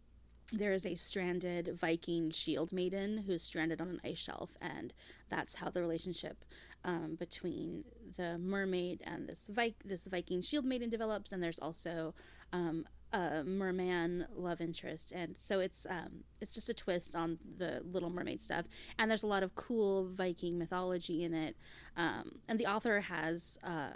there 0.52 0.72
is 0.72 0.84
a 0.84 0.94
stranded 0.94 1.76
Viking 1.78 2.30
shield 2.30 2.72
maiden 2.72 3.24
who's 3.26 3.42
stranded 3.42 3.80
on 3.80 3.88
an 3.88 4.00
ice 4.04 4.18
shelf, 4.18 4.56
and 4.60 4.92
that's 5.28 5.54
how 5.56 5.70
the 5.70 5.80
relationship 5.80 6.44
um, 6.84 7.16
between 7.18 7.84
the 8.16 8.38
mermaid 8.38 9.00
and 9.04 9.28
this 9.28 9.48
Vi- 9.52 9.74
this 9.84 10.06
Viking 10.06 10.40
shield 10.42 10.64
maiden 10.64 10.90
develops. 10.90 11.32
And 11.32 11.42
there's 11.42 11.58
also 11.58 12.14
um, 12.52 12.86
a 13.12 13.42
merman 13.44 14.26
love 14.34 14.60
interest, 14.60 15.12
and 15.12 15.34
so 15.38 15.60
it's 15.60 15.86
um, 15.88 16.24
it's 16.40 16.54
just 16.54 16.68
a 16.68 16.74
twist 16.74 17.14
on 17.14 17.38
the 17.56 17.82
Little 17.84 18.10
Mermaid 18.10 18.42
stuff. 18.42 18.66
And 18.98 19.10
there's 19.10 19.22
a 19.22 19.26
lot 19.26 19.42
of 19.42 19.54
cool 19.54 20.10
Viking 20.14 20.58
mythology 20.58 21.24
in 21.24 21.34
it. 21.34 21.56
Um, 21.96 22.40
and 22.48 22.58
the 22.58 22.66
author 22.66 23.00
has 23.00 23.58
uh, 23.64 23.90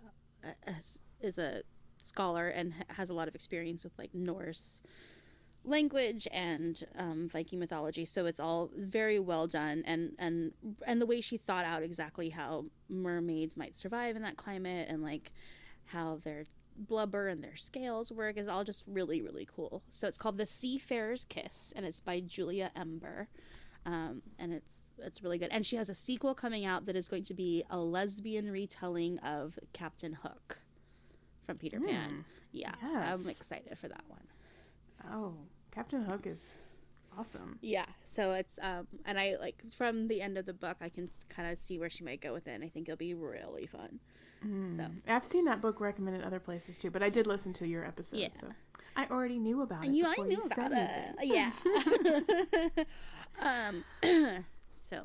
has- 0.66 0.98
is 1.20 1.38
a 1.38 1.62
scholar 1.98 2.48
and 2.48 2.74
has 2.88 3.10
a 3.10 3.14
lot 3.14 3.28
of 3.28 3.34
experience 3.34 3.84
with 3.84 3.96
like 3.96 4.12
Norse 4.12 4.82
language 5.64 6.26
and 6.32 6.84
um, 6.96 7.28
Viking 7.28 7.58
mythology. 7.58 8.04
So 8.04 8.26
it's 8.26 8.40
all 8.40 8.70
very 8.76 9.18
well 9.18 9.46
done, 9.46 9.82
and 9.86 10.12
and 10.18 10.52
and 10.86 11.00
the 11.00 11.06
way 11.06 11.20
she 11.20 11.36
thought 11.36 11.64
out 11.64 11.82
exactly 11.82 12.30
how 12.30 12.66
mermaids 12.88 13.56
might 13.56 13.74
survive 13.74 14.16
in 14.16 14.22
that 14.22 14.36
climate, 14.36 14.88
and 14.88 15.02
like 15.02 15.32
how 15.86 16.18
their 16.22 16.44
blubber 16.76 17.28
and 17.28 17.44
their 17.44 17.56
scales 17.56 18.10
work 18.10 18.36
is 18.38 18.48
all 18.48 18.64
just 18.64 18.84
really 18.86 19.20
really 19.20 19.46
cool. 19.54 19.82
So 19.90 20.08
it's 20.08 20.18
called 20.18 20.38
The 20.38 20.46
Seafarer's 20.46 21.24
Kiss, 21.24 21.72
and 21.76 21.84
it's 21.86 22.00
by 22.00 22.20
Julia 22.20 22.70
Ember. 22.74 23.28
Um, 23.84 24.22
and 24.38 24.52
it's 24.52 24.84
it's 24.98 25.22
really 25.22 25.38
good. 25.38 25.50
And 25.50 25.66
she 25.66 25.76
has 25.76 25.88
a 25.90 25.94
sequel 25.94 26.34
coming 26.34 26.64
out 26.64 26.86
that 26.86 26.94
is 26.94 27.08
going 27.08 27.24
to 27.24 27.34
be 27.34 27.64
a 27.68 27.78
lesbian 27.78 28.50
retelling 28.50 29.18
of 29.18 29.58
Captain 29.72 30.12
Hook 30.12 30.60
from 31.44 31.58
Peter 31.58 31.80
Pan. 31.80 32.24
Yeah, 32.52 32.72
I'm 32.80 33.28
excited 33.28 33.76
for 33.76 33.88
that 33.88 34.04
one. 34.08 34.20
Oh, 35.10 35.34
Captain 35.70 36.04
Hook 36.04 36.26
is 36.26 36.58
awesome. 37.18 37.58
Yeah, 37.60 37.84
so 38.04 38.32
it's 38.32 38.58
um, 38.62 38.86
and 39.04 39.18
I 39.18 39.36
like 39.40 39.62
from 39.74 40.08
the 40.08 40.20
end 40.22 40.38
of 40.38 40.46
the 40.46 40.52
book, 40.52 40.76
I 40.80 40.88
can 40.88 41.08
kind 41.28 41.50
of 41.50 41.58
see 41.58 41.78
where 41.78 41.90
she 41.90 42.04
might 42.04 42.20
go 42.20 42.32
with 42.32 42.46
it, 42.46 42.52
and 42.52 42.62
I 42.64 42.68
think 42.68 42.88
it'll 42.88 42.96
be 42.98 43.14
really 43.14 43.66
fun. 43.66 44.00
So 44.76 44.84
I've 45.06 45.22
seen 45.24 45.44
that 45.44 45.60
book 45.60 45.80
recommended 45.80 46.24
other 46.24 46.40
places 46.40 46.76
too, 46.76 46.90
but 46.90 47.00
I 47.00 47.10
did 47.10 47.28
listen 47.28 47.52
to 47.54 47.66
your 47.68 47.84
episode, 47.84 48.18
Yeah. 48.18 48.28
so 48.34 48.48
I 48.96 49.06
already 49.06 49.38
knew 49.38 49.62
about 49.62 49.84
it. 49.84 49.92
you 49.92 50.04
already 50.04 50.34
knew 50.34 50.42
said 50.42 50.66
about 50.72 50.72
it, 50.72 51.14
anything. 51.20 52.82
yeah. 52.82 52.84
um, 54.02 54.44
so 54.72 55.04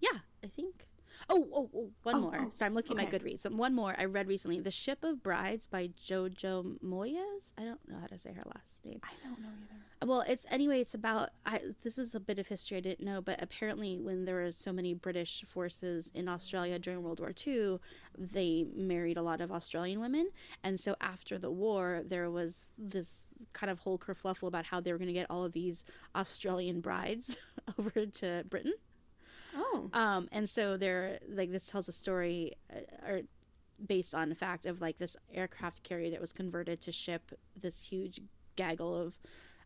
yeah, 0.00 0.18
I 0.42 0.48
think. 0.48 0.86
Oh, 1.30 1.46
oh, 1.54 1.70
oh 1.74 1.90
one 2.02 2.14
Oh, 2.16 2.20
more. 2.20 2.38
oh, 2.46 2.50
Sorry, 2.50 2.68
I'm 2.68 2.74
looking 2.74 2.98
at 2.98 3.10
my. 3.12 3.18
Goodreads. 3.18 3.50
One 3.50 3.74
more 3.74 3.94
I 3.98 4.04
read 4.04 4.28
recently, 4.28 4.60
"The 4.60 4.70
Ship 4.70 5.02
of 5.04 5.22
Brides" 5.22 5.66
by 5.66 5.88
Jojo 5.88 6.78
Moyes. 6.84 7.52
I 7.58 7.64
don't 7.64 7.80
know 7.88 7.98
how 8.00 8.06
to 8.08 8.18
say 8.18 8.32
her 8.32 8.42
last 8.54 8.84
name. 8.84 9.00
I 9.02 9.08
don't 9.22 9.40
know 9.40 9.48
either. 9.48 9.80
Well, 10.06 10.22
it's 10.28 10.44
anyway. 10.50 10.80
It's 10.80 10.92
about. 10.94 11.30
I, 11.46 11.60
this 11.82 11.96
is 11.98 12.14
a 12.14 12.20
bit 12.20 12.38
of 12.38 12.46
history 12.48 12.76
I 12.76 12.80
didn't 12.80 13.04
know, 13.06 13.22
but 13.22 13.40
apparently, 13.42 13.98
when 13.98 14.26
there 14.26 14.34
were 14.36 14.50
so 14.50 14.70
many 14.72 14.92
British 14.92 15.44
forces 15.48 16.10
in 16.14 16.28
Australia 16.28 16.78
during 16.78 17.02
World 17.02 17.20
War 17.20 17.32
II, 17.46 17.78
they 18.18 18.66
married 18.76 19.16
a 19.16 19.22
lot 19.22 19.40
of 19.40 19.50
Australian 19.50 20.00
women, 20.00 20.28
and 20.62 20.78
so 20.78 20.94
after 21.00 21.38
the 21.38 21.50
war, 21.50 22.02
there 22.04 22.30
was 22.30 22.70
this 22.76 23.28
kind 23.54 23.70
of 23.70 23.78
whole 23.78 23.98
kerfluffle 23.98 24.46
about 24.48 24.66
how 24.66 24.78
they 24.80 24.92
were 24.92 24.98
going 24.98 25.08
to 25.08 25.14
get 25.14 25.30
all 25.30 25.44
of 25.44 25.52
these 25.52 25.84
Australian 26.14 26.80
brides 26.80 27.38
over 27.78 28.04
to 28.04 28.44
Britain. 28.50 28.74
Oh, 29.54 29.88
Um, 29.92 30.28
and 30.32 30.48
so 30.48 30.76
they're 30.76 31.18
like 31.28 31.50
this 31.50 31.66
tells 31.70 31.88
a 31.88 31.92
story, 31.92 32.52
uh, 32.74 33.08
or 33.08 33.20
based 33.86 34.14
on 34.14 34.28
the 34.28 34.34
fact 34.34 34.66
of 34.66 34.80
like 34.80 34.98
this 34.98 35.16
aircraft 35.32 35.82
carrier 35.82 36.10
that 36.10 36.20
was 36.20 36.32
converted 36.32 36.80
to 36.82 36.92
ship 36.92 37.32
this 37.60 37.84
huge 37.84 38.20
gaggle 38.56 38.96
of 38.96 39.18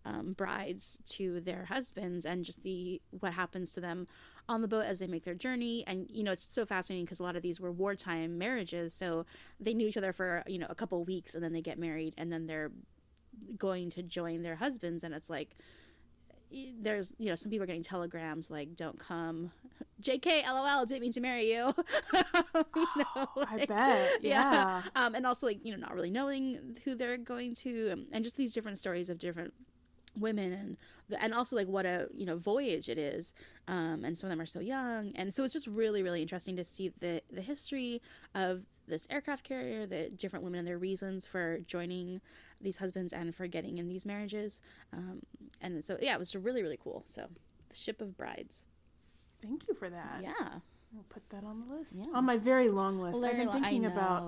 um, 0.05 0.33
brides 0.33 1.01
to 1.07 1.41
their 1.41 1.65
husbands, 1.67 2.25
and 2.25 2.45
just 2.45 2.63
the 2.63 3.01
what 3.21 3.33
happens 3.33 3.73
to 3.75 3.81
them 3.81 4.07
on 4.49 4.63
the 4.63 4.69
boat 4.69 4.85
as 4.87 4.99
they 4.99 5.07
make 5.07 5.25
their 5.25 5.35
journey. 5.35 5.85
And 5.87 6.09
you 6.11 6.23
know, 6.23 6.33
it's 6.33 6.51
so 6.51 6.65
fascinating 6.67 7.05
because 7.05 7.21
a 7.21 7.23
lot 7.25 7.37
of 7.37 7.43
these 7.43 7.61
were 7.61 7.73
wartime 7.73 8.39
marriages, 8.39 8.95
so 8.95 9.27
they 9.61 9.75
knew 9.75 9.89
each 9.89 9.97
other 9.97 10.13
for 10.13 10.43
you 10.47 10.59
know 10.59 10.67
a 10.69 10.75
couple 10.75 11.05
weeks, 11.05 11.35
and 11.35 11.43
then 11.43 11.53
they 11.53 11.63
get 11.63 11.79
married, 11.79 12.15
and 12.17 12.33
then 12.33 12.47
they're 12.47 12.71
going 13.59 13.91
to 13.91 14.03
join 14.03 14.43
their 14.43 14.57
husbands, 14.57 15.05
and 15.05 15.15
it's 15.15 15.31
like 15.31 15.57
there's 16.81 17.15
you 17.19 17.29
know 17.29 17.35
some 17.35 17.51
people 17.51 17.65
are 17.65 17.67
getting 17.67 17.83
telegrams 17.83 18.51
like 18.51 18.75
don't 18.77 18.99
come. 18.99 19.51
Jk 20.03 20.45
lol 20.47 20.87
didn't 20.87 21.01
mean 21.03 21.13
to 21.13 21.21
marry 21.21 21.53
you, 21.53 21.75
You 22.77 22.87
know, 22.97 23.29
I 23.37 23.67
bet. 23.67 24.11
Yeah. 24.23 24.83
um 24.95 25.15
and 25.15 25.27
also 25.27 25.47
like 25.47 25.59
you 25.65 25.73
know 25.73 25.79
not 25.79 25.95
really 25.95 26.11
knowing 26.11 26.79
who 26.85 26.95
they're 26.95 27.17
going 27.19 27.55
to 27.57 27.91
um, 27.91 28.07
and 28.13 28.23
just 28.23 28.37
these 28.37 28.53
different 28.53 28.79
stories 28.79 29.11
of 29.11 29.19
different 29.19 29.53
women 30.17 30.53
and 30.53 30.77
and 31.21 31.35
also 31.35 31.57
like 31.57 31.69
what 31.69 31.85
a 31.87 32.09
you 32.15 32.27
know 32.27 32.37
voyage 32.37 32.89
it 32.89 32.99
is. 32.99 33.35
Um 33.67 34.05
and 34.05 34.17
some 34.17 34.29
of 34.29 34.31
them 34.31 34.41
are 34.41 34.47
so 34.47 34.61
young. 34.61 35.13
And 35.17 35.35
so 35.35 35.43
it's 35.45 35.53
just 35.53 35.67
really 35.67 36.03
really 36.03 36.23
interesting 36.23 36.57
to 36.57 36.65
see 36.65 36.93
the 37.01 37.21
the 37.33 37.43
history 37.43 38.01
of 38.35 38.63
this 38.89 39.07
aircraft 39.11 39.45
carrier 39.45 39.87
the 39.87 40.09
different 40.11 40.45
women 40.45 40.59
and 40.61 40.69
their 40.69 40.79
reasons 40.79 41.27
for 41.27 41.59
joining 41.67 42.21
these 42.61 42.77
husbands 42.79 43.13
and 43.13 43.35
for 43.35 43.47
getting 43.47 43.79
in 43.79 43.89
these 43.89 44.05
marriages 44.07 44.63
um 44.93 45.21
and 45.61 45.85
so 45.85 45.97
yeah 46.01 46.15
it 46.15 46.19
was 46.19 46.35
really 46.35 46.63
really 46.63 46.79
cool 46.83 47.03
so 47.07 47.27
the 47.69 47.75
ship 47.77 48.01
of 48.01 48.17
brides 48.17 48.65
Thank 49.43 49.69
you 49.69 49.75
for 49.75 49.89
that. 49.89 50.21
yeah 50.23 50.33
I'll 50.97 51.05
put 51.11 51.29
that 51.31 51.45
on 51.45 51.61
the 51.61 51.67
list. 51.75 52.03
Yeah. 52.07 52.17
On 52.17 52.25
my 52.25 52.39
very 52.39 52.71
long 52.71 52.99
list. 52.99 53.23
I've 53.23 53.37
been 53.37 53.51
thinking 53.53 53.85
about. 53.85 54.25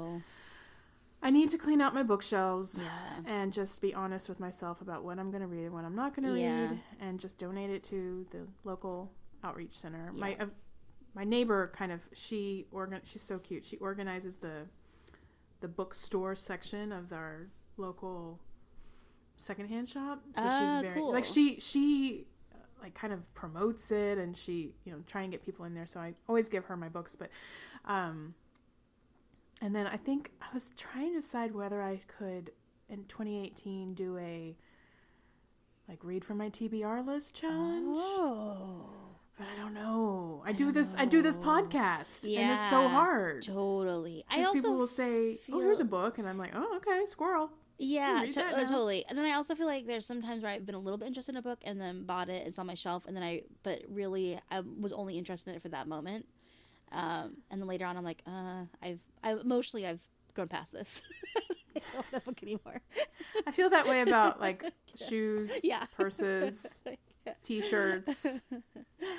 I 1.23 1.31
need 1.31 1.49
to 1.51 1.59
clean 1.59 1.81
out 1.81 1.95
my 1.95 2.03
bookshelves 2.03 2.79
Yeah. 2.81 3.23
and 3.27 3.51
just 3.53 3.81
be 3.81 3.95
honest 3.95 4.29
with 4.29 4.39
myself 4.41 4.81
about 4.83 5.03
what 5.03 5.19
I'm 5.19 5.31
going 5.31 5.41
to 5.41 5.47
read 5.47 5.65
and 5.65 5.73
what 5.73 5.85
I'm 5.87 5.95
not 5.97 6.15
going 6.15 6.29
to 6.33 6.39
Yeah. 6.39 6.69
read 6.69 6.79
and 7.01 7.19
just 7.19 7.39
donate 7.39 7.71
it 7.71 7.83
to 7.85 8.27
the 8.31 8.47
local 8.63 9.11
outreach 9.43 9.73
center. 9.73 10.13
My 10.15 10.37
uh, 10.39 10.47
my 11.15 11.25
neighbor 11.25 11.73
kind 11.75 11.91
of 11.93 12.09
she 12.13 12.67
organ 12.71 13.01
she's 13.05 13.23
so 13.23 13.39
cute. 13.39 13.65
She 13.65 13.77
organizes 13.79 14.37
the 14.37 14.67
the 15.61 15.69
bookstore 15.69 16.35
section 16.35 16.91
of 16.93 17.13
our 17.13 17.49
local 17.77 18.41
secondhand 19.37 19.89
shop. 19.89 20.23
So 20.37 20.43
Ah, 20.45 20.59
she's 20.75 20.83
very 20.83 20.95
cool. 21.01 21.13
like 21.13 21.25
she 21.25 21.59
she 21.61 22.27
uh, 22.55 22.59
like 22.83 22.95
kind 22.95 23.13
of 23.13 23.33
promotes 23.35 23.91
it 23.91 24.19
and 24.19 24.37
she 24.37 24.75
you 24.85 24.93
know 24.93 24.99
try 25.07 25.23
and 25.23 25.31
get 25.33 25.45
people 25.45 25.65
in 25.65 25.75
there. 25.75 25.87
So 25.87 26.01
I 26.01 26.15
always 26.29 26.49
give 26.49 26.65
her 26.67 26.77
my 26.77 26.89
books, 26.89 27.17
but 27.17 27.31
um, 27.85 28.35
and 29.63 29.75
then 29.75 29.87
I 29.87 29.97
think 29.97 30.31
I 30.41 30.47
was 30.55 30.73
trying 30.77 31.15
to 31.15 31.21
decide 31.21 31.55
whether 31.55 31.83
I 31.83 32.01
could 32.07 32.51
in 32.89 33.05
2018 33.05 33.95
do 33.95 34.17
a 34.19 34.57
like 35.89 36.05
read 36.05 36.25
from 36.25 36.39
my 36.39 36.49
TBR 36.51 37.05
list 37.07 37.35
challenge. 37.35 37.99
Oh. 38.01 38.91
But 39.41 39.49
I 39.57 39.57
don't 39.63 39.73
know. 39.73 40.43
I 40.45 40.53
do 40.53 40.71
this. 40.71 40.95
I 40.99 41.07
do 41.07 41.23
this 41.23 41.39
podcast, 41.39 42.25
and 42.25 42.51
it's 42.61 42.69
so 42.69 42.87
hard. 42.89 43.43
Totally. 43.43 44.23
I 44.29 44.41
also 44.45 44.53
people 44.53 44.75
will 44.77 44.87
say, 44.87 45.39
"Oh, 45.51 45.61
here's 45.61 45.81
a 45.81 45.85
book," 45.87 46.19
and 46.19 46.29
I'm 46.29 46.37
like, 46.37 46.51
"Oh, 46.55 46.77
okay, 46.77 47.07
squirrel." 47.07 47.51
Yeah, 47.79 48.21
read 48.21 48.33
to- 48.33 48.41
that 48.41 48.53
uh, 48.53 48.65
totally. 48.67 49.07
And 49.09 49.17
then 49.17 49.25
I 49.25 49.33
also 49.33 49.55
feel 49.55 49.65
like 49.67 49.87
there's 49.87 50.05
sometimes 50.05 50.43
where 50.43 50.53
I've 50.53 50.67
been 50.67 50.75
a 50.75 50.79
little 50.79 50.99
bit 50.99 51.07
interested 51.09 51.33
in 51.33 51.39
a 51.39 51.43
book 51.43 51.61
and 51.65 51.81
then 51.81 52.05
bought 52.05 52.29
it. 52.29 52.47
It's 52.47 52.59
on 52.59 52.67
my 52.67 52.75
shelf, 52.75 53.07
and 53.07 53.17
then 53.17 53.23
I, 53.23 53.45
but 53.63 53.81
really, 53.89 54.39
I 54.51 54.61
was 54.61 54.93
only 54.93 55.17
interested 55.17 55.49
in 55.53 55.57
it 55.57 55.63
for 55.63 55.71
that 55.71 55.89
moment. 55.89 56.27
Um, 56.93 57.39
and 57.51 57.63
then 57.63 57.67
later 57.67 57.87
on, 57.87 57.97
I'm 57.97 58.05
like, 58.05 58.21
uh, 58.27 58.65
I've, 58.83 59.01
I 59.25 59.33
emotionally, 59.33 59.87
I've 59.87 60.03
grown 60.35 60.49
past 60.49 60.75
this. 60.75 61.01
I 61.75 61.79
don't 61.79 61.95
want 61.95 62.11
that 62.11 62.25
book 62.27 62.43
anymore. 62.43 62.83
I 63.47 63.53
feel 63.53 63.71
that 63.71 63.87
way 63.87 64.03
about 64.03 64.39
like 64.39 64.63
shoes, 64.97 65.65
Yeah. 65.65 65.87
purses, 65.97 66.85
t-shirts. 67.43 68.45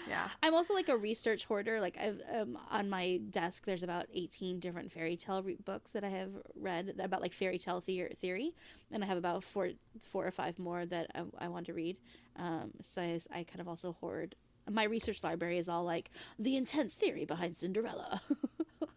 Yeah. 0.08 0.28
I'm 0.44 0.54
also 0.54 0.74
like 0.76 0.90
a 0.90 0.98
research 0.98 1.46
hoarder. 1.46 1.80
Like 1.82 1.98
I've 2.00 2.22
um, 2.32 2.58
on 2.70 2.90
my 2.90 3.20
desk, 3.30 3.66
there's 3.66 3.82
about 3.82 4.06
18 4.14 4.60
different 4.60 4.92
fairy 4.92 5.16
tale 5.16 5.42
re- 5.42 5.58
books 5.66 5.92
that 5.94 6.04
I 6.04 6.10
have 6.10 6.30
read 6.56 6.96
about 7.00 7.22
like 7.22 7.34
fairy 7.34 7.58
tale 7.58 7.80
the- 7.80 8.10
theory, 8.16 8.54
and 8.92 9.04
I 9.04 9.08
have 9.08 9.18
about 9.18 9.44
four, 9.44 9.70
four 10.00 10.26
or 10.28 10.32
five 10.32 10.60
more 10.60 10.86
that 10.86 11.08
I, 11.16 11.46
I 11.46 11.48
want 11.48 11.66
to 11.68 11.74
read. 11.74 11.98
Um, 12.38 12.72
so 12.82 13.02
I, 13.02 13.20
I 13.34 13.44
kind 13.44 13.60
of 13.62 13.68
also 13.68 13.94
hoard. 13.94 14.36
My 14.70 14.84
research 14.84 15.24
library 15.24 15.58
is 15.58 15.68
all 15.70 15.84
like 15.84 16.12
the 16.38 16.56
intense 16.58 16.96
theory 16.96 17.26
behind 17.26 17.56
Cinderella. 17.56 18.22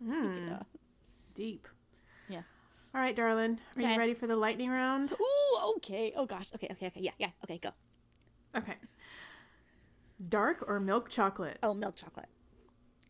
Hmm. 0.05 0.49
Yeah. 0.49 0.59
Deep. 1.35 1.67
Yeah. 2.29 2.43
All 2.95 3.01
right, 3.01 3.17
darling. 3.17 3.59
Are 3.77 3.81
Okay. 3.83 3.93
you 3.93 3.99
ready 3.99 4.13
for 4.15 4.27
the 4.27 4.37
lightning 4.37 4.69
round? 4.71 5.13
Ooh, 5.13 5.73
okay. 5.77 6.13
Oh 6.15 6.27
gosh. 6.27 6.51
Okay, 6.55 6.69
okay, 6.73 6.89
okay. 6.89 7.01
Yeah, 7.01 7.13
yeah. 7.19 7.31
Okay, 7.45 7.57
go. 7.59 7.71
Okay. 8.57 8.75
Dark 10.29 10.65
or 10.67 10.81
milk 10.81 11.09
chocolate? 11.09 11.59
Oh, 11.63 11.75
milk 11.75 11.97
chocolate, 11.97 12.29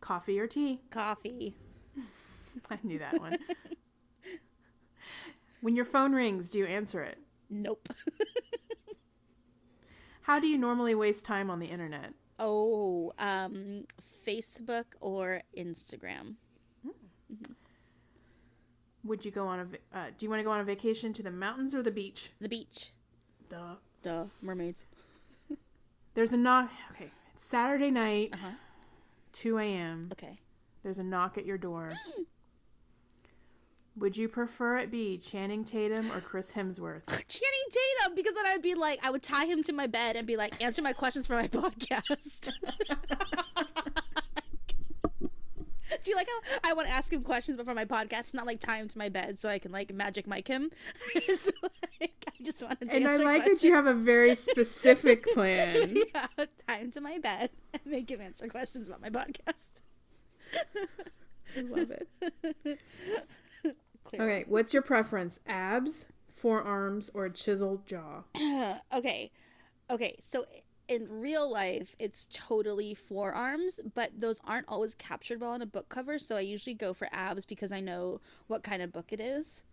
Coffee 0.01 0.39
or 0.39 0.47
tea? 0.47 0.81
coffee. 0.89 1.55
I 2.69 2.79
knew 2.83 2.99
that 2.99 3.19
one. 3.19 3.37
when 5.61 5.75
your 5.75 5.85
phone 5.85 6.13
rings, 6.13 6.49
do 6.49 6.59
you 6.59 6.65
answer 6.65 7.03
it? 7.03 7.19
Nope. 7.49 7.89
How 10.21 10.39
do 10.39 10.47
you 10.47 10.57
normally 10.57 10.95
waste 10.95 11.25
time 11.25 11.49
on 11.51 11.59
the 11.59 11.67
internet? 11.67 12.13
oh, 12.39 13.13
um, 13.19 13.85
Facebook 14.27 14.85
or 14.99 15.41
Instagram. 15.57 16.35
Would 19.03 19.23
you 19.23 19.29
go 19.31 19.45
on 19.47 19.59
a? 19.93 19.97
Uh, 19.97 20.05
do 20.17 20.25
you 20.25 20.29
want 20.31 20.39
to 20.39 20.43
go 20.43 20.49
on 20.49 20.59
a 20.59 20.63
vacation 20.63 21.13
to 21.13 21.21
the 21.23 21.29
mountains 21.29 21.75
or 21.75 21.83
the 21.83 21.91
beach? 21.91 22.31
The 22.41 22.49
beach. 22.49 22.89
Duh. 23.49 23.75
The 24.01 24.27
mermaids. 24.41 24.85
There's 26.15 26.33
a 26.33 26.37
knock. 26.37 26.71
Okay, 26.91 27.11
it's 27.35 27.43
Saturday 27.45 27.91
night, 27.91 28.31
Uh 28.33 28.37
huh. 28.37 28.49
2 29.33 29.57
a.m. 29.59 30.09
Okay. 30.13 30.39
There's 30.81 30.97
a 30.99 31.03
knock 31.03 31.37
at 31.37 31.45
your 31.45 31.57
door. 31.57 31.91
Would 33.97 34.17
you 34.17 34.27
prefer 34.27 34.77
it 34.77 34.91
be 34.91 35.17
Channing 35.17 35.63
Tatum 35.63 36.11
or 36.11 36.19
Chris 36.19 36.53
Hemsworth? 36.53 37.05
Channing 37.27 37.67
Tatum, 37.69 38.15
because 38.15 38.33
then 38.33 38.45
I'd 38.47 38.61
be 38.61 38.75
like, 38.75 38.99
I 39.05 39.09
would 39.09 39.23
tie 39.23 39.45
him 39.45 39.63
to 39.63 39.73
my 39.73 39.87
bed 39.87 40.15
and 40.15 40.27
be 40.27 40.35
like, 40.37 40.61
answer 40.61 40.81
my 40.81 40.93
questions 40.93 41.27
for 41.27 41.33
my 41.33 41.47
podcast. 41.49 42.49
Do 46.03 46.11
you 46.11 46.15
like 46.15 46.27
how 46.27 46.69
I 46.69 46.73
want 46.73 46.87
to 46.87 46.93
ask 46.93 47.11
him 47.11 47.21
questions, 47.23 47.57
but 47.57 47.65
for 47.65 47.73
my 47.73 47.85
podcast, 47.85 48.33
not 48.33 48.45
like 48.45 48.59
tie 48.59 48.77
him 48.77 48.87
to 48.87 48.97
my 48.97 49.09
bed 49.09 49.39
so 49.39 49.49
I 49.49 49.59
can 49.59 49.71
like 49.71 49.93
Magic 49.93 50.27
Mike 50.27 50.47
him? 50.47 50.71
so, 51.39 51.51
like, 52.01 52.25
I 52.27 52.43
just 52.43 52.61
want 52.63 52.79
to 52.81 52.95
And 52.95 53.07
I 53.07 53.15
like 53.17 53.45
that 53.45 53.63
you 53.63 53.73
have 53.73 53.87
a 53.87 53.93
very 53.93 54.35
specific 54.35 55.25
plan. 55.33 55.95
yeah, 55.95 56.45
tie 56.67 56.77
him 56.77 56.91
to 56.91 57.01
my 57.01 57.17
bed 57.19 57.49
and 57.73 57.81
make 57.85 58.09
him 58.09 58.21
answer 58.21 58.47
questions 58.47 58.87
about 58.87 59.01
my 59.01 59.09
podcast. 59.09 59.81
I 61.57 61.61
love 61.61 61.91
it. 61.91 62.79
Okay, 64.13 64.45
what's 64.47 64.73
your 64.73 64.83
preference? 64.83 65.39
Abs, 65.47 66.07
forearms, 66.31 67.09
or 67.13 67.25
a 67.25 67.31
chiseled 67.31 67.85
jaw? 67.87 68.23
okay. 68.93 69.31
Okay. 69.89 70.15
So 70.21 70.45
in 70.87 71.07
real 71.09 71.49
life, 71.51 71.95
it's 71.99 72.27
totally 72.31 72.93
forearms, 72.93 73.79
but 73.93 74.11
those 74.19 74.39
aren't 74.45 74.67
always 74.67 74.93
captured 74.95 75.41
well 75.41 75.51
on 75.51 75.61
a 75.61 75.65
book 75.65 75.89
cover. 75.89 76.19
So 76.19 76.35
I 76.35 76.41
usually 76.41 76.73
go 76.75 76.93
for 76.93 77.07
abs 77.11 77.45
because 77.45 77.71
I 77.71 77.79
know 77.79 78.21
what 78.47 78.63
kind 78.63 78.81
of 78.81 78.91
book 78.93 79.11
it 79.11 79.19
is. 79.19 79.63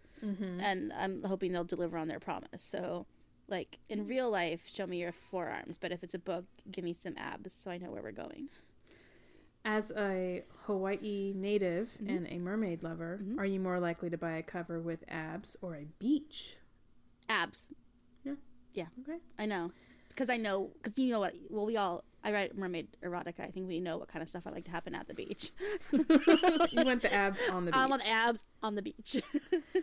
And 0.60 0.92
I'm 0.96 1.24
hoping 1.24 1.50
they'll 1.50 1.64
deliver 1.64 1.98
on 1.98 2.06
their 2.06 2.20
promise. 2.20 2.62
So, 2.62 3.06
like 3.48 3.78
in 3.88 4.06
real 4.06 4.30
life, 4.30 4.68
show 4.68 4.86
me 4.86 5.00
your 5.00 5.10
forearms. 5.10 5.78
But 5.78 5.90
if 5.90 6.04
it's 6.04 6.14
a 6.14 6.18
book, 6.20 6.44
give 6.70 6.84
me 6.84 6.92
some 6.92 7.14
abs 7.16 7.52
so 7.52 7.72
I 7.72 7.78
know 7.78 7.90
where 7.90 8.02
we're 8.02 8.12
going. 8.12 8.48
As 9.64 9.90
a 9.96 10.42
Hawaii 10.66 11.32
native 11.34 11.90
Mm-hmm. 12.00 12.08
and 12.16 12.26
a 12.28 12.38
mermaid 12.38 12.82
lover, 12.84 13.20
are 13.36 13.44
you 13.46 13.58
more 13.58 13.80
likely 13.80 14.10
to 14.10 14.16
buy 14.16 14.36
a 14.36 14.42
cover 14.44 14.80
with 14.80 15.02
abs 15.08 15.56
or 15.60 15.74
a 15.74 15.86
beach? 15.98 16.56
Abs. 17.28 17.72
Yeah. 18.24 18.34
Yeah. 18.74 18.86
Okay. 19.02 19.18
I 19.38 19.46
know. 19.46 19.70
Because 20.14 20.30
I 20.30 20.36
know, 20.36 20.70
because 20.82 20.98
you 20.98 21.10
know 21.10 21.20
what, 21.20 21.34
well, 21.50 21.66
we 21.66 21.76
all, 21.76 22.04
I 22.24 22.32
write 22.32 22.56
mermaid 22.56 22.88
erotica. 23.02 23.40
I 23.40 23.50
think 23.50 23.66
we 23.66 23.80
know 23.80 23.96
what 23.98 24.08
kind 24.08 24.22
of 24.22 24.28
stuff 24.28 24.46
I 24.46 24.50
like 24.50 24.64
to 24.66 24.70
happen 24.70 24.94
at 24.94 25.08
the 25.08 25.14
beach. 25.14 25.50
you 25.92 26.84
want 26.84 27.02
the 27.02 27.12
abs 27.12 27.40
on 27.50 27.64
the 27.64 27.72
beach. 27.72 27.80
I 27.80 27.86
want 27.86 28.02
abs 28.08 28.44
on 28.62 28.74
the 28.74 28.82
beach. 28.82 29.22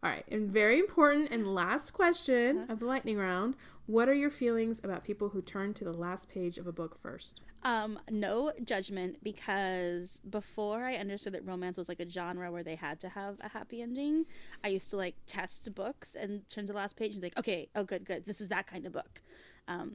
All 0.00 0.08
right, 0.10 0.24
and 0.30 0.48
very 0.48 0.78
important 0.78 1.30
and 1.32 1.52
last 1.54 1.90
question 1.92 2.58
Uh-huh. 2.58 2.72
of 2.72 2.78
the 2.80 2.86
lightning 2.86 3.16
round. 3.18 3.56
What 3.86 4.08
are 4.08 4.14
your 4.14 4.30
feelings 4.30 4.80
about 4.84 5.02
people 5.02 5.30
who 5.30 5.40
turn 5.42 5.74
to 5.74 5.82
the 5.84 5.92
last 5.92 6.28
page 6.28 6.56
of 6.58 6.66
a 6.66 6.72
book 6.72 6.96
first? 6.96 7.40
um, 7.64 7.98
no 8.08 8.52
judgment 8.62 9.16
because 9.24 10.20
before 10.30 10.84
I 10.84 10.94
understood 10.94 11.32
that 11.34 11.44
romance 11.44 11.76
was 11.76 11.88
like 11.88 11.98
a 11.98 12.08
genre 12.08 12.52
where 12.52 12.62
they 12.62 12.76
had 12.76 13.00
to 13.00 13.08
have 13.08 13.36
a 13.40 13.48
happy 13.48 13.82
ending, 13.82 14.26
I 14.62 14.68
used 14.68 14.90
to 14.90 14.96
like 14.96 15.16
test 15.26 15.74
books 15.74 16.14
and 16.14 16.48
turn 16.48 16.66
to 16.66 16.72
the 16.72 16.76
last 16.78 16.96
page 16.96 17.12
and 17.14 17.20
be 17.20 17.26
like, 17.26 17.38
okay, 17.38 17.68
oh, 17.74 17.82
good, 17.82 18.04
good, 18.04 18.26
this 18.26 18.40
is 18.40 18.48
that 18.50 18.68
kind 18.68 18.86
of 18.86 18.92
book. 18.92 19.20
Um, 19.68 19.92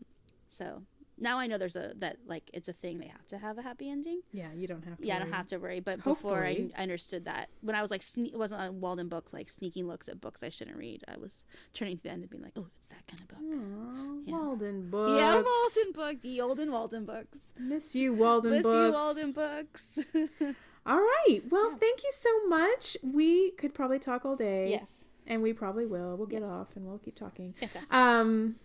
so 0.47 0.83
now 1.19 1.37
I 1.37 1.45
know 1.47 1.57
there's 1.57 1.75
a 1.75 1.93
that 1.97 2.17
like 2.25 2.49
it's 2.53 2.69
a 2.69 2.73
thing 2.73 2.97
they 2.99 3.07
have 3.07 3.25
to 3.27 3.37
have 3.37 3.57
a 3.57 3.61
happy 3.61 3.89
ending. 3.89 4.21
Yeah, 4.31 4.47
you 4.55 4.67
don't 4.67 4.83
have 4.85 4.97
to. 4.99 5.05
Yeah, 5.05 5.17
I 5.17 5.19
don't 5.19 5.31
have 5.31 5.47
to 5.47 5.57
worry. 5.57 5.79
But 5.79 6.03
before 6.03 6.43
I, 6.43 6.69
I 6.77 6.81
understood 6.83 7.25
that, 7.25 7.49
when 7.61 7.75
I 7.75 7.81
was 7.81 7.91
like, 7.91 8.01
sne- 8.01 8.33
it 8.33 8.37
wasn't 8.37 8.61
on 8.61 8.79
Walden 8.81 9.09
books, 9.09 9.33
like 9.33 9.49
sneaking 9.49 9.87
looks 9.87 10.07
at 10.09 10.19
books 10.21 10.41
I 10.43 10.49
shouldn't 10.49 10.77
read. 10.77 11.03
I 11.07 11.17
was 11.17 11.43
turning 11.73 11.97
to 11.97 12.03
the 12.03 12.09
end 12.09 12.21
and 12.23 12.29
being 12.29 12.43
like, 12.43 12.53
oh, 12.57 12.67
it's 12.77 12.87
that 12.87 13.05
kind 13.07 13.21
of 13.21 13.27
book. 13.27 13.37
Aw, 13.41 14.21
Yeah. 14.25 14.37
Walden 14.47 14.89
books. 14.89 15.19
Yeah, 15.21 15.33
Walden 15.35 15.93
books, 15.93 16.21
the 16.21 16.41
olden 16.41 16.71
Walden 16.71 17.05
books. 17.05 17.39
Miss 17.59 17.95
you, 17.95 18.13
Walden 18.13 18.51
Miss 18.51 18.63
books. 18.63 18.75
Miss 18.75 19.23
you, 19.25 19.31
Walden 19.31 19.31
books. 19.31 20.55
All 20.85 20.97
right. 20.99 21.39
Well, 21.49 21.75
thank 21.77 22.03
you 22.03 22.11
so 22.11 22.47
much. 22.47 22.97
We 23.03 23.51
could 23.51 23.73
probably 23.73 23.99
talk 23.99 24.25
all 24.25 24.35
day. 24.35 24.69
yes, 24.69 25.05
And 25.25 25.41
we 25.41 25.53
probably 25.53 25.85
will. 25.85 26.17
We'll 26.17 26.27
get 26.27 26.41
Yes. 26.41 26.49
off 26.49 26.75
and 26.75 26.85
we'll 26.85 26.97
keep 26.97 27.15
talking. 27.15 27.53
fantastic. 27.57 27.93
Um, 27.95 28.55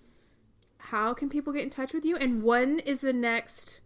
how 0.78 1.14
can 1.14 1.28
people 1.28 1.52
get 1.52 1.62
in 1.62 1.70
touch 1.70 1.92
with 1.92 2.04
you? 2.04 2.16
And 2.16 2.42
when 2.42 2.80
is 2.80 3.00
the 3.00 3.12
next 3.12 3.80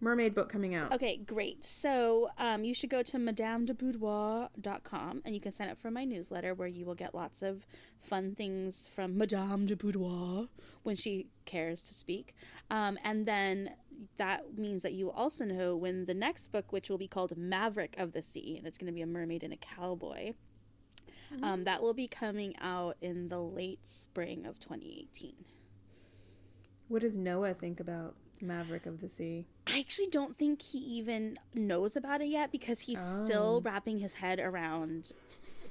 mermaid 0.00 0.34
book 0.34 0.48
coming 0.48 0.74
out? 0.74 0.92
Okay, 0.92 1.16
great. 1.16 1.64
So 1.64 2.30
um, 2.38 2.64
you 2.64 2.74
should 2.74 2.90
go 2.90 3.02
to 3.02 3.18
madamedeboudoir.com 3.18 5.22
and 5.24 5.34
you 5.34 5.40
can 5.40 5.52
sign 5.52 5.68
up 5.68 5.80
for 5.80 5.90
my 5.90 6.04
newsletter 6.04 6.54
where 6.54 6.68
you 6.68 6.84
will 6.84 6.94
get 6.94 7.14
lots 7.14 7.42
of 7.42 7.66
fun 8.00 8.34
things 8.34 8.88
from 8.94 9.18
Madame 9.18 9.66
de 9.66 9.76
Boudoir 9.76 10.48
when 10.82 10.96
she 10.96 11.28
cares 11.44 11.82
to 11.84 11.94
speak. 11.94 12.34
Um, 12.70 12.98
and 13.04 13.26
then 13.26 13.70
that 14.18 14.58
means 14.58 14.82
that 14.82 14.92
you 14.92 15.10
also 15.10 15.44
know 15.44 15.76
when 15.76 16.06
the 16.06 16.14
next 16.14 16.48
book, 16.48 16.72
which 16.72 16.90
will 16.90 16.98
be 16.98 17.08
called 17.08 17.36
Maverick 17.36 17.94
of 17.98 18.12
the 18.12 18.22
Sea, 18.22 18.56
and 18.58 18.66
it's 18.66 18.78
going 18.78 18.88
to 18.88 18.92
be 18.92 19.02
a 19.02 19.06
mermaid 19.06 19.42
and 19.42 19.52
a 19.52 19.56
cowboy, 19.56 20.34
um, 21.42 21.64
that 21.64 21.82
will 21.82 21.94
be 21.94 22.06
coming 22.06 22.54
out 22.60 22.96
in 23.00 23.28
the 23.28 23.40
late 23.40 23.86
spring 23.86 24.46
of 24.46 24.58
2018. 24.58 25.34
What 26.88 27.02
does 27.02 27.16
Noah 27.16 27.54
think 27.54 27.80
about 27.80 28.14
Maverick 28.40 28.86
of 28.86 29.00
the 29.00 29.08
Sea? 29.08 29.46
I 29.66 29.80
actually 29.80 30.06
don't 30.08 30.36
think 30.38 30.62
he 30.62 30.78
even 30.78 31.38
knows 31.54 31.96
about 31.96 32.20
it 32.20 32.28
yet 32.28 32.52
because 32.52 32.80
he's 32.80 33.00
still 33.00 33.56
Oh. 33.58 33.60
wrapping 33.64 33.98
his 33.98 34.14
head 34.14 34.38
around 34.38 35.12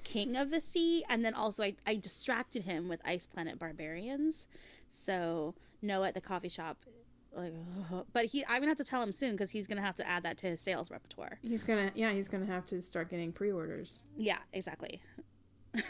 King 0.04 0.36
of 0.36 0.52
the 0.52 0.60
Sea. 0.62 1.04
And 1.10 1.24
then 1.24 1.34
also, 1.34 1.64
I, 1.64 1.76
I 1.88 1.96
distracted 1.96 2.64
him 2.64 2.88
with 2.90 3.02
Ice 3.06 3.26
Planet 3.26 3.58
Barbarians. 3.60 4.48
So, 4.92 5.56
Noah 5.82 6.10
at 6.10 6.14
the 6.14 6.22
coffee 6.22 6.50
shop, 6.50 6.78
like, 7.34 7.54
but 8.14 8.26
he, 8.26 8.44
I'm 8.46 8.56
gonna 8.60 8.68
have 8.68 8.78
to 8.78 8.84
tell 8.84 9.02
him 9.02 9.12
soon 9.12 9.32
because 9.32 9.52
he's 9.52 9.68
gonna 9.68 9.82
have 9.82 9.96
to 9.96 10.08
add 10.08 10.24
that 10.24 10.38
to 10.40 10.48
his 10.48 10.60
sales 10.62 10.92
repertoire. 10.92 11.38
He's 11.42 11.64
gonna, 11.64 11.92
yeah, 11.96 12.12
he's 12.14 12.28
gonna 12.28 12.46
have 12.46 12.66
to 12.68 12.82
start 12.82 13.10
getting 13.10 13.32
pre-orders. 13.32 14.04
Yeah, 14.18 14.38
exactly. 14.54 15.02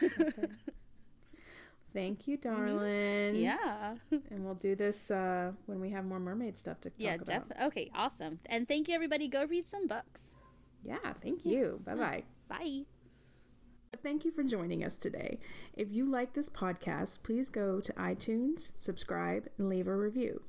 Thank 1.95 2.27
you, 2.27 2.35
darling. 2.38 3.38
Yeah. 3.38 3.95
And 4.30 4.43
we'll 4.45 4.53
do 4.55 4.76
this 4.76 5.09
uh, 5.09 5.53
when 5.65 5.80
we 5.80 5.89
have 5.91 6.03
more 6.05 6.19
mermaid 6.19 6.57
stuff 6.57 6.81
to 6.81 6.89
talk 6.89 6.99
Yeah, 6.99 7.13
about. 7.15 7.26
definitely. 7.26 7.65
Okay, 7.67 7.89
awesome. 7.95 8.39
And 8.47 8.67
thank 8.67 8.88
you, 8.89 8.93
everybody. 8.95 9.27
Go 9.30 9.45
read 9.45 9.65
some 9.65 9.88
books. 9.88 10.34
Yeah, 10.84 11.13
thank 11.22 11.45
you. 11.45 11.80
Bye 11.85 11.95
bye. 11.95 12.23
Bye. 12.49 12.81
Thank 14.03 14.26
you 14.26 14.31
for 14.31 14.43
joining 14.43 14.84
us 14.84 14.97
today. 14.97 15.39
If 15.73 15.91
you 15.93 16.05
like 16.11 16.34
this 16.34 16.49
podcast, 16.49 17.23
please 17.23 17.49
go 17.49 17.80
to 17.80 17.93
iTunes, 17.93 18.73
subscribe, 18.77 19.47
and 19.57 19.69
leave 19.69 19.88
a 19.88 19.95
review. 19.95 20.41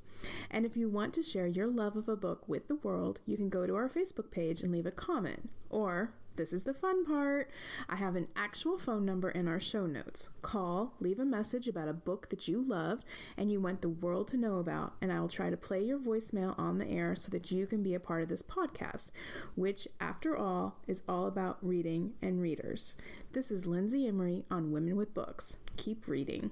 And 0.51 0.67
if 0.67 0.77
you 0.77 0.89
want 0.89 1.15
to 1.15 1.23
share 1.23 1.47
your 1.47 1.69
love 1.69 1.95
of 1.97 2.09
a 2.09 2.17
book 2.17 2.49
with 2.49 2.67
the 2.69 2.75
world, 2.75 3.21
you 3.25 3.37
can 3.37 3.49
go 3.49 3.67
to 3.67 3.77
our 3.77 3.89
Facebook 3.89 4.31
page 4.33 4.63
and 4.63 4.73
leave 4.73 4.85
a 4.87 4.91
comment. 4.91 5.49
Or, 5.71 6.13
this 6.37 6.53
is 6.53 6.65
the 6.65 6.75
fun 6.75 7.05
part, 7.05 7.51
I 7.89 7.97
have 7.97 8.15
an 8.17 8.29
actual 8.37 8.79
phone 8.79 9.05
number 9.05 9.31
in 9.31 9.49
our 9.49 9.59
show 9.59 9.87
notes. 9.87 10.31
Call, 10.43 10.95
leave 11.01 11.19
a 11.19 11.25
message 11.25 11.69
about 11.69 11.89
a 11.89 11.95
book 11.95 12.29
that 12.29 12.47
you 12.47 12.63
loved 12.63 13.05
and 13.37 13.51
you 13.51 13.61
want 13.61 13.81
the 13.81 13.89
world 13.89 14.29
to 14.29 14.37
know 14.37 14.59
about, 14.59 14.95
and 15.01 15.13
I 15.13 15.21
will 15.21 15.29
try 15.29 15.51
to 15.51 15.57
play 15.57 15.83
your 15.83 15.99
voicemail 15.99 16.59
on 16.59 16.79
the 16.79 16.89
air 16.89 17.15
so 17.15 17.31
that 17.31 17.51
you 17.51 17.67
can 17.67 17.83
be 17.83 17.95
a 17.95 18.01
part 18.01 18.23
of 18.23 18.29
this 18.29 18.43
podcast, 18.43 19.13
which, 19.55 19.89
after 20.01 20.37
all, 20.37 20.77
is 20.87 21.03
all 21.09 21.27
about 21.27 21.59
reading 21.63 22.13
and 22.23 22.41
readers. 22.41 22.97
This 23.33 23.51
is 23.51 23.67
Lindsay 23.67 24.07
Emery 24.07 24.45
on 24.51 24.73
Women 24.73 24.97
with 24.97 25.15
Books. 25.15 25.59
Keep 25.77 26.09
reading. 26.09 26.51